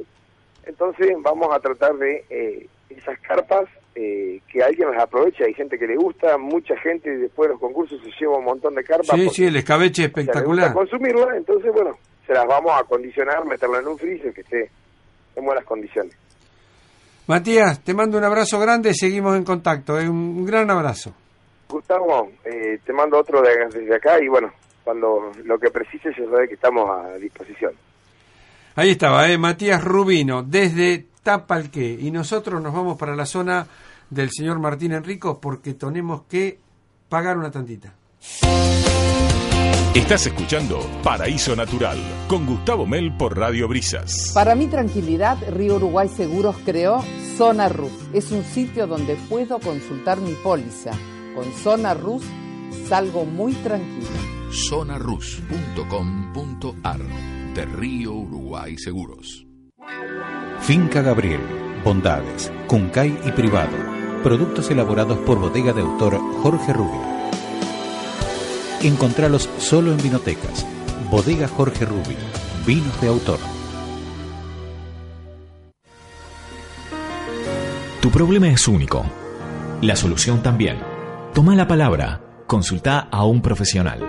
entonces 0.65 1.12
vamos 1.20 1.48
a 1.55 1.61
tratar 1.61 1.94
de 1.97 2.24
eh, 2.31 2.66
esas 2.89 3.19
carpas 3.20 3.65
eh, 3.94 4.40
que 4.51 4.62
alguien 4.62 4.90
las 4.90 5.03
aproveche. 5.03 5.44
Hay 5.44 5.53
gente 5.55 5.78
que 5.78 5.86
le 5.86 5.97
gusta, 5.97 6.39
mucha 6.39 6.74
gente 6.78 7.15
después 7.19 7.48
de 7.48 7.53
los 7.55 7.61
concursos 7.61 8.01
se 8.03 8.11
lleva 8.19 8.39
un 8.39 8.44
montón 8.47 8.74
de 8.74 8.85
carpas. 8.85 9.07
Sí, 9.19 9.24
porque 9.24 9.31
sí, 9.36 9.44
el 9.44 9.57
escabeche 9.57 10.03
o 10.03 10.05
sea, 10.05 10.07
espectacular. 10.23 10.73
consumirla, 10.73 11.36
entonces 11.36 11.70
bueno, 11.74 11.90
se 12.27 12.32
las 12.32 12.47
vamos 12.47 12.73
a 12.73 12.78
acondicionar, 12.81 13.44
meterla 13.44 13.78
en 13.78 13.89
un 13.89 13.98
freezer 13.98 14.32
que 14.32 14.40
esté 14.43 14.70
en 15.36 15.44
buenas 15.44 15.65
condiciones. 15.65 16.15
Matías, 17.27 17.81
te 17.81 17.93
mando 17.94 18.19
un 18.19 18.24
abrazo 18.24 18.59
grande, 18.61 18.94
seguimos 18.94 19.36
en 19.36 19.44
contacto. 19.44 19.98
¿eh? 19.98 20.09
Un, 20.09 20.44
gran 20.47 20.70
abrazo. 20.70 21.12
Gustavo, 21.69 22.31
eh, 22.44 22.78
te 22.85 22.93
mando 22.93 23.19
otro 23.19 23.43
de- 23.43 23.66
desde 23.78 23.94
acá 23.97 24.23
y 24.23 24.28
bueno, 24.28 24.53
cuando 24.85 25.32
lo 25.44 25.59
que 25.59 25.70
precises 25.70 26.15
ya 26.16 26.24
sabes 26.31 26.48
que 26.48 26.55
estamos 26.55 26.89
a 26.89 27.15
disposición. 27.16 27.73
Ahí 28.77 28.90
estaba, 28.90 29.28
¿eh? 29.28 29.36
Matías 29.39 29.82
Rubino, 29.82 30.43
desde 30.43 31.07
Tapalqué. 31.23 31.97
Y 32.01 32.11
nosotros 32.12 32.62
nos 32.62 32.73
vamos 32.73 32.97
para 32.97 33.16
la 33.16 33.27
zona 33.27 33.66
del 34.11 34.31
señor 34.31 34.61
Martín 34.61 34.93
Enrico 34.93 35.40
porque 35.40 35.74
tenemos 35.74 36.23
que 36.28 36.59
pagar 37.09 37.36
una 37.36 37.51
tantita. 37.51 37.93
Estás 39.97 40.27
escuchando 40.27 40.78
Paraíso 41.02 41.56
Natural 41.56 41.97
con 42.28 42.44
Gustavo 42.44 42.85
Mel 42.85 43.16
por 43.16 43.35
Radio 43.35 43.66
Brisas. 43.66 44.31
Para 44.35 44.55
mi 44.55 44.66
tranquilidad, 44.66 45.39
Río 45.48 45.77
Uruguay 45.77 46.06
Seguros 46.06 46.55
creó 46.66 47.02
Zona 47.39 47.70
Rus. 47.70 47.93
Es 48.12 48.31
un 48.31 48.44
sitio 48.44 48.86
donde 48.86 49.16
puedo 49.16 49.59
consultar 49.59 50.20
mi 50.20 50.35
póliza. 50.35 50.90
Con 51.35 51.51
Zona 51.51 51.94
Rus 51.94 52.23
salgo 52.86 53.24
muy 53.24 53.55
tranquilo. 53.55 54.06
zonarus.com.ar 54.52 57.01
de 57.55 57.64
Río 57.64 58.12
Uruguay 58.12 58.77
Seguros. 58.77 59.47
Finca 60.60 61.01
Gabriel. 61.01 61.40
Bondades. 61.82 62.52
Cuncay 62.66 63.18
y 63.24 63.32
privado. 63.32 63.78
Productos 64.23 64.70
elaborados 64.70 65.16
por 65.20 65.39
bodega 65.39 65.73
de 65.73 65.81
autor 65.81 66.20
Jorge 66.43 66.74
Rubio. 66.74 67.16
Encontralos 68.87 69.51
solo 69.59 69.91
en 69.91 70.01
vinotecas. 70.01 70.65
Bodega 71.11 71.49
Jorge 71.49 71.85
Rubio. 71.85 72.17
Vinos 72.65 73.01
de 73.01 73.09
autor. 73.09 73.41
Tu 78.01 78.11
problema 78.13 78.49
es 78.49 78.69
único. 78.69 79.05
La 79.83 79.97
solución 79.97 80.41
también. 80.41 80.79
Toma 81.35 81.57
la 81.57 81.67
palabra. 81.67 82.21
Consulta 82.47 83.09
a 83.11 83.25
un 83.25 83.43
profesional. 83.43 84.07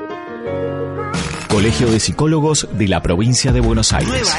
Colegio 1.50 1.90
de 1.90 2.00
Psicólogos 2.00 2.68
de 2.74 2.88
la 2.88 3.02
Provincia 3.02 3.52
de 3.52 3.62
Buenos 3.62 3.94
Aires. 3.94 4.32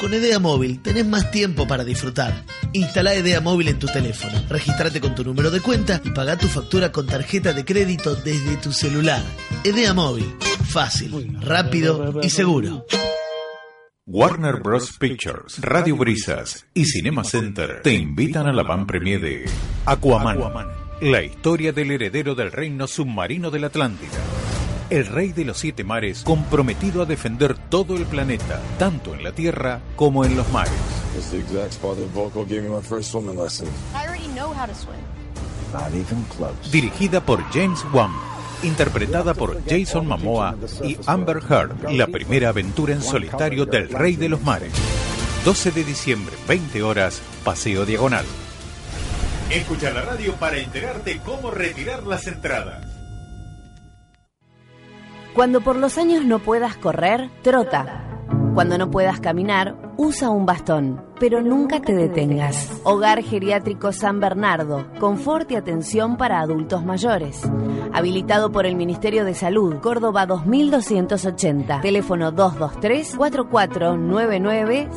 Con 0.00 0.14
Idea 0.14 0.38
Móvil 0.38 0.80
tenés 0.80 1.04
más 1.04 1.30
tiempo 1.32 1.66
para 1.66 1.84
disfrutar. 1.84 2.44
Instala 2.72 3.16
Idea 3.16 3.40
Móvil 3.40 3.68
en 3.68 3.80
tu 3.80 3.88
teléfono, 3.88 4.32
registrate 4.48 5.00
con 5.00 5.14
tu 5.14 5.24
número 5.24 5.50
de 5.50 5.60
cuenta 5.60 6.00
y 6.04 6.10
paga 6.10 6.36
tu 6.36 6.46
factura 6.46 6.92
con 6.92 7.06
tarjeta 7.06 7.52
de 7.52 7.64
crédito 7.64 8.14
desde 8.14 8.56
tu 8.58 8.72
celular. 8.72 9.22
Idea 9.64 9.94
Móvil. 9.94 10.36
Fácil, 10.68 11.36
rápido 11.40 12.20
y 12.22 12.30
seguro. 12.30 12.86
Warner 14.06 14.60
Bros. 14.62 14.96
Pictures, 14.98 15.60
Radio 15.60 15.96
Brisas 15.96 16.66
y 16.74 16.84
Cinema 16.84 17.24
Center 17.24 17.82
te 17.82 17.92
invitan 17.92 18.46
a 18.46 18.52
la 18.52 18.62
van 18.62 18.86
premier 18.86 19.20
de 19.20 19.50
Aquaman, 19.84 20.38
la 21.02 21.22
historia 21.22 21.72
del 21.72 21.90
heredero 21.90 22.34
del 22.34 22.52
reino 22.52 22.86
submarino 22.86 23.50
de 23.50 23.58
la 23.58 23.66
Atlántida. 23.66 24.47
El 24.90 25.06
rey 25.06 25.32
de 25.32 25.44
los 25.44 25.58
siete 25.58 25.84
mares 25.84 26.22
comprometido 26.22 27.02
a 27.02 27.04
defender 27.04 27.54
todo 27.68 27.94
el 27.94 28.06
planeta, 28.06 28.58
tanto 28.78 29.14
en 29.14 29.22
la 29.22 29.32
tierra 29.32 29.82
como 29.96 30.24
en 30.24 30.34
los 30.34 30.50
mares. 30.50 30.72
It's 31.14 31.30
the 31.30 31.38
exact 31.38 31.74
spot 31.74 31.98
that 31.98 32.06
Volko 32.14 32.46
gave 32.46 32.62
me 32.62 32.70
my 32.70 32.80
first 32.80 33.10
swimming 33.10 33.38
lesson. 33.38 33.68
I 33.94 34.06
already 34.06 34.28
know 34.28 34.50
how 34.54 34.66
to 34.66 34.74
swim. 34.74 34.96
Not 35.74 35.92
even 35.92 36.24
close. 36.34 36.70
Dirigida 36.72 37.20
por 37.20 37.42
James 37.52 37.84
Wan, 37.92 38.12
interpretada 38.62 39.34
por 39.34 39.62
Jason 39.68 40.06
Momoa 40.06 40.56
y 40.82 40.96
Amber 41.04 41.42
Heard, 41.46 41.92
la 41.92 42.06
primera 42.06 42.48
aventura 42.48 42.94
en 42.94 43.02
solitario 43.02 43.66
del 43.66 43.90
Rey 43.90 44.16
de 44.16 44.30
los 44.30 44.40
Mares. 44.40 44.72
12 45.44 45.70
de 45.70 45.84
diciembre, 45.84 46.34
20 46.48 46.82
horas, 46.82 47.20
Paseo 47.44 47.84
Diagonal. 47.84 48.24
Escucha 49.50 49.90
la 49.90 50.00
radio 50.00 50.34
para 50.36 50.56
enterarte 50.56 51.20
cómo 51.26 51.50
retirar 51.50 52.06
las 52.06 52.26
entradas. 52.26 52.87
Cuando 55.38 55.60
por 55.60 55.76
los 55.76 55.98
años 55.98 56.24
no 56.24 56.40
puedas 56.40 56.76
correr, 56.76 57.30
trota. 57.42 58.02
Cuando 58.54 58.76
no 58.76 58.90
puedas 58.90 59.20
caminar, 59.20 59.76
usa 59.96 60.30
un 60.30 60.46
bastón, 60.46 61.00
pero 61.20 61.42
nunca 61.42 61.80
te 61.80 61.94
detengas. 61.94 62.80
Hogar 62.82 63.22
Geriátrico 63.22 63.92
San 63.92 64.18
Bernardo, 64.18 64.88
confort 64.98 65.48
y 65.52 65.54
atención 65.54 66.16
para 66.16 66.40
adultos 66.40 66.84
mayores. 66.84 67.48
Habilitado 67.92 68.50
por 68.50 68.66
el 68.66 68.74
Ministerio 68.74 69.24
de 69.24 69.34
Salud, 69.34 69.76
Córdoba 69.76 70.26
2280. 70.26 71.82
Teléfono 71.82 72.32
223 72.32 73.14
4499 73.14 74.88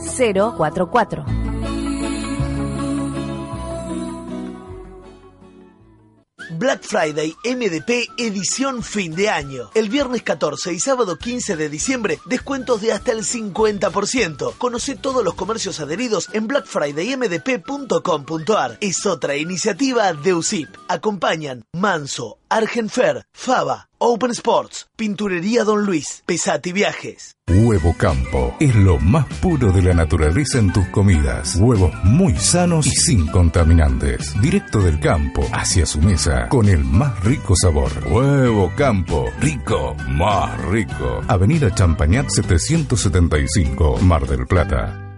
Black 6.62 6.84
Friday 6.84 7.36
MDP 7.44 8.08
edición 8.18 8.84
fin 8.84 9.16
de 9.16 9.30
año. 9.30 9.72
El 9.74 9.90
viernes 9.90 10.22
14 10.22 10.72
y 10.72 10.80
sábado 10.80 11.18
15 11.18 11.56
de 11.56 11.70
diciembre, 11.70 12.20
descuentos 12.26 12.82
de 12.82 12.94
hasta 12.94 13.14
el 13.14 13.24
50%. 13.24 14.54
Conoce 14.60 14.96
todos 14.96 15.26
los 15.26 15.34
comercios 15.34 15.80
adheridos 15.80 16.30
en 16.34 16.46
blackfridaymdp.com.ar. 16.46 18.78
Es 18.80 19.08
otra 19.08 19.38
iniciativa 19.38 20.14
de 20.14 20.36
USIP. 20.36 20.70
Acompañan 20.88 21.66
Manso, 21.74 22.38
Argenfer, 22.48 23.26
Fava, 23.34 23.90
Open 24.04 24.32
Sports, 24.32 24.88
Pinturería 24.96 25.64
Don 25.64 25.86
Luis, 25.86 26.24
Pesati 26.26 26.72
Viajes. 26.72 27.36
Huevo 27.48 27.94
Campo 27.96 28.56
es 28.60 28.74
lo 28.74 28.98
más 28.98 29.28
puro 29.36 29.72
de 29.72 29.84
la 29.84 29.94
naturaleza 29.94 30.58
en 30.58 30.74
tus 30.74 30.88
comidas. 30.88 31.56
Huevos 31.58 31.94
muy 32.04 32.36
sanos 32.36 32.88
y 32.88 32.96
sin 32.96 33.28
contaminantes. 33.28 34.34
Directo 34.42 34.82
del 34.82 35.00
campo 35.00 35.48
hacia 35.54 35.86
su 35.86 36.02
mesa 36.02 36.50
con 36.50 36.68
el 36.68 36.84
más 36.84 37.24
rico 37.24 37.54
sabor. 37.56 37.92
Huevo 38.10 38.72
Campo, 38.76 39.30
rico, 39.40 39.96
más 40.08 40.60
rico. 40.66 41.22
Avenida 41.28 41.72
Champañat 41.72 42.28
775, 42.28 43.98
Mar 43.98 44.26
del 44.26 44.48
Plata. 44.48 45.12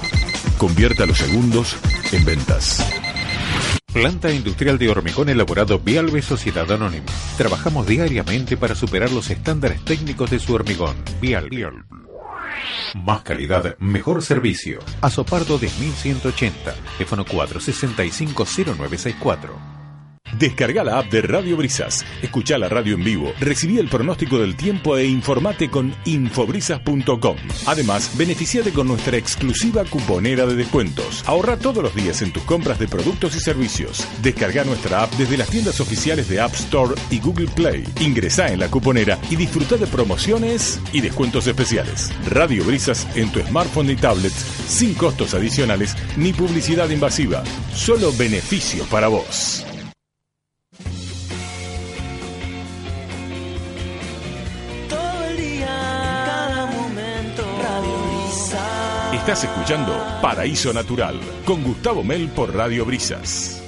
Convierta 0.59 1.07
los 1.07 1.19
segundos 1.19 1.77
en 2.11 2.25
ventas. 2.25 2.85
Planta 3.95 4.31
Industrial 4.33 4.77
de 4.77 4.91
Hormigón 4.91 5.29
Elaborado 5.29 5.79
Vialbe 5.79 6.21
Sociedad 6.21 6.69
Anónima. 6.73 7.07
Trabajamos 7.39 7.87
diariamente 7.87 8.57
para 8.57 8.75
superar 8.75 9.13
los 9.13 9.31
estándares 9.31 9.85
técnicos 9.85 10.33
de 10.33 10.41
su 10.41 10.53
hormigón. 10.53 10.97
Vial. 11.21 11.49
Más 12.95 13.23
calidad, 13.23 13.77
mejor 13.79 14.21
servicio. 14.23 14.81
Azopardo 15.01 15.61
10180. 15.61 16.75
Teléfono 16.99 17.25
4650964. 17.25 19.74
Descarga 20.39 20.83
la 20.83 20.99
app 20.99 21.13
de 21.13 21.23
Radio 21.23 21.57
Brisas, 21.57 22.05
escucha 22.21 22.59
la 22.59 22.69
radio 22.69 22.95
en 22.95 23.05
vivo, 23.05 23.33
recibí 23.39 23.79
el 23.79 23.89
pronóstico 23.89 24.39
del 24.39 24.57
tiempo 24.57 24.97
e 24.97 25.07
informate 25.07 25.71
con 25.71 25.95
infobrisas.com. 26.05 27.37
Además, 27.67 28.11
beneficiate 28.17 28.73
con 28.73 28.89
nuestra 28.89 29.17
exclusiva 29.17 29.85
cuponera 29.85 30.45
de 30.47 30.57
descuentos. 30.57 31.23
Ahorra 31.27 31.57
todos 31.57 31.83
los 31.83 31.95
días 31.95 32.21
en 32.23 32.33
tus 32.33 32.43
compras 32.43 32.79
de 32.79 32.89
productos 32.89 33.37
y 33.37 33.41
servicios. 33.41 34.07
Descarga 34.23 34.65
nuestra 34.65 35.05
app 35.05 35.13
desde 35.15 35.37
las 35.37 35.51
tiendas 35.51 35.81
oficiales 35.81 36.29
de 36.29 36.41
App 36.41 36.55
Store 36.55 36.95
y 37.11 37.21
Google 37.21 37.49
Play. 37.49 37.85
Ingresá 38.01 38.49
en 38.49 38.59
la 38.59 38.71
cuponera 38.71 39.19
y 39.31 39.37
disfruta 39.37 39.77
de 39.77 39.87
promociones 39.87 40.81
y 40.93 41.01
descuentos 41.01 41.47
especiales. 41.47 42.11
Radio 42.29 42.65
Brisas 42.65 43.07
en 43.15 43.31
tu 43.31 43.41
smartphone 43.41 43.91
y 43.91 43.97
tablet, 43.97 44.33
sin 44.33 44.95
costos 44.95 45.35
adicionales 45.35 45.97
ni 46.17 46.33
publicidad 46.33 46.91
invasiva. 46.91 47.45
Solo 47.73 48.13
beneficios 48.13 48.87
para 48.89 49.09
vos. 49.09 49.65
Estás 59.25 59.45
escuchando 59.45 59.91
Paraíso 60.21 60.71
Natural 60.75 61.19
con 61.47 61.65
Gustavo 61.65 62.05
Mel 62.05 62.29
por 62.29 62.55
Radio 62.55 62.85
Brisas. 62.85 63.64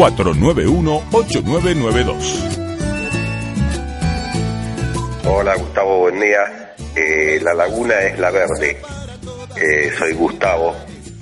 491-8992. 0.00 2.16
Hola 5.26 5.54
Gustavo, 5.56 5.98
buen 5.98 6.18
día. 6.18 6.72
Eh, 6.96 7.38
la 7.42 7.52
laguna 7.52 8.00
es 8.00 8.18
la 8.18 8.30
verde. 8.30 8.80
Eh, 9.60 9.92
soy 9.98 10.14
Gustavo, 10.14 10.74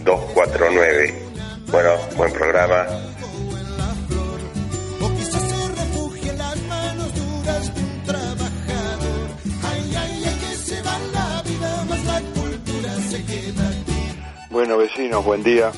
249. 0.04 1.12
Bueno, 1.72 1.90
buen 2.16 2.32
programa. 2.32 2.86
Bueno, 14.50 14.78
vecinos, 14.78 15.24
buen 15.24 15.42
día. 15.42 15.72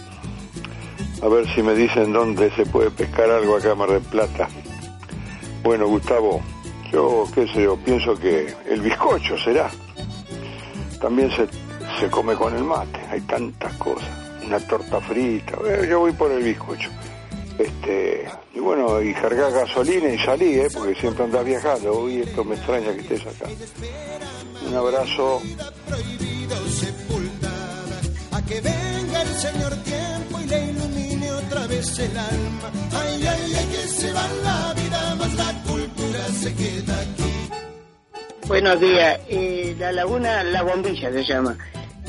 A 1.23 1.29
ver 1.29 1.47
si 1.55 1.63
me 1.63 1.75
dicen 1.75 2.13
dónde 2.13 2.51
se 2.53 2.65
puede 2.65 2.91
pescar 2.91 3.31
algo 3.31 3.57
acá 3.57 3.73
en 3.73 3.79
Mar 3.79 3.91
del 3.91 4.03
Plata. 4.03 4.49
Bueno, 5.63 5.87
Gustavo, 5.87 6.41
yo 6.91 7.25
qué 7.35 7.47
sé 7.49 7.65
yo, 7.65 7.77
pienso 7.77 8.19
que 8.19 8.55
el 8.69 8.81
bizcocho 8.81 9.37
será. 9.39 9.71
También 11.01 11.31
se, 11.31 11.47
se 11.99 12.11
come 12.11 12.35
con 12.35 12.57
el 12.57 12.65
mate, 12.65 12.99
hay 13.11 13.21
tantas 13.23 13.73
cosas. 13.75 14.09
Una 14.47 14.59
torta 14.61 15.01
frita, 15.01 15.59
eh, 15.67 15.87
yo 15.89 16.01
voy 16.01 16.13
por 16.13 16.33
el 16.33 16.43
bizcocho. 16.43 16.89
Este, 17.59 18.27
y 18.55 18.59
bueno, 18.59 19.03
y 19.03 19.13
cargar 19.13 19.53
gasolina 19.53 20.09
y 20.09 20.19
salí, 20.19 20.55
¿eh? 20.55 20.69
porque 20.73 20.95
siempre 20.95 21.25
andas 21.25 21.45
viajando. 21.45 22.01
Uy, 22.01 22.21
esto 22.21 22.43
me 22.43 22.55
extraña 22.55 22.95
que 22.95 23.01
estés 23.01 23.27
acá. 23.27 23.51
Un 24.67 24.75
abrazo. 24.75 25.43
Vez 31.81 31.99
el 31.99 32.19
alma. 32.19 32.71
Ay, 32.93 33.27
ay, 33.27 33.55
ay, 33.59 33.67
que 33.67 33.89
se 33.89 34.13
va 34.13 34.27
la 34.45 34.75
vida, 34.75 35.15
más 35.17 35.35
la 35.35 35.63
cultura 35.67 36.25
se 36.27 36.55
queda 36.55 37.01
aquí. 37.01 38.49
Buenos 38.49 38.81
días. 38.81 39.21
Eh, 39.29 39.77
la 39.79 39.93
laguna 39.93 40.43
La 40.45 40.63
Bombilla 40.63 41.11
se 41.13 41.25
llama. 41.25 41.57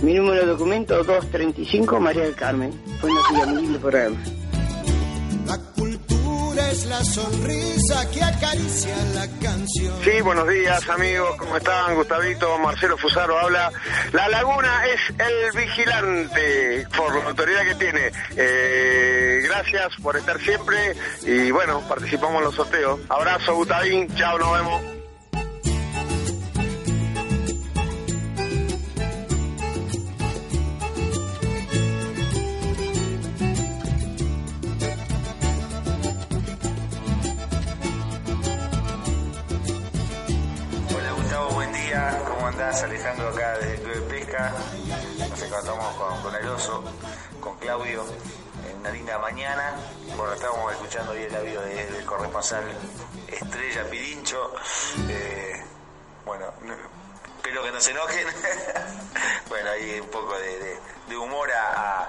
Mi 0.01 0.13
número 0.13 0.41
de 0.41 0.47
documento 0.47 0.95
235 1.03 1.99
María 1.99 2.23
del 2.23 2.35
Carmen. 2.35 2.71
Buenos 3.01 3.23
días, 3.31 3.47
muy 3.47 3.61
lindo 3.61 3.79
programa. 3.79 4.17
Es 6.71 6.85
la 6.85 7.03
sonrisa 7.03 8.09
que 8.11 8.23
acaricia 8.23 8.95
la 9.13 9.27
canción. 9.41 9.93
Sí, 10.05 10.21
buenos 10.21 10.47
días 10.47 10.87
amigos, 10.87 11.35
¿cómo 11.37 11.57
están? 11.57 11.95
Gustavito, 11.95 12.57
Marcelo 12.59 12.97
Fusaro 12.97 13.37
habla. 13.37 13.73
La 14.13 14.29
laguna 14.29 14.85
es 14.85 15.01
el 15.19 15.59
vigilante 15.59 16.87
por 16.95 17.13
la 17.13 17.25
autoridad 17.27 17.63
que 17.63 17.75
tiene. 17.75 18.11
Eh, 18.37 19.41
gracias 19.43 19.97
por 20.01 20.15
estar 20.15 20.39
siempre 20.39 20.95
y 21.23 21.51
bueno, 21.51 21.81
participamos 21.89 22.37
en 22.37 22.43
los 22.45 22.55
sorteos. 22.55 23.01
Abrazo, 23.09 23.53
Gustavín, 23.53 24.07
chao, 24.15 24.39
nos 24.39 24.53
vemos. 24.53 25.00
Andás? 42.71 42.83
Alejandro 42.83 43.29
acá 43.29 43.57
desde 43.57 43.73
el 43.75 43.81
Club 43.81 43.93
de 43.95 44.01
Pesca. 44.19 44.53
Nos 45.29 45.41
encontramos 45.41 45.95
con, 45.95 46.21
con 46.21 46.35
el 46.35 46.47
oso, 46.49 46.83
con 47.39 47.57
Claudio, 47.57 48.05
en 48.69 48.77
una 48.77 48.89
linda 48.91 49.17
mañana. 49.19 49.75
Bueno, 50.15 50.33
estábamos 50.33 50.71
escuchando 50.73 51.11
hoy 51.11 51.23
el 51.23 51.35
audio 51.35 51.61
de- 51.61 51.85
del 51.91 52.05
corresponsal 52.05 52.63
Estrella 53.27 53.83
Pirincho. 53.89 54.53
Eh, 55.09 55.61
bueno, 56.25 56.45
no- 56.61 56.75
espero 57.37 57.63
que 57.63 57.71
no 57.71 57.81
se 57.81 57.91
enojen. 57.91 58.27
bueno, 59.49 59.69
hay 59.71 59.99
un 59.99 60.07
poco 60.09 60.37
de, 60.37 60.79
humor 61.17 61.49
a, 61.51 62.07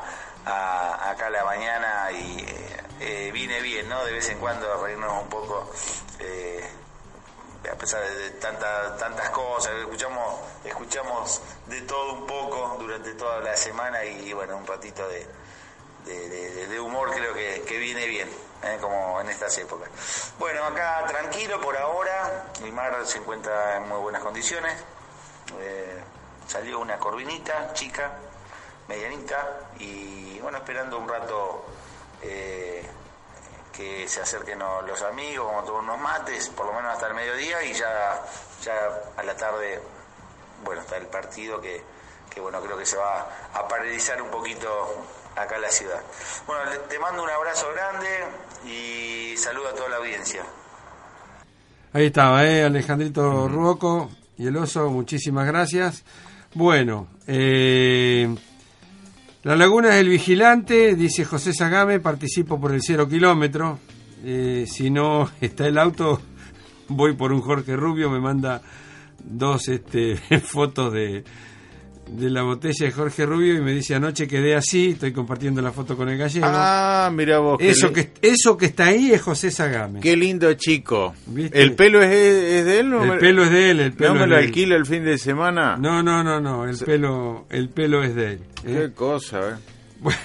acá 1.10 1.26
a 1.26 1.30
la 1.30 1.44
mañana 1.44 2.10
y 2.12 2.38
eh, 2.40 2.76
eh, 3.00 3.30
viene 3.32 3.60
bien, 3.60 3.88
¿no? 3.88 4.04
De 4.04 4.12
vez 4.12 4.28
en 4.28 4.38
cuando 4.38 4.82
reírnos 4.82 5.22
un 5.22 5.28
poco. 5.28 5.70
A 7.70 7.74
pesar 7.76 8.02
de 8.02 8.30
tanta, 8.32 8.96
tantas 8.96 9.30
cosas, 9.30 9.72
escuchamos, 9.80 10.40
escuchamos 10.64 11.40
de 11.66 11.80
todo 11.82 12.12
un 12.14 12.26
poco 12.26 12.76
durante 12.80 13.14
toda 13.14 13.40
la 13.40 13.56
semana 13.56 14.04
y 14.04 14.32
bueno, 14.32 14.56
un 14.56 14.66
ratito 14.66 15.06
de- 15.08 15.26
de 16.04 16.80
humor 16.80 17.12
creo 17.12 17.32
que, 17.32 17.62
que 17.62 17.78
viene 17.78 18.06
bien, 18.06 18.28
¿eh? 18.64 18.78
como 18.80 19.20
en 19.20 19.28
estas 19.30 19.56
épocas. 19.58 19.88
Bueno, 20.38 20.64
acá 20.64 21.04
tranquilo 21.06 21.60
por 21.60 21.76
ahora, 21.76 22.46
mi 22.62 22.72
mar 22.72 22.96
se 23.06 23.18
encuentra 23.18 23.76
en 23.76 23.88
muy 23.88 23.98
buenas 23.98 24.22
condiciones, 24.22 24.74
Eh, 25.60 26.02
salió 26.48 26.78
una 26.80 26.98
corvinita 26.98 27.72
chica, 27.74 28.12
medianita, 28.88 29.68
y 29.78 30.38
bueno, 30.40 30.58
esperando 30.58 30.98
un 30.98 31.08
rato 31.08 31.64
eh, 32.22 32.88
que 33.72 34.06
se 34.06 34.20
acerquen 34.20 34.58
los 34.58 35.02
amigos, 35.02 35.46
como 35.46 35.64
tomar 35.64 35.82
unos 35.82 36.00
mates, 36.00 36.48
por 36.50 36.66
lo 36.66 36.72
menos 36.74 36.92
hasta 36.92 37.08
el 37.08 37.14
mediodía, 37.14 37.62
y 37.64 37.72
ya, 37.72 38.22
ya 38.62 38.72
a 39.16 39.22
la 39.22 39.34
tarde, 39.36 39.80
bueno, 40.64 40.82
está 40.82 40.96
el 40.98 41.06
partido 41.06 41.60
que, 41.60 41.82
que 42.30 42.40
bueno, 42.40 42.60
creo 42.60 42.76
que 42.76 42.86
se 42.86 42.96
va 42.96 43.26
a 43.54 43.66
paralizar 43.66 44.20
un 44.20 44.30
poquito 44.30 44.68
acá 45.36 45.56
en 45.56 45.62
la 45.62 45.70
ciudad. 45.70 46.00
Bueno, 46.46 46.70
te 46.88 46.98
mando 46.98 47.22
un 47.22 47.30
abrazo 47.30 47.66
grande 47.72 48.08
y 48.66 49.36
saludo 49.36 49.68
a 49.68 49.74
toda 49.74 49.88
la 49.88 49.96
audiencia. 49.96 50.44
Ahí 51.94 52.06
estaba, 52.06 52.44
¿eh? 52.46 52.64
Alejandrito 52.64 53.48
Ruoco 53.48 54.10
y 54.38 54.46
el 54.46 54.56
oso, 54.56 54.88
muchísimas 54.90 55.46
gracias. 55.46 56.04
Bueno, 56.54 57.08
eh, 57.26 58.34
la 59.44 59.56
laguna 59.56 59.88
es 59.88 59.94
el 59.96 60.08
vigilante, 60.08 60.94
dice 60.94 61.24
José 61.24 61.52
Sagame, 61.52 61.98
participo 61.98 62.60
por 62.60 62.72
el 62.72 62.80
cero 62.80 63.08
kilómetro. 63.08 63.80
Eh, 64.24 64.66
si 64.68 64.88
no 64.88 65.28
está 65.40 65.66
el 65.66 65.78
auto, 65.78 66.20
voy 66.88 67.14
por 67.14 67.32
un 67.32 67.40
Jorge 67.40 67.74
Rubio, 67.74 68.08
me 68.08 68.20
manda 68.20 68.62
dos 69.18 69.68
este, 69.68 70.16
fotos 70.44 70.92
de, 70.92 71.24
de 72.10 72.28
la 72.28 72.42
botella 72.42 72.86
de 72.86 72.92
Jorge 72.92 73.24
Rubio 73.24 73.54
y 73.54 73.60
me 73.60 73.72
dice 73.72 73.94
anoche 73.94 74.26
quedé 74.28 74.54
así, 74.54 74.90
estoy 74.90 75.12
compartiendo 75.12 75.62
la 75.62 75.72
foto 75.72 75.96
con 75.96 76.08
el 76.08 76.18
gallego. 76.18 76.46
Ah, 76.48 77.10
mira 77.12 77.38
vos. 77.38 77.56
eso, 77.60 77.92
que, 77.92 78.10
eso 78.20 78.56
que 78.56 78.66
está 78.66 78.86
ahí 78.86 79.12
es 79.12 79.22
José 79.22 79.50
Sagame. 79.50 80.00
Qué 80.00 80.16
lindo 80.16 80.52
chico. 80.54 81.14
¿Viste? 81.26 81.62
¿El 81.62 81.74
pelo 81.74 82.02
es, 82.02 82.10
es 82.10 82.64
de 82.66 82.80
él? 82.80 82.90
¿No 82.90 83.02
El 83.04 83.10
me- 83.12 83.16
pelo 83.16 83.44
es 83.44 83.50
de 83.50 83.70
él, 83.70 83.80
el 83.80 83.92
pelo 83.92 84.14
¿No 84.14 84.20
me 84.20 84.26
lo 84.26 84.36
alquila 84.36 84.76
el 84.76 84.84
fin 84.84 85.04
de 85.04 85.16
semana? 85.16 85.76
No, 85.78 86.02
no, 86.02 86.22
no, 86.22 86.40
no, 86.40 86.66
el 86.68 86.76
pelo, 86.78 87.46
el 87.50 87.68
pelo 87.70 88.02
es 88.02 88.14
de 88.14 88.32
él. 88.32 88.38
¿eh? 88.66 88.88
Qué 88.88 88.92
cosa, 88.92 89.38
¿eh? 89.50 89.54
Bueno, 90.00 90.18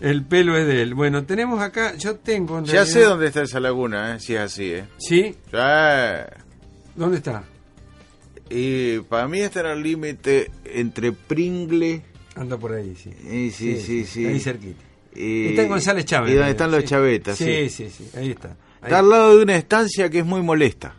el 0.00 0.24
pelo 0.24 0.58
es 0.58 0.66
de 0.66 0.82
él. 0.82 0.94
Bueno, 0.94 1.24
tenemos 1.24 1.62
acá, 1.62 1.94
yo 1.96 2.16
tengo 2.16 2.58
en 2.58 2.64
Ya 2.66 2.72
realidad- 2.72 2.92
sé 2.92 3.00
dónde 3.04 3.26
está 3.28 3.42
esa 3.42 3.60
laguna, 3.60 4.16
¿eh? 4.16 4.20
Si 4.20 4.34
es 4.34 4.40
así, 4.40 4.72
¿eh? 4.72 4.84
¿Sí? 4.98 5.34
Ya. 5.52 6.26
¿Dónde 6.96 7.16
está? 7.18 7.44
Y 8.50 9.00
para 9.00 9.26
mí 9.28 9.40
está 9.40 9.60
en 9.60 9.66
el 9.66 9.82
límite 9.82 10.50
entre 10.64 11.12
Pringle... 11.12 12.02
Anda 12.36 12.58
por 12.58 12.72
ahí, 12.72 12.94
sí. 12.96 13.10
sí, 13.22 13.50
sí, 13.50 13.80
sí, 13.80 14.04
sí. 14.04 14.26
Ahí 14.26 14.40
cerquita. 14.40 14.82
Y, 15.14 15.50
está 15.50 15.62
en 15.62 15.68
González 15.68 16.04
Chávez. 16.04 16.32
Y 16.32 16.34
donde 16.34 16.50
están 16.50 16.70
los 16.70 16.84
chavetas, 16.84 17.38
sí. 17.38 17.68
sí. 17.68 17.88
Sí, 17.88 17.90
sí, 17.90 18.10
ahí 18.18 18.30
está. 18.30 18.48
Ahí. 18.48 18.56
Está 18.82 18.98
al 18.98 19.08
lado 19.08 19.36
de 19.36 19.42
una 19.44 19.56
estancia 19.56 20.10
que 20.10 20.18
es 20.18 20.26
muy 20.26 20.42
molesta. 20.42 20.94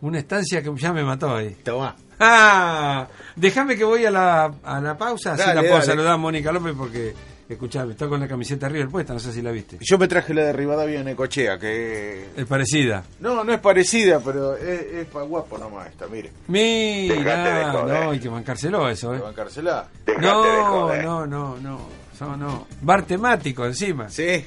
Una 0.00 0.20
estancia 0.20 0.62
que 0.62 0.70
ya 0.76 0.92
me 0.92 1.02
mató 1.02 1.34
ahí. 1.34 1.56
Toma. 1.64 1.96
Ah, 2.20 3.08
déjame 3.36 3.76
que 3.76 3.84
voy 3.84 4.04
a 4.04 4.10
la, 4.10 4.44
a 4.62 4.80
la 4.80 4.96
pausa, 4.96 5.32
así 5.34 5.42
Dale, 5.42 5.54
la 5.54 5.60
puedo 5.60 5.74
dale. 5.74 5.86
saludar 5.86 6.12
a 6.12 6.16
Mónica 6.16 6.50
López 6.52 6.74
porque, 6.76 7.14
escuchame, 7.48 7.92
está 7.92 8.06
con 8.08 8.20
la 8.20 8.28
camiseta 8.28 8.68
River 8.68 8.88
puesta, 8.88 9.14
no 9.14 9.18
sé 9.18 9.32
si 9.32 9.42
la 9.42 9.50
viste. 9.50 9.78
Yo 9.80 9.98
me 9.98 10.06
traje 10.06 10.34
la 10.34 10.44
de 10.44 10.52
Rivadavia 10.52 11.02
Necochea, 11.02 11.58
que... 11.58 12.28
Es 12.36 12.46
parecida. 12.46 13.04
No, 13.20 13.42
no 13.44 13.52
es 13.52 13.60
parecida, 13.60 14.20
pero 14.20 14.56
es, 14.56 14.80
es 14.80 15.06
para 15.06 15.24
guapo 15.24 15.58
nomás 15.58 15.88
esta, 15.88 16.06
mire. 16.06 16.30
Mira, 16.48 17.72
no, 17.72 18.10
hay 18.10 18.18
que 18.18 18.28
bancárselo 18.28 18.88
eso, 18.88 19.14
¿eh? 19.14 19.18
Bancársela. 19.18 19.88
No, 20.20 20.92
no, 21.02 21.26
no, 21.26 21.56
no, 21.56 21.88
no, 22.20 22.36
no. 22.36 22.66
Bar 22.82 23.04
temático 23.04 23.64
encima. 23.64 24.08
Sí. 24.08 24.44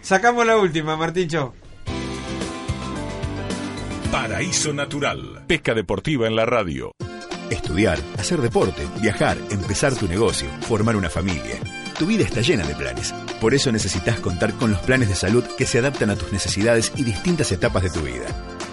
Sacamos 0.00 0.46
la 0.46 0.56
última, 0.56 0.96
Martincho. 0.96 1.54
Paraíso 4.10 4.72
Natural. 4.72 5.44
Pesca 5.46 5.72
deportiva 5.72 6.26
en 6.26 6.34
la 6.34 6.44
radio. 6.44 6.92
Estudiar, 7.48 7.98
hacer 8.18 8.40
deporte, 8.40 8.86
viajar, 9.00 9.36
empezar 9.50 9.94
tu 9.94 10.06
negocio, 10.08 10.48
formar 10.62 10.96
una 10.96 11.10
familia. 11.10 11.56
Tu 12.00 12.06
vida 12.06 12.24
está 12.24 12.40
llena 12.40 12.66
de 12.66 12.74
planes. 12.74 13.14
Por 13.42 13.52
eso 13.52 13.70
necesitas 13.70 14.18
contar 14.20 14.54
con 14.54 14.70
los 14.70 14.80
planes 14.80 15.10
de 15.10 15.14
salud 15.14 15.44
que 15.58 15.66
se 15.66 15.80
adaptan 15.80 16.08
a 16.08 16.16
tus 16.16 16.32
necesidades 16.32 16.92
y 16.96 17.04
distintas 17.04 17.52
etapas 17.52 17.82
de 17.82 17.90
tu 17.90 18.00
vida. 18.00 18.24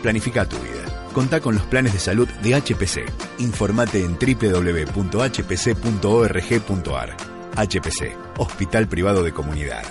Planifica 0.02 0.48
tu 0.48 0.56
vida. 0.60 1.10
Contá 1.14 1.42
con 1.42 1.56
los 1.56 1.66
planes 1.66 1.92
de 1.92 2.00
salud 2.00 2.30
de 2.42 2.56
HPC. 2.56 3.04
Informate 3.40 4.02
en 4.02 4.14
www.hpc.org.ar. 4.18 5.18
HPC, 7.58 8.16
Hospital 8.38 8.88
Privado 8.88 9.24
de 9.24 9.34
Comunidad. 9.34 9.84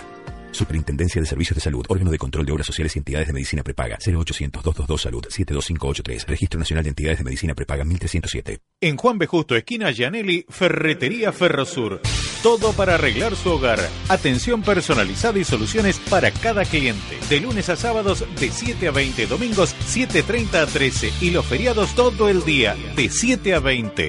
Superintendencia 0.57 1.21
de 1.21 1.27
Servicios 1.27 1.55
de 1.55 1.61
Salud, 1.61 1.85
órgano 1.89 2.11
de 2.11 2.19
control 2.19 2.47
de 2.47 2.53
obras 2.53 2.67
sociales 2.67 2.97
y 2.97 2.99
entidades 2.99 3.29
de 3.29 3.35
medicina 3.35 3.63
prepaga, 3.63 3.99
0800-222 3.99 4.99
Salud, 4.99 5.23
72583, 5.29 6.27
Registro 6.27 6.59
Nacional 6.59 6.85
de 6.85 6.91
Entidades 6.91 7.19
de 7.19 7.25
Medicina 7.25 7.55
Prepaga, 7.55 7.85
1307. 7.85 8.59
En 8.81 8.97
Juan 8.97 9.19
B. 9.19 9.27
Justo, 9.27 9.55
esquina 9.55 9.91
Gianelli, 9.91 10.47
Ferretería 10.49 11.33
Ferrosur. 11.33 12.01
Todo 12.43 12.73
para 12.73 12.95
arreglar 12.95 13.35
su 13.35 13.51
hogar. 13.51 13.81
Atención 14.09 14.63
personalizada 14.63 15.39
y 15.39 15.45
soluciones 15.45 15.99
para 16.11 16.31
cada 16.31 16.65
cliente. 16.65 17.19
De 17.29 17.41
lunes 17.41 17.69
a 17.69 17.77
sábados 17.77 18.25
de 18.39 18.51
7 18.51 18.89
a 18.89 18.91
20, 18.93 19.27
domingos 19.27 19.75
7.30 19.93 20.55
a 20.55 20.67
13 20.67 21.13
y 21.21 21.31
los 21.31 21.45
feriados 21.45 21.95
todo 21.95 22.29
el 22.29 22.45
día 22.45 22.77
de 22.95 23.09
7 23.09 23.55
a 23.55 23.61
20. 23.61 24.09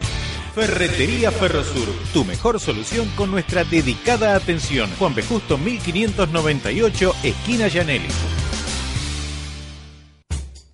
Ferretería 0.58 1.32
Ferrosur, 1.32 1.88
tu 2.12 2.26
mejor 2.26 2.60
solución 2.60 3.08
con 3.16 3.30
nuestra 3.30 3.64
dedicada 3.64 4.36
atención. 4.36 4.90
Juan 4.98 5.14
B. 5.14 5.22
Justo 5.22 5.56
1598, 5.56 7.14
esquina 7.22 7.68
Gianelli. 7.68 8.08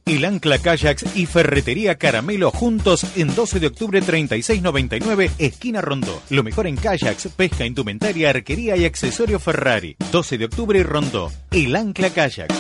El 0.06 0.24
Ancla 0.24 0.60
Kayaks 0.60 1.18
y 1.18 1.26
Ferretería 1.26 1.98
Caramelo 1.98 2.50
juntos 2.50 3.06
en 3.18 3.36
12 3.36 3.60
de 3.60 3.68
octubre 3.68 4.02
3699, 4.02 5.32
esquina 5.38 5.82
Rondó. 5.82 6.24
Lo 6.30 6.44
mejor 6.44 6.68
en 6.68 6.78
kayaks, 6.78 7.28
pesca, 7.36 7.66
indumentaria, 7.66 8.30
arquería 8.30 8.78
y 8.78 8.86
accesorio 8.86 9.38
Ferrari. 9.38 9.98
12 10.14 10.38
de 10.38 10.46
octubre 10.46 10.82
Rondó. 10.84 11.30
El 11.52 11.76
Ancla 11.76 12.10
Kayaks. 12.10 12.56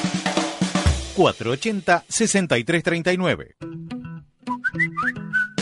480-6339. 1.16 3.56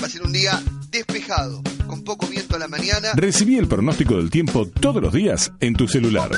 Va 0.02 0.08
a 0.08 0.10
ser 0.10 0.24
un 0.24 0.32
día 0.32 0.60
despejado, 0.90 1.62
con 1.86 2.04
poco 2.04 2.26
viento 2.26 2.56
a 2.56 2.60
la 2.60 2.68
mañana. 2.68 3.10
Recibí 3.14 3.58
el 3.58 3.68
pronóstico 3.68 4.18
del 4.18 4.32
tiempo 4.32 4.66
todos 4.66 5.00
los 5.02 5.14
días 5.14 5.52
en 5.60 5.76
tu 5.76 5.88
celular. 5.88 6.32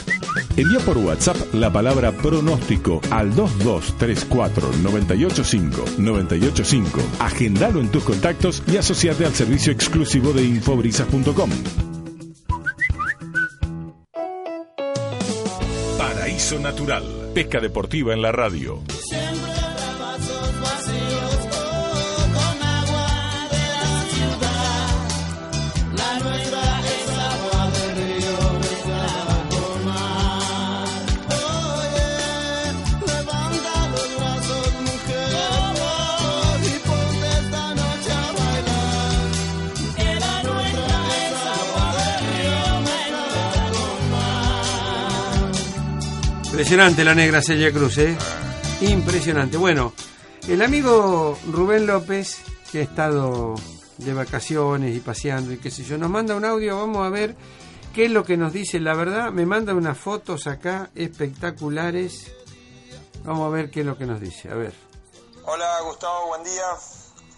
Envía 0.57 0.79
por 0.79 0.97
WhatsApp 0.97 1.37
la 1.53 1.71
palabra 1.71 2.11
pronóstico 2.11 2.99
al 3.09 3.33
2234 3.33 4.69
985 4.83 5.85
985. 5.97 7.01
Agendalo 7.19 7.79
en 7.79 7.89
tus 7.89 8.03
contactos 8.03 8.61
y 8.67 8.75
asociate 8.75 9.25
al 9.25 9.33
servicio 9.33 9.71
exclusivo 9.71 10.33
de 10.33 10.43
infobrisas.com. 10.43 11.49
Paraíso 15.97 16.59
Natural. 16.59 17.31
Pesca 17.33 17.61
deportiva 17.61 18.13
en 18.13 18.21
la 18.21 18.33
radio. 18.33 18.83
Impresionante 46.53 47.03
la 47.03 47.15
negra 47.15 47.41
Celia 47.41 47.71
Cruz, 47.71 47.97
¿eh? 47.97 48.15
Impresionante. 48.81 49.57
Bueno, 49.57 49.91
el 50.47 50.61
amigo 50.61 51.35
Rubén 51.47 51.87
López, 51.87 52.37
que 52.71 52.77
ha 52.77 52.83
estado 52.83 53.55
de 53.97 54.13
vacaciones 54.13 54.95
y 54.95 54.99
paseando 54.99 55.51
y 55.51 55.57
qué 55.57 55.71
sé 55.71 55.83
yo. 55.83 55.97
Nos 55.97 56.11
manda 56.11 56.35
un 56.35 56.45
audio, 56.45 56.77
vamos 56.77 57.07
a 57.07 57.09
ver 57.09 57.35
qué 57.91 58.05
es 58.05 58.11
lo 58.11 58.23
que 58.23 58.37
nos 58.37 58.53
dice. 58.53 58.79
La 58.79 58.93
verdad, 58.93 59.31
me 59.31 59.47
manda 59.47 59.73
unas 59.73 59.97
fotos 59.97 60.45
acá 60.45 60.91
espectaculares. 60.93 62.31
Vamos 63.23 63.47
a 63.47 63.49
ver 63.49 63.71
qué 63.71 63.79
es 63.79 63.87
lo 63.87 63.97
que 63.97 64.05
nos 64.05 64.21
dice. 64.21 64.51
A 64.51 64.53
ver. 64.53 64.75
Hola 65.45 65.81
Gustavo, 65.81 66.27
buen 66.27 66.43
día. 66.43 66.67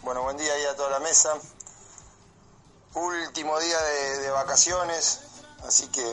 Bueno, 0.04 0.24
buen 0.24 0.36
día 0.36 0.52
ahí 0.52 0.66
a 0.66 0.76
toda 0.76 0.90
la 0.90 1.00
mesa. 1.00 1.30
Último 2.94 3.58
día 3.62 3.78
de, 3.80 4.20
de 4.24 4.30
vacaciones, 4.32 5.22
así 5.66 5.88
que 5.88 6.04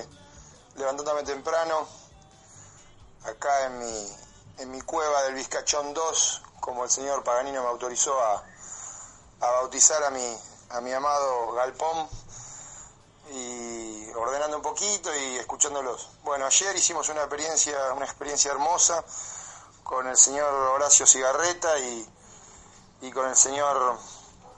levantándome 0.77 1.25
temprano, 1.25 1.89
acá 3.25 3.67
en 3.67 3.79
mi, 3.79 4.17
en 4.59 4.71
mi 4.71 4.81
cueva 4.83 5.23
del 5.25 5.35
Vizcachón 5.35 5.95
2, 5.95 6.43
como 6.61 6.85
el 6.85 6.91
señor 6.91 7.25
Paganino 7.25 7.63
me 7.63 7.69
autorizó 7.69 8.21
a, 8.21 8.45
a 9.41 9.51
bautizar 9.51 10.03
a 10.05 10.11
mi, 10.11 10.39
a 10.71 10.81
mi 10.81 10.93
amado 10.93 11.53
Galpón, 11.53 12.09
y 13.31 14.11
ordenando 14.15 14.57
un 14.57 14.63
poquito 14.63 15.15
y 15.15 15.37
escuchándolos. 15.37 16.11
Bueno, 16.23 16.47
ayer 16.47 16.77
hicimos 16.77 17.09
una 17.09 17.21
experiencia, 17.21 17.93
una 17.95 18.05
experiencia 18.05 18.51
hermosa 18.51 19.05
con 19.83 20.07
el 20.07 20.17
señor 20.17 20.53
Horacio 20.53 21.07
Cigarreta 21.07 21.79
y, 21.79 22.07
y 23.03 23.11
con 23.11 23.29
el 23.29 23.37
señor 23.37 23.99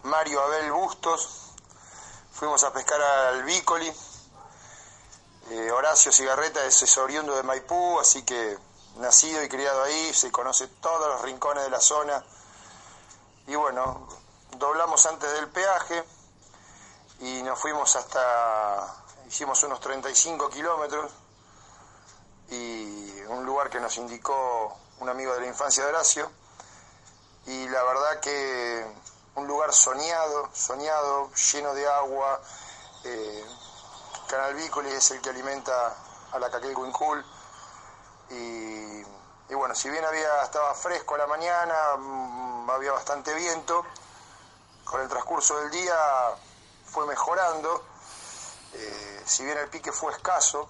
Mario 0.02 0.42
Abel 0.42 0.72
Bustos. 0.72 1.52
Fuimos 2.32 2.64
a 2.64 2.72
pescar 2.72 3.00
al 3.00 3.44
Bícoli. 3.44 3.92
Eh, 5.50 5.70
Horacio 5.70 6.10
Cigarreta 6.10 6.64
es, 6.64 6.96
oriundo 6.96 7.36
de 7.36 7.42
Maipú, 7.42 7.98
así 8.00 8.22
que 8.22 8.56
nacido 8.96 9.42
y 9.42 9.48
criado 9.48 9.82
ahí, 9.82 10.14
se 10.14 10.32
conoce 10.32 10.68
todos 10.80 11.06
los 11.08 11.22
rincones 11.22 11.64
de 11.64 11.70
la 11.70 11.80
zona. 11.80 12.24
Y 13.46 13.54
bueno, 13.54 14.08
doblamos 14.56 15.04
antes 15.04 15.30
del 15.32 15.48
peaje 15.50 16.02
y 17.20 17.42
nos 17.42 17.58
fuimos 17.58 17.94
hasta, 17.94 19.04
hicimos 19.28 19.62
unos 19.64 19.80
35 19.80 20.48
kilómetros 20.48 21.12
y 22.48 23.22
un 23.28 23.44
lugar 23.44 23.68
que 23.68 23.80
nos 23.80 23.96
indicó 23.98 24.78
un 25.00 25.08
amigo 25.10 25.34
de 25.34 25.40
la 25.40 25.46
infancia 25.46 25.84
de 25.84 25.90
Horacio 25.90 26.30
y 27.46 27.68
la 27.68 27.82
verdad 27.82 28.20
que 28.20 28.86
un 29.34 29.46
lugar 29.46 29.72
soñado, 29.72 30.48
soñado, 30.54 31.30
lleno 31.52 31.74
de 31.74 31.86
agua, 31.86 32.40
eh, 33.04 33.44
Canal 34.26 34.54
Bícoli 34.54 34.90
es 34.90 35.10
el 35.10 35.20
que 35.20 35.30
alimenta 35.30 35.94
a 36.32 36.38
la 36.38 36.50
Caquel 36.50 36.74
Cuincul 36.74 37.24
y, 38.30 39.02
bueno, 39.54 39.74
si 39.74 39.88
bien 39.90 40.04
había, 40.04 40.42
estaba 40.42 40.74
fresco 40.74 41.16
la 41.16 41.26
mañana, 41.26 41.96
mm, 41.96 42.70
había 42.70 42.92
bastante 42.92 43.34
viento, 43.34 43.84
con 44.84 45.00
el 45.00 45.08
transcurso 45.08 45.58
del 45.58 45.70
día 45.70 45.96
fue 46.86 47.06
mejorando, 47.06 47.84
eh, 48.72 49.22
si 49.24 49.44
bien 49.44 49.58
el 49.58 49.68
pique 49.68 49.92
fue 49.92 50.12
escaso, 50.12 50.68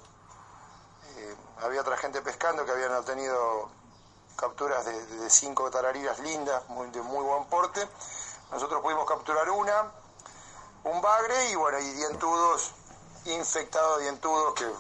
eh, 1.17 1.37
había 1.63 1.81
otra 1.81 1.97
gente 1.97 2.21
pescando 2.23 2.65
que 2.65 2.73
habían 2.73 2.95
obtenido 2.95 3.71
capturas 4.37 4.85
de, 4.85 5.31
cinco 5.31 5.71
tarariras 5.71 6.19
lindas, 6.19 6.63
de 6.93 7.03
muy 7.03 7.25
buen 7.25 7.45
porte. 7.47 7.89
Nosotros 8.51 8.83
pudimos 8.83 9.07
capturar 9.07 9.49
una, 9.49 9.93
un 10.85 11.01
bagre 11.01 11.51
y 11.51 11.55
bueno, 11.55 11.79
y 11.79 11.93
dientudos, 11.93 12.75
infectados 13.27 14.01
dientudos, 14.01 14.55
que 14.55 14.71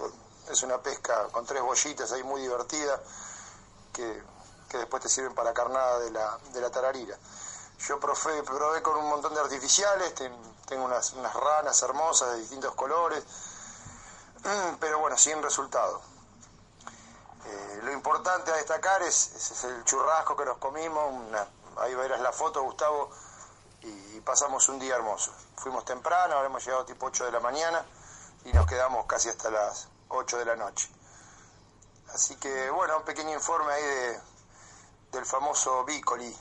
es 0.52 0.62
una 0.62 0.78
pesca 0.82 1.28
con 1.32 1.46
tres 1.46 1.62
bollitas 1.62 2.12
ahí 2.12 2.22
muy 2.22 2.40
divertida, 2.42 3.00
que, 3.92 4.22
que 4.68 4.78
después 4.78 5.02
te 5.02 5.08
sirven 5.08 5.34
para 5.34 5.52
carnada 5.54 5.98
de 6.00 6.10
la, 6.10 6.38
de 6.52 6.60
la 6.60 6.70
tararira. 6.70 7.16
Yo 7.86 7.98
probé, 8.00 8.42
probé 8.42 8.82
con 8.82 8.96
un 8.96 9.08
montón 9.08 9.34
de 9.34 9.40
artificiales, 9.40 10.14
ten- 10.14 10.54
tengo 10.66 10.84
unas, 10.84 11.12
unas 11.14 11.34
ranas 11.34 11.80
hermosas 11.82 12.32
de 12.32 12.40
distintos 12.40 12.74
colores, 12.74 13.22
pero 14.80 14.98
bueno, 14.98 15.16
sin 15.18 15.42
resultado. 15.42 16.00
Eh, 17.46 17.80
lo 17.82 17.92
importante 17.92 18.50
a 18.52 18.56
destacar 18.56 19.02
es, 19.02 19.34
es 19.34 19.64
el 19.64 19.84
churrasco 19.84 20.36
que 20.36 20.44
nos 20.44 20.58
comimos, 20.58 21.12
ahí 21.78 21.94
verás 21.94 22.20
la 22.20 22.32
foto, 22.32 22.62
Gustavo, 22.62 23.10
y, 23.82 24.16
y 24.16 24.20
pasamos 24.20 24.68
un 24.68 24.78
día 24.78 24.94
hermoso. 24.96 25.32
Fuimos 25.56 25.84
temprano, 25.84 26.36
habremos 26.36 26.64
llegado 26.64 26.84
tipo 26.86 27.06
8 27.06 27.26
de 27.26 27.32
la 27.32 27.40
mañana 27.40 27.84
y 28.44 28.52
nos 28.52 28.66
quedamos 28.66 29.06
casi 29.06 29.28
hasta 29.28 29.50
las 29.50 29.88
8 30.08 30.38
de 30.38 30.44
la 30.44 30.56
noche. 30.56 30.88
Así 32.12 32.36
que 32.36 32.70
bueno, 32.70 32.98
un 32.98 33.04
pequeño 33.04 33.32
informe 33.32 33.72
ahí 33.72 33.82
de, 33.82 34.20
del 35.12 35.26
famoso 35.26 35.84
Bícoli. 35.84 36.36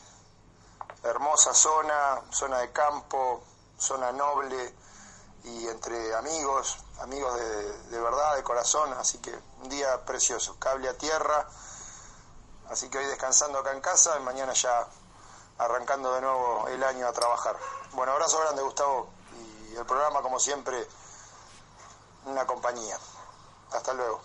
Hermosa 1.03 1.53
zona, 1.53 2.21
zona 2.31 2.59
de 2.59 2.71
campo, 2.71 3.43
zona 3.77 4.11
noble 4.11 4.73
y 5.43 5.67
entre 5.67 6.15
amigos, 6.15 6.77
amigos 6.99 7.37
de, 7.37 7.77
de 7.89 7.99
verdad, 7.99 8.35
de 8.35 8.43
corazón, 8.43 8.93
así 8.93 9.17
que 9.17 9.37
un 9.61 9.69
día 9.69 10.05
precioso, 10.05 10.57
cable 10.59 10.87
a 10.87 10.97
tierra, 10.97 11.45
así 12.69 12.89
que 12.89 12.99
hoy 12.99 13.05
descansando 13.07 13.59
acá 13.59 13.73
en 13.73 13.81
casa 13.81 14.17
y 14.17 14.23
mañana 14.23 14.53
ya 14.53 14.87
arrancando 15.57 16.13
de 16.13 16.21
nuevo 16.21 16.67
el 16.69 16.81
año 16.83 17.07
a 17.07 17.11
trabajar. 17.11 17.57
Bueno, 17.91 18.13
abrazo 18.13 18.39
grande 18.39 18.61
Gustavo 18.61 19.09
y 19.69 19.75
el 19.75 19.85
programa 19.85 20.21
como 20.21 20.39
siempre 20.39 20.87
una 22.25 22.45
compañía. 22.45 22.95
Hasta 23.75 23.93
luego. 23.93 24.21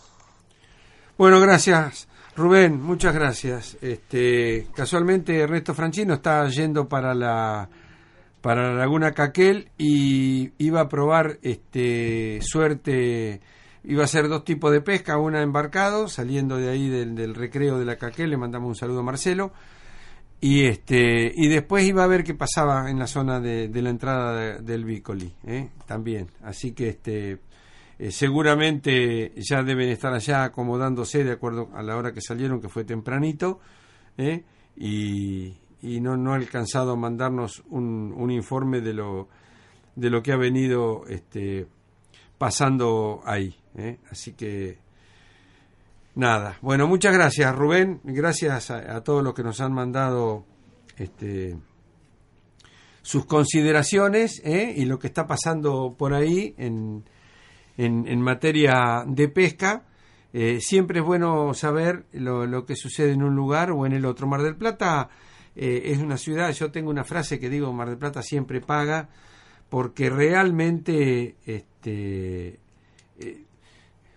Bueno, 1.17 1.41
gracias, 1.41 2.07
Rubén, 2.37 2.81
muchas 2.81 3.15
gracias. 3.15 3.77
Este, 3.81 4.69
casualmente 4.75 5.39
Ernesto 5.41 5.75
Franchino 5.75 6.15
está 6.15 6.47
yendo 6.49 6.89
para 6.89 7.15
la 7.15 7.69
para 8.41 8.69
la 8.71 8.75
Laguna 8.75 9.13
Caquel 9.13 9.71
y 9.77 10.53
iba 10.59 10.81
a 10.83 10.89
probar 10.89 11.39
este 11.43 12.39
suerte 12.41 13.41
iba 13.83 14.03
a 14.03 14.05
hacer 14.05 14.29
dos 14.29 14.45
tipos 14.45 14.71
de 14.71 14.81
pesca, 14.81 15.19
una 15.19 15.43
embarcado, 15.43 16.09
saliendo 16.09 16.57
de 16.57 16.69
ahí 16.71 16.89
del, 16.89 17.35
recreo 17.35 17.79
de 17.79 17.85
la 17.87 17.97
Caquel, 17.97 18.31
le 18.31 18.37
mandamos 18.37 18.69
un 18.69 18.75
saludo 18.77 19.01
a 19.01 19.03
Marcelo. 19.03 19.51
Y 20.41 20.67
este 20.67 21.33
y 21.35 21.49
después 21.49 21.85
iba 21.85 22.05
a 22.05 22.07
ver 22.07 22.23
qué 22.23 22.35
pasaba 22.35 22.91
en 22.91 22.99
la 23.01 23.09
zona 23.09 23.41
de, 23.41 23.67
de 23.69 23.83
la 23.83 23.91
entrada 23.91 24.37
de- 24.37 24.59
del 24.61 24.85
Bícoli, 24.85 25.35
¿eh? 25.45 25.71
también. 25.87 26.31
Así 26.45 26.73
que 26.73 26.91
este 26.91 27.41
eh, 27.99 28.13
seguramente 28.13 29.33
ya 29.37 29.65
deben 29.65 29.89
estar 29.89 30.15
allá 30.15 30.45
acomodándose 30.45 31.25
de 31.25 31.33
acuerdo 31.33 31.69
a 31.75 31.83
la 31.83 31.97
hora 31.97 32.13
que 32.13 32.21
salieron, 32.21 32.61
que 32.61 32.69
fue 32.69 32.85
tempranito, 32.85 33.59
¿eh? 34.17 34.45
y, 34.77 35.57
y 35.83 36.01
no, 36.01 36.17
no 36.17 36.33
ha 36.33 36.37
alcanzado 36.37 36.93
a 36.93 36.97
mandarnos 36.97 37.65
un, 37.71 38.15
un 38.17 38.31
informe 38.31 38.81
de 38.81 38.95
lo, 38.95 39.29
de 39.97 40.11
lo 40.11 40.23
que 40.23 40.31
ha 40.31 40.37
venido 40.37 41.07
este, 41.09 41.67
pasando 42.39 43.21
ahí. 43.25 43.57
¿eh? 43.77 43.99
Así 44.13 44.33
que 44.35 44.79
nada. 46.15 46.57
Bueno, 46.63 46.87
muchas 46.87 47.13
gracias 47.13 47.53
Rubén, 47.57 48.01
gracias 48.05 48.71
a, 48.71 49.03
todos 49.03 49.25
los 49.25 49.35
que 49.35 49.43
nos 49.43 49.61
han 49.61 49.73
mandado 49.73 50.45
este, 50.97 51.57
sus 53.03 53.27
consideraciones 53.27 54.41
y 54.45 54.85
lo 54.85 55.01
que 55.01 55.09
está 55.09 55.27
pasando 55.27 55.97
por 55.99 56.15
ahí 56.15 56.55
en, 56.59 57.05
en, 57.79 58.07
en 58.07 58.21
materia 58.21 59.05
de 59.07 59.29
pesca. 59.29 59.85
Eh, 60.35 60.59
siempre 60.61 61.01
es 61.01 61.07
bueno 61.07 61.55
saber 61.55 62.05
lo, 62.13 62.67
que 62.67 62.77
sucede 62.77 63.13
en 63.13 63.23
un 63.23 63.35
lugar 63.35 63.71
o 63.71 63.87
en 63.87 63.93
el 63.93 64.05
otro. 64.05 64.27
Mar 64.27 64.43
del 64.43 64.57
Plata 64.57 65.09
eh, 65.57 65.83
es 65.87 65.99
una 65.99 66.19
ciudad, 66.19 66.53
yo 66.53 66.71
tengo 66.71 66.91
una 66.91 67.05
frase 67.05 67.39
que 67.39 67.49
digo, 67.49 67.73
Mar 67.73 67.89
del 67.89 67.97
Plata 67.97 68.21
siempre 68.23 68.61
paga, 68.61 69.09
porque 69.71 70.11
realmente 70.11 71.37
este, 71.47 72.59
eh, 73.19 73.45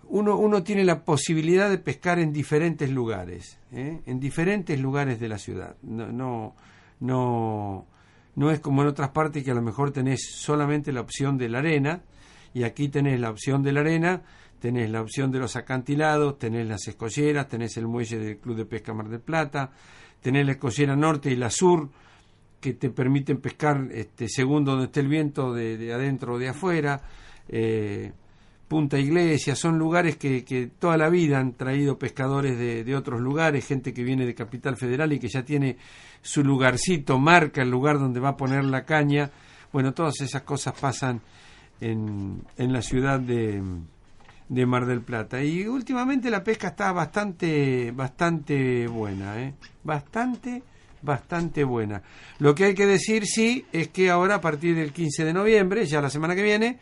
uno, 0.10 0.36
uno 0.36 0.64
tiene 0.64 0.84
la 0.84 1.06
posibilidad 1.06 1.70
de 1.70 1.78
pescar 1.78 2.20
en 2.20 2.34
diferentes 2.34 2.90
lugares, 2.90 3.58
en 3.72 4.20
diferentes 4.20 4.78
lugares 4.78 5.20
de 5.20 5.30
la 5.30 5.38
ciudad. 5.38 5.78
No, 5.84 6.12
no, 6.12 6.56
no, 7.00 7.86
no 8.36 8.52
es 8.52 8.60
como 8.60 8.82
en 8.82 8.90
otras 8.90 9.12
partes 9.12 9.46
que 9.46 9.52
a 9.52 9.56
lo 9.56 9.62
mejor 9.62 9.92
tenés 9.92 10.36
solamente 10.36 10.92
la 10.92 11.00
opción 11.00 11.38
de 11.38 11.48
la 11.48 11.60
arena, 11.60 12.02
y 12.54 12.64
aquí 12.64 12.90
tenés 12.90 13.20
la 13.20 13.30
opción 13.30 13.64
de 13.64 13.72
la 13.72 13.82
arena, 13.82 14.22
tenés 14.60 14.90
la 14.90 15.02
opción 15.02 15.32
de 15.32 15.40
los 15.40 15.56
acantilados, 15.56 16.38
tenés 16.38 16.68
las 16.68 16.88
escolleras, 16.88 17.48
tenés 17.48 17.78
el 17.78 17.88
muelle 17.88 18.18
del 18.18 18.38
Club 18.38 18.58
de 18.58 18.66
Pesca 18.66 18.94
Mar 18.94 19.10
del 19.10 19.22
Plata, 19.22 19.72
tenés 20.22 20.46
la 20.46 20.54
escollera 20.54 20.96
norte 20.96 21.32
y 21.32 21.36
la 21.36 21.50
sur, 21.50 21.90
que 22.60 22.74
te 22.74 22.92
permiten 22.92 23.42
pescar 23.42 23.88
este, 23.92 24.28
según 24.30 24.64
donde 24.64 24.86
esté 24.86 25.00
el 25.00 25.08
viento, 25.08 25.52
de, 25.54 25.78
de 25.78 25.94
adentro 25.94 26.36
o 26.36 26.40
de 26.40 26.50
afuera. 26.50 27.02
Eh, 27.50 28.12
Punta 28.68 28.98
Iglesia, 28.98 29.54
son 29.54 29.78
lugares 29.78 30.16
que, 30.16 30.72
toda 30.80 30.96
la 30.96 31.10
vida 31.10 31.40
han 31.40 31.56
traído 31.56 32.00
pescadores 32.00 32.58
de 32.58 32.96
otros 32.96 33.20
lugares, 33.20 33.68
gente 33.68 33.94
que 33.94 34.02
viene 34.02 34.26
de 34.26 34.34
Capital 34.34 34.78
Federal 34.78 35.12
y 35.12 35.20
que 35.20 35.28
ya 35.28 35.44
tiene 35.44 35.76
su 36.22 36.42
lugarcito, 36.42 37.20
marca 37.20 37.64
el 37.64 37.70
lugar 37.70 38.00
donde 38.00 38.22
va 38.22 38.30
a 38.30 38.38
poner 38.38 38.64
la 38.64 38.86
caña. 38.86 39.30
Bueno, 39.74 39.94
todas 39.94 40.22
esas 40.22 40.44
cosas 40.44 40.74
pasan 40.80 41.20
en, 41.82 42.44
en 42.58 42.72
la 42.72 42.82
ciudad 42.82 43.20
de, 43.20 43.62
de 44.52 44.66
Mar 44.66 44.86
del 44.86 45.02
Plata. 45.02 45.42
Y 45.42 45.66
últimamente 45.66 46.30
la 46.30 46.44
pesca 46.44 46.70
está 46.70 46.92
bastante, 46.92 47.92
bastante 47.92 48.86
buena, 48.88 49.42
¿eh? 49.42 49.54
bastante, 49.84 50.62
bastante 51.02 51.64
buena. 51.64 52.02
Lo 52.40 52.54
que 52.54 52.66
hay 52.66 52.76
que 52.76 52.86
decir, 52.86 53.26
sí, 53.26 53.66
es 53.72 53.88
que 53.90 54.10
ahora 54.10 54.36
a 54.36 54.42
partir 54.42 54.76
del 54.76 54.92
15 54.92 55.26
de 55.26 55.34
noviembre, 55.34 55.86
ya 55.86 56.02
la 56.02 56.10
semana 56.10 56.36
que 56.36 56.44
viene, 56.44 56.80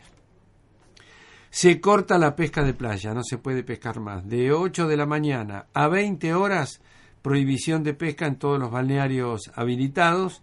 se 1.48 1.80
corta 1.80 2.18
la 2.18 2.34
pesca 2.34 2.62
de 2.62 2.74
playa, 2.74 3.14
no 3.14 3.22
se 3.22 3.38
puede 3.38 3.62
pescar 3.62 4.00
más. 4.00 4.28
De 4.28 4.52
8 4.52 4.88
de 4.88 4.96
la 4.96 5.06
mañana 5.06 5.66
a 5.72 5.86
20 5.86 6.34
horas, 6.34 6.80
prohibición 7.22 7.84
de 7.84 7.94
pesca 7.94 8.26
en 8.26 8.36
todos 8.36 8.58
los 8.58 8.70
balnearios 8.70 9.50
habilitados. 9.54 10.42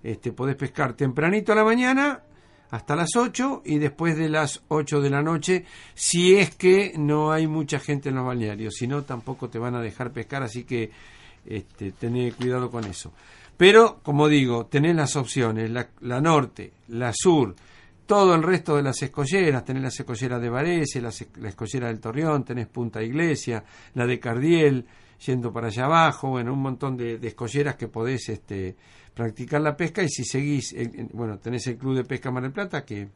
Este, 0.00 0.32
podés 0.32 0.54
pescar 0.54 0.92
tempranito 0.92 1.50
a 1.50 1.56
la 1.56 1.64
mañana 1.64 2.22
hasta 2.70 2.96
las 2.96 3.16
8 3.16 3.62
y 3.64 3.78
después 3.78 4.16
de 4.16 4.28
las 4.28 4.62
8 4.68 5.00
de 5.00 5.10
la 5.10 5.22
noche, 5.22 5.64
si 5.94 6.36
es 6.36 6.54
que 6.54 6.94
no 6.96 7.32
hay 7.32 7.46
mucha 7.46 7.78
gente 7.78 8.10
en 8.10 8.16
los 8.16 8.26
balnearios, 8.26 8.74
si 8.74 8.86
no 8.86 9.02
tampoco 9.02 9.48
te 9.48 9.58
van 9.58 9.74
a 9.74 9.80
dejar 9.80 10.12
pescar, 10.12 10.42
así 10.42 10.64
que 10.64 10.90
este, 11.46 11.92
tené 11.92 12.32
cuidado 12.32 12.70
con 12.70 12.84
eso. 12.84 13.12
Pero, 13.56 14.00
como 14.02 14.28
digo, 14.28 14.66
tenés 14.66 14.94
las 14.94 15.16
opciones, 15.16 15.70
la, 15.70 15.88
la 16.00 16.20
norte, 16.20 16.72
la 16.88 17.12
sur, 17.12 17.56
todo 18.06 18.34
el 18.34 18.42
resto 18.42 18.76
de 18.76 18.82
las 18.82 19.02
escolleras, 19.02 19.64
tenés 19.64 19.82
las 19.82 20.00
escolleras 20.00 20.40
de 20.40 20.48
Varese, 20.48 21.00
la, 21.00 21.10
la 21.40 21.48
escollera 21.48 21.88
del 21.88 22.00
Torreón, 22.00 22.44
tenés 22.44 22.68
Punta 22.68 23.02
Iglesia, 23.02 23.64
la 23.94 24.06
de 24.06 24.20
Cardiel, 24.20 24.86
yendo 25.26 25.52
para 25.52 25.68
allá 25.68 25.86
abajo, 25.86 26.30
bueno, 26.30 26.52
un 26.52 26.62
montón 26.62 26.96
de, 26.96 27.18
de 27.18 27.28
escolleras 27.28 27.76
que 27.76 27.88
podés 27.88 28.28
este, 28.28 28.76
practicar 29.18 29.60
la 29.60 29.76
pesca 29.76 30.00
y 30.04 30.08
si 30.08 30.24
seguís, 30.24 30.72
bueno, 31.12 31.40
tenés 31.40 31.66
el 31.66 31.76
Club 31.76 31.96
de 31.96 32.04
Pesca 32.04 32.30
Mar 32.30 32.44
del 32.44 32.52
Plata 32.52 32.84
que 32.84 33.08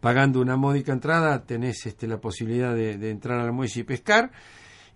pagando 0.00 0.40
una 0.40 0.56
módica 0.56 0.92
entrada 0.92 1.44
tenés 1.44 1.86
este, 1.86 2.08
la 2.08 2.20
posibilidad 2.20 2.74
de, 2.74 2.98
de 2.98 3.10
entrar 3.10 3.38
al 3.38 3.52
muelle 3.52 3.82
y 3.82 3.84
pescar 3.84 4.32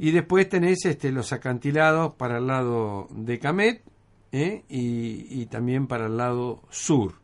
y 0.00 0.10
después 0.10 0.48
tenés 0.48 0.84
este, 0.84 1.12
los 1.12 1.32
acantilados 1.32 2.14
para 2.14 2.38
el 2.38 2.48
lado 2.48 3.06
de 3.12 3.38
Camet 3.38 3.84
¿eh? 4.32 4.64
y, 4.68 5.42
y 5.42 5.46
también 5.46 5.86
para 5.86 6.06
el 6.06 6.16
lado 6.16 6.64
sur 6.68 7.22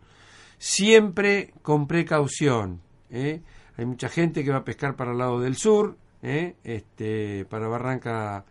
siempre 0.59 1.53
con 1.63 1.89
precaución. 1.89 2.83
¿eh? 3.11 3.43
Hay 3.77 3.85
mucha 3.85 4.09
gente 4.09 4.45
que 4.45 4.53
va 4.53 4.59
a 4.59 4.65
pescar 4.65 4.95
para 4.95 5.11
el 5.11 5.19
lado 5.19 5.41
del 5.41 5.57
sur, 5.57 5.99
¿eh? 6.23 6.55
este, 6.63 7.47
para 7.47 7.67
Barranca 7.67 8.45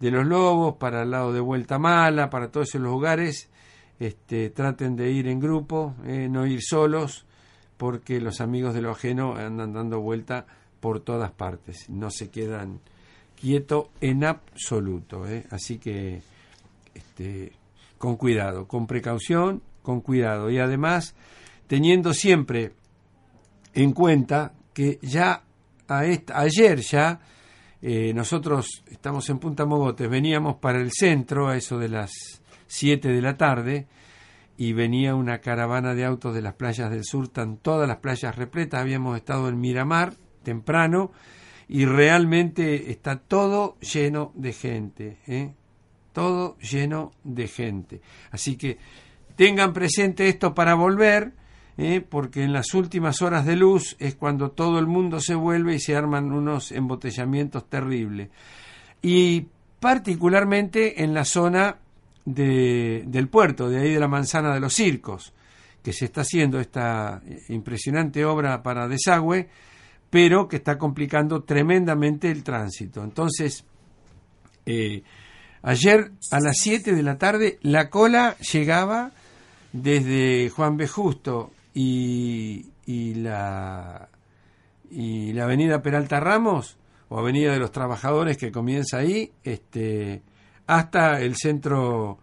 de 0.00 0.10
los 0.10 0.26
Lobos, 0.26 0.76
para 0.76 1.02
el 1.02 1.10
lado 1.10 1.32
de 1.32 1.40
Vuelta 1.40 1.78
Mala, 1.78 2.30
para 2.30 2.50
todos 2.50 2.68
esos 2.68 2.80
lugares. 2.80 3.48
Este, 3.98 4.50
traten 4.50 4.94
de 4.94 5.10
ir 5.10 5.26
en 5.26 5.40
grupo, 5.40 5.94
¿eh? 6.06 6.28
no 6.30 6.46
ir 6.46 6.60
solos, 6.62 7.26
porque 7.76 8.20
los 8.20 8.40
amigos 8.40 8.74
de 8.74 8.80
lo 8.82 8.92
ajeno 8.92 9.34
andan 9.34 9.72
dando 9.72 10.00
vuelta 10.00 10.46
por 10.78 11.00
todas 11.00 11.32
partes, 11.32 11.90
no 11.90 12.08
se 12.10 12.30
quedan 12.30 12.78
quietos 13.40 13.86
en 14.00 14.24
absoluto. 14.24 15.26
¿eh? 15.26 15.46
Así 15.50 15.78
que 15.78 16.22
este, 16.94 17.52
con 17.98 18.16
cuidado, 18.16 18.68
con 18.68 18.86
precaución, 18.86 19.62
con 19.82 20.00
cuidado 20.00 20.48
y 20.48 20.58
además 20.60 21.16
teniendo 21.66 22.14
siempre 22.14 22.72
en 23.74 23.92
cuenta 23.92 24.52
que 24.72 25.00
ya 25.02 25.42
a 25.88 26.04
esta- 26.04 26.38
ayer 26.38 26.78
ya 26.80 27.20
eh, 27.80 28.12
nosotros 28.14 28.82
estamos 28.90 29.28
en 29.30 29.38
Punta 29.38 29.64
Mogotes, 29.64 30.08
veníamos 30.08 30.56
para 30.56 30.80
el 30.80 30.90
centro 30.92 31.48
a 31.48 31.56
eso 31.56 31.78
de 31.78 31.88
las 31.88 32.10
7 32.66 33.08
de 33.08 33.22
la 33.22 33.36
tarde 33.36 33.86
y 34.56 34.72
venía 34.72 35.14
una 35.14 35.38
caravana 35.38 35.94
de 35.94 36.04
autos 36.04 36.34
de 36.34 36.42
las 36.42 36.54
playas 36.54 36.90
del 36.90 37.04
sur, 37.04 37.24
están 37.24 37.58
todas 37.58 37.86
las 37.86 37.98
playas 37.98 38.34
repletas, 38.36 38.80
habíamos 38.80 39.16
estado 39.16 39.48
en 39.48 39.60
Miramar 39.60 40.14
temprano 40.42 41.12
y 41.68 41.84
realmente 41.84 42.90
está 42.90 43.18
todo 43.18 43.78
lleno 43.78 44.32
de 44.34 44.52
gente, 44.52 45.18
¿eh? 45.26 45.52
todo 46.12 46.58
lleno 46.58 47.12
de 47.22 47.46
gente. 47.46 48.00
Así 48.32 48.56
que 48.56 48.78
tengan 49.36 49.72
presente 49.72 50.28
esto 50.28 50.54
para 50.54 50.74
volver, 50.74 51.32
¿eh? 51.78 52.00
porque 52.06 52.42
en 52.42 52.52
las 52.52 52.74
últimas 52.74 53.22
horas 53.22 53.46
de 53.46 53.56
luz 53.56 53.96
es 53.98 54.16
cuando 54.16 54.50
todo 54.50 54.78
el 54.78 54.86
mundo 54.86 55.20
se 55.20 55.34
vuelve 55.34 55.76
y 55.76 55.80
se 55.80 55.96
arman 55.96 56.32
unos 56.32 56.72
embotellamientos 56.72 57.68
terribles. 57.70 58.28
Y 59.00 59.46
particularmente 59.80 61.02
en 61.02 61.14
la 61.14 61.24
zona 61.24 61.76
de- 62.24 63.04
del 63.06 63.28
puerto, 63.28 63.70
de 63.70 63.80
ahí 63.80 63.94
de 63.94 64.00
la 64.00 64.08
manzana 64.08 64.52
de 64.52 64.60
los 64.60 64.74
circos, 64.74 65.32
que 65.82 65.92
se 65.92 66.04
está 66.06 66.22
haciendo 66.22 66.58
esta 66.60 67.22
impresionante 67.48 68.24
obra 68.24 68.62
para 68.62 68.88
desagüe, 68.88 69.48
pero 70.10 70.48
que 70.48 70.56
está 70.56 70.76
complicando 70.76 71.42
tremendamente 71.44 72.30
el 72.30 72.42
tránsito. 72.42 73.02
Entonces, 73.04 73.64
eh, 74.66 75.02
ayer 75.62 76.10
a 76.32 76.40
las 76.40 76.58
7 76.58 76.92
de 76.94 77.02
la 77.02 77.16
tarde 77.18 77.58
la 77.62 77.88
cola 77.88 78.36
llegaba 78.52 79.12
desde 79.72 80.50
Juan 80.50 80.76
B. 80.76 80.88
Justo 80.88 81.52
y, 81.78 82.72
y 82.86 83.14
la 83.14 84.08
y 84.90 85.32
la 85.32 85.44
avenida 85.44 85.80
Peralta 85.80 86.18
Ramos 86.18 86.76
o 87.08 87.20
avenida 87.20 87.52
de 87.52 87.60
los 87.60 87.70
trabajadores 87.70 88.36
que 88.36 88.50
comienza 88.50 88.98
ahí 88.98 89.30
este 89.44 90.22
hasta 90.66 91.20
el 91.20 91.36
centro 91.36 92.18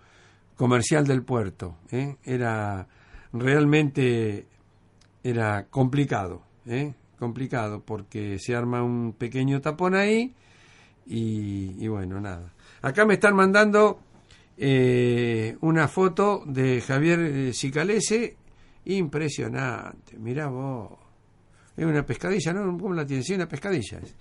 comercial 0.57 1.07
del 1.07 1.23
puerto 1.23 1.77
¿eh? 1.89 2.17
era 2.25 2.87
realmente 3.31 4.45
era 5.23 5.67
complicado 5.67 6.41
¿eh? 6.65 6.93
complicado 7.17 7.81
porque 7.81 8.37
se 8.39 8.57
arma 8.57 8.83
un 8.83 9.13
pequeño 9.13 9.61
tapón 9.61 9.95
ahí 9.95 10.33
y, 11.05 11.77
y 11.79 11.87
bueno 11.87 12.19
nada 12.19 12.51
acá 12.81 13.05
me 13.05 13.13
están 13.13 13.37
mandando 13.37 14.01
eh, 14.57 15.55
una 15.61 15.87
foto 15.87 16.43
de 16.45 16.81
Javier 16.81 17.19
eh, 17.21 17.53
Cicalese 17.53 18.35
impresionante 18.85 20.17
mirá 20.17 20.47
vos 20.47 20.91
es 21.75 21.85
una 21.85 22.05
pescadilla 22.05 22.53
¿no? 22.53 22.77
¿cómo 22.77 22.93
la 22.93 23.05
tiene? 23.05 23.23
sí 23.23 23.33
una 23.33 23.47
pescadilla 23.47 23.99
es. 23.99 24.15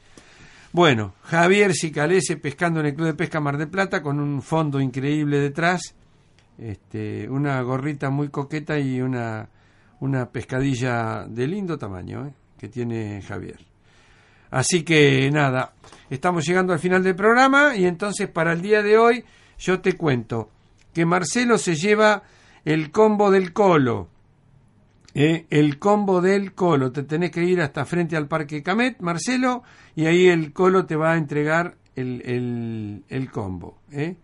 bueno 0.73 1.15
Javier 1.23 1.73
Cicalese 1.75 2.37
pescando 2.37 2.81
en 2.81 2.87
el 2.87 2.95
Club 2.95 3.09
de 3.09 3.15
Pesca 3.15 3.41
Mar 3.41 3.57
del 3.57 3.69
Plata 3.69 4.03
con 4.03 4.19
un 4.21 4.43
fondo 4.43 4.81
increíble 4.81 5.39
detrás 5.39 5.95
este, 6.59 7.29
una 7.29 7.61
gorrita 7.63 8.11
muy 8.11 8.29
coqueta 8.29 8.79
y 8.79 9.01
una, 9.01 9.49
una 10.01 10.31
pescadilla 10.31 11.25
de 11.29 11.47
lindo 11.47 11.79
tamaño 11.79 12.27
¿eh? 12.27 12.33
que 12.59 12.69
tiene 12.69 13.23
Javier. 13.23 13.59
Así 14.51 14.85
que 14.85 15.31
nada, 15.33 15.73
estamos 16.11 16.47
llegando 16.47 16.73
al 16.73 16.79
final 16.79 17.03
del 17.03 17.17
programa 17.17 17.77
y 17.77 17.87
entonces 17.87 18.29
para 18.29 18.53
el 18.53 18.63
día 18.63 18.83
de 18.83 18.97
hoy 18.97 19.25
yo 19.59 19.81
te 19.81 19.95
cuento 19.95 20.49
que 20.93 21.05
Marcelo 21.05 21.59
se 21.59 21.75
lleva 21.75 22.23
el 22.65 22.93
combo 22.93 23.31
del 23.33 23.53
colo. 23.53 24.09
¿Eh? 25.15 25.47
El 25.51 25.79
combo 25.79 26.21
del 26.21 26.53
colo. 26.55 26.93
Te 26.93 27.05
tenés 27.05 27.31
que 27.31 27.45
ir 27.45 27.61
hasta 27.61 27.85
frente 27.85 28.17
al 28.17 28.29
Parque 28.29 28.63
Camet, 28.63 29.01
Marcelo, 29.01 29.63
y 29.95 30.07
ahí 30.07 30.27
el 30.27 30.53
colo 30.53 30.85
te 30.87 30.97
va 30.97 31.13
a 31.13 31.17
entregar 31.17 31.77
el, 31.95 33.03
el, 33.09 33.31
combo. 33.31 33.79
¿eh? 33.93 34.17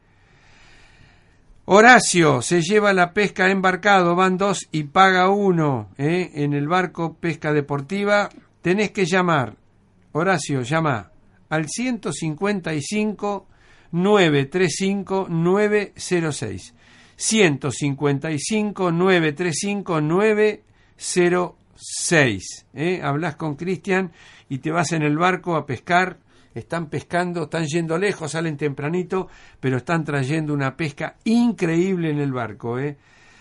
Horacio 1.67 2.43
se 2.43 2.63
lleva 2.63 2.93
la 2.93 3.13
pesca 3.13 3.49
embarcado, 3.51 4.17
van 4.17 4.37
dos 4.37 4.69
y 4.73 4.85
paga 4.85 5.31
uno 5.31 5.89
¿eh? 5.97 6.31
en 6.35 6.53
el 6.53 6.67
barco 6.69 7.15
pesca 7.15 7.53
deportiva. 7.53 8.29
Tenés 8.61 8.91
que 8.91 9.07
llamar, 9.07 9.57
Horacio, 10.13 10.63
llama 10.63 11.13
al 11.49 11.69
155 11.69 13.47
935 13.93 15.27
906. 15.29 16.75
155 17.17 18.93
935 18.93 20.01
906. 20.01 20.70
¿Eh? 22.75 23.01
Hablas 23.03 23.37
con 23.37 23.57
Cristian 23.57 24.13
y 24.49 24.59
te 24.59 24.71
vas 24.71 24.93
en 24.93 25.03
el 25.03 25.17
barco 25.17 25.57
a 25.57 25.67
pescar 25.67 26.19
están 26.55 26.89
pescando, 26.89 27.45
están 27.45 27.67
yendo 27.67 27.97
lejos, 27.99 28.33
salen 28.33 28.57
tempranito, 28.57 29.29
pero 29.61 29.79
están 29.79 30.05
trayendo 30.05 30.53
una 30.53 30.77
pesca 30.77 31.17
increíble 31.25 32.11
en 32.11 32.19
el 32.19 32.33
barco, 32.33 32.79
¿eh? 32.79 32.97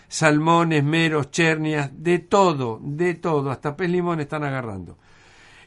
Salmones, 0.08 0.82
meros, 0.82 1.30
chernias, 1.30 1.90
de 1.92 2.18
todo, 2.18 2.80
de 2.82 3.14
todo, 3.14 3.50
hasta 3.50 3.76
pez 3.76 3.90
limón 3.90 4.20
están 4.20 4.44
agarrando. 4.44 4.98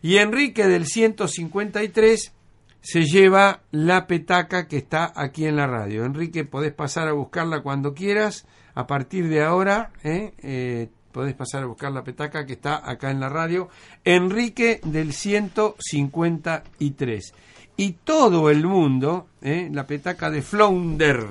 Y 0.01 0.17
Enrique 0.17 0.67
del 0.67 0.85
153 0.85 2.33
se 2.81 3.03
lleva 3.03 3.61
la 3.71 4.05
petaca 4.05 4.67
que 4.67 4.77
está 4.77 5.13
aquí 5.15 5.45
en 5.45 5.55
la 5.55 5.67
radio. 5.67 6.03
Enrique, 6.03 6.43
podés 6.43 6.73
pasar 6.73 7.07
a 7.07 7.13
buscarla 7.13 7.61
cuando 7.61 7.93
quieras, 7.93 8.45
a 8.75 8.85
partir 8.85 9.29
de 9.29 9.43
ahora, 9.43 9.91
¿eh? 10.03 10.33
Eh, 10.39 10.89
podés 11.13 11.35
pasar 11.35 11.63
a 11.63 11.67
buscar 11.67 11.93
la 11.93 12.03
petaca 12.03 12.45
que 12.45 12.51
está 12.53 12.89
acá 12.89 13.11
en 13.11 13.19
la 13.21 13.29
radio. 13.29 13.69
Enrique 14.03 14.81
del 14.83 15.13
153. 15.13 17.33
Y 17.77 17.93
todo 18.03 18.49
el 18.49 18.65
mundo, 18.65 19.27
¿eh? 19.41 19.69
la 19.71 19.87
petaca 19.87 20.29
de 20.29 20.41
Flounder. 20.41 21.25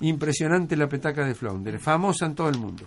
Impresionante 0.00 0.76
la 0.76 0.88
petaca 0.88 1.24
de 1.24 1.34
Flounder, 1.34 1.80
famosa 1.80 2.26
en 2.26 2.34
todo 2.34 2.50
el 2.50 2.58
mundo. 2.58 2.84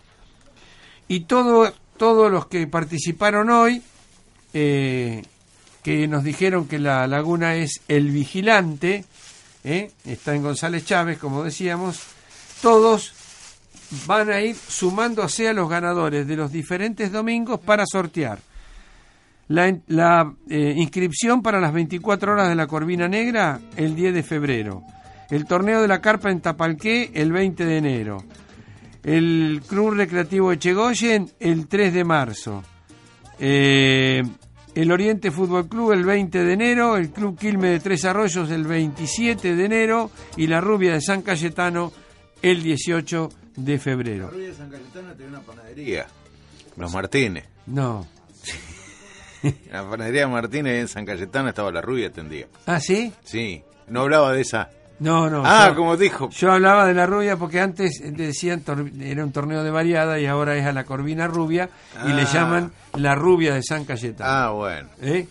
Y 1.07 1.21
todo, 1.21 1.73
todos 1.97 2.31
los 2.31 2.45
que 2.45 2.67
participaron 2.67 3.49
hoy, 3.49 3.81
eh, 4.53 5.23
que 5.83 6.07
nos 6.07 6.23
dijeron 6.23 6.67
que 6.67 6.77
la 6.77 7.07
laguna 7.07 7.55
es 7.55 7.81
el 7.87 8.11
vigilante, 8.11 9.05
¿eh? 9.63 9.89
está 10.05 10.35
en 10.35 10.43
González 10.43 10.85
Chávez, 10.85 11.17
como 11.17 11.43
decíamos, 11.43 11.99
todos 12.61 13.15
van 14.05 14.29
a 14.31 14.41
ir 14.41 14.55
sumándose 14.55 15.47
a 15.49 15.53
los 15.53 15.69
ganadores 15.69 16.27
de 16.27 16.35
los 16.35 16.51
diferentes 16.51 17.11
domingos 17.11 17.59
para 17.59 17.85
sortear 17.85 18.39
la, 19.49 20.33
eh, 20.47 20.73
inscripción 20.77 21.41
para 21.41 21.59
las 21.59 21.73
24 21.73 22.33
horas 22.33 22.49
de 22.49 22.55
la 22.55 22.67
Corvina 22.67 23.07
Negra 23.07 23.59
el 23.75 23.95
10 23.95 24.13
de 24.13 24.23
febrero. 24.23 24.83
El 25.29 25.45
torneo 25.45 25.81
de 25.81 25.87
la 25.87 26.01
carpa 26.01 26.31
en 26.31 26.41
Tapalqué 26.41 27.11
el 27.13 27.31
20 27.31 27.65
de 27.65 27.77
enero. 27.77 28.23
El 29.03 29.61
Club 29.67 29.91
Recreativo 29.91 30.51
Echegoyen 30.51 31.31
el 31.39 31.67
3 31.67 31.93
de 31.93 32.03
marzo. 32.03 32.63
Eh, 33.39 34.21
el 34.75 34.91
Oriente 34.91 35.31
Fútbol 35.31 35.67
Club 35.67 35.93
el 35.93 36.05
20 36.05 36.43
de 36.43 36.53
enero. 36.53 36.95
El 36.95 37.09
Club 37.09 37.37
Quilme 37.37 37.69
de 37.69 37.79
Tres 37.79 38.05
Arroyos 38.05 38.51
el 38.51 38.65
27 38.65 39.55
de 39.55 39.65
enero. 39.65 40.11
Y 40.37 40.47
la 40.47 40.61
Rubia 40.61 40.93
de 40.93 41.01
San 41.01 41.21
Cayetano 41.21 41.91
el 42.41 42.61
18 42.61 43.29
de 43.65 43.79
febrero. 43.79 44.25
La 44.25 44.31
Rubia 44.31 44.47
de 44.49 44.53
San 44.55 44.69
Cayetano 44.69 45.13
tiene 45.13 45.31
una 45.31 45.41
panadería. 45.41 46.07
Los 46.77 46.93
Martínez. 46.93 47.45
No. 47.67 48.07
La 49.71 49.89
panadería 49.89 50.27
Martínez 50.27 50.79
en 50.81 50.87
San 50.87 51.05
Cayetano 51.05 51.49
estaba 51.49 51.71
la 51.71 51.81
rubia 51.81 52.07
atendía. 52.07 52.47
¿Ah, 52.65 52.79
sí? 52.79 53.13
Sí, 53.23 53.63
no 53.87 54.01
hablaba 54.01 54.33
de 54.33 54.41
esa. 54.41 54.69
No, 54.99 55.29
no. 55.29 55.43
Ah, 55.45 55.69
yo- 55.69 55.75
como 55.77 55.95
dijo. 55.95 56.29
Yo 56.29 56.51
hablaba 56.51 56.85
de 56.85 56.93
la 56.93 57.05
rubia 57.05 57.37
porque 57.37 57.61
antes 57.61 58.01
decían 58.03 58.63
era 58.99 59.23
un 59.23 59.31
torneo 59.31 59.63
de 59.63 59.71
variada 59.71 60.19
y 60.19 60.25
ahora 60.25 60.57
es 60.57 60.65
a 60.65 60.73
la 60.73 60.83
Corvina 60.83 61.27
Rubia 61.27 61.69
y 62.05 62.11
le 62.11 62.23
Ah. 62.23 62.29
llaman 62.33 62.71
la 62.97 63.15
rubia 63.15 63.53
de 63.53 63.63
San 63.63 63.85
Cayetano. 63.85 64.29
Ah, 64.29 64.51
bueno. 64.51 64.89
¿Eh? 65.01 65.25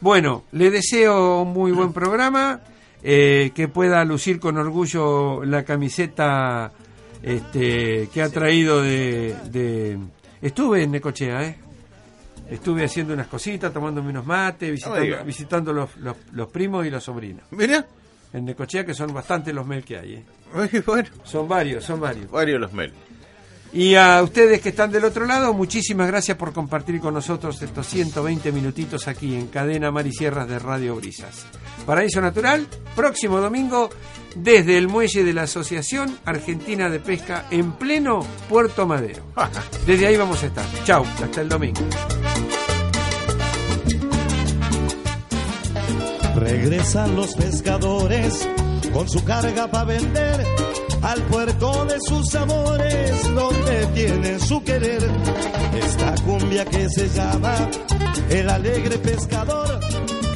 Bueno, 0.00 0.44
le 0.52 0.70
deseo 0.70 1.42
un 1.42 1.52
muy 1.52 1.72
buen 1.72 1.92
programa, 1.92 2.60
eh, 3.02 3.50
que 3.54 3.68
pueda 3.68 4.02
lucir 4.06 4.40
con 4.40 4.56
orgullo 4.56 5.44
la 5.44 5.62
camiseta 5.62 6.72
este, 7.22 8.08
que 8.12 8.22
ha 8.22 8.28
traído 8.28 8.82
de, 8.82 9.34
de- 9.50 9.98
Estuve 10.42 10.82
en 10.82 10.90
Necochea, 10.92 11.42
¿eh? 11.44 11.58
Estuve 12.50 12.84
haciendo 12.84 13.12
unas 13.14 13.26
cositas, 13.26 13.72
tomándome 13.72 14.10
unos 14.10 14.24
mates, 14.26 14.70
visitando, 14.70 15.24
visitando 15.24 15.72
los, 15.72 15.96
los, 15.96 16.16
los 16.32 16.48
primos 16.48 16.86
y 16.86 16.90
los 16.90 17.02
sobrinos. 17.02 17.42
Mira. 17.50 17.84
En 18.32 18.44
Necochea, 18.44 18.84
que 18.84 18.92
son 18.92 19.14
bastante 19.14 19.52
los 19.52 19.66
mel 19.66 19.82
que 19.84 19.98
hay, 19.98 20.14
¿eh? 20.14 20.24
Bueno. 20.86 21.08
Son 21.24 21.48
varios, 21.48 21.84
son 21.84 22.00
varios. 22.00 22.30
Varios 22.30 22.60
los 22.60 22.72
mel. 22.72 22.92
Y 23.72 23.94
a 23.94 24.22
ustedes 24.22 24.60
que 24.60 24.68
están 24.70 24.90
del 24.92 25.04
otro 25.04 25.26
lado, 25.26 25.52
muchísimas 25.54 26.06
gracias 26.06 26.36
por 26.36 26.52
compartir 26.52 27.00
con 27.00 27.14
nosotros 27.14 27.60
estos 27.62 27.86
120 27.86 28.52
minutitos 28.52 29.08
aquí 29.08 29.34
en 29.34 29.48
Cadena 29.48 29.90
Mar 29.90 30.06
y 30.06 30.12
Sierras 30.12 30.48
de 30.48 30.58
Radio 30.58 30.96
Brisas. 30.96 31.46
Paraíso 31.84 32.20
Natural, 32.20 32.66
próximo 32.94 33.40
domingo, 33.40 33.90
desde 34.36 34.76
el 34.78 34.88
muelle 34.88 35.24
de 35.24 35.32
la 35.32 35.42
Asociación 35.42 36.18
Argentina 36.24 36.88
de 36.88 37.00
Pesca 37.00 37.46
en 37.50 37.72
pleno 37.72 38.20
Puerto 38.48 38.86
Madero. 38.86 39.22
Desde 39.86 40.06
ahí 40.06 40.16
vamos 40.16 40.42
a 40.42 40.46
estar. 40.46 40.64
Chau, 40.84 41.04
hasta 41.04 41.40
el 41.40 41.48
domingo. 41.48 41.80
Regresan 46.36 47.16
los 47.16 47.34
pescadores 47.34 48.46
con 48.92 49.08
su 49.08 49.24
carga 49.24 49.68
para 49.68 49.84
vender 49.84 50.44
al 51.02 51.22
puerto 51.24 51.84
de 51.86 51.96
sus 52.00 52.34
amores 52.34 53.34
donde 53.34 53.86
tienen 53.94 54.40
su 54.40 54.62
querer. 54.62 55.02
Esta 55.82 56.14
cumbia 56.24 56.64
que 56.64 56.88
se 56.90 57.08
llama 57.08 57.54
El 58.28 58.50
Alegre 58.50 58.98
Pescador 58.98 59.80